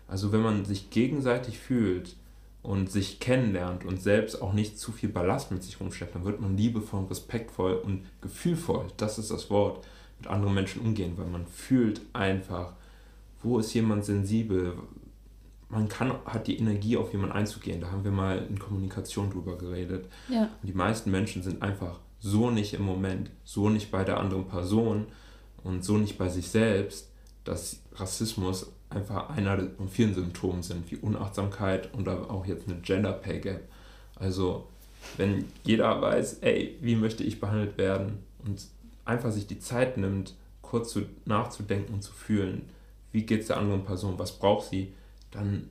Also 0.08 0.32
wenn 0.32 0.42
man 0.42 0.64
sich 0.64 0.90
gegenseitig 0.90 1.60
fühlt 1.60 2.16
und 2.62 2.90
sich 2.90 3.20
kennenlernt 3.20 3.84
und 3.84 4.02
selbst 4.02 4.42
auch 4.42 4.52
nicht 4.52 4.78
zu 4.78 4.92
viel 4.92 5.08
Ballast 5.08 5.50
mit 5.50 5.62
sich 5.62 5.80
rumschleppt, 5.80 6.14
dann 6.14 6.24
wird 6.24 6.40
man 6.40 6.56
liebevoll, 6.56 7.04
respektvoll 7.04 7.74
und 7.74 8.04
gefühlvoll, 8.20 8.86
das 8.96 9.18
ist 9.18 9.30
das 9.30 9.48
Wort, 9.50 9.86
mit 10.18 10.28
anderen 10.28 10.54
Menschen 10.54 10.82
umgehen, 10.82 11.14
weil 11.16 11.26
man 11.26 11.46
fühlt 11.46 12.00
einfach, 12.12 12.74
wo 13.42 13.58
ist 13.58 13.72
jemand 13.74 14.04
sensibel. 14.04 14.74
Man 15.68 15.88
kann, 15.88 16.12
hat 16.24 16.46
die 16.46 16.58
Energie, 16.58 16.96
auf 16.96 17.12
jemanden 17.12 17.36
einzugehen. 17.36 17.80
Da 17.80 17.90
haben 17.90 18.02
wir 18.02 18.10
mal 18.10 18.44
in 18.48 18.58
Kommunikation 18.58 19.30
drüber 19.30 19.56
geredet. 19.56 20.06
Ja. 20.28 20.44
Und 20.60 20.66
die 20.66 20.72
meisten 20.72 21.10
Menschen 21.10 21.42
sind 21.42 21.62
einfach 21.62 22.00
so 22.18 22.50
nicht 22.50 22.74
im 22.74 22.82
Moment, 22.82 23.30
so 23.44 23.68
nicht 23.68 23.90
bei 23.90 24.02
der 24.02 24.18
anderen 24.18 24.48
Person 24.48 25.06
und 25.62 25.84
so 25.84 25.98
nicht 25.98 26.18
bei 26.18 26.28
sich 26.28 26.48
selbst, 26.48 27.12
dass 27.44 27.82
Rassismus 27.94 28.72
einfach 28.90 29.30
einer 29.30 29.58
von 29.76 29.88
vielen 29.88 30.14
Symptomen 30.14 30.62
sind, 30.62 30.90
wie 30.90 30.96
Unachtsamkeit 30.96 31.92
und 31.94 32.08
auch 32.08 32.46
jetzt 32.46 32.68
eine 32.68 32.78
Gender 32.80 33.12
Pay 33.12 33.40
Gap. 33.40 33.60
Also, 34.16 34.66
wenn 35.16 35.44
jeder 35.64 36.00
weiß, 36.00 36.38
ey, 36.40 36.76
wie 36.80 36.96
möchte 36.96 37.22
ich 37.22 37.40
behandelt 37.40 37.78
werden 37.78 38.18
und 38.44 38.66
einfach 39.04 39.30
sich 39.30 39.46
die 39.46 39.58
Zeit 39.58 39.96
nimmt, 39.96 40.34
kurz 40.62 40.92
zu, 40.92 41.02
nachzudenken 41.24 41.94
und 41.94 42.02
zu 42.02 42.12
fühlen, 42.12 42.68
wie 43.12 43.24
geht 43.24 43.42
es 43.42 43.46
der 43.48 43.56
anderen 43.56 43.84
Person, 43.84 44.18
was 44.18 44.38
braucht 44.38 44.68
sie, 44.68 44.92
dann 45.30 45.68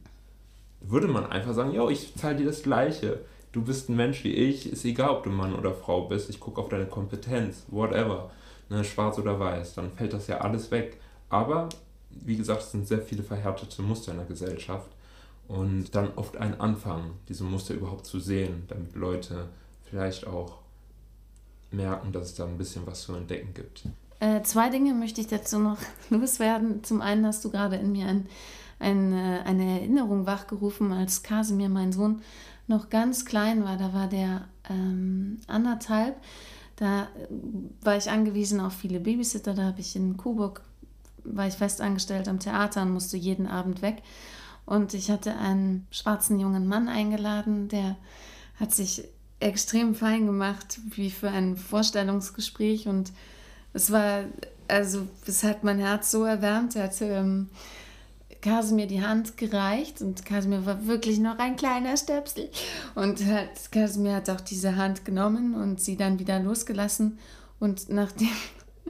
würde 0.81 1.07
man 1.07 1.25
einfach 1.27 1.53
sagen, 1.53 1.73
yo, 1.73 1.89
ich 1.89 2.15
zahle 2.15 2.37
dir 2.37 2.45
das 2.45 2.63
Gleiche. 2.63 3.19
Du 3.51 3.61
bist 3.63 3.89
ein 3.89 3.95
Mensch 3.95 4.23
wie 4.23 4.33
ich, 4.33 4.71
ist 4.71 4.85
egal, 4.85 5.09
ob 5.09 5.23
du 5.23 5.29
Mann 5.29 5.55
oder 5.55 5.73
Frau 5.73 6.07
bist, 6.07 6.29
ich 6.29 6.39
gucke 6.39 6.61
auf 6.61 6.69
deine 6.69 6.85
Kompetenz, 6.85 7.65
whatever, 7.69 8.31
ne, 8.69 8.83
schwarz 8.83 9.17
oder 9.17 9.39
weiß, 9.39 9.75
dann 9.75 9.91
fällt 9.91 10.13
das 10.13 10.27
ja 10.27 10.39
alles 10.39 10.69
weg. 10.69 10.99
Aber, 11.29 11.69
wie 12.25 12.37
gesagt, 12.37 12.63
es 12.63 12.71
sind 12.71 12.87
sehr 12.87 13.01
viele 13.01 13.23
verhärtete 13.23 13.81
Muster 13.81 14.11
in 14.11 14.17
der 14.17 14.27
Gesellschaft 14.27 14.89
und 15.47 15.95
dann 15.95 16.11
oft 16.15 16.37
ein 16.37 16.59
Anfang, 16.59 17.11
diese 17.29 17.43
Muster 17.43 17.73
überhaupt 17.73 18.05
zu 18.05 18.19
sehen, 18.19 18.63
damit 18.67 18.95
Leute 18.95 19.49
vielleicht 19.83 20.27
auch 20.27 20.59
merken, 21.71 22.11
dass 22.11 22.27
es 22.27 22.35
da 22.35 22.45
ein 22.45 22.57
bisschen 22.57 22.85
was 22.85 23.01
zu 23.01 23.13
entdecken 23.13 23.53
gibt. 23.53 23.83
Äh, 24.19 24.41
zwei 24.43 24.69
Dinge 24.69 24.93
möchte 24.93 25.21
ich 25.21 25.27
dazu 25.27 25.59
noch 25.59 25.77
loswerden. 26.09 26.83
Zum 26.83 27.01
einen 27.01 27.25
hast 27.25 27.43
du 27.45 27.51
gerade 27.51 27.75
in 27.75 27.91
mir 27.91 28.07
ein, 28.07 28.27
ein, 28.79 29.13
äh, 29.13 29.41
eine 29.45 29.79
Erinnerung 29.79 30.25
wachgerufen, 30.25 30.91
als 30.91 31.23
Kasimir, 31.23 31.69
mein 31.69 31.91
Sohn, 31.91 32.21
noch 32.67 32.89
ganz 32.89 33.25
klein 33.25 33.63
war. 33.63 33.77
Da 33.77 33.93
war 33.93 34.07
der 34.07 34.47
ähm, 34.69 35.39
anderthalb. 35.47 36.15
Da 36.75 37.03
äh, 37.03 37.27
war 37.81 37.97
ich 37.97 38.09
angewiesen 38.09 38.59
auf 38.59 38.73
viele 38.73 38.99
Babysitter. 38.99 39.53
Da 39.53 39.63
habe 39.63 39.81
ich 39.81 39.95
in 39.95 40.17
Coburg, 40.17 40.61
war 41.35 41.47
ich 41.47 41.55
fest 41.55 41.81
angestellt 41.81 42.27
am 42.27 42.39
Theater 42.39 42.81
und 42.81 42.91
musste 42.91 43.17
jeden 43.17 43.47
Abend 43.47 43.81
weg. 43.81 44.03
Und 44.65 44.93
ich 44.93 45.09
hatte 45.09 45.37
einen 45.37 45.87
schwarzen 45.91 46.39
jungen 46.39 46.67
Mann 46.67 46.89
eingeladen, 46.89 47.69
der 47.69 47.95
hat 48.59 48.73
sich 48.73 49.03
extrem 49.39 49.95
fein 49.95 50.25
gemacht, 50.25 50.79
wie 50.89 51.09
für 51.09 51.29
ein 51.29 51.57
Vorstellungsgespräch. 51.57 52.87
Und 52.87 53.11
es 53.73 53.91
war, 53.91 54.25
also, 54.67 55.07
es 55.25 55.43
hat 55.43 55.63
mein 55.63 55.79
Herz 55.79 56.11
so 56.11 56.23
erwärmt. 56.25 56.75
Er 56.75 56.83
hat 56.83 57.01
ähm, 57.01 57.49
Kasimir 58.41 58.87
die 58.87 59.01
Hand 59.01 59.37
gereicht 59.37 60.01
und 60.01 60.25
Kasimir 60.25 60.65
war 60.65 60.85
wirklich 60.87 61.19
noch 61.19 61.39
ein 61.39 61.55
kleiner 61.55 61.95
Stöpsel. 61.97 62.49
Und 62.95 63.25
hat, 63.25 63.71
Kasimir 63.71 64.15
hat 64.15 64.29
auch 64.29 64.41
diese 64.41 64.75
Hand 64.75 65.05
genommen 65.05 65.53
und 65.53 65.79
sie 65.79 65.97
dann 65.97 66.19
wieder 66.19 66.39
losgelassen. 66.39 67.19
Und 67.59 67.89
nachdem 67.89 68.29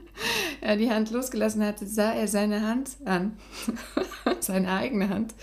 er 0.60 0.76
die 0.76 0.90
Hand 0.90 1.10
losgelassen 1.10 1.64
hatte, 1.64 1.86
sah 1.86 2.12
er 2.12 2.28
seine 2.28 2.66
Hand 2.66 2.96
an, 3.04 3.36
seine 4.40 4.72
eigene 4.72 5.08
Hand. 5.08 5.34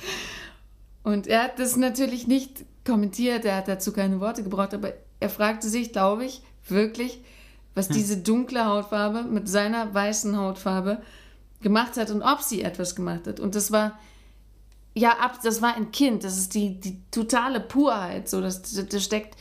Und 1.03 1.27
er 1.27 1.43
hat 1.43 1.59
das 1.59 1.75
natürlich 1.75 2.27
nicht 2.27 2.65
kommentiert, 2.85 3.45
er 3.45 3.57
hat 3.57 3.67
dazu 3.67 3.93
keine 3.93 4.19
Worte 4.19 4.43
gebraucht, 4.43 4.73
aber 4.73 4.93
er 5.19 5.29
fragte 5.29 5.69
sich, 5.69 5.91
glaube 5.91 6.25
ich, 6.25 6.41
wirklich, 6.67 7.21
was 7.73 7.89
hm. 7.89 7.95
diese 7.95 8.17
dunkle 8.17 8.65
Hautfarbe 8.65 9.23
mit 9.23 9.47
seiner 9.47 9.93
weißen 9.93 10.37
Hautfarbe 10.37 11.01
gemacht 11.61 11.97
hat 11.97 12.11
und 12.11 12.21
ob 12.21 12.41
sie 12.41 12.61
etwas 12.61 12.95
gemacht 12.95 13.27
hat. 13.27 13.39
Und 13.39 13.55
das 13.55 13.71
war, 13.71 13.99
ja, 14.93 15.17
ab, 15.19 15.39
das 15.43 15.61
war 15.61 15.75
ein 15.75 15.91
Kind, 15.91 16.23
das 16.23 16.37
ist 16.37 16.53
die, 16.53 16.79
die 16.79 17.01
totale 17.11 17.59
Purheit, 17.59 18.29
so, 18.29 18.41
das, 18.41 18.61
da 18.61 18.99
steckt 18.99 19.35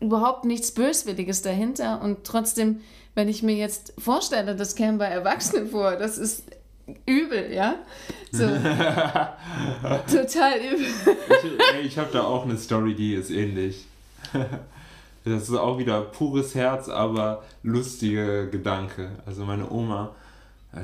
überhaupt 0.00 0.44
nichts 0.44 0.72
Böswilliges 0.72 1.42
dahinter 1.42 2.02
und 2.02 2.24
trotzdem, 2.24 2.80
wenn 3.14 3.28
ich 3.28 3.42
mir 3.42 3.54
jetzt 3.54 3.92
vorstelle, 3.98 4.56
das 4.56 4.74
käme 4.74 4.98
bei 4.98 5.06
Erwachsenen 5.06 5.68
vor, 5.68 5.96
das 5.96 6.18
ist 6.18 6.44
übel, 7.06 7.52
ja? 7.52 7.76
So. 8.30 8.46
Total 10.10 10.58
übel. 10.58 10.86
ich, 11.80 11.86
ich 11.86 11.98
habe 11.98 12.10
da 12.12 12.24
auch 12.24 12.44
eine 12.44 12.56
Story, 12.56 12.94
die 12.94 13.14
ist 13.14 13.30
ähnlich. 13.30 13.86
Das 15.24 15.48
ist 15.48 15.54
auch 15.54 15.78
wieder 15.78 16.00
pures 16.00 16.54
Herz, 16.54 16.88
aber 16.88 17.44
lustige 17.62 18.48
Gedanke. 18.50 19.10
Also 19.24 19.44
meine 19.44 19.70
Oma, 19.70 20.16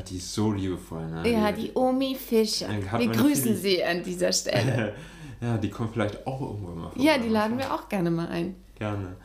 die 0.09 0.19
ist 0.19 0.33
so 0.33 0.53
liebevoll. 0.53 1.09
Ne? 1.09 1.29
Ja, 1.29 1.51
die, 1.51 1.63
die 1.63 1.73
Omi 1.75 2.15
Fischer. 2.15 2.69
Wir 2.99 3.09
grüßen 3.09 3.57
sie 3.57 3.83
an 3.83 4.05
dieser 4.05 4.33
Stelle. 4.33 4.95
ja, 5.41 5.57
die 5.57 5.71
kommt 5.71 5.93
vielleicht 5.93 6.25
auch 6.27 6.41
irgendwann 6.41 6.79
mal 6.79 6.91
vorbei. 6.91 7.05
Ja, 7.05 7.19
die 7.19 7.29
laden 7.29 7.59
wir 7.59 7.75
auch 7.75 7.89
gerne 7.89 8.11
mal 8.11 8.29
ein. 8.29 8.55
Gerne. 8.77 9.17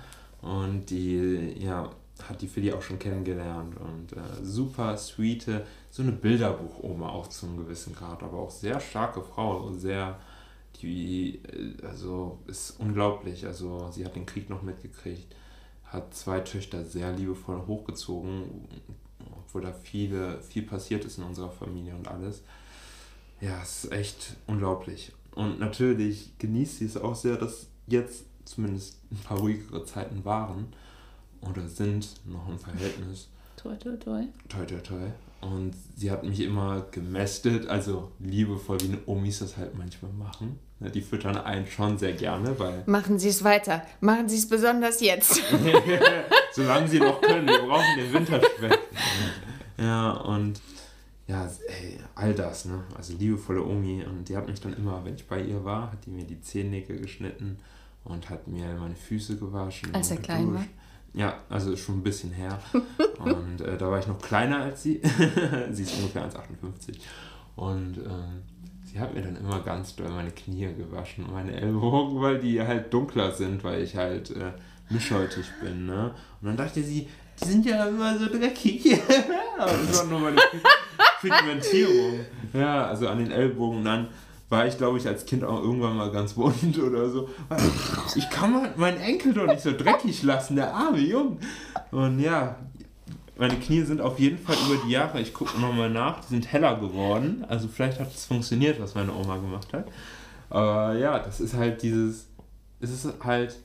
Und 0.41 0.89
die, 0.89 1.58
ja, 1.60 1.91
hat 2.30 2.41
die 2.41 2.47
Fili 2.47 2.71
auch 2.71 2.82
schon 2.82 2.99
kennengelernt 2.99 3.76
und 3.80 4.13
äh, 4.13 4.43
super 4.43 4.97
sweete, 4.97 5.65
so 5.89 6.03
eine 6.03 6.11
Bilderbuch-Oma 6.11 7.09
auch 7.09 7.28
zum 7.28 7.57
gewissen 7.57 7.93
Grad, 7.93 8.24
aber 8.24 8.39
auch 8.39 8.51
sehr 8.51 8.80
starke 8.80 9.21
Frau, 9.21 9.71
sehr, 9.74 10.19
die, 10.82 11.41
äh, 11.43 11.86
also 11.86 12.39
ist 12.48 12.80
unglaublich, 12.80 13.45
also 13.45 13.89
sie 13.91 14.06
hat 14.06 14.15
den 14.15 14.26
Krieg 14.26 14.49
noch 14.49 14.61
mitgekriegt, 14.61 15.35
hat 15.85 16.14
zwei 16.14 16.39
Töchter 16.39 16.84
sehr 16.85 17.11
liebevoll 17.14 17.65
hochgezogen, 17.68 18.68
obwohl 19.31 19.61
da 19.61 19.73
viele, 19.73 20.41
viel 20.41 20.64
passiert 20.64 21.06
ist 21.06 21.18
in 21.18 21.23
unserer 21.23 21.52
Familie 21.52 21.95
und 21.95 22.07
alles. 22.07 22.43
Ja, 23.41 23.61
es 23.61 23.84
ist 23.84 23.91
echt 23.91 24.35
unglaublich. 24.48 25.11
Und 25.35 25.60
natürlich 25.60 26.38
genießt 26.38 26.77
sie 26.77 26.85
es 26.85 26.98
auch 26.98 27.15
sehr, 27.15 27.38
dass 27.38 27.68
jetzt 27.88 28.26
zumindest 28.45 28.99
ein 29.11 29.18
paar 29.18 29.39
ruhigere 29.39 29.84
Zeiten 29.85 30.23
waren 30.26 30.73
oder 31.49 31.68
sind 31.68 32.07
noch 32.26 32.48
im 32.48 32.57
Verhältnis. 32.57 33.30
Toi, 33.56 33.76
toi, 33.76 33.95
toi. 33.98 34.24
Toi, 34.49 34.65
toi, 34.65 34.80
toi. 34.80 35.11
Und 35.41 35.74
sie 35.95 36.10
hat 36.10 36.24
mich 36.24 36.40
immer 36.40 36.86
gemästet, 36.91 37.68
also 37.68 38.11
liebevoll, 38.20 38.80
wie 38.82 38.98
Omis 39.06 39.40
das 39.40 39.57
halt 39.57 39.78
manchmal 39.78 40.11
machen. 40.14 40.60
Die 40.80 41.02
füttern 41.02 41.38
einen 41.38 41.65
schon 41.65 41.98
sehr 41.98 42.14
gerne, 42.14 42.57
weil. 42.60 42.84
Machen 42.88 43.18
Sie 43.18 43.30
es 43.30 43.44
weiter. 43.44 43.84
Machen 44.02 44.28
Sie 44.28 44.38
es 44.38 44.48
besonders 44.48 44.99
jetzt. 44.99 45.41
Solange 46.53 46.88
Sie 46.88 46.99
noch 46.99 47.22
können. 47.22 47.48
Wir 47.48 47.60
brauchen 47.60 47.98
den 47.98 48.14
Winterspeck. 48.14 48.80
ja, 49.78 50.11
und 50.11 50.60
ja, 51.28 51.49
ey, 51.68 51.99
all 52.15 52.34
das, 52.34 52.65
ne? 52.65 52.84
Also 52.98 53.14
liebevolle 53.18 53.64
Omi. 53.64 54.03
Und 54.03 54.28
die 54.28 54.36
hat 54.36 54.48
mich 54.48 54.60
dann 54.60 54.74
immer, 54.74 55.03
wenn 55.06 55.15
ich 55.15 55.26
bei 55.26 55.41
ihr 55.41 55.64
war, 55.64 55.91
hat 55.91 56.06
die 56.06 56.10
mir 56.10 56.26
die 56.26 56.41
Zehennägel 56.41 56.99
geschnitten 56.99 57.60
und 58.03 58.30
hat 58.30 58.48
mir 58.48 58.65
meine 58.76 58.95
Füße 58.95 59.38
gewaschen. 59.38 59.94
Als 59.95 60.11
er 60.11 60.18
klein 60.18 60.48
geduscht. 60.48 60.70
Ja, 61.14 61.35
also 61.49 61.76
schon 61.76 61.99
ein 61.99 62.03
bisschen 62.03 62.31
her. 62.31 62.60
und 63.19 63.61
äh, 63.61 63.77
da 63.77 63.90
war 63.91 63.99
ich 63.99 64.07
noch 64.07 64.19
kleiner 64.19 64.57
als 64.60 64.84
sie. 64.84 65.02
sie 65.72 65.84
ist 65.84 65.98
ungefähr 65.98 66.27
1,58. 66.30 66.98
Und 67.56 67.98
ähm, 67.98 68.41
sie 68.84 68.99
hat 68.99 69.14
mir 69.14 69.22
dann 69.22 69.35
immer 69.35 69.60
ganz 69.61 69.95
doll 69.95 70.10
meine 70.10 70.31
Knie 70.31 70.73
gewaschen 70.73 71.26
und 71.26 71.34
meine 71.34 71.53
Ellbogen, 71.53 72.19
weil 72.19 72.40
die 72.40 72.60
halt 72.61 72.91
dunkler 72.91 73.31
sind, 73.31 73.64
weil 73.64 73.84
ich 73.84 73.95
halt 73.95 74.31
äh, 74.31 74.53
mischhäutig 74.90 75.45
bin. 75.61 75.85
Ne? 75.85 76.15
Und 76.41 76.48
dann 76.48 76.57
dachte 76.57 76.81
sie, 76.81 77.07
die 77.41 77.45
sind 77.45 77.65
ja 77.65 77.85
immer 77.85 78.18
so 78.18 78.27
dreckig. 78.27 78.99
das 79.57 79.99
war 79.99 80.06
nur 80.07 80.19
meine 80.19 80.41
Pigmentierung. 81.22 82.19
Ja, 82.53 82.88
also 82.88 83.07
an 83.07 83.19
den 83.19 83.31
Ellbogen. 83.31 83.84
Dann 83.84 84.07
war 84.53 84.67
ich, 84.67 84.77
glaube 84.77 84.99
ich, 84.99 85.07
als 85.07 85.25
Kind 85.25 85.43
auch 85.43 85.63
irgendwann 85.63 85.97
mal 85.97 86.11
ganz 86.11 86.38
wund 86.38 86.77
oder 86.77 87.09
so. 87.09 87.27
Ich 88.15 88.30
kann 88.30 88.69
meinen 88.75 89.01
Enkel 89.01 89.34
doch 89.34 89.47
nicht 89.47 89.61
so 89.61 89.71
dreckig 89.75 90.21
lassen, 90.21 90.55
der 90.55 90.75
arme 90.75 90.99
Junge. 90.99 91.38
Und 91.89 92.19
ja, 92.19 92.55
meine 93.35 93.55
Knie 93.55 93.81
sind 93.81 93.99
auf 93.99 94.19
jeden 94.19 94.38
Fall 94.38 94.55
über 94.67 94.80
die 94.85 94.91
Jahre, 94.91 95.19
ich 95.19 95.34
gucke 95.34 95.59
nochmal 95.59 95.89
nach, 95.89 96.21
die 96.21 96.27
sind 96.27 96.51
heller 96.51 96.75
geworden. 96.75 97.43
Also 97.49 97.67
vielleicht 97.67 97.99
hat 97.99 98.13
es 98.13 98.25
funktioniert, 98.25 98.80
was 98.80 98.93
meine 98.93 99.11
Oma 99.11 99.38
gemacht 99.38 99.73
hat. 99.73 99.88
Aber 100.51 100.95
ja, 100.99 101.17
das 101.17 101.41
ist 101.41 101.55
halt 101.55 101.81
dieses, 101.81 102.27
es 102.80 102.91
ist 102.91 103.07
halt 103.23 103.57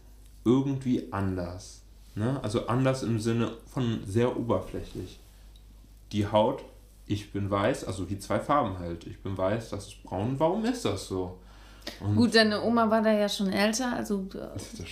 irgendwie 0.46 1.12
anders. 1.12 1.82
Ne? 2.14 2.40
Also 2.42 2.66
anders 2.66 3.02
im 3.02 3.20
Sinne 3.20 3.52
von 3.66 4.00
sehr 4.06 4.34
oberflächlich. 4.34 5.20
Die 6.12 6.26
Haut, 6.26 6.64
ich 7.08 7.32
bin 7.32 7.50
weiß, 7.50 7.84
also 7.84 8.08
wie 8.10 8.18
zwei 8.18 8.38
Farben 8.38 8.78
halt. 8.78 9.06
Ich 9.06 9.20
bin 9.22 9.36
weiß, 9.36 9.70
das 9.70 9.88
ist 9.88 10.02
braun. 10.04 10.34
Warum 10.38 10.64
ist 10.64 10.84
das 10.84 11.08
so? 11.08 11.38
Und 12.00 12.16
Gut, 12.16 12.34
deine 12.34 12.62
Oma 12.62 12.90
war 12.90 13.00
da 13.00 13.12
ja 13.12 13.30
schon 13.30 13.50
älter, 13.50 13.94
also 13.94 14.28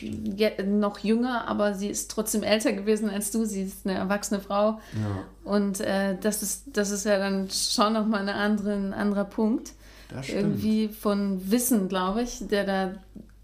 noch 0.67 0.99
jünger, 1.01 1.47
aber 1.47 1.75
sie 1.75 1.89
ist 1.89 2.11
trotzdem 2.11 2.43
älter 2.43 2.73
gewesen 2.73 3.11
als 3.11 3.31
du. 3.31 3.45
Sie 3.45 3.63
ist 3.63 3.87
eine 3.87 3.99
erwachsene 3.99 4.41
Frau. 4.41 4.81
Ja. 4.95 5.25
Und 5.45 5.81
äh, 5.81 6.17
das, 6.19 6.43
ist, 6.43 6.65
das 6.73 6.91
ist 6.91 7.05
ja 7.05 7.19
dann 7.19 7.51
schon 7.51 7.93
nochmal 7.93 8.23
eine 8.23 8.35
andere, 8.35 8.73
ein 8.73 8.95
anderer 8.95 9.25
Punkt. 9.25 9.73
Das 10.09 10.29
Irgendwie 10.29 10.89
von 10.89 11.51
Wissen, 11.51 11.89
glaube 11.89 12.23
ich, 12.23 12.47
der 12.49 12.65
da. 12.65 12.95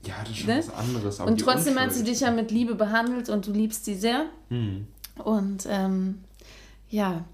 Ja, 0.04 0.14
das 0.22 0.30
ist 0.30 0.38
schon 0.38 0.46
ne? 0.48 0.58
was 0.58 0.70
anderes. 0.70 1.20
und 1.20 1.40
trotzdem 1.40 1.78
hat 1.78 1.92
sie 1.92 2.02
dich 2.02 2.20
ja 2.20 2.30
mit 2.30 2.50
Liebe 2.50 2.74
behandelt 2.74 3.28
und 3.28 3.46
du 3.46 3.52
liebst 3.52 3.84
sie 3.84 3.94
sehr. 3.94 4.26
Hm. 4.48 4.86
Und 5.22 5.66
ähm, 5.68 6.20
ja, 6.88 7.24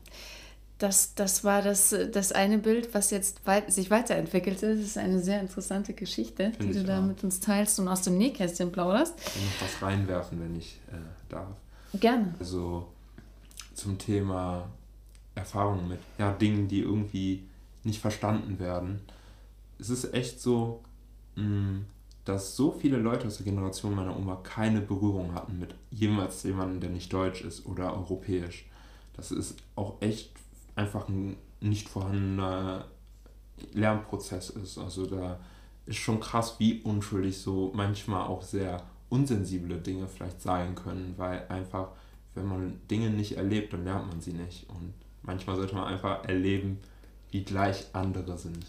das, 0.78 1.14
das 1.14 1.42
war 1.42 1.60
das, 1.60 1.94
das 2.12 2.32
eine 2.32 2.58
Bild, 2.58 2.94
was 2.94 3.10
jetzt 3.10 3.44
weit, 3.46 3.72
sich 3.72 3.90
weiterentwickelte. 3.90 4.76
Das 4.76 4.84
ist 4.84 4.96
eine 4.96 5.20
sehr 5.20 5.40
interessante 5.40 5.92
Geschichte, 5.92 6.52
Find 6.52 6.62
die 6.62 6.78
du 6.78 6.84
da 6.84 7.00
auch. 7.00 7.04
mit 7.04 7.22
uns 7.24 7.40
teilst 7.40 7.80
und 7.80 7.88
aus 7.88 8.02
dem 8.02 8.16
Nähkästchen 8.16 8.70
plauderst. 8.70 9.14
Ich 9.18 9.24
kann 9.24 9.42
noch 9.42 9.62
was 9.62 9.82
reinwerfen, 9.82 10.40
wenn 10.40 10.56
ich 10.56 10.78
äh, 10.92 10.96
darf. 11.28 11.48
Gerne. 11.94 12.34
Also 12.38 12.86
zum 13.74 13.98
Thema 13.98 14.68
Erfahrungen 15.34 15.88
mit 15.88 16.00
ja, 16.16 16.32
Dingen, 16.32 16.68
die 16.68 16.80
irgendwie 16.80 17.44
nicht 17.82 18.00
verstanden 18.00 18.60
werden. 18.60 19.00
Es 19.80 19.90
ist 19.90 20.14
echt 20.14 20.40
so, 20.40 20.80
mh, 21.34 21.44
mm, 21.44 21.86
dass 22.24 22.56
so 22.56 22.72
viele 22.72 22.98
Leute 22.98 23.26
aus 23.26 23.38
der 23.38 23.46
Generation 23.46 23.94
meiner 23.94 24.14
Oma 24.14 24.36
keine 24.42 24.80
Berührung 24.80 25.34
hatten 25.34 25.58
mit 25.58 25.74
jemals 25.90 26.42
jemandem, 26.42 26.80
der 26.80 26.90
nicht 26.90 27.12
deutsch 27.12 27.40
ist 27.40 27.64
oder 27.64 27.94
europäisch. 27.94 28.66
Das 29.16 29.30
ist 29.30 29.56
auch 29.76 29.94
echt 30.00 30.30
einfach 30.78 31.08
ein 31.08 31.36
nicht 31.60 31.88
vorhandener 31.88 32.86
Lernprozess 33.72 34.50
ist. 34.50 34.78
Also 34.78 35.06
da 35.06 35.40
ist 35.86 35.96
schon 35.96 36.20
krass, 36.20 36.56
wie 36.58 36.80
unschuldig 36.82 37.36
so 37.38 37.72
manchmal 37.74 38.26
auch 38.26 38.42
sehr 38.42 38.82
unsensible 39.08 39.78
Dinge 39.78 40.06
vielleicht 40.06 40.40
sein 40.40 40.74
können, 40.74 41.14
weil 41.16 41.46
einfach, 41.48 41.88
wenn 42.34 42.46
man 42.46 42.80
Dinge 42.90 43.10
nicht 43.10 43.36
erlebt, 43.36 43.72
dann 43.72 43.84
lernt 43.84 44.06
man 44.06 44.20
sie 44.20 44.32
nicht. 44.32 44.68
Und 44.70 44.94
manchmal 45.22 45.56
sollte 45.56 45.74
man 45.74 45.84
einfach 45.84 46.24
erleben, 46.24 46.78
wie 47.30 47.42
gleich 47.42 47.86
andere 47.92 48.38
sind. 48.38 48.66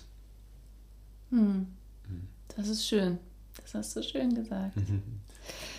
Hm. 1.29 1.67
hm. 2.07 2.27
Das 2.55 2.67
ist 2.67 2.87
schön. 2.87 3.19
Das 3.61 3.75
hast 3.75 3.95
du 3.95 4.03
schön 4.03 4.33
gesagt. 4.33 4.77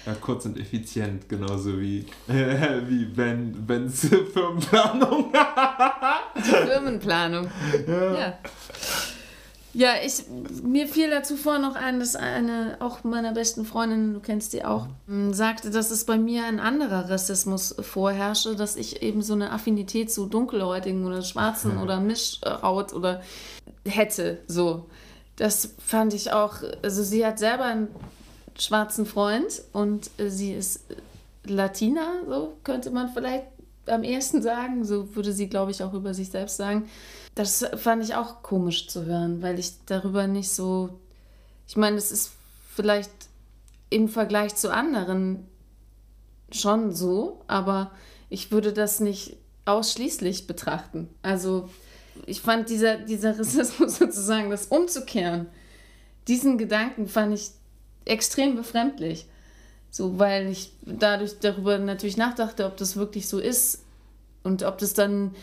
Ja, 0.07 0.15
kurz 0.15 0.47
und 0.47 0.59
effizient, 0.59 1.29
genauso 1.29 1.79
wie, 1.81 2.07
äh, 2.29 2.81
wie 2.89 3.05
Ben, 3.05 3.67
Bens 3.67 4.01
Firmenplanung. 4.33 5.33
Die 6.37 6.43
Firmenplanung. 6.43 7.51
Ja. 7.87 8.19
ja. 8.19 8.39
Ja, 9.73 9.91
ich, 10.05 10.25
mir 10.65 10.89
fiel 10.89 11.11
dazu 11.11 11.37
vor 11.37 11.61
noch 11.61 11.77
ein, 11.77 12.01
dass 12.01 12.17
eine, 12.17 12.77
auch 12.81 13.05
meiner 13.05 13.33
besten 13.33 13.65
Freundin, 13.65 14.15
du 14.15 14.21
kennst 14.21 14.53
die 14.53 14.65
auch, 14.65 14.89
mhm. 15.07 15.33
sagte, 15.33 15.71
dass 15.71 15.93
es 15.93 16.05
bei 16.05 16.19
mir 16.19 16.45
ein 16.45 16.59
anderer 16.59 17.09
Rassismus 17.09 17.77
vorherrsche, 17.81 18.57
dass 18.57 18.75
ich 18.75 19.01
eben 19.03 19.23
so 19.23 19.35
eine 19.35 19.53
Affinität 19.53 20.11
zu 20.11 20.27
Dunkelhäutigen 20.27 21.07
oder 21.07 21.23
Schwarzen 21.23 21.77
ja. 21.77 21.83
oder 21.83 22.01
Mischhaut 22.01 22.93
oder 22.93 23.23
hätte, 23.87 24.39
so. 24.49 24.87
Das 25.37 25.75
fand 25.79 26.15
ich 26.15 26.33
auch, 26.33 26.57
also 26.83 27.05
sie 27.05 27.25
hat 27.25 27.39
selber 27.39 27.65
einen 27.65 27.89
schwarzen 28.59 29.07
Freund 29.07 29.63
und 29.73 30.11
äh, 30.19 30.29
sie 30.29 30.53
ist 30.53 30.85
Latina, 31.45 32.23
so 32.27 32.57
könnte 32.65 32.91
man 32.91 33.13
vielleicht 33.13 33.47
am 33.87 34.05
ehesten 34.05 34.43
sagen. 34.43 34.85
So 34.85 35.15
würde 35.15 35.33
sie, 35.33 35.49
glaube 35.49 35.71
ich, 35.71 35.83
auch 35.83 35.95
über 35.95 36.15
sich 36.15 36.31
selbst 36.31 36.57
sagen. 36.57 36.89
Das 37.35 37.65
fand 37.77 38.05
ich 38.05 38.15
auch 38.15 38.43
komisch 38.43 38.89
zu 38.89 39.05
hören, 39.05 39.43
weil 39.43 39.59
ich 39.59 39.73
darüber 39.87 40.27
nicht 40.27 40.51
so. 40.51 41.01
Ich 41.67 41.77
meine, 41.77 41.97
es 41.97 42.11
ist 42.11 42.33
vielleicht 42.75 43.11
im 43.89 44.09
Vergleich 44.09 44.55
zu 44.57 44.73
anderen 44.73 45.47
schon 46.53 46.93
so, 46.93 47.43
aber 47.47 47.91
ich 48.29 48.51
würde 48.51 48.73
das 48.73 49.01
nicht 49.01 49.37
ausschließlich 49.65 50.47
betrachten. 50.47 51.09
Also 51.23 51.69
ich 52.27 52.41
fand 52.41 52.69
dieser, 52.69 52.97
dieser 52.97 53.39
Rassismus 53.39 53.97
sozusagen, 53.99 54.51
das 54.51 54.67
umzukehren, 54.67 55.47
diesen 56.29 56.59
Gedanken 56.59 57.09
fand 57.09 57.35
ich 57.35 57.51
extrem 58.05 58.57
befremdlich. 58.57 59.27
So, 59.91 60.19
weil 60.19 60.49
ich 60.49 60.73
dadurch 60.83 61.41
darüber 61.41 61.79
natürlich 61.79 62.17
nachdachte, 62.17 62.65
ob 62.65 62.77
das 62.77 62.97
wirklich 62.97 63.29
so 63.29 63.39
ist 63.39 63.85
und 64.45 64.63
ob 64.63 64.79
das 64.79 64.95
dann. 64.95 65.35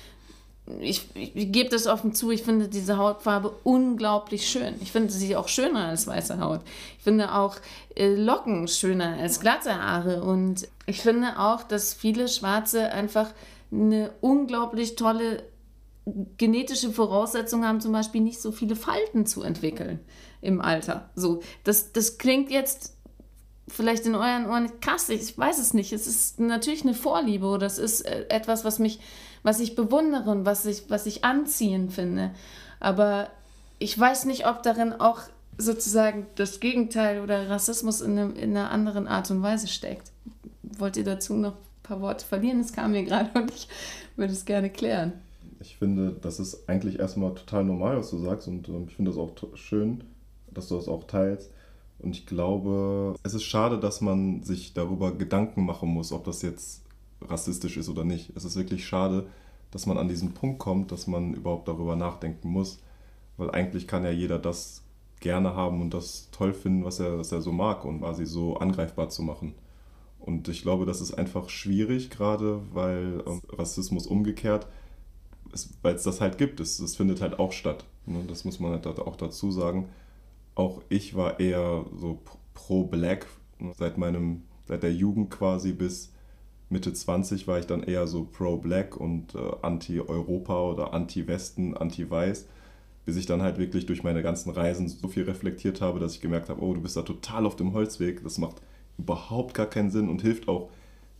Ich, 0.81 1.07
ich, 1.13 1.33
ich 1.33 1.51
gebe 1.53 1.69
das 1.69 1.87
offen 1.87 2.13
zu, 2.13 2.29
ich 2.29 2.43
finde 2.43 2.67
diese 2.67 2.97
Hautfarbe 2.97 3.55
unglaublich 3.63 4.49
schön. 4.49 4.75
Ich 4.81 4.91
finde 4.91 5.13
sie 5.13 5.37
auch 5.37 5.47
schöner 5.47 5.85
als 5.85 6.07
weiße 6.07 6.41
Haut. 6.41 6.59
Ich 6.97 7.05
finde 7.05 7.33
auch 7.33 7.55
äh, 7.95 8.13
Locken 8.13 8.67
schöner 8.67 9.15
als 9.17 9.39
glatte 9.39 9.81
Haare. 9.81 10.23
Und 10.23 10.67
ich 10.85 10.99
finde 10.99 11.39
auch, 11.39 11.63
dass 11.63 11.93
viele 11.93 12.27
Schwarze 12.27 12.91
einfach 12.91 13.29
eine 13.71 14.11
unglaublich 14.19 14.95
tolle 14.95 15.43
genetische 16.37 16.91
Voraussetzung 16.91 17.65
haben, 17.65 17.79
zum 17.79 17.93
Beispiel 17.93 18.21
nicht 18.21 18.41
so 18.41 18.51
viele 18.51 18.75
Falten 18.75 19.25
zu 19.25 19.43
entwickeln 19.43 20.01
im 20.47 20.61
Alter. 20.61 21.09
So, 21.13 21.41
das, 21.65 21.91
das 21.91 22.17
klingt 22.17 22.49
jetzt 22.49 22.95
vielleicht 23.67 24.05
in 24.05 24.15
euren 24.15 24.45
Ohren 24.45 24.79
krass, 24.79 25.09
ich 25.09 25.37
weiß 25.37 25.59
es 25.59 25.73
nicht. 25.73 25.91
Es 25.91 26.07
ist 26.07 26.39
natürlich 26.39 26.83
eine 26.83 26.93
Vorliebe 26.93 27.45
oder 27.45 27.67
es 27.67 27.77
ist 27.77 28.01
äh, 28.01 28.25
etwas, 28.29 28.63
was 28.63 28.79
mich, 28.79 29.01
was 29.43 29.59
ich 29.59 29.75
bewundere 29.75 30.31
und 30.31 30.45
was 30.45 30.65
ich, 30.65 30.89
was 30.89 31.05
ich 31.05 31.25
anziehend 31.25 31.91
finde. 31.91 32.31
Aber 32.79 33.29
ich 33.77 33.99
weiß 33.99 34.23
nicht, 34.23 34.47
ob 34.47 34.63
darin 34.63 34.93
auch 34.93 35.19
sozusagen 35.57 36.27
das 36.35 36.61
Gegenteil 36.61 37.21
oder 37.21 37.49
Rassismus 37.49 37.99
in, 37.99 38.17
eine, 38.17 38.31
in 38.39 38.55
einer 38.55 38.71
anderen 38.71 39.05
Art 39.05 39.29
und 39.29 39.43
Weise 39.43 39.67
steckt. 39.67 40.13
Wollt 40.63 40.95
ihr 40.95 41.03
dazu 41.03 41.33
noch 41.33 41.55
ein 41.55 41.83
paar 41.83 41.99
Worte 41.99 42.25
verlieren? 42.25 42.61
Es 42.61 42.71
kam 42.71 42.91
mir 42.91 43.03
gerade 43.03 43.29
und 43.37 43.51
ich 43.51 43.67
würde 44.15 44.31
es 44.31 44.45
gerne 44.45 44.69
klären 44.69 45.11
ich 45.59 45.77
finde, 45.77 46.15
das 46.21 46.39
ist 46.39 46.69
eigentlich 46.69 46.99
erstmal 46.99 47.33
total 47.33 47.63
normal, 47.63 47.97
was 47.97 48.11
du 48.11 48.17
sagst 48.19 48.47
und 48.47 48.69
ähm, 48.69 48.85
ich 48.87 48.95
finde 48.95 49.11
das 49.11 49.17
auch 49.17 49.31
schön, 49.55 50.03
dass 50.57 50.67
du 50.67 50.75
das 50.75 50.87
auch 50.87 51.05
teilst. 51.05 51.51
Und 51.99 52.11
ich 52.11 52.25
glaube, 52.25 53.15
es 53.23 53.33
ist 53.33 53.43
schade, 53.43 53.79
dass 53.79 54.01
man 54.01 54.43
sich 54.43 54.73
darüber 54.73 55.11
Gedanken 55.11 55.65
machen 55.65 55.89
muss, 55.89 56.11
ob 56.11 56.25
das 56.25 56.41
jetzt 56.41 56.83
rassistisch 57.21 57.77
ist 57.77 57.89
oder 57.89 58.03
nicht. 58.03 58.31
Es 58.35 58.45
ist 58.45 58.55
wirklich 58.55 58.85
schade, 58.85 59.27
dass 59.71 59.85
man 59.85 59.97
an 59.97 60.07
diesen 60.07 60.33
Punkt 60.33 60.59
kommt, 60.59 60.91
dass 60.91 61.07
man 61.07 61.33
überhaupt 61.33 61.67
darüber 61.67 61.95
nachdenken 61.95 62.49
muss, 62.49 62.79
weil 63.37 63.49
eigentlich 63.51 63.87
kann 63.87 64.03
ja 64.03 64.11
jeder 64.11 64.37
das 64.37 64.83
gerne 65.19 65.55
haben 65.55 65.81
und 65.81 65.93
das 65.93 66.29
toll 66.31 66.53
finden, 66.53 66.85
was 66.85 66.99
er, 66.99 67.17
was 67.17 67.31
er 67.31 67.41
so 67.41 67.51
mag 67.51 67.85
und 67.85 67.99
quasi 67.99 68.25
so 68.25 68.57
angreifbar 68.57 69.09
zu 69.09 69.23
machen. 69.23 69.55
Und 70.19 70.47
ich 70.49 70.61
glaube, 70.61 70.85
das 70.85 71.01
ist 71.01 71.13
einfach 71.13 71.49
schwierig, 71.49 72.09
gerade 72.09 72.61
weil 72.73 73.23
ähm, 73.25 73.41
Rassismus 73.49 74.05
umgekehrt 74.05 74.67
weil 75.81 75.95
es 75.95 76.03
das 76.03 76.21
halt 76.21 76.37
gibt. 76.37 76.59
Es, 76.59 76.79
es 76.79 76.95
findet 76.95 77.21
halt 77.21 77.39
auch 77.39 77.51
statt. 77.51 77.85
Ne? 78.05 78.23
Das 78.27 78.45
muss 78.45 78.59
man 78.59 78.71
halt 78.71 78.87
auch 78.87 79.15
dazu 79.15 79.51
sagen. 79.51 79.89
Auch 80.57 80.81
ich 80.89 81.15
war 81.15 81.39
eher 81.39 81.85
so 81.95 82.19
pro 82.55 82.83
Black. 82.83 83.27
Seit 83.77 83.99
meinem, 83.99 84.41
seit 84.65 84.81
der 84.81 84.91
Jugend 84.91 85.29
quasi 85.29 85.71
bis 85.71 86.11
Mitte 86.69 86.91
20 86.91 87.47
war 87.47 87.59
ich 87.59 87.67
dann 87.67 87.83
eher 87.83 88.07
so 88.07 88.23
pro 88.23 88.57
Black 88.57 88.97
und 88.97 89.35
äh, 89.35 89.51
anti-Europa 89.61 90.59
oder 90.63 90.93
anti-Westen, 90.93 91.77
anti-Weiß. 91.77 92.47
bis 93.05 93.17
ich 93.17 93.27
dann 93.27 93.43
halt 93.43 93.59
wirklich 93.59 93.85
durch 93.85 94.01
meine 94.03 94.23
ganzen 94.23 94.49
Reisen 94.49 94.87
so 94.87 95.07
viel 95.07 95.25
reflektiert 95.25 95.79
habe, 95.79 95.99
dass 95.99 96.15
ich 96.15 96.21
gemerkt 96.21 96.49
habe, 96.49 96.63
oh, 96.63 96.73
du 96.73 96.81
bist 96.81 96.97
da 96.97 97.03
total 97.03 97.45
auf 97.45 97.55
dem 97.55 97.73
Holzweg. 97.73 98.23
Das 98.23 98.39
macht 98.39 98.55
überhaupt 98.97 99.53
gar 99.53 99.67
keinen 99.67 99.91
Sinn 99.91 100.09
und 100.09 100.23
hilft 100.23 100.47
auch 100.47 100.71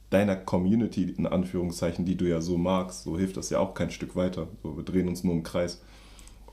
deiner 0.09 0.35
Community, 0.35 1.03
in 1.15 1.27
Anführungszeichen, 1.27 2.05
die 2.05 2.18
du 2.18 2.26
ja 2.26 2.41
so 2.41 2.57
magst. 2.57 3.03
So 3.03 3.19
hilft 3.19 3.38
das 3.38 3.51
ja 3.51 3.59
auch 3.59 3.76
kein 3.76 3.91
Stück 3.91 4.15
weiter. 4.15 4.47
So, 4.64 4.77
wir 4.77 4.84
drehen 4.84 5.07
uns 5.07 5.23
nur 5.23 5.35
im 5.35 5.43
Kreis. 5.43 5.80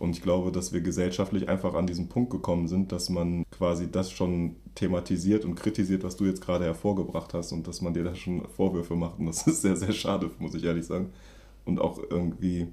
Und 0.04 0.16
ich 0.16 0.22
glaube, 0.22 0.52
dass 0.52 0.72
wir 0.72 0.80
gesellschaftlich 0.80 1.48
einfach 1.48 1.74
an 1.74 1.86
diesen 1.86 2.08
Punkt 2.08 2.30
gekommen 2.30 2.68
sind, 2.68 2.92
dass 2.92 3.08
man 3.08 3.44
quasi 3.50 3.90
das 3.90 4.12
schon 4.12 4.56
thematisiert 4.74 5.44
und 5.44 5.54
kritisiert, 5.56 6.04
was 6.04 6.16
du 6.16 6.26
jetzt 6.26 6.42
gerade 6.42 6.64
hervorgebracht 6.64 7.34
hast 7.34 7.52
und 7.52 7.66
dass 7.66 7.80
man 7.80 7.94
dir 7.94 8.04
da 8.04 8.14
schon 8.14 8.46
Vorwürfe 8.48 8.94
macht. 8.94 9.18
Und 9.18 9.26
das 9.26 9.46
ist 9.46 9.62
sehr, 9.62 9.76
sehr 9.76 9.92
schade, 9.92 10.30
muss 10.38 10.54
ich 10.54 10.64
ehrlich 10.64 10.86
sagen. 10.86 11.10
Und 11.64 11.80
auch 11.80 11.98
irgendwie 12.10 12.68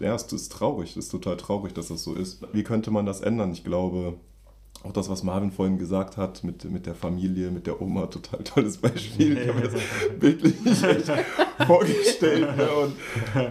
ja, 0.00 0.14
es 0.14 0.32
ist 0.32 0.52
traurig, 0.52 0.90
es 0.90 1.06
ist 1.06 1.08
total 1.10 1.36
traurig, 1.36 1.74
dass 1.74 1.88
das 1.88 2.04
so 2.04 2.14
ist. 2.14 2.46
Wie 2.52 2.62
könnte 2.62 2.90
man 2.90 3.06
das 3.06 3.20
ändern? 3.20 3.52
Ich 3.52 3.64
glaube, 3.64 4.14
auch 4.84 4.92
das, 4.92 5.08
was 5.08 5.22
Marvin 5.22 5.50
vorhin 5.50 5.78
gesagt 5.78 6.18
hat, 6.18 6.44
mit, 6.44 6.64
mit 6.70 6.84
der 6.84 6.94
Familie, 6.94 7.50
mit 7.50 7.66
der 7.66 7.80
Oma, 7.80 8.06
total 8.06 8.44
tolles 8.44 8.76
Beispiel. 8.76 9.38
Ich 9.38 9.48
habe 9.48 9.60
mir 9.60 9.68
das 9.68 9.80
bildlich 10.20 10.54
vorgestellt. 11.66 12.56
Ne? 12.56 12.68
Und, 12.70 12.94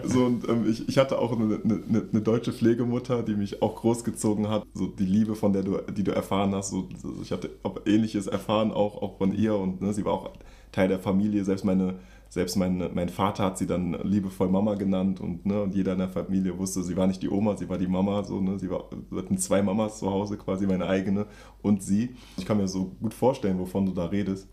so, 0.04 0.26
und 0.26 0.48
ähm, 0.48 0.70
ich, 0.70 0.88
ich 0.88 0.96
hatte 0.96 1.18
auch 1.18 1.32
eine, 1.32 1.60
eine, 1.64 2.08
eine, 2.10 2.22
deutsche 2.22 2.52
Pflegemutter, 2.52 3.24
die 3.24 3.34
mich 3.34 3.62
auch 3.62 3.74
großgezogen 3.74 4.48
hat. 4.48 4.64
So 4.74 4.86
die 4.86 5.06
Liebe, 5.06 5.34
von 5.34 5.52
der 5.52 5.64
du, 5.64 5.78
die 5.92 6.04
du 6.04 6.12
erfahren 6.12 6.54
hast. 6.54 6.70
So, 6.70 6.88
ich 7.20 7.32
hatte 7.32 7.50
ähnliches 7.84 8.28
erfahren, 8.28 8.70
auch, 8.70 9.02
auch 9.02 9.18
von 9.18 9.34
ihr. 9.34 9.56
Und 9.56 9.82
ne, 9.82 9.92
sie 9.92 10.04
war 10.04 10.12
auch 10.12 10.30
Teil 10.70 10.86
der 10.86 11.00
Familie. 11.00 11.44
Selbst 11.44 11.64
meine 11.64 11.94
selbst 12.34 12.56
mein, 12.56 12.90
mein 12.94 13.08
Vater 13.08 13.44
hat 13.44 13.58
sie 13.58 13.66
dann 13.68 13.96
liebevoll 14.02 14.48
Mama 14.48 14.74
genannt 14.74 15.20
und, 15.20 15.46
ne, 15.46 15.62
und 15.62 15.72
jeder 15.72 15.92
in 15.92 16.00
der 16.00 16.08
Familie 16.08 16.58
wusste, 16.58 16.82
sie 16.82 16.96
war 16.96 17.06
nicht 17.06 17.22
die 17.22 17.30
Oma, 17.30 17.56
sie 17.56 17.68
war 17.68 17.78
die 17.78 17.86
Mama. 17.86 18.24
So, 18.24 18.40
ne, 18.40 18.58
sie 18.58 18.68
war, 18.68 18.86
wir 19.08 19.22
hatten 19.22 19.38
zwei 19.38 19.62
Mamas 19.62 20.00
zu 20.00 20.10
Hause, 20.10 20.36
quasi 20.36 20.66
meine 20.66 20.88
eigene 20.88 21.26
und 21.62 21.84
sie. 21.84 22.16
Ich 22.36 22.44
kann 22.44 22.56
mir 22.56 22.66
so 22.66 22.90
gut 23.00 23.14
vorstellen, 23.14 23.60
wovon 23.60 23.86
du 23.86 23.92
da 23.92 24.06
redest. 24.06 24.48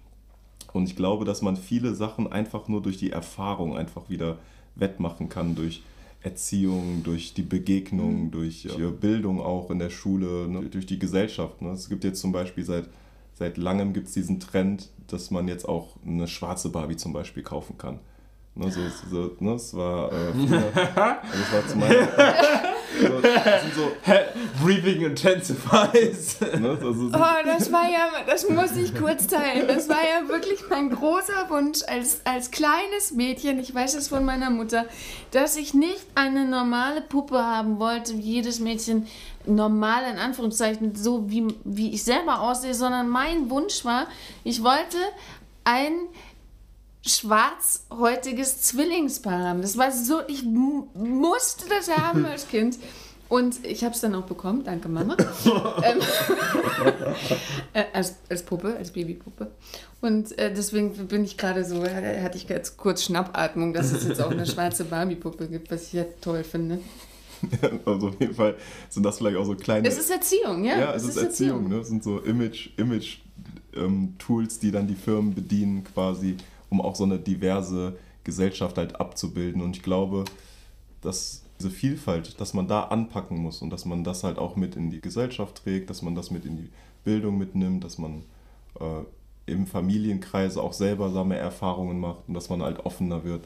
Und 0.74 0.84
ich 0.84 0.95
glaube, 0.95 1.26
dass 1.26 1.41
man 1.41 1.58
viele 1.58 1.95
Sachen 1.95 2.32
einfach 2.32 2.68
nur 2.68 2.84
durch 2.84 2.98
die 2.98 3.10
Erfahrung 3.10 3.76
einfach 3.76 4.12
wieder 4.12 4.38
wettmachen 4.76 5.28
kann, 5.28 5.56
durch 5.56 5.82
Erziehung, 6.22 7.02
durch 7.03 7.34
die 7.34 7.41
Begegnung, 7.41 8.26
mhm. 8.26 8.32
durch 8.32 8.66
ja. 8.66 8.91
Bildung 8.91 9.41
auch 9.41 9.72
in 9.72 9.80
der 9.80 9.90
Schule, 9.90 10.48
ne, 10.48 10.70
durch 10.70 10.86
die 10.86 10.99
Gesellschaft. 10.99 11.64
Ne. 11.64 11.72
Es 11.72 11.90
gibt 11.90 12.03
jetzt 12.03 12.22
zum 12.22 12.32
Beispiel 12.32 12.64
seit 12.64 12.90
seit 13.42 13.58
langem 13.58 13.92
gibt 13.92 14.08
es 14.08 14.14
diesen 14.14 14.40
Trend, 14.40 14.90
dass 15.08 15.32
man 15.32 15.48
jetzt 15.48 15.68
auch 15.68 15.98
eine 16.06 16.28
schwarze 16.28 16.70
Barbie 16.70 16.96
zum 16.96 17.12
Beispiel 17.12 17.42
kaufen 17.42 17.76
kann. 17.76 18.00
Ne, 18.54 18.70
so, 18.70 18.82
so, 19.10 19.36
ne, 19.40 19.54
das 19.54 19.74
war 19.74 20.12
äh, 20.12 20.34
früher, 20.34 20.64
also 20.76 21.40
das 21.40 21.54
war 21.54 21.68
zu 21.68 21.78
meiner, 21.78 22.08
so, 23.02 23.22
das 23.22 23.62
sind 23.64 23.74
so 23.74 23.92
Breathing 24.64 25.02
intensifies. 25.04 26.42
Ne, 26.42 26.70
also 26.70 26.94
so. 26.94 27.08
Oh, 27.08 27.46
das 27.46 27.72
war 27.72 27.90
ja, 27.90 28.10
das 28.28 28.48
muss 28.48 28.76
ich 28.76 28.94
kurz 28.94 29.26
teilen. 29.26 29.68
Das 29.70 29.88
war 29.88 30.02
ja 30.04 30.28
wirklich 30.28 30.60
mein 30.70 30.90
großer 30.90 31.50
Wunsch 31.50 31.80
als, 31.88 32.26
als 32.26 32.52
kleines 32.52 33.14
Mädchen, 33.16 33.58
ich 33.58 33.74
weiß 33.74 33.96
es 33.96 34.10
von 34.10 34.24
meiner 34.26 34.50
Mutter, 34.50 34.86
dass 35.32 35.56
ich 35.56 35.74
nicht 35.74 36.06
eine 36.14 36.46
normale 36.46 37.02
Puppe 37.02 37.38
haben 37.38 37.80
wollte, 37.80 38.18
wie 38.18 38.34
jedes 38.34 38.60
Mädchen 38.60 39.08
normal 39.46 40.04
in 40.12 40.18
Anführungszeichen, 40.18 40.96
so 40.96 41.30
wie, 41.30 41.48
wie 41.64 41.94
ich 41.94 42.04
selber 42.04 42.42
aussehe, 42.42 42.74
sondern 42.74 43.10
mein 43.10 43.50
Wunsch 43.50 43.86
war, 43.86 44.08
ich 44.44 44.64
wollte 44.64 44.98
ein 45.64 45.94
schwarzhäutiges 47.06 48.62
Zwillingspaar 48.62 49.50
haben. 49.50 49.62
Das 49.62 49.78
war 49.78 49.92
so, 49.92 50.22
ich 50.28 50.44
musste 50.44 51.68
das 51.70 51.90
haben 51.96 52.26
als 52.26 52.48
Kind. 52.50 52.78
Und 53.32 53.66
ich 53.66 53.86
habe 53.86 53.96
es 53.96 54.02
dann 54.02 54.14
auch 54.14 54.26
bekommen, 54.26 54.66
danke 54.66 54.90
Mama. 54.90 55.16
ähm, 55.84 56.00
äh, 57.74 57.86
als, 57.94 58.16
als 58.30 58.44
Puppe, 58.44 58.76
als 58.76 58.92
Babypuppe. 58.92 59.52
Und 60.02 60.38
äh, 60.38 60.54
deswegen 60.54 61.08
bin 61.08 61.24
ich 61.24 61.38
gerade 61.38 61.64
so, 61.64 61.82
hatte 61.82 62.36
ich 62.36 62.50
jetzt 62.50 62.76
kurz 62.76 63.04
Schnappatmung, 63.04 63.72
dass 63.74 63.94
es 63.94 64.06
jetzt 64.06 64.22
auch 64.22 64.32
eine 64.32 64.46
schwarze 64.46 64.84
Barbie-Puppe 64.84 65.48
gibt, 65.48 65.72
was 65.72 65.84
ich 65.88 65.94
ja 65.94 66.04
toll 66.20 66.44
finde. 66.44 66.80
also 67.86 68.08
auf 68.10 68.20
jeden 68.20 68.36
Fall 68.36 68.56
sind 68.90 69.04
das 69.04 69.18
vielleicht 69.18 69.38
auch 69.38 69.46
so 69.46 69.56
kleine. 69.56 69.88
Es 69.88 69.98
ist 69.98 70.10
Erziehung, 70.10 70.64
ja. 70.64 70.80
Ja, 70.80 70.94
es, 70.94 71.04
es 71.04 71.10
ist, 71.10 71.16
ist, 71.18 71.24
Erziehung. 71.24 71.64
Erziehung. 71.64 71.70
Ne? 71.70 71.82
Es 71.82 71.88
sind 71.88 72.04
so 72.04 72.20
Image-Tools, 72.20 72.78
Image, 72.78 73.20
ähm, 73.76 74.60
die 74.62 74.72
dann 74.72 74.88
die 74.88 74.96
Firmen 74.96 75.34
bedienen, 75.34 75.84
quasi, 75.84 76.38
um 76.70 76.82
auch 76.82 76.96
so 76.96 77.04
eine 77.04 77.20
diverse 77.20 77.98
Gesellschaft 78.24 78.78
halt 78.78 79.00
abzubilden. 79.00 79.62
Und 79.62 79.76
ich 79.78 79.84
glaube, 79.84 80.26
dass 81.02 81.44
diese 81.60 81.70
Vielfalt, 81.70 82.40
dass 82.40 82.54
man 82.54 82.68
da 82.68 82.84
anpacken 82.84 83.38
muss 83.38 83.62
und 83.62 83.70
dass 83.70 83.86
man 83.86 84.04
das 84.04 84.24
halt 84.24 84.38
auch 84.38 84.56
mit 84.56 84.76
in 84.76 84.90
die 84.90 85.02
Gesellschaft 85.02 85.64
trägt, 85.64 85.90
dass 85.90 86.02
man 86.02 86.16
das 86.16 86.32
mit 86.32 86.46
in 86.46 86.58
die 86.58 86.70
Bildung 87.04 87.38
mitnimmt, 87.38 87.84
dass 87.84 87.98
man 87.98 88.24
äh, 88.80 89.04
im 89.52 89.68
Familienkreis 89.68 90.58
auch 90.58 90.74
selber 90.74 91.10
Erfahrungen 91.38 92.00
macht 92.00 92.22
und 92.28 92.34
dass 92.34 92.50
man 92.50 92.62
halt 92.62 92.80
offener 92.86 93.24
wird. 93.24 93.44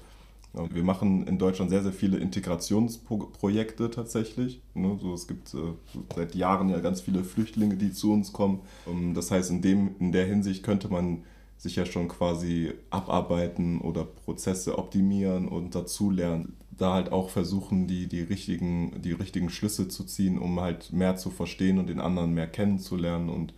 Wir 0.72 0.84
machen 0.84 1.27
in 1.27 1.38
Deutschland 1.38 1.69
sehr, 1.69 1.84
sehr 1.84 1.91
viele 1.91 2.18
Integrationsprojekte 2.18 3.91
tatsächlich. 3.91 4.61
Ne, 4.73 4.98
es 5.14 5.27
gibt 5.27 5.53
äh, 5.53 5.73
seit 6.15 6.34
Jahren 6.36 6.69
ja 6.69 6.80
ganz 6.80 7.02
viele 7.02 7.23
Flüchtlinge, 7.23 7.76
die 7.76 7.91
zu 7.91 8.14
uns 8.14 8.32
kommen. 8.32 8.61
Ähm, 8.88 9.14
das 9.14 9.32
heißt, 9.32 9.49
in, 9.52 9.61
dem, 9.61 9.95
in 9.99 10.11
der 10.11 10.26
Hinsicht 10.26 10.64
könnte 10.64 10.88
man 10.88 11.23
sich 11.57 11.76
ja 11.76 11.86
schon 11.86 12.07
quasi 12.07 12.73
abarbeiten 12.90 13.82
oder 13.82 14.06
Prozesse 14.06 14.77
optimieren 14.77 15.48
und 15.48 15.76
dazulernen. 15.76 16.56
Da 16.72 16.94
halt 16.94 17.11
auch 17.11 17.30
versuchen, 17.30 17.88
die, 17.88 18.07
die, 18.07 18.22
richtigen, 18.22 19.02
die 19.02 19.14
richtigen 19.14 19.49
Schlüsse 19.49 19.88
zu 19.88 20.03
ziehen, 20.03 20.38
um 20.38 20.60
halt 20.60 20.91
mehr 20.94 21.15
zu 21.15 21.30
verstehen 21.30 21.80
und 21.80 21.88
den 21.88 21.99
anderen 21.99 22.34
mehr 22.34 22.48
kennenzulernen. 22.48 23.30
Und 23.30 23.53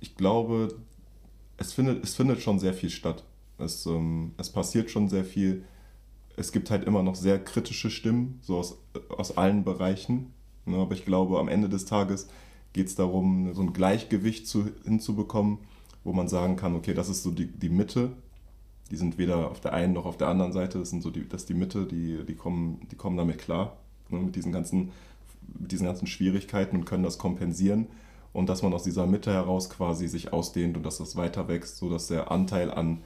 ich 0.00 0.16
glaube, 0.16 0.76
es 1.56 1.72
findet, 1.72 2.02
es 2.04 2.14
findet 2.14 2.40
schon 2.40 2.58
sehr 2.58 2.74
viel 2.74 2.90
statt. 2.90 3.24
Es, 3.58 3.86
ähm, 3.86 4.32
es 4.38 4.50
passiert 4.50 4.90
schon 4.90 5.08
sehr 5.08 5.24
viel 5.24 5.64
es 6.36 6.52
gibt 6.52 6.70
halt 6.70 6.84
immer 6.84 7.02
noch 7.02 7.14
sehr 7.14 7.42
kritische 7.42 7.90
Stimmen, 7.90 8.38
so 8.42 8.58
aus, 8.58 8.78
aus 9.08 9.36
allen 9.36 9.64
Bereichen. 9.64 10.32
Ne, 10.64 10.76
aber 10.76 10.94
ich 10.94 11.04
glaube, 11.04 11.38
am 11.38 11.48
Ende 11.48 11.68
des 11.68 11.84
Tages 11.84 12.28
geht 12.72 12.86
es 12.86 12.94
darum, 12.94 13.52
so 13.54 13.62
ein 13.62 13.72
Gleichgewicht 13.72 14.46
zu, 14.46 14.68
hinzubekommen, 14.84 15.58
wo 16.04 16.12
man 16.12 16.28
sagen 16.28 16.56
kann, 16.56 16.74
okay, 16.74 16.94
das 16.94 17.08
ist 17.08 17.22
so 17.22 17.30
die, 17.30 17.46
die 17.46 17.68
Mitte. 17.68 18.12
Die 18.90 18.96
sind 18.96 19.18
weder 19.18 19.50
auf 19.50 19.60
der 19.60 19.72
einen 19.72 19.92
noch 19.92 20.04
auf 20.04 20.16
der 20.16 20.28
anderen 20.28 20.52
Seite. 20.52 20.78
Das, 20.78 20.90
sind 20.90 21.02
so 21.02 21.10
die, 21.10 21.28
das 21.28 21.42
ist 21.42 21.48
die 21.48 21.54
Mitte, 21.54 21.86
die, 21.86 22.24
die, 22.26 22.34
kommen, 22.34 22.86
die 22.90 22.96
kommen 22.96 23.16
damit 23.16 23.38
klar, 23.38 23.76
ne, 24.08 24.18
mit, 24.18 24.36
diesen 24.36 24.52
ganzen, 24.52 24.90
mit 25.58 25.72
diesen 25.72 25.86
ganzen 25.86 26.06
Schwierigkeiten 26.06 26.76
und 26.76 26.84
können 26.84 27.04
das 27.04 27.18
kompensieren. 27.18 27.88
Und 28.32 28.48
dass 28.48 28.62
man 28.62 28.72
aus 28.72 28.84
dieser 28.84 29.06
Mitte 29.06 29.32
heraus 29.32 29.68
quasi 29.68 30.08
sich 30.08 30.32
ausdehnt 30.32 30.76
und 30.76 30.84
dass 30.84 30.98
das 30.98 31.16
weiter 31.16 31.48
wächst, 31.48 31.76
sodass 31.76 32.06
der 32.06 32.30
Anteil 32.30 32.70
an 32.70 33.02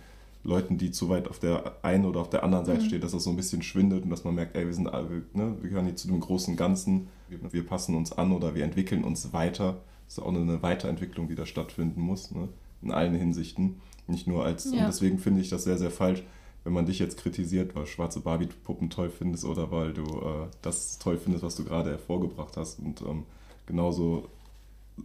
Leuten, 0.47 0.79
die 0.79 0.93
zu 0.93 1.09
weit 1.09 1.29
auf 1.29 1.39
der 1.39 1.77
einen 1.83 2.05
oder 2.05 2.21
auf 2.21 2.31
der 2.31 2.45
anderen 2.45 2.65
Seite 2.65 2.83
mhm. 2.83 2.87
stehen, 2.87 3.01
dass 3.01 3.13
das 3.13 3.25
so 3.25 3.31
ein 3.31 3.37
bisschen 3.37 3.63
schwindet 3.63 4.05
und 4.05 4.11
dass 4.11 4.25
man 4.25 4.35
merkt, 4.35 4.57
ey, 4.57 4.65
wir 4.65 4.73
sind 4.73 4.89
alle, 4.89 5.23
ne, 5.35 5.57
wir 5.61 5.69
gehören 5.69 5.87
hier 5.87 5.97
zu 5.97 6.07
dem 6.07 6.21
großen 6.21 6.57
Ganzen, 6.57 7.09
wir, 7.29 7.53
wir, 7.53 7.67
passen 7.67 7.97
uns 7.97 8.13
an 8.13 8.33
oder 8.33 8.55
wir 8.55 8.65
entwickeln 8.65 9.05
uns 9.05 9.33
weiter. 9.33 9.79
Das 10.07 10.19
ist 10.19 10.23
auch 10.23 10.29
eine 10.29 10.63
Weiterentwicklung, 10.63 11.29
die 11.29 11.35
da 11.35 11.47
stattfinden 11.47 12.01
muss, 12.01 12.31
ne, 12.31 12.49
in 12.81 12.93
allen 12.93 13.15
Hinsichten. 13.15 13.81
Nicht 14.07 14.29
nur 14.29 14.45
als, 14.45 14.67
ja. 14.67 14.79
und 14.79 14.87
deswegen 14.87 15.19
finde 15.19 15.41
ich 15.41 15.49
das 15.49 15.65
sehr, 15.65 15.79
sehr 15.79 15.91
falsch, 15.91 16.23
wenn 16.63 16.73
man 16.73 16.87
dich 16.87 17.01
jetzt 17.01 17.19
kritisiert, 17.19 17.75
weil 17.75 17.87
schwarze 17.87 18.21
Barbie-Puppen 18.21 18.89
toll 18.89 19.11
findest 19.11 19.45
oder 19.45 19.71
weil 19.73 19.93
du 19.93 20.05
äh, 20.05 20.47
das 20.63 20.99
toll 20.99 21.19
findest, 21.19 21.45
was 21.45 21.57
du 21.57 21.65
gerade 21.65 21.91
hervorgebracht 21.91 22.57
hast. 22.57 22.79
Und 22.79 23.03
ähm, 23.03 23.25
genauso 23.67 24.29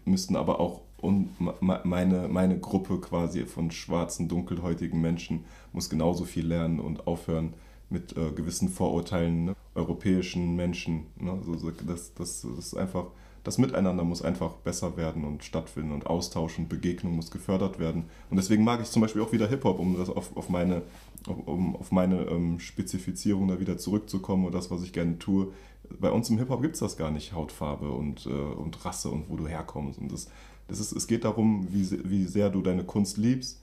müssten 0.05 0.35
aber 0.35 0.59
auch 0.59 0.81
und 1.01 1.29
meine, 1.61 2.27
meine 2.27 2.59
Gruppe 2.59 2.99
quasi 2.99 3.45
von 3.45 3.71
schwarzen, 3.71 4.27
dunkelhäutigen 4.27 5.01
Menschen 5.01 5.45
muss 5.73 5.89
genauso 5.89 6.25
viel 6.25 6.45
lernen 6.45 6.79
und 6.79 7.07
aufhören 7.07 7.53
mit 7.91 8.15
äh, 8.17 8.31
gewissen 8.31 8.69
Vorurteilen 8.69 9.45
ne? 9.45 9.55
europäischen 9.75 10.55
Menschen. 10.55 11.07
Ne? 11.19 11.31
Also 11.31 11.71
das, 11.71 12.13
das, 12.13 12.41
das 12.41 12.43
ist 12.43 12.75
einfach, 12.75 13.07
das 13.43 13.57
Miteinander 13.57 14.03
muss 14.03 14.21
einfach 14.21 14.51
besser 14.53 14.97
werden 14.97 15.25
und 15.25 15.43
stattfinden 15.43 15.91
und 15.91 16.07
Austausch 16.07 16.57
und 16.57 16.69
Begegnung 16.69 17.15
muss 17.15 17.31
gefördert 17.31 17.79
werden. 17.79 18.05
Und 18.29 18.37
deswegen 18.37 18.63
mag 18.63 18.81
ich 18.81 18.89
zum 18.89 19.01
Beispiel 19.01 19.21
auch 19.21 19.31
wieder 19.31 19.47
Hip-Hop, 19.47 19.79
um 19.79 19.97
das 19.97 20.09
auf, 20.09 20.35
auf 20.37 20.49
meine, 20.49 20.83
um 21.27 21.75
auf 21.75 21.91
meine 21.91 22.21
ähm, 22.27 22.59
Spezifizierung 22.59 23.47
da 23.47 23.59
wieder 23.59 23.77
zurückzukommen 23.77 24.45
und 24.45 24.55
das, 24.55 24.71
was 24.71 24.83
ich 24.83 24.93
gerne 24.93 25.19
tue. 25.19 25.51
Bei 25.99 26.11
uns 26.11 26.29
im 26.29 26.37
Hip-Hop 26.37 26.61
gibt 26.61 26.75
es 26.75 26.79
das 26.79 26.95
gar 26.95 27.11
nicht, 27.11 27.33
Hautfarbe 27.33 27.91
und, 27.91 28.25
äh, 28.25 28.29
und 28.29 28.85
Rasse 28.85 29.09
und 29.09 29.29
wo 29.29 29.35
du 29.35 29.47
herkommst. 29.47 29.99
Und 29.99 30.11
das, 30.11 30.29
es, 30.67 30.79
ist, 30.79 30.91
es 30.93 31.07
geht 31.07 31.25
darum, 31.25 31.67
wie, 31.71 31.87
wie 32.09 32.25
sehr 32.25 32.49
du 32.49 32.61
deine 32.61 32.83
Kunst 32.83 33.17
liebst 33.17 33.61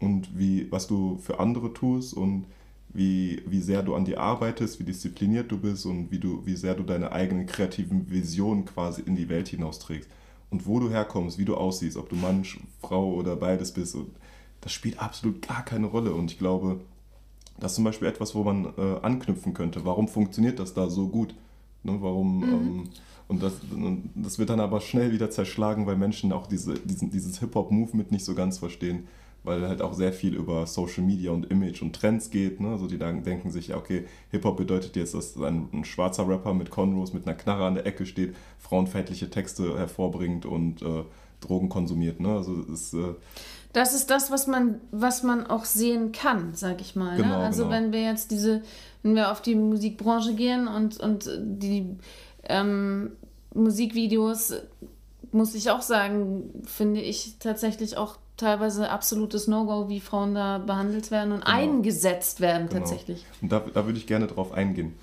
und 0.00 0.38
wie, 0.38 0.70
was 0.70 0.86
du 0.86 1.18
für 1.18 1.40
andere 1.40 1.72
tust 1.72 2.14
und 2.14 2.46
wie, 2.96 3.42
wie 3.46 3.60
sehr 3.60 3.82
du 3.82 3.94
an 3.94 4.04
dir 4.04 4.20
arbeitest, 4.20 4.78
wie 4.80 4.84
diszipliniert 4.84 5.50
du 5.50 5.58
bist 5.58 5.86
und 5.86 6.10
wie, 6.10 6.18
du, 6.18 6.44
wie 6.46 6.56
sehr 6.56 6.74
du 6.74 6.82
deine 6.82 7.12
eigenen 7.12 7.46
kreativen 7.46 8.10
Visionen 8.10 8.64
quasi 8.64 9.02
in 9.02 9.16
die 9.16 9.28
Welt 9.28 9.48
hinausträgst. 9.48 10.08
Und 10.50 10.66
wo 10.66 10.78
du 10.80 10.88
herkommst, 10.90 11.38
wie 11.38 11.44
du 11.44 11.56
aussiehst, 11.56 11.96
ob 11.96 12.08
du 12.08 12.16
Mann, 12.16 12.44
Frau 12.80 13.12
oder 13.14 13.36
beides 13.36 13.72
bist, 13.72 13.96
das 14.60 14.72
spielt 14.72 15.00
absolut 15.00 15.46
gar 15.46 15.64
keine 15.64 15.86
Rolle. 15.86 16.14
Und 16.14 16.30
ich 16.30 16.38
glaube, 16.38 16.80
das 17.58 17.72
ist 17.72 17.76
zum 17.76 17.84
Beispiel 17.84 18.08
etwas, 18.08 18.34
wo 18.34 18.44
man 18.44 18.72
äh, 18.76 19.00
anknüpfen 19.02 19.54
könnte. 19.54 19.84
Warum 19.84 20.08
funktioniert 20.08 20.58
das 20.58 20.72
da 20.72 20.88
so 20.88 21.08
gut? 21.08 21.34
Ne? 21.86 21.96
Warum? 22.00 22.38
Mhm. 22.38 22.44
Ähm, 22.44 22.84
und 23.28 23.42
das, 23.42 23.54
und 23.72 24.10
das 24.14 24.38
wird 24.38 24.50
dann 24.50 24.60
aber 24.60 24.80
schnell 24.80 25.12
wieder 25.12 25.30
zerschlagen, 25.30 25.86
weil 25.86 25.96
Menschen 25.96 26.32
auch 26.32 26.46
diese, 26.46 26.74
diesen, 26.74 27.10
dieses 27.10 27.40
Hip-Hop-Movement 27.40 28.12
nicht 28.12 28.24
so 28.24 28.34
ganz 28.34 28.58
verstehen, 28.58 29.08
weil 29.42 29.66
halt 29.66 29.82
auch 29.82 29.94
sehr 29.94 30.12
viel 30.12 30.34
über 30.34 30.66
Social 30.66 31.02
Media 31.02 31.32
und 31.32 31.50
Image 31.50 31.82
und 31.82 31.94
Trends 31.94 32.30
geht. 32.30 32.60
Ne? 32.60 32.68
Also 32.68 32.86
die 32.86 32.98
denken 32.98 33.50
sich, 33.50 33.68
ja, 33.68 33.76
okay, 33.78 34.04
Hip-Hop 34.30 34.56
bedeutet 34.56 34.94
jetzt, 34.94 35.14
dass 35.14 35.36
ein, 35.36 35.68
ein 35.72 35.84
schwarzer 35.84 36.28
Rapper 36.28 36.54
mit 36.54 36.70
Conros 36.70 37.12
mit 37.14 37.26
einer 37.26 37.36
Knarre 37.36 37.66
an 37.66 37.74
der 37.74 37.86
Ecke 37.86 38.06
steht, 38.06 38.36
frauenfeindliche 38.58 39.28
Texte 39.28 39.76
hervorbringt 39.76 40.46
und 40.46 40.82
äh, 40.82 41.02
Drogen 41.40 41.68
konsumiert. 41.68 42.20
Ne? 42.20 42.28
Also 42.28 42.60
es 42.60 42.68
ist, 42.68 42.94
äh, 42.94 43.14
Das 43.76 43.92
ist 43.92 44.08
das, 44.08 44.30
was 44.30 44.46
man, 44.46 44.80
was 44.90 45.22
man 45.22 45.46
auch 45.46 45.66
sehen 45.66 46.10
kann, 46.10 46.54
sag 46.54 46.80
ich 46.80 46.96
mal. 46.96 47.18
Genau, 47.18 47.28
ne? 47.28 47.36
Also 47.44 47.64
genau. 47.64 47.76
wenn 47.76 47.92
wir 47.92 48.00
jetzt 48.00 48.30
diese, 48.30 48.62
wenn 49.02 49.14
wir 49.14 49.30
auf 49.30 49.42
die 49.42 49.54
Musikbranche 49.54 50.34
gehen 50.34 50.66
und, 50.66 50.98
und 50.98 51.28
die 51.38 51.94
ähm, 52.44 53.10
Musikvideos, 53.52 54.54
muss 55.30 55.54
ich 55.54 55.70
auch 55.70 55.82
sagen, 55.82 56.44
finde 56.64 57.02
ich 57.02 57.36
tatsächlich 57.38 57.98
auch 57.98 58.16
teilweise 58.38 58.88
absolutes 58.88 59.46
No-Go, 59.46 59.90
wie 59.90 60.00
Frauen 60.00 60.34
da 60.34 60.56
behandelt 60.56 61.10
werden 61.10 61.32
und 61.32 61.42
eingesetzt 61.42 62.40
werden 62.40 62.70
Genau. 62.70 62.80
tatsächlich. 62.80 63.26
Und 63.42 63.52
da, 63.52 63.60
da 63.60 63.84
würde 63.84 63.98
ich 63.98 64.06
gerne 64.06 64.26
drauf 64.26 64.52
eingehen. 64.52 64.94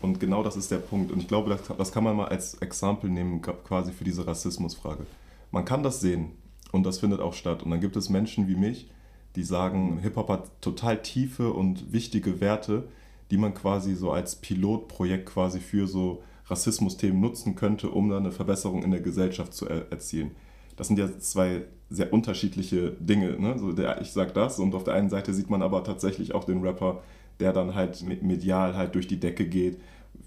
Und 0.00 0.20
genau 0.20 0.42
das 0.42 0.56
ist 0.56 0.70
der 0.70 0.78
Punkt. 0.78 1.12
Und 1.12 1.20
ich 1.20 1.28
glaube, 1.28 1.50
das, 1.50 1.60
das 1.76 1.92
kann 1.92 2.02
man 2.02 2.16
mal 2.16 2.28
als 2.28 2.54
Exempel 2.54 3.10
nehmen, 3.10 3.42
quasi 3.42 3.92
für 3.92 4.04
diese 4.04 4.26
Rassismusfrage. 4.26 5.04
Man 5.50 5.66
kann 5.66 5.82
das 5.82 6.00
sehen 6.00 6.32
und 6.72 6.84
das 6.84 6.98
findet 6.98 7.20
auch 7.20 7.34
statt. 7.34 7.62
Und 7.62 7.70
dann 7.70 7.80
gibt 7.80 7.96
es 7.96 8.08
Menschen 8.08 8.48
wie 8.48 8.56
mich, 8.56 8.90
die 9.36 9.44
sagen, 9.44 9.98
Hip-Hop 10.02 10.28
hat 10.28 10.60
total 10.60 11.00
tiefe 11.00 11.52
und 11.52 11.92
wichtige 11.92 12.40
Werte, 12.40 12.88
die 13.30 13.38
man 13.38 13.54
quasi 13.54 13.94
so 13.94 14.10
als 14.10 14.36
Pilotprojekt 14.36 15.26
quasi 15.26 15.60
für 15.60 15.86
so 15.86 16.22
Rassismusthemen 16.46 17.20
nutzen 17.20 17.54
könnte, 17.54 17.90
um 17.90 18.08
dann 18.08 18.24
eine 18.24 18.32
Verbesserung 18.32 18.82
in 18.82 18.90
der 18.90 19.00
Gesellschaft 19.00 19.54
zu 19.54 19.68
er 19.68 19.90
erzielen. 19.90 20.32
Das 20.76 20.88
sind 20.88 20.98
ja 20.98 21.18
zwei 21.18 21.62
sehr 21.88 22.12
unterschiedliche 22.12 22.90
Dinge. 22.98 23.38
Ne? 23.38 23.58
So 23.58 23.72
der, 23.72 24.00
ich 24.00 24.12
sage 24.12 24.32
das 24.32 24.58
und 24.58 24.74
auf 24.74 24.84
der 24.84 24.94
einen 24.94 25.10
Seite 25.10 25.32
sieht 25.32 25.50
man 25.50 25.62
aber 25.62 25.84
tatsächlich 25.84 26.34
auch 26.34 26.44
den 26.44 26.62
Rapper, 26.62 27.02
der 27.40 27.52
dann 27.52 27.74
halt 27.74 28.02
medial 28.22 28.76
halt 28.76 28.94
durch 28.94 29.06
die 29.06 29.20
Decke 29.20 29.46
geht, 29.46 29.80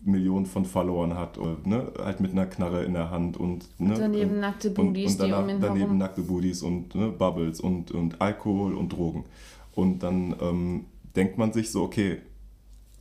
Millionen 0.06 0.46
von 0.46 0.66
Followern 0.66 1.16
hat, 1.16 1.38
oder, 1.38 1.58
ne? 1.66 1.92
halt 2.00 2.20
mit 2.20 2.32
einer 2.32 2.46
Knarre 2.46 2.84
in 2.84 2.94
der 2.94 3.10
Hand 3.10 3.38
und 3.38 3.68
ne? 3.80 3.96
Daneben 3.98 4.32
und, 4.36 4.40
nackte 4.40 4.70
und, 4.70 4.76
Booties, 4.76 5.14
und 5.14 5.20
danach, 5.20 5.38
die 5.38 5.44
um 5.44 5.50
ihn 5.50 5.62
daneben 5.62 5.80
herum. 5.80 5.98
nackte 5.98 6.22
Booties 6.22 6.62
und 6.62 6.96
ne, 6.96 7.10
Bubbles 7.10 7.60
und, 7.60 7.92
und 7.92 8.22
Alkohol 8.22 8.76
und 8.76 8.94
Drogen. 8.94 9.26
Und 9.74 10.00
dann 10.04 10.36
ähm, 10.42 10.86
denkt 11.16 11.38
man 11.38 11.52
sich 11.54 11.72
so, 11.72 11.84
okay, 11.84 12.20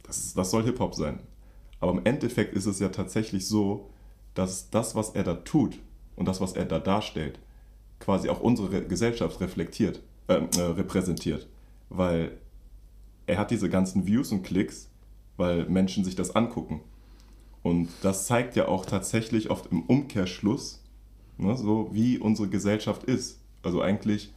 das, 0.02 0.34
das 0.34 0.50
soll 0.50 0.64
Hip-Hop 0.64 0.94
sein. 0.94 1.20
Aber 1.80 1.92
im 1.92 2.00
Endeffekt 2.04 2.54
ist 2.54 2.66
es 2.66 2.78
ja 2.78 2.88
tatsächlich 2.88 3.46
so, 3.46 3.90
dass 4.34 4.70
das, 4.70 4.94
was 4.94 5.10
er 5.10 5.24
da 5.24 5.34
tut 5.34 5.78
und 6.16 6.26
das, 6.26 6.40
was 6.40 6.54
er 6.54 6.64
da 6.64 6.78
darstellt, 6.78 7.38
quasi 8.00 8.28
auch 8.28 8.40
unsere 8.40 8.72
Re- 8.72 8.84
Gesellschaft 8.86 9.40
reflektiert, 9.40 10.02
äh, 10.28 10.40
äh, 10.56 10.60
repräsentiert. 10.60 11.46
Weil 11.90 12.32
er 13.26 13.38
hat 13.38 13.50
diese 13.50 13.68
ganzen 13.68 14.06
Views 14.06 14.32
und 14.32 14.42
Klicks, 14.42 14.88
weil 15.36 15.66
Menschen 15.66 16.04
sich 16.04 16.14
das 16.16 16.34
angucken. 16.34 16.80
Und 17.64 17.88
das 18.02 18.26
zeigt 18.26 18.54
ja 18.56 18.68
auch 18.68 18.84
tatsächlich 18.84 19.50
oft 19.50 19.72
im 19.72 19.82
Umkehrschluss, 19.84 20.82
ne, 21.38 21.56
so 21.56 21.88
wie 21.92 22.18
unsere 22.18 22.46
Gesellschaft 22.48 23.04
ist. 23.04 23.40
Also 23.62 23.80
eigentlich 23.80 24.32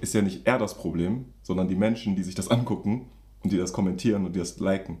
ist 0.00 0.14
ja 0.14 0.22
nicht 0.22 0.46
er 0.46 0.58
das 0.58 0.74
Problem, 0.76 1.26
sondern 1.42 1.66
die 1.68 1.74
Menschen, 1.74 2.14
die 2.14 2.22
sich 2.22 2.36
das 2.36 2.48
angucken 2.48 3.10
und 3.42 3.52
die 3.52 3.58
das 3.58 3.72
kommentieren 3.72 4.24
und 4.24 4.34
die 4.34 4.38
das 4.38 4.58
liken. 4.60 4.98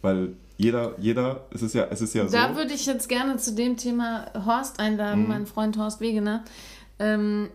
Weil 0.00 0.34
jeder, 0.56 0.98
jeder, 0.98 1.46
es 1.52 1.60
ist 1.60 1.74
ja, 1.74 1.86
es 1.90 2.00
ist 2.00 2.14
ja 2.14 2.26
so. 2.26 2.34
Da 2.34 2.56
würde 2.56 2.72
ich 2.72 2.86
jetzt 2.86 3.08
gerne 3.08 3.36
zu 3.36 3.54
dem 3.54 3.76
Thema 3.76 4.26
Horst 4.46 4.80
einladen, 4.80 5.22
Mhm. 5.24 5.28
meinen 5.28 5.46
Freund 5.46 5.76
Horst 5.76 6.00
Wegener. 6.00 6.42
Ähm, 6.98 7.50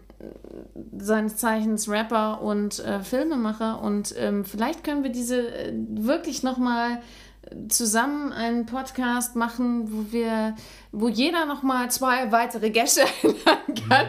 seines 0.97 1.35
Zeichens 1.37 1.89
Rapper 1.89 2.41
und 2.41 2.79
äh, 2.79 3.01
Filmemacher. 3.01 3.81
Und 3.81 4.13
ähm, 4.17 4.45
vielleicht 4.45 4.83
können 4.83 5.03
wir 5.03 5.11
diese 5.11 5.47
äh, 5.53 5.73
wirklich 5.89 6.43
nochmal 6.43 7.01
zusammen 7.69 8.31
einen 8.31 8.65
Podcast 8.65 9.35
machen, 9.35 9.91
wo 9.91 10.11
wir, 10.11 10.55
wo 10.91 11.07
jeder 11.07 11.45
nochmal 11.45 11.91
zwei 11.91 12.31
weitere 12.31 12.69
Gäste 12.69 13.01
einladen 13.23 13.89
kann, 13.89 14.07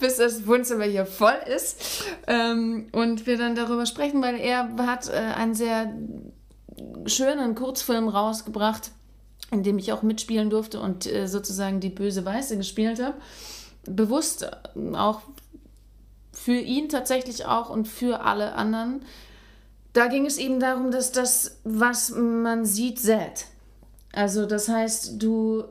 bis 0.00 0.16
das 0.16 0.46
Wohnzimmer 0.46 0.84
hier 0.84 1.06
voll 1.06 1.38
ist. 1.46 2.04
Ähm, 2.26 2.88
und 2.92 3.26
wir 3.26 3.38
dann 3.38 3.54
darüber 3.54 3.86
sprechen, 3.86 4.22
weil 4.22 4.38
er 4.38 4.68
hat 4.86 5.08
äh, 5.08 5.12
einen 5.12 5.54
sehr 5.54 5.92
schönen 7.06 7.54
Kurzfilm 7.54 8.08
rausgebracht, 8.08 8.90
in 9.50 9.62
dem 9.62 9.78
ich 9.78 9.92
auch 9.92 10.02
mitspielen 10.02 10.50
durfte 10.50 10.80
und 10.80 11.06
äh, 11.06 11.26
sozusagen 11.26 11.80
die 11.80 11.90
böse 11.90 12.24
Weiße 12.24 12.56
gespielt 12.56 13.02
habe. 13.02 13.16
Bewusst 13.84 14.42
äh, 14.42 14.96
auch 14.96 15.22
für 16.32 16.58
ihn 16.58 16.88
tatsächlich 16.88 17.46
auch 17.46 17.70
und 17.70 17.88
für 17.88 18.20
alle 18.20 18.54
anderen. 18.54 19.02
Da 19.98 20.06
ging 20.06 20.26
es 20.26 20.38
eben 20.38 20.60
darum, 20.60 20.92
dass 20.92 21.10
das, 21.10 21.58
was 21.64 22.10
man 22.10 22.64
sieht, 22.64 23.00
sät. 23.00 23.46
Also 24.12 24.46
das 24.46 24.68
heißt, 24.68 25.20
du 25.20 25.64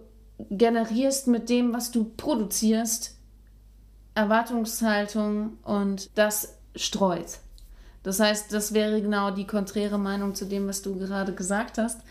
generierst 0.49 1.27
mit 1.27 1.47
dem, 1.47 1.71
was 1.71 1.91
du 1.91 2.03
produzierst, 2.03 3.15
Erwartungshaltung 4.15 5.57
und 5.63 6.09
das 6.15 6.57
streut. 6.75 7.37
Das 8.03 8.19
heißt, 8.19 8.51
das 8.51 8.73
wäre 8.73 9.01
genau 9.01 9.31
die 9.31 9.47
konträre 9.47 9.97
Meinung 9.97 10.35
zu 10.35 10.43
dem, 10.43 10.67
was 10.67 10.81
du 10.81 10.97
gerade 10.97 11.33
gesagt 11.33 11.77
hast, 11.77 12.01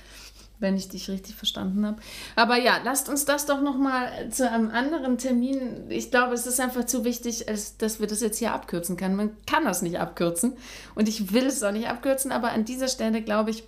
wenn 0.59 0.77
ich 0.77 0.89
dich 0.89 1.09
richtig 1.09 1.35
verstanden 1.35 1.85
habe. 1.87 1.99
Aber 2.35 2.57
ja, 2.57 2.79
lasst 2.83 3.09
uns 3.09 3.25
das 3.25 3.47
doch 3.47 3.61
nochmal 3.61 4.31
zu 4.31 4.51
einem 4.51 4.71
anderen 4.71 5.19
Termin. 5.19 5.91
Ich 5.91 6.11
glaube, 6.11 6.35
es 6.35 6.47
ist 6.47 6.61
einfach 6.61 6.85
zu 6.85 7.05
wichtig, 7.05 7.49
als 7.49 7.77
dass 7.77 8.01
wir 8.01 8.07
das 8.07 8.21
jetzt 8.21 8.39
hier 8.39 8.53
abkürzen 8.53 8.97
können. 8.97 9.17
Man 9.17 9.31
kann 9.47 9.65
das 9.65 9.83
nicht 9.83 9.99
abkürzen 9.99 10.55
und 10.95 11.09
ich 11.09 11.33
will 11.33 11.47
es 11.47 11.63
auch 11.63 11.73
nicht 11.73 11.89
abkürzen, 11.89 12.33
aber 12.33 12.53
an 12.53 12.65
dieser 12.65 12.89
Stelle 12.89 13.23
glaube 13.23 13.51
ich, 13.51 13.65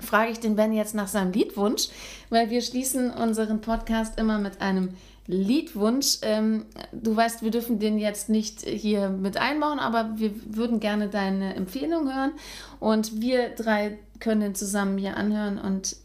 frage 0.00 0.32
ich 0.32 0.40
den 0.40 0.56
Ben 0.56 0.72
jetzt 0.72 0.94
nach 0.94 1.08
seinem 1.08 1.32
Liedwunsch, 1.32 1.88
weil 2.30 2.50
wir 2.50 2.62
schließen 2.62 3.10
unseren 3.10 3.60
Podcast 3.60 4.18
immer 4.18 4.38
mit 4.38 4.60
einem 4.60 4.90
Liedwunsch. 5.26 6.18
Ähm, 6.22 6.66
du 6.92 7.14
weißt, 7.14 7.42
wir 7.42 7.50
dürfen 7.50 7.78
den 7.78 7.98
jetzt 7.98 8.28
nicht 8.28 8.62
hier 8.62 9.08
mit 9.10 9.36
einbauen, 9.36 9.78
aber 9.78 10.12
wir 10.16 10.32
würden 10.46 10.80
gerne 10.80 11.08
deine 11.08 11.54
Empfehlung 11.54 12.12
hören 12.12 12.32
und 12.80 13.20
wir 13.20 13.50
drei 13.50 13.98
können 14.18 14.40
den 14.40 14.54
zusammen 14.54 14.98
hier 14.98 15.16
anhören 15.16 15.58
und 15.58 15.96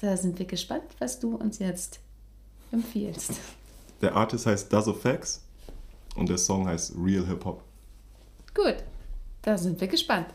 da 0.00 0.16
sind 0.16 0.38
wir 0.38 0.46
gespannt, 0.46 0.84
was 0.98 1.18
du 1.18 1.36
uns 1.36 1.58
jetzt 1.58 2.00
empfiehlst. 2.72 3.32
Der 4.00 4.14
Artist 4.14 4.46
heißt 4.46 4.72
Dazo 4.72 4.92
Fax 4.92 5.42
und 6.16 6.28
der 6.28 6.38
Song 6.38 6.66
heißt 6.66 6.94
Real 7.02 7.26
Hip 7.26 7.44
Hop. 7.44 7.62
Gut, 8.54 8.76
da 9.42 9.56
sind 9.56 9.80
wir 9.80 9.88
gespannt. 9.88 10.28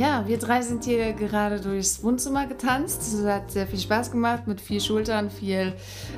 Ja, 0.00 0.24
wir 0.26 0.38
drei 0.38 0.62
sind 0.62 0.84
hier 0.84 1.12
gerade 1.12 1.60
durchs 1.60 2.02
Wohnzimmer 2.02 2.46
getanzt. 2.46 3.02
Es 3.02 3.22
hat 3.26 3.50
sehr 3.50 3.66
viel 3.66 3.78
Spaß 3.78 4.10
gemacht 4.10 4.46
mit 4.46 4.58
viel 4.58 4.80
Schultern, 4.80 5.28
viel 5.30 5.74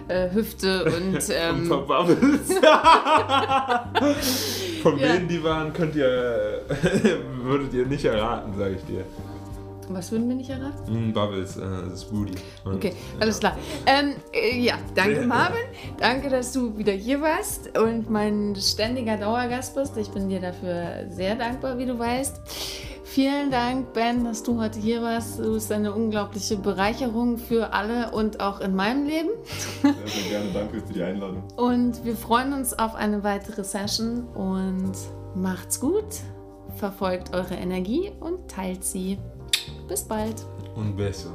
äh, 0.06 0.30
Hüfte 0.32 0.84
und 0.84 0.92
Und 1.16 1.28
ähm, 1.30 1.68
Bubbles. 1.68 2.48
Von 4.84 4.98
Ja. 5.00 5.14
wem 5.14 5.26
die 5.26 5.42
waren, 5.42 5.72
könnt 5.72 5.96
ihr, 5.96 6.62
würdet 7.42 7.74
ihr 7.74 7.84
nicht 7.86 8.04
erraten, 8.04 8.56
sage 8.56 8.76
ich 8.76 8.84
dir. 8.84 9.04
was 9.88 10.12
würden 10.12 10.28
wir 10.28 10.36
nicht 10.36 10.50
erraten? 10.50 11.08
Mm, 11.08 11.12
Bubbles, 11.12 11.56
äh, 11.56 11.62
das 11.84 11.94
ist 12.04 12.12
Woody. 12.12 12.34
Und, 12.64 12.76
Okay, 12.76 12.92
alles 13.18 13.40
klar. 13.40 13.56
Ähm, 13.86 14.12
äh, 14.32 14.60
ja, 14.60 14.74
danke. 14.94 15.22
Marvin. 15.22 15.58
Danke, 15.98 16.30
dass 16.30 16.52
du 16.52 16.78
wieder 16.78 16.92
hier 16.92 17.20
warst 17.20 17.76
und 17.76 18.08
mein 18.08 18.54
ständiger 18.56 19.16
Dauergast 19.16 19.74
bist. 19.74 19.96
Ich 19.96 20.08
bin 20.10 20.28
dir 20.28 20.38
dafür 20.40 21.06
sehr 21.10 21.34
dankbar, 21.34 21.76
wie 21.78 21.86
du 21.86 21.98
weißt. 21.98 22.36
Vielen 23.04 23.50
Dank, 23.50 23.92
Ben, 23.92 24.24
dass 24.24 24.42
du 24.42 24.60
heute 24.60 24.78
hier 24.78 25.02
warst. 25.02 25.38
Du 25.38 25.54
bist 25.54 25.70
eine 25.72 25.92
unglaubliche 25.92 26.56
Bereicherung 26.56 27.36
für 27.36 27.72
alle 27.72 28.10
und 28.12 28.40
auch 28.40 28.60
in 28.60 28.74
meinem 28.74 29.06
Leben. 29.06 29.30
Sehr, 29.82 29.92
sehr 30.06 30.30
gerne. 30.30 30.52
Danke 30.52 30.80
für 30.80 30.92
die 30.92 31.02
Einladung. 31.02 31.42
Und 31.56 32.04
wir 32.04 32.16
freuen 32.16 32.52
uns 32.52 32.78
auf 32.78 32.94
eine 32.94 33.22
weitere 33.24 33.64
Session 33.64 34.26
und 34.34 34.92
macht's 35.34 35.80
gut. 35.80 36.04
Verfolgt 36.76 37.34
eure 37.34 37.54
Energie 37.54 38.12
und 38.20 38.48
teilt 38.48 38.84
sie. 38.84 39.18
Bis 39.88 40.04
bald. 40.04 40.46
Und 40.74 40.96
besser. 40.96 41.30